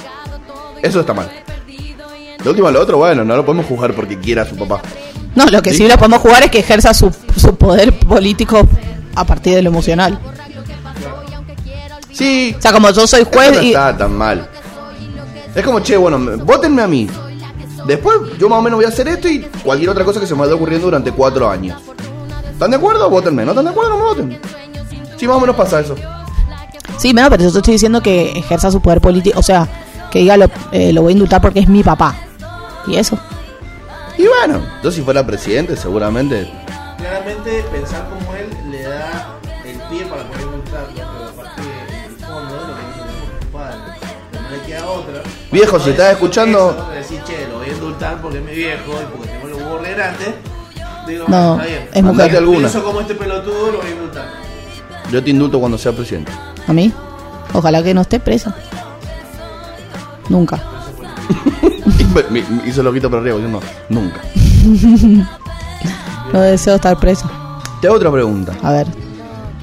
Eso 0.83 1.01
está 1.01 1.15
mal. 1.15 1.31
De 2.43 2.51
última, 2.51 2.71
lo 2.71 2.81
otro, 2.81 2.99
bueno, 2.99 3.25
no 3.25 3.37
lo 3.37 3.45
podemos 3.45 3.67
juzgar 3.67 3.93
porque 3.95 4.19
quiera 4.19 4.45
su 4.45 4.57
papá. 4.57 4.81
No, 5.35 5.47
lo 5.47 5.61
que 5.63 5.71
sí, 5.73 5.79
Sí. 5.79 5.89
lo 5.89 5.97
podemos 5.99 6.21
jugar 6.21 6.43
es 6.45 6.51
que 6.51 6.61
ejerza 6.61 6.95
su, 6.95 7.13
su 7.37 7.55
poder 7.57 7.93
político 7.99 8.61
a 9.15 9.25
partir 9.25 9.55
de 9.55 9.63
lo 9.63 9.71
emocional. 9.71 10.19
Sí, 12.13 12.55
O 12.59 12.63
sea, 12.63 12.73
como 12.73 12.91
yo 12.91 13.07
soy 13.07 13.25
juez 13.33 13.53
no 13.55 13.63
y 13.63 13.69
está 13.69 13.97
tan 13.97 14.13
mal. 14.17 14.49
Es 15.55 15.65
como, 15.65 15.81
che, 15.81 15.97
bueno, 15.97 16.19
me- 16.19 16.37
votenme 16.37 16.83
a 16.83 16.87
mí. 16.89 17.09
Después 17.87 18.17
yo 18.39 18.49
más 18.49 18.59
o 18.59 18.63
menos 18.63 18.79
voy 18.79 18.85
a 18.85 18.89
hacer 18.89 19.09
esto 19.09 19.29
y 19.29 19.41
cualquier 19.63 19.91
otra 19.91 20.05
cosa 20.05 20.19
que 20.21 20.27
se 20.27 20.35
me 20.35 20.41
vaya 20.41 20.55
ocurriendo 20.55 20.87
durante 20.87 21.13
cuatro 21.13 21.49
años. 21.49 21.81
¿Están 22.53 22.71
de 22.71 22.77
acuerdo? 22.77 23.09
Votenme. 23.09 23.45
¿No 23.45 23.53
están 23.53 23.65
de 23.65 23.71
acuerdo? 23.71 23.91
No 23.91 23.99
me 23.99 24.05
voten. 24.05 24.41
Sí, 25.17 25.27
más 25.27 25.37
o 25.37 25.41
menos 25.41 25.55
pasa 25.57 25.81
eso. 25.81 25.95
Sí, 26.99 27.13
no, 27.13 27.23
pero 27.31 27.45
yo 27.45 27.53
te 27.53 27.59
estoy 27.59 27.73
diciendo 27.75 28.01
que 28.03 28.33
ejerza 28.33 28.71
su 28.73 28.81
poder 28.81 29.01
político, 29.01 29.39
o 29.39 29.43
sea, 29.43 29.69
que 30.11 30.19
diga 30.21 30.37
lo, 30.37 30.47
eh, 30.73 30.93
lo 30.93 31.03
voy 31.03 31.11
a 31.11 31.15
indultar 31.15 31.41
porque 31.41 31.61
es 31.61 31.69
mi 31.69 31.83
papá. 31.85 32.17
Y 32.89 32.97
eso. 32.97 33.19
Y 34.17 34.27
bueno, 34.27 34.61
yo 34.83 34.91
si 34.91 35.03
fuera 35.03 35.25
presidente 35.27 35.77
seguramente... 35.77 36.51
Claramente 36.97 37.63
pensar 37.71 38.09
como 38.09 38.35
él 38.35 38.49
le 38.71 38.83
da 38.83 39.29
el 39.65 39.77
pie 39.89 40.05
para 40.07 40.25
poder 40.25 40.47
gustarlo, 40.47 40.89
pero 40.95 41.29
aparte 41.29 41.63
el 42.07 42.17
fondo 42.17 42.55
lo 42.57 42.75
que 42.75 42.87
dice 42.87 43.01
es 43.39 43.45
su 43.45 43.49
padre. 43.53 43.79
No 44.43 44.51
le 44.51 44.63
queda 44.67 44.87
otra. 44.87 45.23
Viejo, 45.53 45.79
si 45.79 45.91
estás 45.91 46.13
escuchando- 46.13 46.71
Eso, 46.71 46.91
decir, 46.91 47.21
che, 47.25 47.47
lo 47.49 47.59
voy 47.59 47.69
a 47.69 47.73
indultar 47.73 48.21
porque 48.21 48.39
es 48.39 48.45
mi 48.45 48.53
viejo 48.53 48.93
y 49.01 49.17
porque 49.17 49.29
tengo 49.29 49.49
los 49.49 49.59
huevos 49.61 49.83
re 49.83 49.95
grandes. 49.95 50.29
Digo, 51.07 51.25
No, 51.29 51.55
está 51.55 51.67
bien. 51.67 51.89
es 51.95 52.03
mujer. 52.03 52.37
Alguna. 52.37 52.67
Eso 52.67 52.83
como 52.85 53.01
este 53.01 53.15
pelotudo 53.15 53.71
lo 53.73 53.79
voy 53.79 53.87
a 53.87 53.91
indultar. 53.91 54.27
Yo 55.13 55.23
te 55.23 55.31
indulto 55.31 55.61
cuando 55.61 55.79
sea 55.79 55.93
presidente. 55.93 56.33
A 56.67 56.73
mí. 56.73 56.93
Ojalá 57.55 57.83
que 57.83 57.95
no 57.95 58.01
esté 58.01 58.19
presa. 58.21 58.55
Nunca. 60.29 60.61
Y 62.21 62.33
me- 62.33 62.43
me- 62.43 62.69
hizo 62.69 62.83
loquito 62.83 63.09
para 63.11 63.23
arriba 63.23 63.37
diciendo, 63.37 63.61
nunca. 63.89 64.21
No 66.33 66.41
deseo 66.41 66.75
estar 66.75 66.99
preso. 66.99 67.29
Te 67.81 67.87
hago 67.87 67.97
otra 67.97 68.13
pregunta. 68.13 68.53
A 68.63 68.73
ver. 68.73 68.87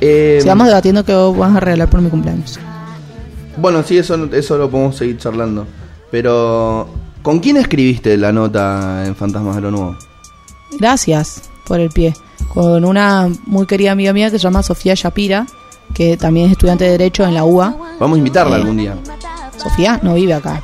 Eh, 0.02 0.40
Sigamos 0.42 0.68
debatiendo 0.68 1.04
que 1.06 1.14
vos 1.14 1.38
vas 1.38 1.56
a 1.56 1.60
regalar 1.60 1.90
por 1.90 2.02
mi 2.02 2.10
cumpleaños. 2.10 2.60
Bueno, 3.58 3.84
sí, 3.84 3.98
eso, 3.98 4.16
eso 4.34 4.58
lo 4.58 4.70
podemos 4.70 4.96
seguir 4.96 5.18
charlando. 5.18 5.68
Pero, 6.12 6.88
¿con 7.22 7.40
quién 7.40 7.58
escribiste 7.58 8.18
la 8.18 8.32
nota 8.32 9.04
en 9.06 9.16
Fantasmas 9.16 9.56
de 9.58 9.62
lo 9.62 9.72
Nuevo? 9.72 9.96
Gracias 10.80 11.44
por 11.68 11.80
el 11.80 11.90
pie. 11.90 12.14
Con 12.54 12.84
una 12.84 13.30
muy 13.46 13.66
querida 13.66 13.92
amiga 13.92 14.12
mía 14.14 14.32
que 14.32 14.38
se 14.40 14.44
llama 14.44 14.64
Sofía 14.64 14.94
Shapira, 14.96 15.46
que 15.94 16.18
también 16.18 16.48
es 16.48 16.54
estudiante 16.54 16.86
de 16.86 16.92
Derecho 16.92 17.24
en 17.26 17.34
la 17.34 17.44
UA. 17.44 17.76
Vamos 18.00 18.16
a 18.16 18.18
invitarla 18.18 18.58
Eh, 18.58 18.60
algún 18.62 18.78
día. 18.78 18.96
Sofía 19.58 20.00
no 20.02 20.16
vive 20.16 20.34
acá. 20.34 20.62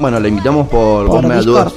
Bueno, 0.00 0.20
la 0.20 0.28
invitamos 0.28 0.68
por, 0.68 1.06
Por 1.06 1.22
Vos 1.22 1.24
me 1.28 1.36
Discord. 1.36 1.66
ayudas. 1.68 1.72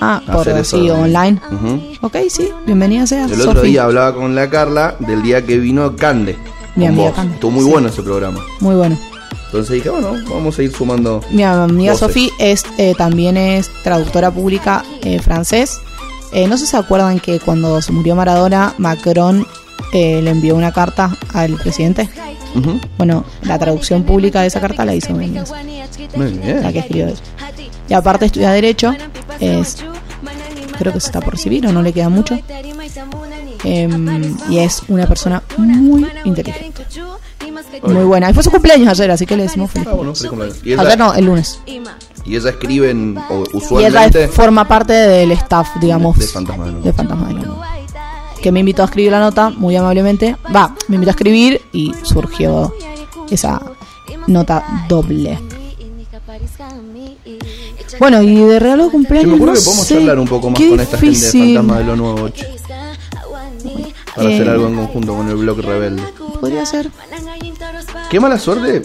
Ah, 0.00 0.22
por 0.32 0.48
eso. 0.48 0.78
sí, 0.78 0.88
online. 0.90 1.40
Ujú. 1.52 1.80
Ok, 2.06 2.16
sí, 2.30 2.48
bienvenida 2.66 3.06
sea. 3.06 3.26
El 3.26 3.40
otro 3.42 3.62
día 3.62 3.84
hablaba 3.84 4.14
con 4.14 4.34
la 4.34 4.48
Carla 4.48 4.96
del 4.98 5.22
día 5.22 5.44
que 5.44 5.58
vino 5.58 5.94
Cande. 5.94 6.38
Mi 6.74 6.86
amiga. 6.86 7.12
Cande, 7.12 7.34
Estuvo 7.34 7.50
muy 7.50 7.64
sí. 7.64 7.70
bueno 7.70 7.88
ese 7.88 8.02
programa. 8.02 8.40
Muy 8.60 8.74
bueno. 8.76 8.98
Entonces 9.46 9.74
dije, 9.74 9.90
bueno, 9.90 10.12
vamos 10.30 10.58
a 10.58 10.62
ir 10.62 10.72
sumando. 10.72 11.20
Mi 11.30 11.42
amiga. 11.42 11.94
Sofi 11.96 12.30
es, 12.38 12.64
eh, 12.78 12.94
también 12.96 13.36
es 13.36 13.68
traductora 13.82 14.30
pública 14.30 14.84
eh, 15.02 15.18
francés. 15.20 15.78
Eh, 16.32 16.46
no 16.46 16.56
sé 16.56 16.64
si 16.64 16.70
se 16.70 16.76
acuerdan 16.76 17.18
que 17.20 17.40
cuando 17.40 17.82
se 17.82 17.92
murió 17.92 18.14
Maradona, 18.14 18.74
Macron 18.78 19.44
eh, 19.92 20.20
le 20.22 20.30
envió 20.30 20.54
una 20.54 20.72
carta 20.72 21.14
al 21.34 21.54
presidente. 21.54 22.08
Ujú. 22.54 22.80
Bueno, 22.96 23.24
la 23.42 23.58
traducción 23.58 24.04
pública 24.04 24.40
de 24.40 24.46
esa 24.46 24.60
carta 24.60 24.84
la 24.84 24.94
hizo 24.94 25.12
Muy 25.12 25.28
bien. 25.28 25.44
la 26.62 26.72
que 26.72 26.78
escribió 26.78 27.08
ella. 27.08 27.16
Y 27.90 27.94
aparte 27.94 28.26
estudia 28.26 28.52
Derecho, 28.52 28.94
es, 29.40 29.78
creo 30.78 30.92
que 30.92 31.00
se 31.00 31.06
está 31.08 31.20
por 31.20 31.34
recibir 31.34 31.66
o 31.66 31.72
no 31.72 31.82
le 31.82 31.92
queda 31.92 32.08
mucho. 32.08 32.38
Em, 33.64 34.36
y 34.48 34.58
es 34.60 34.82
una 34.88 35.06
persona 35.06 35.42
muy 35.58 36.06
inteligente, 36.24 36.86
muy 37.82 38.04
buena. 38.04 38.30
Y 38.30 38.34
fue 38.34 38.44
su 38.44 38.50
cumpleaños 38.52 38.88
ayer, 38.88 39.10
así 39.10 39.26
que 39.26 39.36
le 39.36 39.42
decimos 39.42 39.72
feliz 39.72 39.88
Ah, 39.90 39.94
bueno, 39.94 40.14
feliz 40.14 40.30
cumpleaños. 40.30 40.60
Y 40.64 40.72
ella, 40.72 40.82
Ayer 40.82 40.98
no, 40.98 41.12
el 41.14 41.24
lunes. 41.26 41.60
y 42.24 42.36
ella 42.36 42.50
escribe 42.50 42.90
en, 42.90 43.18
o, 43.18 43.42
Y 43.42 43.48
ella 43.48 43.48
usualmente 43.54 44.28
forma 44.28 44.68
parte 44.68 44.92
del 44.92 45.32
staff, 45.32 45.68
digamos, 45.80 46.16
de 46.16 46.26
Fantasma 46.28 46.66
de 46.66 46.80
de. 46.80 46.92
Fantasma. 46.92 47.28
Que 48.40 48.52
me 48.52 48.60
invitó 48.60 48.82
a 48.82 48.84
escribir 48.86 49.10
la 49.10 49.20
nota 49.20 49.50
muy 49.50 49.74
amablemente. 49.76 50.36
Va, 50.54 50.74
me 50.86 50.94
invitó 50.94 51.10
a 51.10 51.14
escribir 51.14 51.60
y 51.72 51.92
surgió 52.04 52.72
esa 53.28 53.60
nota 54.28 54.86
doble. 54.88 55.38
Bueno, 58.00 58.22
y 58.22 58.34
de 58.34 58.58
regalo 58.58 58.84
de 58.84 58.88
Se 58.88 58.92
cumpleaños. 58.92 59.28
me 59.28 59.34
ocurre 59.36 59.52
no 59.52 59.58
que 59.58 59.64
podemos 59.64 59.86
sé, 59.86 59.94
charlar 59.94 60.18
un 60.18 60.26
poco 60.28 60.50
más 60.50 60.58
con 60.60 60.80
esta 60.80 60.98
gente 60.98 61.06
de 61.06 61.10
difícil. 61.26 61.56
Fantasma 61.56 61.78
de 61.78 61.84
lo 61.84 61.96
Nuevo, 61.96 62.28
che, 62.30 62.46
para 64.16 64.28
hacer 64.28 64.46
Eh, 64.46 64.50
algo 64.50 64.66
en 64.68 64.74
conjunto 64.74 65.14
con 65.14 65.28
el 65.28 65.36
blog 65.36 65.60
rebelde. 65.60 66.02
Podría 66.40 66.66
ser. 66.66 66.90
Qué 68.10 68.18
mala 68.18 68.38
suerte 68.38 68.82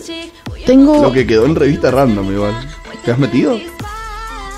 Tengo. 0.65 1.01
lo 1.01 1.11
que 1.11 1.25
quedó 1.25 1.45
en 1.45 1.55
revista 1.55 1.89
random 1.91 2.31
igual. 2.31 2.53
¿Te 3.03 3.11
has 3.11 3.17
metido? 3.17 3.57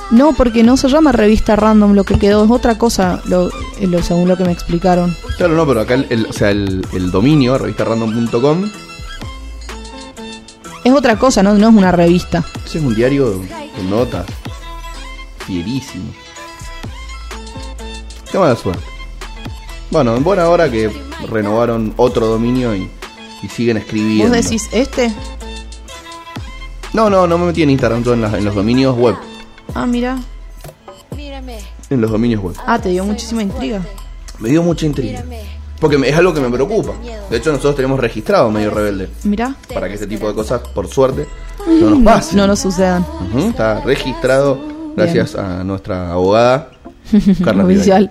No, 0.10 0.34
porque 0.34 0.64
no 0.64 0.78
se 0.78 0.88
llama 0.88 1.12
revista 1.12 1.56
random, 1.58 1.94
lo 1.94 2.04
que 2.06 2.18
quedó 2.18 2.46
es 2.46 2.50
otra 2.52 2.78
cosa, 2.78 3.22
lo, 3.26 3.50
eh, 3.50 3.88
lo- 3.88 4.02
según 4.02 4.28
lo 4.30 4.38
que 4.38 4.46
me 4.46 4.54
explicaron. 4.54 5.14
Claro, 5.38 5.54
no, 5.56 5.68
pero 5.68 5.82
acá 5.82 5.96
el, 5.96 6.08
el- 6.10 6.26
o 6.28 6.34
sea, 6.34 6.50
el, 6.50 6.86
el 6.94 7.12
dominio, 7.12 7.58
revistarandom.com, 7.58 8.72
Es 10.84 10.94
otra 10.94 11.18
cosa, 11.18 11.44
no, 11.44 11.54
no 11.56 11.70
es 11.70 11.76
una 11.76 11.92
revista. 11.92 12.44
ese 12.66 12.78
es 12.80 12.84
un 12.84 12.96
diario 12.96 13.42
con 13.76 13.90
notas. 13.90 14.26
Fierísimo. 15.46 16.06
Qué 18.32 18.38
mala 18.38 18.56
suerte. 18.56 18.84
Bueno, 19.92 20.16
en 20.16 20.24
buena 20.24 20.48
hora 20.50 20.70
que 20.70 20.92
renovaron 21.30 21.94
otro 21.98 22.28
dominio 22.28 22.76
y, 22.76 22.90
y 23.42 23.48
siguen 23.50 23.78
escribiendo. 23.78 24.36
¿Vos 24.36 24.44
decís 24.44 24.68
este? 24.72 25.14
No, 26.94 27.10
no, 27.10 27.28
no 27.28 27.38
me 27.38 27.46
metí 27.48 27.64
en 27.64 27.70
Instagram, 27.70 28.04
yo 28.04 28.14
en, 28.14 28.22
las- 28.22 28.34
en 28.34 28.44
los 28.46 28.56
dominios 28.56 28.96
web. 28.98 29.16
Ah, 29.74 29.86
mira. 29.86 30.18
En 31.90 32.02
los 32.02 32.12
dominios 32.12 32.42
web. 32.42 32.56
Ah, 32.66 32.80
te 32.80 32.90
dio 32.90 33.06
muchísima 33.06 33.42
intriga. 33.42 33.82
Me 34.40 34.50
dio 34.50 34.62
mucha 34.64 34.86
intriga. 34.86 35.24
Porque 35.80 35.98
es 36.08 36.16
algo 36.16 36.34
que 36.34 36.42
me 36.42 36.50
preocupa. 36.50 36.94
De 37.30 37.38
hecho, 37.38 37.52
nosotros 37.52 37.76
tenemos 37.76 38.00
registrado 38.00 38.50
Medio 38.50 38.72
Rebelde. 38.72 39.10
Mira. 39.24 39.56
Para 39.74 39.88
que 39.88 39.94
este 39.94 40.08
tipo 40.08 40.28
de 40.28 40.34
cosas, 40.34 40.62
por 40.74 40.88
suerte, 40.88 41.28
no 41.68 41.92
nos 41.92 42.04
pasen. 42.04 42.38
No 42.38 42.48
nos 42.48 42.60
sucedan. 42.60 43.06
Está 43.38 43.82
registrado 43.82 44.60
gracias 44.96 45.36
a 45.36 45.64
nuestra 45.64 46.12
abogada, 46.12 46.72
Carla 47.44 47.64
Oficial. 47.66 48.10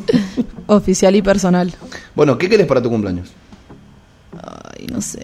Oficial 0.66 1.14
y 1.16 1.22
personal. 1.22 1.72
Bueno, 2.14 2.36
¿qué 2.36 2.48
querés 2.48 2.66
para 2.66 2.82
tu 2.82 2.90
cumpleaños? 2.90 3.30
Ay, 4.36 4.86
no 4.92 5.00
sé. 5.00 5.22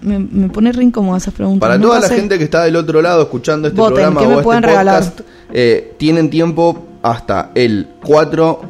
Me, 0.00 0.18
me 0.18 0.48
pone 0.48 0.70
re 0.72 0.82
incómoda 0.84 1.18
esas 1.18 1.34
preguntas. 1.34 1.66
Para 1.66 1.80
toda 1.80 2.00
la 2.00 2.08
sé. 2.08 2.16
gente 2.16 2.38
que 2.38 2.44
está 2.44 2.64
del 2.64 2.76
otro 2.76 3.00
lado 3.02 3.22
escuchando 3.22 3.68
este 3.68 3.78
Voten, 3.80 3.94
programa 3.94 4.20
¿qué 4.20 4.26
me 4.26 4.34
o 4.34 4.36
este 4.38 4.44
pueden 4.44 4.62
regalar? 4.62 5.02
podcast, 5.02 5.20
eh, 5.52 5.94
tienen 5.98 6.30
tiempo 6.30 6.86
hasta 7.02 7.50
el 7.54 7.88
4, 8.04 8.60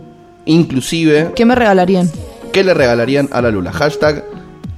inclusive, 0.46 1.32
¿Qué 1.34 1.44
me 1.44 1.54
regalarían? 1.54 2.10
¿qué 2.52 2.62
le 2.64 2.72
regalarían 2.74 3.28
a 3.32 3.40
la 3.42 3.50
Lula? 3.50 3.72
Hashtag, 3.72 4.24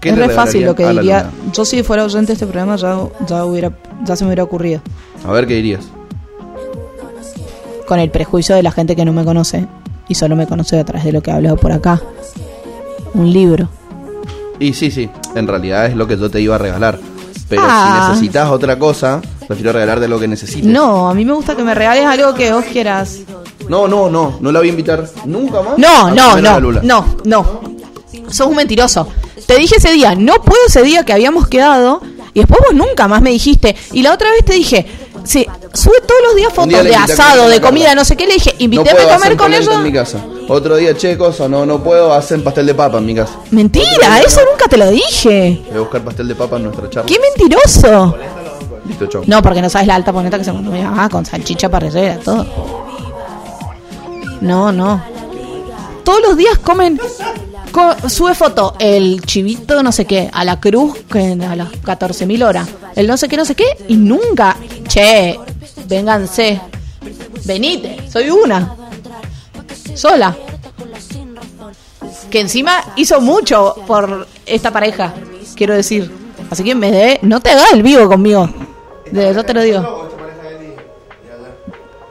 ¿qué 0.01 0.10
Es 0.10 0.16
le 0.16 0.26
re 0.28 0.34
fácil 0.34 0.64
lo 0.64 0.74
que 0.74 0.86
diría. 0.88 1.30
Yo 1.52 1.64
si 1.64 1.82
fuera 1.82 2.05
oyente 2.05 2.28
de 2.28 2.32
este 2.34 2.47
programa 2.47 2.76
ya, 2.76 2.98
ya, 3.26 3.44
hubiera, 3.44 3.70
ya 4.05 4.16
se 4.16 4.24
me 4.24 4.28
hubiera 4.28 4.44
ocurrido. 4.44 4.80
A 5.26 5.32
ver 5.32 5.47
qué 5.47 5.55
dirías. 5.55 5.84
Con 7.86 7.98
el 8.01 8.10
prejuicio 8.10 8.55
de 8.56 8.62
la 8.62 8.70
gente 8.72 8.97
que 8.97 9.05
no 9.05 9.12
me 9.12 9.24
conoce 9.24 9.66
y 10.09 10.14
solo 10.14 10.34
me 10.36 10.47
conoce 10.47 10.78
a 10.78 10.84
través 10.84 11.05
de 11.05 11.12
lo 11.12 11.22
que 11.22 11.30
he 11.30 11.34
hablado 11.34 11.56
por 11.56 11.72
acá. 11.72 12.01
Un 13.14 13.32
libro. 13.32 13.68
Y 14.59 14.72
sí, 14.72 14.90
sí, 14.90 15.09
en 15.34 15.47
realidad 15.47 15.86
es 15.86 15.94
lo 15.97 16.06
que 16.06 16.16
yo 16.16 16.30
te 16.30 16.40
iba 16.40 16.55
a 16.55 16.59
regalar. 16.59 16.98
Pero 17.48 17.62
Ah. 17.64 18.06
si 18.06 18.10
necesitas 18.10 18.48
otra 18.51 18.78
cosa, 18.78 19.20
prefiero 19.47 19.72
regalarte 19.72 20.09
lo 20.09 20.18
que 20.18 20.26
necesites. 20.26 20.64
No, 20.64 21.09
a 21.09 21.14
mí 21.14 21.24
me 21.24 21.32
gusta 21.32 21.55
que 21.55 21.62
me 21.62 21.74
regales 21.74 22.05
algo 22.06 22.34
que 22.34 22.52
vos 22.52 22.64
quieras. 22.64 23.18
No, 23.68 23.88
no, 23.88 24.10
no, 24.10 24.38
no 24.40 24.52
la 24.52 24.59
voy 24.60 24.68
a 24.68 24.70
invitar 24.70 25.09
nunca 25.24 25.62
más. 25.62 25.78
No, 25.78 26.10
no, 26.10 26.40
no, 26.40 26.60
no, 26.60 27.16
no. 27.24 27.60
Sos 28.28 28.47
un 28.47 28.56
mentiroso. 28.56 29.09
Te 29.47 29.56
dije 29.56 29.76
ese 29.76 29.93
día, 29.93 30.14
no 30.14 30.43
puedo 30.43 30.60
ese 30.66 30.82
día 30.82 31.05
que 31.05 31.12
habíamos 31.12 31.48
quedado. 31.48 32.01
Y 32.34 32.40
después 32.40 32.60
vos 32.60 32.74
nunca 32.74 33.09
más 33.09 33.22
me 33.22 33.30
dijiste. 33.30 33.74
Y 33.93 34.02
la 34.02 34.12
otra 34.12 34.30
vez 34.30 34.44
te 34.44 34.52
dije, 34.52 34.86
sí, 35.24 35.47
sube 35.72 36.01
todos 36.06 36.20
los 36.22 36.36
días 36.36 36.52
fotos 36.52 36.68
día 36.68 36.82
de 36.82 36.94
asado, 36.94 37.48
de 37.48 37.60
comida, 37.60 37.94
no 37.94 38.05
sé 38.05 38.16
qué. 38.16 38.26
Le 38.26 38.34
dije, 38.34 38.55
invítame 38.59 39.02
a 39.02 39.14
comer 39.14 39.36
con 39.36 39.55
ellos. 39.55 39.74
en 39.74 39.82
mi 39.82 39.93
casa. 39.93 40.18
Otro 40.48 40.76
día, 40.76 40.97
checos, 40.97 41.40
o 41.40 41.48
no, 41.48 41.66
no 41.66 41.82
puedo, 41.82 42.12
hacen 42.12 42.44
pastel 42.44 42.66
de 42.66 42.74
papa 42.74 42.98
en 42.98 43.06
mi 43.06 43.14
casa. 43.14 43.34
Mentira, 43.51 44.20
eso 44.20 44.40
nunca 44.51 44.68
te 44.68 44.76
lo 44.76 44.90
dije. 44.90 45.62
Voy 45.68 45.76
a 45.76 45.80
buscar 45.80 46.05
pastel 46.05 46.28
de 46.28 46.34
papa 46.34 46.56
en 46.56 46.64
nuestra 46.64 46.90
charla. 46.90 47.09
¡Qué 47.09 47.18
mentiroso! 47.18 48.16
Listo, 48.86 49.06
chau. 49.06 49.22
No, 49.26 49.43
porque 49.43 49.60
no 49.60 49.68
sabes 49.68 49.88
la 49.88 49.97
alta 49.97 50.12
poneta 50.12 50.38
que 50.38 50.44
se 50.44 50.52
come 50.52 50.84
ah, 50.84 51.09
con 51.10 51.26
salchicha 51.26 51.68
parrillera, 51.68 52.18
todo. 52.18 52.85
No, 54.40 54.72
no. 54.72 55.02
Todos 56.04 56.20
los 56.22 56.36
días 56.36 56.58
comen. 56.58 57.00
co- 57.72 58.08
sube 58.08 58.34
foto 58.34 58.74
el 58.78 59.20
chivito, 59.22 59.82
no 59.82 59.92
sé 59.92 60.04
qué, 60.04 60.30
a 60.32 60.44
la 60.44 60.60
cruz, 60.60 60.98
que 61.10 61.32
a 61.32 61.56
las 61.56 61.68
14.000 61.82 62.42
horas. 62.44 62.68
El 62.94 63.06
no 63.06 63.16
sé 63.16 63.28
qué, 63.28 63.36
no 63.36 63.44
sé 63.44 63.54
qué, 63.54 63.66
y 63.88 63.96
nunca. 63.96 64.56
Che, 64.88 65.38
vénganse. 65.86 66.60
Venite, 67.44 68.08
soy 68.10 68.30
una. 68.30 68.74
Sola. 69.94 70.36
Que 72.30 72.40
encima 72.40 72.82
hizo 72.96 73.20
mucho 73.20 73.74
por 73.86 74.26
esta 74.46 74.70
pareja, 74.72 75.12
quiero 75.54 75.74
decir. 75.74 76.10
Así 76.50 76.62
que 76.64 76.72
en 76.72 76.80
vez 76.80 76.92
de. 76.92 77.18
No 77.22 77.40
te 77.40 77.50
hagas 77.50 77.72
el 77.72 77.82
vivo 77.82 78.08
conmigo. 78.08 78.48
De 79.10 79.32
yo 79.34 79.44
te 79.44 79.54
lo 79.54 79.62
digo. 79.62 80.08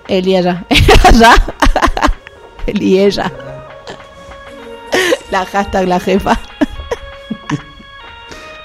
Y 0.07 0.35
ella. 0.35 0.65
¿Allá? 1.03 1.33
Él 2.67 2.81
y 2.81 2.99
ella. 2.99 3.31
La 5.31 5.45
hashtag 5.45 5.87
la 5.87 5.99
jefa. 5.99 6.39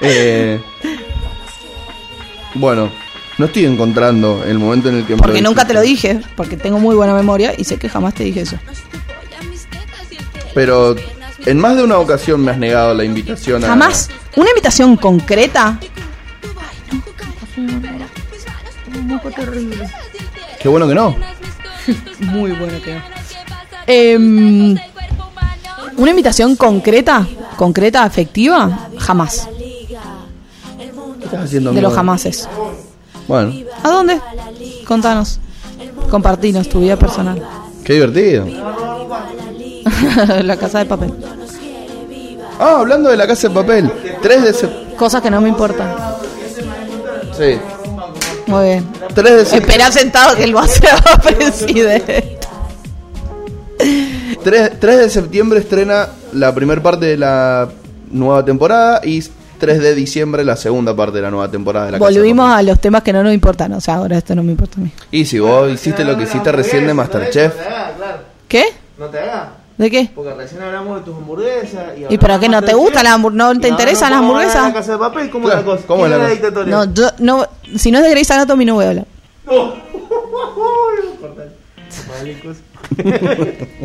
Eh, 0.03 0.59
bueno, 2.55 2.91
no 3.37 3.47
estoy 3.47 3.67
encontrando 3.67 4.43
el 4.47 4.59
momento 4.59 4.89
en 4.89 4.97
el 4.97 5.07
que 5.07 5.15
me 5.15 5.23
Porque 5.23 5.43
nunca 5.43 5.67
te 5.67 5.75
lo 5.75 5.83
dije. 5.83 6.21
Porque 6.37 6.57
tengo 6.57 6.79
muy 6.79 6.97
buena 6.97 7.15
memoria 7.15 7.55
y 7.57 7.65
sé 7.65 7.79
que 7.79 7.89
jamás 7.89 8.15
te 8.15 8.25
dije 8.25 8.43
eso. 8.43 8.59
Pero 10.55 10.97
en 11.47 11.59
más 11.59 11.77
de 11.77 11.85
una 11.85 11.99
ocasión 11.99 12.41
me 12.43 12.51
has 12.51 12.59
negado 12.59 12.95
la 12.95 13.05
invitación 13.05 13.65
a. 13.65 13.69
Jamás. 13.69 14.09
Una 14.37 14.51
invitación 14.51 14.97
concreta. 14.97 15.79
Qué 20.61 20.69
bueno 20.69 20.89
que 20.89 20.95
no. 20.95 21.17
Muy 22.21 22.53
bueno 22.53 22.81
que 22.83 22.95
no. 22.95 23.20
Em, 23.87 24.77
una 25.97 26.11
invitación 26.11 26.57
concreta, 26.57 27.27
concreta, 27.57 28.07
efectiva, 28.07 28.89
jamás. 28.99 29.49
¿Qué 31.19 31.25
estás 31.25 31.45
haciendo? 31.45 31.73
De 31.73 31.83
los 31.83 31.93
jamases. 31.93 32.49
Bueno, 33.29 33.53
¿A 33.83 33.89
dónde? 33.89 34.21
Contanos. 34.87 35.39
Compartinos 36.11 36.69
tu 36.69 36.81
vida 36.81 36.97
personal. 36.97 37.41
qué 37.85 37.95
divertido. 37.95 38.47
la 40.43 40.57
casa 40.57 40.81
de 40.81 40.87
papel. 40.87 41.13
Ah, 42.59 42.77
hablando 42.81 43.09
de 43.11 43.17
la 43.17 43.27
casa 43.27 43.49
de 43.49 43.55
papel. 43.55 43.91
3 44.21 44.43
de 44.43 44.53
septiembre. 44.53 44.97
Cosas 44.97 45.23
que 45.23 45.31
no 45.31 45.41
me 45.41 45.49
importan. 45.49 45.95
Sí. 47.37 47.59
Muy 48.47 48.65
bien. 48.65 48.89
3 49.15 49.37
de 49.37 49.47
septiembre. 49.47 49.93
Sentado 49.93 50.37
que 50.37 50.45
él 50.45 50.57
va 50.57 50.65
a 50.65 51.19
presidente. 51.23 52.39
3, 54.45 54.73
3 54.81 54.99
de 54.99 55.11
septiembre 55.11 55.59
estrena 55.61 56.09
la 56.33 56.55
primera 56.55 56.83
parte 56.83 57.07
de 57.07 57.17
la 57.17 57.69
nueva 58.11 58.45
temporada 58.45 59.01
y 59.05 59.23
3 59.59 59.81
de 59.81 59.95
diciembre 59.95 60.45
la 60.45 60.57
segunda 60.57 60.95
parte 60.97 61.17
de 61.17 61.23
la 61.23 61.31
nueva 61.31 61.51
temporada 61.51 61.87
de 61.87 61.93
la 61.93 61.99
Casa 61.99 62.11
de 62.11 62.17
Volvimos 62.19 62.49
Papel. 62.51 62.59
a 62.69 62.71
los 62.71 62.81
temas 62.81 63.03
que 63.03 63.13
no 63.13 63.23
nos 63.23 63.33
importan. 63.35 63.73
O 63.75 63.81
sea, 63.81 63.97
ahora 63.97 64.17
esto 64.19 64.35
no 64.35 64.43
me 64.43 64.53
importa 64.53 64.77
a 64.79 64.85
mí. 64.85 64.91
Y 65.11 65.25
si 65.25 65.39
vos 65.39 65.71
hiciste 65.71 66.05
lo 66.05 66.17
que 66.17 66.25
hiciste 66.25 66.51
recién 66.53 66.87
de 66.87 66.95
Masterchef, 66.95 67.55
No 67.57 67.63
te 67.63 67.69
hagas, 67.69 67.93
claro. 67.97 68.19
¿Qué? 68.49 68.65
No 68.99 69.07
te 69.07 69.19
hagas. 69.19 69.49
¿De 69.77 69.91
qué? 69.91 70.11
Porque 70.15 70.35
recién 70.35 70.61
hablamos 70.63 70.99
de 70.99 71.05
tus 71.07 71.17
hamburguesas. 71.17 71.83
¿Y 72.11 72.19
para 72.19 72.39
qué 72.39 72.49
no 72.51 72.61
te 72.63 72.75
gustan 72.75 73.05
las 73.05 73.15
hamburguesas? 73.15 73.55
¿No 73.55 73.61
te 73.61 73.69
Y 73.69 73.71
interesan 73.71 74.11
las 74.11 74.21
hamburguesas? 74.21 74.63
la 74.69 74.73
casa 74.75 74.93
de 74.93 74.99
papel? 74.99 75.31
¿Cómo 75.31 75.47
Claro, 75.47 75.61
es 75.61 75.67
la 75.67 75.73
cosa? 75.73 75.87
¿cómo 75.87 76.01
¿Quién 76.05 76.13
es 76.13 76.19
la 76.19 76.25
la 76.25 76.29
cosa? 76.31 76.35
dictatoria? 76.41 76.75
No, 76.77 76.95
yo 76.95 77.09
no. 77.19 77.47
Si 77.77 77.91
no 77.91 77.99
es 77.99 78.05
de 78.05 78.11
Grey's 78.11 78.31
Anatomy, 78.31 78.65
no 78.67 78.75
voy 78.75 78.85
a 78.85 78.89
hablar. 78.91 79.07
No. 79.47 79.73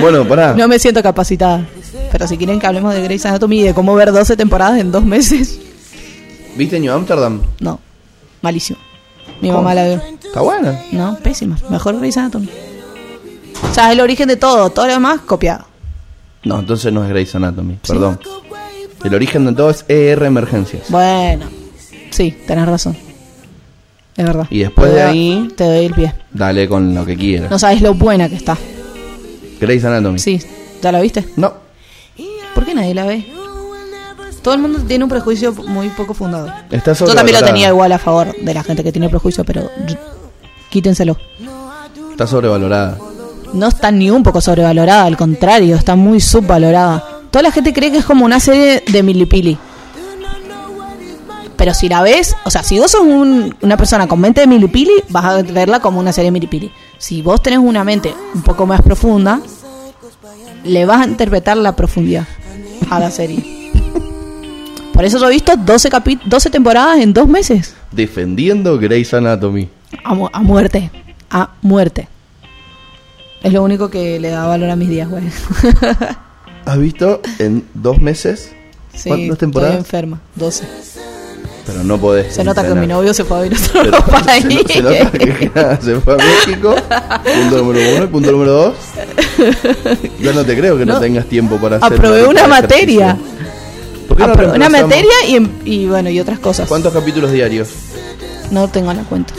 Bueno, 0.00 0.26
pará. 0.26 0.54
No 0.54 0.68
me 0.68 0.78
siento 0.78 1.02
capacitada. 1.02 1.66
Pero 2.12 2.26
si 2.26 2.36
quieren 2.36 2.60
que 2.60 2.66
hablemos 2.66 2.94
de 2.94 3.02
Grey's 3.02 3.26
Anatomy 3.26 3.60
y 3.60 3.62
de 3.64 3.74
cómo 3.74 3.94
ver 3.94 4.12
12 4.12 4.36
temporadas 4.36 4.78
en 4.80 4.92
dos 4.92 5.04
meses, 5.04 5.58
¿Viste 6.56 6.78
New 6.80 6.92
Amsterdam? 6.92 7.42
no. 7.60 7.80
Malísimo. 8.42 8.78
Mi 9.42 9.48
¿Cómo? 9.48 9.60
mamá 9.62 9.74
la 9.74 9.82
veo. 9.82 10.02
Está 10.24 10.40
buena. 10.40 10.80
No, 10.92 11.18
pésima. 11.22 11.58
Mejor 11.68 11.98
Grey's 11.98 12.16
Anatomy. 12.16 12.48
O 13.70 13.74
sea, 13.74 13.88
es 13.88 13.92
el 13.94 14.00
origen 14.00 14.28
de 14.28 14.36
todo. 14.36 14.70
Todo 14.70 14.86
lo 14.86 14.92
demás 14.94 15.20
copiado. 15.22 15.66
No, 16.44 16.60
entonces 16.60 16.90
no 16.92 17.02
es 17.04 17.10
Grey's 17.10 17.34
Anatomy, 17.34 17.78
perdón. 17.86 18.18
El 19.04 19.14
origen 19.14 19.44
de 19.44 19.52
todo 19.52 19.68
es 19.70 19.84
ER 19.88 20.22
Emergencias. 20.22 20.84
Bueno. 20.88 21.46
Sí, 22.10 22.34
tenés 22.46 22.66
razón. 22.66 22.96
Es 24.16 24.24
verdad. 24.26 24.46
Y 24.50 24.60
después 24.60 24.92
de 24.92 25.02
ahí- 25.02 25.48
Te 25.56 25.64
doy 25.64 25.84
el 25.86 25.94
pie. 25.94 26.14
Dale 26.32 26.68
con 26.68 26.94
lo 26.94 27.04
que 27.06 27.16
quieras. 27.16 27.50
No 27.50 27.58
sabes 27.58 27.80
lo 27.80 27.94
buena 27.94 28.28
que 28.28 28.36
está. 28.36 28.56
Grey's 29.60 29.84
Anatomy. 29.84 30.18
Sí, 30.18 30.40
¿ya 30.82 30.92
la 30.92 31.00
viste? 31.00 31.26
No. 31.36 31.52
¿Por 32.54 32.64
qué 32.64 32.74
nadie 32.74 32.94
la 32.94 33.04
ve? 33.06 33.24
Todo 34.42 34.54
el 34.54 34.60
mundo 34.60 34.78
tiene 34.86 35.04
un 35.04 35.10
prejuicio 35.10 35.52
muy 35.52 35.88
poco 35.90 36.14
fundado. 36.14 36.50
Está 36.70 36.94
Yo 36.94 37.14
también 37.14 37.38
lo 37.38 37.44
tenía 37.46 37.68
igual 37.68 37.92
a 37.92 37.98
favor 37.98 38.34
de 38.34 38.54
la 38.54 38.62
gente 38.62 38.82
que 38.82 38.90
tiene 38.90 39.08
prejuicio, 39.08 39.44
pero 39.44 39.70
quítenselo. 40.70 41.16
Está 42.10 42.26
sobrevalorada. 42.26 42.98
No 43.52 43.68
está 43.68 43.90
ni 43.90 44.10
un 44.10 44.22
poco 44.22 44.40
sobrevalorada, 44.40 45.04
al 45.04 45.16
contrario, 45.16 45.76
está 45.76 45.94
muy 45.96 46.20
subvalorada. 46.20 47.04
Toda 47.30 47.42
la 47.42 47.52
gente 47.52 47.72
cree 47.72 47.90
que 47.92 47.98
es 47.98 48.04
como 48.04 48.24
una 48.24 48.40
serie 48.40 48.82
de 48.90 49.02
milipili. 49.02 49.58
Pero 51.60 51.74
si 51.74 51.90
la 51.90 52.00
ves, 52.00 52.34
o 52.46 52.50
sea, 52.50 52.62
si 52.62 52.78
vos 52.78 52.90
sos 52.90 53.02
un- 53.02 53.54
una 53.60 53.76
persona 53.76 54.08
con 54.08 54.18
mente 54.18 54.40
de 54.40 54.46
milipili, 54.46 54.92
vas 55.10 55.24
a 55.26 55.42
verla 55.42 55.78
como 55.80 56.00
una 56.00 56.10
serie 56.10 56.28
de 56.28 56.32
milipili. 56.32 56.72
Si 56.96 57.20
vos 57.20 57.42
tenés 57.42 57.58
una 57.58 57.84
mente 57.84 58.14
un 58.34 58.40
poco 58.40 58.64
más 58.64 58.80
profunda, 58.80 59.40
le 60.64 60.86
vas 60.86 61.02
a 61.02 61.04
interpretar 61.10 61.58
la 61.58 61.76
profundidad 61.76 62.26
a 62.88 62.98
la 62.98 63.10
serie. 63.10 63.44
Por 64.94 65.04
eso 65.04 65.18
yo 65.18 65.28
he 65.28 65.32
visto 65.32 65.52
12, 65.54 65.90
capi 65.90 66.18
12 66.24 66.48
temporadas 66.48 66.98
en 67.00 67.12
dos 67.12 67.28
meses. 67.28 67.74
Defendiendo 67.92 68.78
Grey's 68.78 69.12
Anatomy. 69.12 69.68
A, 70.02 70.14
mu- 70.14 70.28
a 70.32 70.40
muerte. 70.40 70.90
A 71.30 71.50
muerte. 71.60 72.08
Es 73.42 73.52
lo 73.52 73.62
único 73.62 73.90
que 73.90 74.18
le 74.18 74.30
da 74.30 74.46
valor 74.46 74.70
a 74.70 74.76
mis 74.76 74.88
días, 74.88 75.10
güey. 75.10 75.24
¿Has 76.64 76.78
visto 76.78 77.20
en 77.38 77.66
dos 77.74 78.00
meses? 78.00 78.50
Sí, 78.94 79.08
¿Cuántas 79.10 79.24
estoy 79.24 79.38
temporadas? 79.38 79.76
enferma. 79.76 80.20
12. 80.36 80.64
Pero 81.66 81.84
no 81.84 81.98
podés. 81.98 82.34
Se 82.34 82.42
nota 82.42 82.66
que 82.66 82.74
mi 82.74 82.86
novio 82.86 83.12
se 83.14 83.24
fue 83.24 83.38
a 83.38 83.42
vivir 83.42 83.58
a 83.58 83.60
Se, 83.60 83.78
otro 83.78 84.04
se- 84.04 84.24
país. 84.24 84.46
se 84.66 84.82
nota 84.82 85.10
que 85.12 85.50
nada, 85.54 85.80
se 85.80 86.00
fue 86.00 86.14
a 86.14 86.16
México. 86.16 86.74
Punto 86.74 87.56
número 87.58 87.94
uno. 87.96 88.04
Y 88.04 88.06
punto 88.08 88.32
número 88.32 88.52
dos. 88.52 88.74
Yo 90.20 90.32
no 90.32 90.44
te 90.44 90.56
creo 90.58 90.76
que 90.78 90.84
no, 90.86 90.94
No. 90.94 91.00
tengas 91.00 91.26
tiempo 91.26 91.56
para 91.58 91.76
hacer. 91.76 91.92
Aprobé 91.92 92.26
una 92.26 92.46
materia. 92.46 93.10
ejercicio. 93.10 94.06
¿Por 94.08 94.16
qué 94.16 94.26
no 94.26 94.32
Aprobé 94.32 94.56
una 94.56 94.68
materia 94.68 95.12
y, 95.28 95.36
en- 95.36 95.52
y 95.64 95.86
bueno, 95.86 96.10
y 96.10 96.18
otras 96.18 96.38
cosas. 96.38 96.68
¿Cuántos 96.68 96.92
capítulos 96.92 97.30
diarios? 97.30 97.68
No 98.50 98.66
tengo 98.68 98.92
la 98.92 99.02
cuenta. 99.04 99.32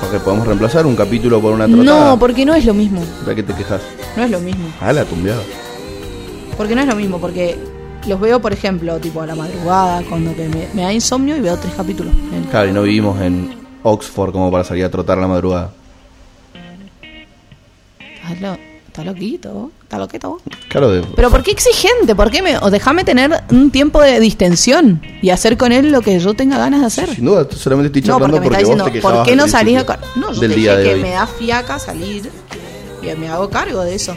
Porque 0.00 0.18
podemos 0.18 0.46
reemplazar 0.46 0.86
un 0.86 0.96
capítulo 0.96 1.40
por 1.40 1.52
una 1.52 1.66
trotada. 1.66 2.10
No, 2.10 2.18
porque 2.18 2.44
no 2.44 2.54
es 2.54 2.64
lo 2.64 2.74
mismo. 2.74 3.02
¿De 3.26 3.34
qué 3.34 3.42
te 3.42 3.52
quejas? 3.54 3.80
No 4.16 4.24
es 4.24 4.30
lo 4.30 4.40
mismo. 4.40 4.68
Ah, 4.80 4.92
la 4.92 5.04
tumbeada. 5.04 5.42
Porque 6.56 6.74
no 6.74 6.80
es 6.80 6.86
lo 6.88 6.96
mismo, 6.96 7.18
porque 7.20 7.56
los 8.08 8.18
veo, 8.20 8.40
por 8.40 8.52
ejemplo, 8.52 8.98
tipo 8.98 9.20
a 9.22 9.26
la 9.26 9.34
madrugada, 9.34 10.02
cuando 10.08 10.34
que 10.34 10.48
me, 10.48 10.68
me 10.74 10.82
da 10.82 10.92
insomnio 10.92 11.36
y 11.36 11.40
veo 11.40 11.56
tres 11.56 11.74
capítulos. 11.76 12.12
Claro, 12.50 12.68
y 12.68 12.72
no 12.72 12.82
vivimos 12.82 13.20
en 13.20 13.54
Oxford 13.82 14.32
como 14.32 14.50
para 14.50 14.64
salir 14.64 14.84
a 14.84 14.90
trotar 14.90 15.18
a 15.18 15.20
la 15.22 15.28
madrugada. 15.28 15.72
¿Estás, 18.00 18.40
lo- 18.40 18.58
estás 18.86 19.06
loquito? 19.06 19.70
¿Estás 19.82 19.98
loquito? 20.00 20.38
Claro, 20.68 20.90
de... 20.90 21.02
Pero 21.16 21.30
¿por 21.30 21.42
qué 21.42 21.50
exigente? 21.50 22.14
¿Por 22.14 22.30
qué 22.30 22.42
me, 22.42 22.58
o 22.58 22.70
déjame 22.70 23.04
tener 23.04 23.30
un 23.50 23.70
tiempo 23.70 24.00
de 24.02 24.20
distensión 24.20 25.00
y 25.22 25.30
hacer 25.30 25.56
con 25.56 25.72
él 25.72 25.90
lo 25.90 26.00
que 26.02 26.18
yo 26.18 26.34
tenga 26.34 26.58
ganas 26.58 26.80
de 26.80 26.86
hacer? 26.86 27.14
sin 27.14 27.24
duda, 27.24 27.46
solamente 27.56 27.98
estoy 27.98 28.02
No, 28.10 28.18
charlando 28.18 28.36
porque 28.42 28.50
me 28.50 28.56
está 28.56 28.68
porque, 28.68 28.82
vos 28.82 28.84
te 28.84 28.90
diciendo, 28.92 29.16
¿por 29.16 29.26
qué 29.26 29.36
no 29.36 29.44
al 29.44 29.50
salís 29.50 29.78
a 29.78 29.98
No, 30.16 30.32
yo 30.32 30.40
del 30.40 30.50
te 30.52 30.56
día 30.58 30.76
dije 30.76 30.82
de 30.82 30.88
que 30.90 30.94
hoy. 30.96 31.02
me 31.02 31.10
da 31.10 31.26
fiaca 31.26 31.78
salir 31.78 32.30
y 33.02 33.06
me 33.18 33.28
hago 33.28 33.48
cargo 33.48 33.82
de 33.82 33.94
eso. 33.94 34.16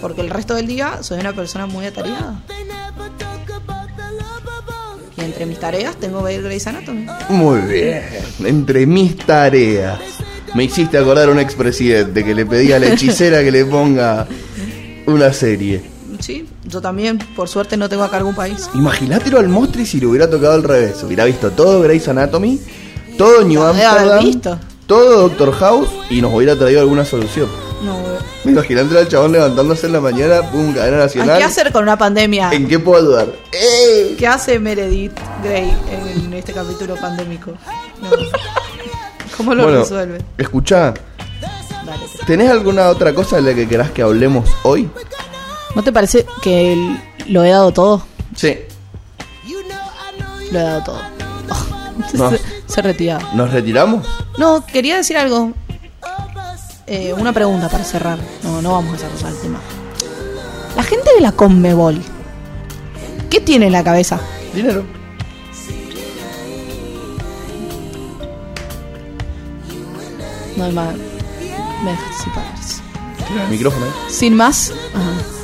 Porque 0.00 0.20
el 0.20 0.30
resto 0.30 0.54
del 0.54 0.66
día 0.66 1.02
soy 1.02 1.20
una 1.20 1.32
persona 1.32 1.66
muy 1.66 1.86
atareada. 1.86 2.40
Y 5.16 5.20
entre 5.22 5.46
mis 5.46 5.58
tareas 5.58 5.96
tengo 5.96 6.18
que 6.18 6.24
ver 6.24 6.42
Grey's 6.42 6.66
Anatomy. 6.66 7.06
Muy 7.28 7.60
bien. 7.62 8.02
Entre 8.44 8.86
mis 8.86 9.16
tareas. 9.16 9.98
Me 10.54 10.64
hiciste 10.64 10.98
acordar 10.98 11.28
a 11.28 11.32
un 11.32 11.38
expresidente 11.38 12.24
que 12.24 12.34
le 12.34 12.46
pedía 12.46 12.76
a 12.76 12.78
la 12.78 12.88
hechicera 12.88 13.42
que 13.42 13.50
le 13.50 13.64
ponga 13.64 14.26
una 15.06 15.32
serie. 15.32 15.82
Sí, 16.20 16.48
yo 16.64 16.80
también, 16.80 17.18
por 17.36 17.48
suerte 17.48 17.76
no 17.76 17.88
tengo 17.88 18.04
a 18.04 18.10
cargo 18.10 18.28
un 18.28 18.34
país. 18.34 18.70
Imagínatelo 18.74 19.38
al 19.38 19.48
monstruo 19.48 19.82
y 19.82 19.86
si 19.86 20.00
le 20.00 20.06
hubiera 20.06 20.30
tocado 20.30 20.54
al 20.54 20.62
revés. 20.62 21.02
Hubiera 21.02 21.24
visto 21.24 21.50
todo 21.50 21.82
Grey's 21.82 22.08
Anatomy, 22.08 22.60
todo 23.18 23.42
New 23.44 23.62
Amsterdam, 23.62 24.58
todo 24.86 25.28
Doctor 25.28 25.52
House 25.52 25.90
y 26.10 26.20
nos 26.20 26.32
hubiera 26.32 26.56
traído 26.56 26.80
alguna 26.80 27.04
solución. 27.04 27.48
No, 27.86 28.50
Imagínate 28.50 28.98
al 28.98 29.08
chabón 29.08 29.32
levantándose 29.32 29.86
en 29.86 29.92
la 29.92 30.00
mañana, 30.00 30.42
pum, 30.50 30.74
cadena 30.74 30.96
¿a 30.96 31.00
nacional. 31.06 31.38
¿qué 31.38 31.44
hacer 31.44 31.72
con 31.72 31.84
una 31.84 31.96
pandemia? 31.96 32.50
¿En 32.52 32.66
qué 32.66 32.78
puedo 32.80 32.98
ayudar? 33.00 33.28
¿Qué 34.18 34.26
hace 34.26 34.58
Meredith 34.58 35.12
Grey 35.42 35.72
en 35.90 36.32
este 36.34 36.52
capítulo 36.52 36.96
pandémico? 36.96 37.52
No. 38.02 38.10
¿Cómo 39.36 39.54
lo 39.54 39.64
Bueno, 39.64 39.80
resuelve? 39.80 40.18
escuchá, 40.38 40.94
Dale. 41.84 42.02
¿tenés 42.26 42.50
alguna 42.50 42.88
otra 42.88 43.14
cosa 43.14 43.36
de 43.36 43.42
la 43.42 43.54
que 43.54 43.68
querás 43.68 43.90
que 43.92 44.02
hablemos 44.02 44.48
hoy? 44.64 44.90
¿No 45.74 45.82
te 45.84 45.92
parece 45.92 46.26
que 46.42 46.96
lo 47.28 47.44
he 47.44 47.50
dado 47.50 47.70
todo? 47.72 48.06
Sí. 48.34 48.56
Lo 50.50 50.58
he 50.58 50.62
dado 50.62 50.82
todo. 50.84 51.00
Se, 52.30 52.40
se 52.72 52.82
retiraba. 52.82 53.30
¿Nos 53.34 53.52
retiramos? 53.52 54.06
No, 54.38 54.64
quería 54.66 54.96
decir 54.96 55.16
algo. 55.18 55.52
Eh, 56.86 57.12
una 57.12 57.32
pregunta 57.32 57.68
para 57.68 57.84
cerrar. 57.84 58.18
No, 58.44 58.62
no 58.62 58.72
vamos 58.72 58.94
a 58.94 59.08
cerrar 59.08 59.32
el 59.32 59.38
tema. 59.38 59.60
La 60.76 60.82
gente 60.84 61.10
de 61.14 61.20
la 61.20 61.32
Conmebol. 61.32 62.00
¿Qué 63.28 63.40
tiene 63.40 63.66
en 63.66 63.72
la 63.72 63.82
cabeza? 63.82 64.20
Dinero. 64.54 64.84
No 70.56 70.64
hay 70.64 70.72
más. 70.72 70.94
Me 71.82 71.90
dejaste 71.90 72.22
sin 72.22 72.32
palabras. 72.32 72.82
El 73.42 73.50
micrófono. 73.50 73.86
Sin 74.08 74.36
más. 74.36 74.72
Ajá. 74.94 75.36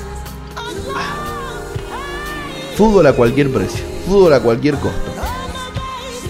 Fútbol 2.77 3.07
a 3.07 3.13
cualquier 3.13 3.51
precio. 3.53 3.85
Fútbol 4.07 4.33
a 4.33 4.41
cualquier 4.41 4.77
costo. 4.77 5.13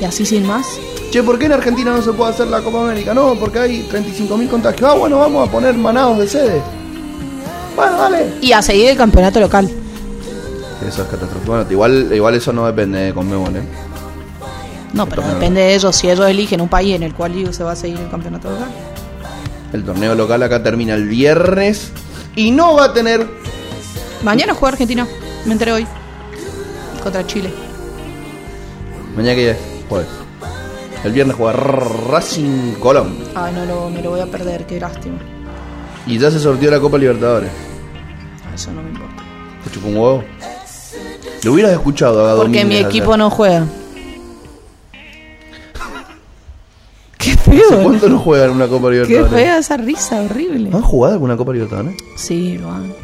Y 0.01 0.05
así 0.05 0.25
sin 0.25 0.47
más. 0.47 0.67
Che, 1.13 1.23
¿por 1.23 1.39
qué 1.39 1.45
en 1.45 1.53
Argentina 1.53 1.91
no 1.91 2.01
se 2.01 2.11
puede 2.15 2.31
hacer 2.31 2.47
la 2.47 2.63
Copa 2.63 2.85
América? 2.85 3.13
No, 3.13 3.35
porque 3.35 3.59
hay 3.59 3.87
35.000 3.87 4.49
contagios. 4.49 4.91
Ah, 4.91 4.95
bueno, 4.95 5.19
vamos 5.19 5.47
a 5.47 5.53
poner 5.53 5.75
manados 5.75 6.17
de 6.17 6.27
sede. 6.27 6.63
Bueno, 7.77 7.99
dale. 7.99 8.33
Y 8.41 8.53
a 8.53 8.63
seguir 8.63 8.89
el 8.89 8.97
campeonato 8.97 9.39
local. 9.39 9.71
Eso 10.89 11.03
es 11.03 11.09
catastrófico. 11.09 11.53
Bueno, 11.53 11.71
igual, 11.71 12.11
igual 12.15 12.35
eso 12.35 12.51
no 12.55 12.65
depende 12.65 12.99
de 12.99 13.13
Conmebol, 13.13 13.55
¿eh? 13.57 13.63
No, 14.95 15.07
pero 15.07 15.21
torneo 15.21 15.39
depende 15.39 15.61
de 15.61 15.75
ellos. 15.75 15.95
Si 15.95 16.09
ellos 16.09 16.27
eligen 16.27 16.63
un 16.63 16.69
país 16.69 16.97
en 16.97 17.03
el 17.03 17.13
cual 17.13 17.53
se 17.53 17.63
va 17.63 17.73
a 17.73 17.77
seguir 17.77 18.01
el 18.01 18.09
campeonato 18.09 18.51
local. 18.51 18.71
El 19.75 19.85
torneo 19.85 20.15
local 20.15 20.43
acá 20.43 20.63
termina 20.63 20.95
el 20.95 21.09
viernes 21.09 21.93
y 22.37 22.53
no 22.53 22.77
va 22.77 22.85
a 22.85 22.93
tener. 22.95 23.29
Mañana 24.23 24.55
juega 24.55 24.73
Argentina. 24.73 25.07
Me 25.45 25.53
enteré 25.53 25.73
hoy. 25.73 25.87
Contra 27.03 27.27
Chile. 27.27 27.53
Mañana 29.15 29.35
que 29.35 29.51
es 29.51 29.57
jueves. 29.91 30.22
El 31.05 31.13
viernes 31.13 31.37
juega 31.37 31.53
Racing 31.53 32.75
Colón. 32.79 33.17
Ay, 33.35 33.53
no 33.55 33.65
lo, 33.65 33.91
me 33.91 34.03
lo 34.03 34.11
voy 34.11 34.21
a 34.21 34.27
perder. 34.27 34.67
Qué 34.67 34.79
lástima. 34.79 35.19
Y 36.07 36.19
ya 36.19 36.31
se 36.31 36.39
sortió 36.39 36.71
la 36.71 36.79
Copa 36.81 36.97
Libertadores. 36.99 37.51
Eso 38.55 38.71
no 38.73 38.83
me 38.83 38.91
importa. 38.91 39.23
¿Te 39.65 39.71
chupó 39.71 39.89
un 39.89 39.97
huevo? 39.97 40.25
Lo 41.43 41.53
hubieras 41.53 41.73
escuchado 41.73 42.29
a 42.29 42.37
Porque 42.37 42.65
mi 42.65 42.77
equipo 42.77 43.07
ayer. 43.15 43.19
no 43.19 43.31
juega. 43.31 43.67
Qué 47.19 47.33
¿Hace 47.33 47.51
feo. 47.51 47.83
cuánto 47.83 48.09
no 48.09 48.19
juegan 48.21 48.51
una 48.51 48.69
Copa 48.69 48.89
Qué 48.91 48.95
Libertadores? 49.05 49.33
fea 49.33 49.59
esa 49.59 49.77
risa 49.77 50.23
horrible. 50.23 50.71
¿Han 50.73 50.83
jugado 50.83 51.15
alguna 51.15 51.37
Copa 51.37 51.53
Libertadores? 51.53 51.97
Sí, 52.17 52.59
lo 52.59 52.71
han. 52.71 52.93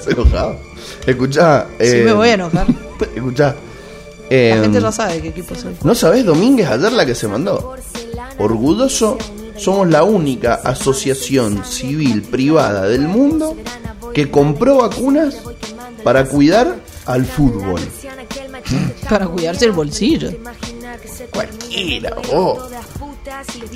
Se 0.00 0.10
enojaba. 0.12 0.56
Escuchá. 1.06 1.66
Sí, 1.80 1.96
eh, 1.98 2.02
me 2.04 2.12
voy 2.12 2.28
a 2.28 2.34
enojar. 2.34 2.66
Escuchá. 3.14 3.54
Eh, 4.30 4.52
La 4.56 4.62
gente 4.62 4.80
ya 4.80 4.92
sabe 4.92 5.20
qué 5.20 5.28
equipo 5.28 5.54
soy. 5.54 5.76
¿No 5.82 5.94
sabés, 5.94 6.24
Domínguez, 6.24 6.68
ayer 6.68 6.92
la 6.92 7.06
que 7.06 7.14
se 7.14 7.28
mandó? 7.28 7.74
Orgulloso, 8.38 9.18
somos 9.56 9.88
la 9.88 10.04
única 10.04 10.54
asociación 10.54 11.64
civil 11.64 12.22
privada 12.22 12.88
del 12.88 13.02
mundo 13.02 13.56
que 14.12 14.30
compró 14.30 14.78
vacunas 14.78 15.36
para 16.02 16.24
cuidar 16.24 16.76
al 17.06 17.24
fútbol. 17.24 17.80
Para 19.08 19.26
cuidarse 19.26 19.66
el 19.66 19.72
bolsillo. 19.72 20.30
Cualquiera, 21.32 22.16
vos. 22.32 22.70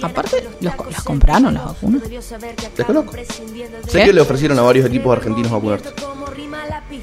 Aparte, 0.02 0.44
los, 0.60 0.74
las 0.90 1.02
compraron 1.02 1.54
las 1.54 1.64
vacunas. 1.64 2.02
Desconozco. 2.76 3.12
Sé 3.12 3.98
¿Qué? 3.98 4.04
que 4.04 4.12
le 4.12 4.20
ofrecieron 4.20 4.58
a 4.58 4.62
varios 4.62 4.86
equipos 4.86 5.16
argentinos 5.16 5.50
vacunarse. 5.50 5.90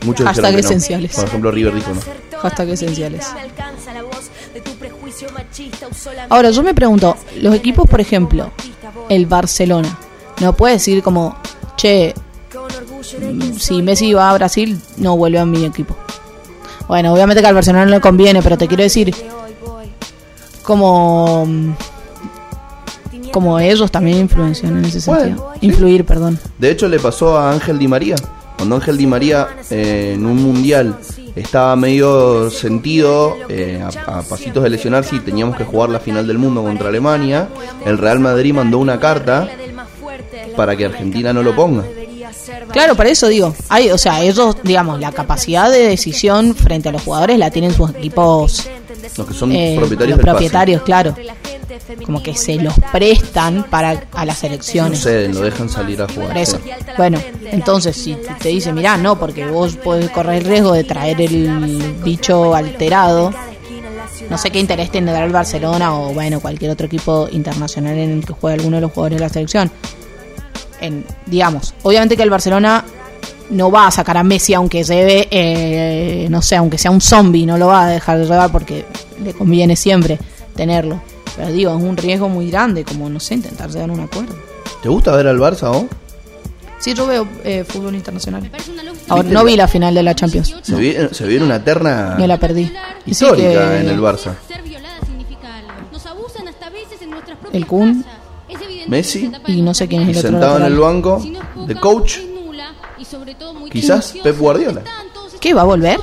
Muchos 0.05 0.25
Hashtag 0.25 0.45
que 0.55 0.61
no. 0.61 0.67
esenciales. 0.67 1.15
Por 1.15 1.25
ejemplo, 1.25 1.51
River 1.51 1.75
dijo 1.75 1.91
no. 1.93 2.39
Hashtag 2.39 2.69
esenciales. 2.69 3.25
Ahora, 6.29 6.51
yo 6.51 6.63
me 6.63 6.73
pregunto, 6.73 7.15
los 7.37 7.55
equipos, 7.55 7.89
por 7.89 8.01
ejemplo, 8.01 8.51
el 9.09 9.25
Barcelona, 9.25 9.97
no 10.41 10.53
puede 10.53 10.73
decir 10.75 11.01
como, 11.01 11.37
che, 11.77 12.13
si 13.57 13.81
Messi 13.81 14.13
va 14.13 14.31
a 14.31 14.33
Brasil, 14.33 14.79
no 14.97 15.15
vuelve 15.17 15.39
a 15.39 15.45
mi 15.45 15.63
equipo. 15.65 15.95
Bueno, 16.87 17.13
obviamente 17.13 17.41
que 17.41 17.47
al 17.47 17.55
Barcelona 17.55 17.85
no 17.85 17.91
le 17.91 18.01
conviene, 18.01 18.41
pero 18.41 18.57
te 18.57 18.67
quiero 18.67 18.83
decir, 18.83 19.15
como, 20.63 21.45
mm, 21.45 21.71
como 23.35 23.59
ellos 23.59 23.91
también 23.91 24.19
influencian 24.19 24.77
en 24.77 24.85
ese 24.85 25.01
sentido. 25.01 25.35
Bueno, 25.35 25.53
sí. 25.59 25.65
Influir, 25.65 26.05
perdón. 26.05 26.39
De 26.57 26.71
hecho, 26.71 26.87
le 26.87 26.99
pasó 26.99 27.37
a 27.37 27.51
Ángel 27.51 27.77
Di 27.77 27.85
María. 27.85 28.15
Cuando 28.55 28.75
Ángel 28.75 28.95
Di 28.95 29.05
María 29.05 29.49
eh, 29.69 30.13
en 30.15 30.25
un 30.25 30.41
mundial 30.41 30.97
estaba 31.35 31.75
medio 31.75 32.49
sentido 32.49 33.35
eh, 33.49 33.83
a, 33.83 34.19
a 34.19 34.21
pasitos 34.21 34.63
de 34.63 34.69
lesionarse 34.69 35.17
y 35.17 35.19
teníamos 35.19 35.57
que 35.57 35.65
jugar 35.65 35.89
la 35.89 35.99
final 35.99 36.25
del 36.25 36.37
mundo 36.37 36.63
contra 36.63 36.87
Alemania, 36.87 37.49
el 37.85 37.97
Real 37.97 38.21
Madrid 38.21 38.53
mandó 38.53 38.77
una 38.77 39.01
carta 39.01 39.49
para 40.55 40.77
que 40.77 40.85
Argentina 40.85 41.33
no 41.33 41.43
lo 41.43 41.53
ponga. 41.53 41.83
Claro, 42.71 42.95
para 42.95 43.09
eso 43.09 43.27
digo, 43.27 43.53
hay, 43.67 43.91
o 43.91 43.97
sea, 43.97 44.23
ellos, 44.23 44.55
digamos, 44.63 45.01
la 45.01 45.11
capacidad 45.11 45.69
de 45.69 45.89
decisión 45.89 46.55
frente 46.55 46.87
a 46.87 46.93
los 46.93 47.01
jugadores 47.01 47.37
la 47.37 47.51
tienen 47.51 47.73
sus 47.73 47.89
equipos 47.89 48.65
Los 49.17 49.27
que 49.27 49.33
son 49.33 49.51
eh, 49.51 49.75
propietarios 49.77 50.17
los 50.17 50.25
del 50.25 50.33
propietarios, 50.33 50.81
claro. 50.83 51.15
Como 52.05 52.21
que 52.21 52.35
se 52.35 52.55
los 52.55 52.73
prestan 52.91 53.65
para 53.69 54.03
a 54.13 54.25
las. 54.25 54.43
No 54.43 54.49
elecciones. 54.49 55.05
lo 55.05 55.41
dejan 55.41 55.69
salir 55.69 56.01
a 56.01 56.07
jugar. 56.07 56.29
Por 56.29 56.37
eso. 56.37 56.59
sí. 56.63 56.69
Bueno, 56.97 57.19
entonces 57.45 57.95
si 57.95 58.15
te 58.39 58.49
dice, 58.49 58.71
mirá, 58.73 58.97
no, 58.97 59.17
porque 59.17 59.47
vos 59.47 59.75
podés 59.77 60.09
correr 60.11 60.41
el 60.41 60.45
riesgo 60.45 60.73
de 60.73 60.83
traer 60.83 61.21
el 61.21 61.95
bicho 62.03 62.53
alterado. 62.53 63.33
No 64.29 64.37
sé 64.37 64.49
qué 64.49 64.59
interés 64.59 64.91
tendrá 64.91 65.23
el 65.23 65.31
Barcelona 65.31 65.97
o, 65.99 66.13
bueno, 66.13 66.39
cualquier 66.39 66.71
otro 66.71 66.87
equipo 66.87 67.27
internacional 67.31 67.97
en 67.97 68.11
el 68.11 68.25
que 68.25 68.33
juegue 68.33 68.55
alguno 68.55 68.77
de 68.77 68.81
los 68.81 68.91
jugadores 68.91 69.17
de 69.17 69.23
la 69.23 69.29
selección. 69.29 69.71
En, 70.81 71.05
digamos, 71.25 71.73
obviamente 71.83 72.17
que 72.17 72.23
el 72.23 72.29
Barcelona 72.29 72.83
no 73.49 73.71
va 73.71 73.87
a 73.87 73.91
sacar 73.91 74.17
a 74.17 74.23
Messi 74.23 74.53
aunque 74.53 74.83
lleve, 74.83 75.27
eh, 75.31 76.27
no 76.29 76.41
sé, 76.41 76.55
aunque 76.55 76.77
sea 76.77 76.91
un 76.91 77.01
zombie, 77.01 77.45
no 77.45 77.57
lo 77.57 77.67
va 77.67 77.85
a 77.85 77.87
dejar 77.87 78.17
de 78.17 78.25
llevar 78.25 78.51
porque 78.51 78.85
le 79.23 79.33
conviene 79.33 79.75
siempre 79.75 80.17
tenerlo. 80.55 81.01
Pero 81.35 81.51
digo, 81.51 81.77
es 81.77 81.83
un 81.83 81.97
riesgo 81.97 82.29
muy 82.29 82.49
grande, 82.49 82.83
como, 82.83 83.09
no 83.09 83.19
sé, 83.19 83.35
intentar 83.35 83.69
llegar 83.69 83.89
a 83.89 83.93
un 83.93 83.99
acuerdo. 84.01 84.35
¿Te 84.81 84.89
gusta 84.89 85.15
ver 85.15 85.27
al 85.27 85.37
Barça 85.39 85.71
vos? 85.71 85.85
Sí, 86.79 86.93
yo 86.93 87.07
veo 87.07 87.27
eh, 87.43 87.63
fútbol 87.67 87.95
internacional. 87.95 88.49
Ahora, 89.07 89.23
¿Viste 89.23 89.33
no 89.33 89.43
vi 89.43 89.55
la 89.55 89.67
final 89.67 89.93
de 89.93 90.03
la 90.03 90.15
Champions. 90.15 90.55
Se, 90.61 90.75
viene, 90.75 91.13
se 91.13 91.25
viene 91.25 91.45
una 91.45 91.63
terna 91.63 92.15
Me 92.17 92.27
la 92.27 92.37
perdí. 92.39 92.65
Sí 92.65 93.11
histórica 93.11 93.71
que- 93.71 93.79
en 93.79 93.89
el 93.89 93.99
Barça. 93.99 94.33
El 97.53 97.65
Kun, 97.67 98.03
Messi, 98.87 99.31
y 99.47 99.61
no 99.61 99.73
sé 99.73 99.87
quién 99.87 100.03
es 100.03 100.09
el 100.09 100.17
otro 100.17 100.29
sentado 100.31 100.57
en 100.57 100.63
el 100.63 100.77
banco 100.77 101.23
no 101.55 101.65
de 101.65 101.75
coach, 101.75 102.19
Quizás. 103.71 104.13
Pep 104.23 104.37
Guardiola. 104.37 104.81
¿Qué, 105.39 105.53
va 105.53 105.61
a 105.61 105.65
volver? 105.65 105.99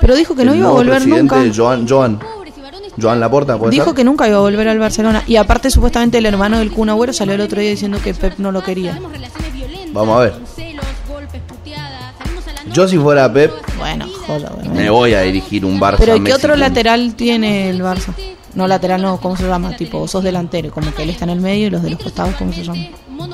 Pero 0.00 0.16
dijo 0.16 0.34
que 0.34 0.44
no 0.44 0.52
el 0.52 0.58
iba 0.58 0.68
a 0.68 0.72
volver 0.72 1.06
nunca. 1.06 1.42
Joan, 1.54 1.88
Joan, 1.88 2.20
Joan 3.00 3.20
Laporta, 3.20 3.56
¿puede 3.58 3.70
Dijo 3.72 3.86
ser? 3.86 3.94
que 3.94 4.04
nunca 4.04 4.26
iba 4.28 4.36
a 4.38 4.40
volver 4.40 4.68
al 4.68 4.78
Barcelona. 4.78 5.22
Y 5.26 5.36
aparte, 5.36 5.70
supuestamente, 5.70 6.18
el 6.18 6.26
hermano 6.26 6.58
del 6.58 6.70
Kun 6.72 6.88
Agüero 6.90 7.12
salió 7.12 7.34
el 7.34 7.40
otro 7.40 7.60
día 7.60 7.70
diciendo 7.70 7.98
que 8.02 8.14
Pep 8.14 8.34
no 8.38 8.50
lo 8.52 8.62
quería. 8.62 8.98
Vamos 9.92 10.16
a 10.16 10.20
ver. 10.24 10.32
Yo 12.72 12.86
si 12.86 12.98
fuera 12.98 13.32
Pep, 13.32 13.50
Bueno, 13.78 14.06
joda, 14.26 14.50
bueno. 14.54 14.74
me 14.74 14.90
voy 14.90 15.14
a 15.14 15.22
dirigir 15.22 15.64
un 15.64 15.80
Barça. 15.80 15.96
Pero 15.98 16.12
¿y 16.16 16.18
qué 16.18 16.24
Messi, 16.24 16.36
otro 16.36 16.56
lateral 16.56 17.14
tiene 17.14 17.70
el 17.70 17.80
Barça? 17.82 18.12
No 18.54 18.66
lateral, 18.66 19.00
no, 19.00 19.18
¿cómo 19.18 19.36
se 19.36 19.46
llama? 19.46 19.74
Tipo, 19.76 20.06
sos 20.06 20.22
delantero, 20.22 20.70
como 20.70 20.92
que 20.94 21.02
él 21.02 21.10
está 21.10 21.24
en 21.24 21.30
el 21.30 21.40
medio 21.40 21.68
y 21.68 21.70
los 21.70 21.82
de 21.82 21.90
los 21.90 21.98
costados, 21.98 22.34
¿cómo 22.36 22.52
se 22.52 22.62
llama? 22.64 22.78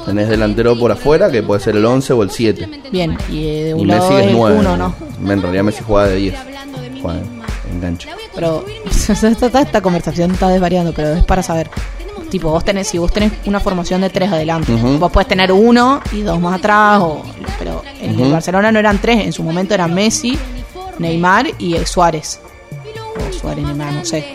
Tenés 0.07 0.29
delantero 0.29 0.79
por 0.79 0.93
afuera, 0.93 1.31
que 1.31 1.43
puede 1.43 1.61
ser 1.61 1.77
el 1.77 1.85
11 1.85 2.13
o 2.13 2.23
el 2.23 2.31
7. 2.31 2.69
Bien, 2.93 3.17
y 3.29 3.43
de 3.43 3.71
Y 3.71 3.73
un 3.73 3.87
Messi 3.87 3.99
lado 4.01 4.19
es 4.19 4.25
es 4.25 4.31
el 4.31 4.37
9. 4.37 4.57
Kun 4.57 4.67
o 4.67 4.77
no. 4.77 4.95
En 5.33 5.43
realidad 5.43 5.65
Messi 5.65 5.83
juega 5.87 6.07
de 6.09 6.17
10. 6.17 6.35
hablando 6.37 6.81
de 6.81 6.91
a 7.83 8.17
Pero 8.35 8.65
esta, 8.89 9.81
conversación 9.81 10.31
está 10.33 10.49
desvariando, 10.49 10.93
pero 10.95 11.15
es 11.15 11.25
para 11.25 11.43
saber. 11.43 11.71
Tipo, 12.31 12.51
vos 12.51 12.65
tenés, 12.65 12.89
si 12.89 12.99
vos 12.99 13.13
tenés 13.13 13.33
una 13.47 13.61
formación 13.61 14.01
de 14.01 14.11
tres 14.11 14.33
adelante, 14.33 14.73
Ujú. 14.75 14.99
vos 14.99 15.13
podés 15.13 15.29
tener 15.29 15.53
uno 15.53 16.01
y 16.13 16.23
dos 16.23 16.41
más 16.41 16.59
atrás, 16.59 17.01
o, 17.01 17.23
pero 17.59 17.83
en 18.01 18.19
el. 18.19 18.33
Barcelona 18.33 18.73
no 18.73 18.79
eran 18.79 18.99
tres, 18.99 19.25
en 19.25 19.33
su 19.33 19.43
momento 19.45 19.73
eran 19.75 19.95
Messi, 19.95 20.37
Neymar 20.99 21.47
y 21.59 21.75
eh, 21.77 21.87
Suárez. 21.87 22.41
O 23.29 23.33
Suárez, 23.33 23.65
Neymar, 23.65 23.93
no 23.93 24.05
sé. 24.05 24.27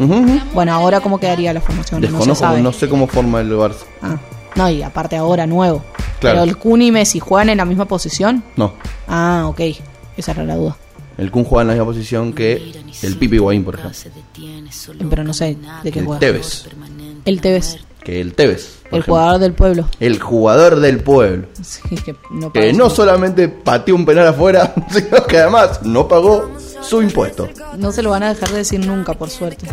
Bueno, 0.53 0.73
ahora 0.73 1.01
cómo 1.01 1.19
quedaría 1.19 1.51
la 1.53 1.59
formación, 1.61 1.99
no 2.01 2.07
se 2.07 2.13
Desconozco, 2.13 2.45
sabe. 2.45 2.61
no 2.61 2.71
sé 2.71 2.87
cómo 2.87 3.05
forma 3.07 3.41
el 3.41 3.51
Barça. 3.51 3.83
Ah, 4.01 4.15
no, 4.55 4.69
y 4.69 4.81
aparte 4.81 5.17
ahora 5.17 5.45
nuevo. 5.45 5.83
Claro. 6.21 6.39
Pero 6.39 6.43
el 6.43 6.57
Kun 6.57 6.81
y 6.81 6.91
Messi 6.91 7.19
juegan 7.19 7.49
en 7.49 7.57
la 7.57 7.65
misma 7.65 7.85
posición. 7.85 8.43
No, 8.55 8.73
Ah, 9.07 9.45
ok. 9.47 9.59
Esa 10.15 10.31
era 10.31 10.43
la 10.43 10.55
duda. 10.55 10.75
El 11.19 11.31
Kun 11.31 11.43
juega 11.43 11.61
en 11.63 11.67
la 11.67 11.73
misma 11.73 11.85
posición 11.85 12.33
que 12.33 12.71
el 13.03 13.15
Pipi 13.17 13.35
Higuaín, 13.35 13.63
por 13.63 13.75
ejemplo. 13.75 13.99
Pero 15.09 15.23
no 15.23 15.33
sé 15.33 15.57
de 15.83 15.91
qué 15.91 15.99
El 15.99 16.05
juega. 16.05 16.19
Tevez, 16.19 16.65
El 17.25 17.41
Tevez, 17.41 17.77
que 18.03 18.21
el 18.21 18.33
Tevez. 18.33 18.77
el 18.83 18.87
ejemplo. 18.87 19.13
jugador 19.15 19.39
del 19.39 19.53
pueblo. 19.53 19.87
El 19.99 20.19
jugador 20.19 20.79
del 20.79 20.99
pueblo. 21.01 21.47
Sí, 21.61 21.81
que 22.03 22.15
no, 22.31 22.51
Que 22.51 22.59
parece- 22.61 22.77
no 22.77 22.89
solamente 22.89 23.47
pateó 23.49 23.95
un 23.95 24.05
penal 24.05 24.27
afuera, 24.27 24.73
sino 24.91 25.25
que 25.27 25.37
además 25.37 25.81
no 25.83 26.07
pagó 26.07 26.49
su 26.81 27.01
impuesto. 27.01 27.49
no 27.77 27.91
se 27.91 28.01
lo 28.01 28.09
van 28.11 28.23
a 28.23 28.29
dejar 28.33 28.49
de 28.49 28.57
decir 28.57 28.85
nunca, 28.85 29.13
por 29.13 29.29
suerte. 29.29 29.67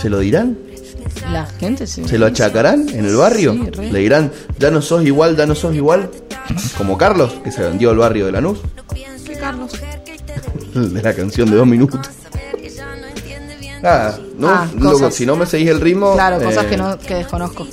¿Se 0.00 0.08
lo 0.10 0.18
dirán? 0.18 0.58
La 1.30 1.46
gente 1.46 1.86
sí. 1.86 2.04
¿Se 2.06 2.18
lo 2.18 2.26
achacarán 2.26 2.88
en 2.88 3.04
el 3.06 3.16
barrio? 3.16 3.52
Sí. 3.54 3.90
¿Le 3.90 3.98
dirán, 4.00 4.32
ya 4.58 4.70
no 4.70 4.82
sos 4.82 5.04
igual, 5.04 5.36
ya 5.36 5.46
no 5.46 5.54
sos 5.54 5.74
igual? 5.74 6.10
Como 6.76 6.98
Carlos, 6.98 7.34
que 7.44 7.52
se 7.52 7.62
vendió 7.62 7.90
al 7.90 7.96
barrio 7.98 8.26
de 8.26 8.32
Lanús, 8.32 8.58
¿Qué, 9.24 9.34
Carlos? 9.34 9.72
de 10.74 11.02
la 11.02 11.14
canción 11.14 11.50
de 11.50 11.56
dos 11.56 11.66
minutos. 11.66 12.00
Nada, 13.82 14.18
no, 14.38 14.48
ah, 14.48 14.68
Luego, 14.76 15.10
si 15.10 15.26
no 15.26 15.34
me 15.34 15.44
seguís 15.44 15.70
el 15.70 15.80
ritmo. 15.80 16.14
Claro, 16.14 16.40
cosas 16.40 16.66
que, 16.66 16.74
eh, 16.74 16.78
no, 16.78 16.96
que 16.98 17.14
desconozco. 17.16 17.66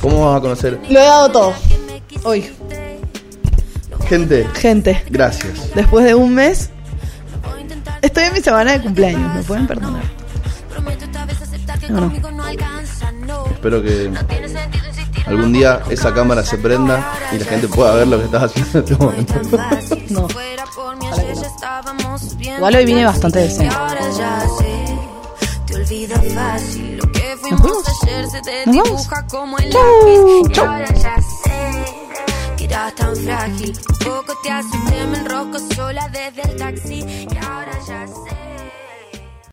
¿Cómo 0.00 0.26
vas 0.26 0.38
a 0.38 0.40
conocer? 0.40 0.80
Lo 0.90 0.98
he 0.98 1.04
dado 1.04 1.30
todo. 1.30 1.54
Hoy. 2.24 2.50
Gente. 4.08 4.48
Gente. 4.54 5.04
Gracias. 5.08 5.72
Después 5.74 6.04
de 6.04 6.16
un 6.16 6.34
mes, 6.34 6.70
estoy 8.02 8.24
en 8.24 8.32
mi 8.32 8.40
semana 8.40 8.72
de 8.72 8.82
cumpleaños. 8.82 9.32
¿Me 9.32 9.42
pueden 9.42 9.66
perdonar? 9.68 10.02
No, 11.88 12.00
no. 12.00 13.46
Espero 13.46 13.80
que 13.82 14.10
algún 15.26 15.52
día 15.52 15.82
esa 15.88 16.12
cámara 16.12 16.44
se 16.44 16.58
prenda 16.58 17.12
y 17.32 17.38
la 17.38 17.44
gente 17.44 17.68
pueda 17.68 17.94
ver 17.94 18.08
lo 18.08 18.18
que 18.18 18.24
estás 18.24 18.42
haciendo 18.44 18.78
en 18.78 18.84
este 18.84 18.96
momento. 18.96 19.34
No. 20.10 20.28
Igual 22.56 22.74
hoy 22.74 22.84
vine 22.84 23.04
bastante 23.04 23.38
decente. 23.40 23.74
Nos 27.50 27.60
fuimos. 27.66 27.84
Nos 28.66 28.76
vamos. 28.88 29.06
Chau. 29.70 29.84
Chau. 30.52 30.64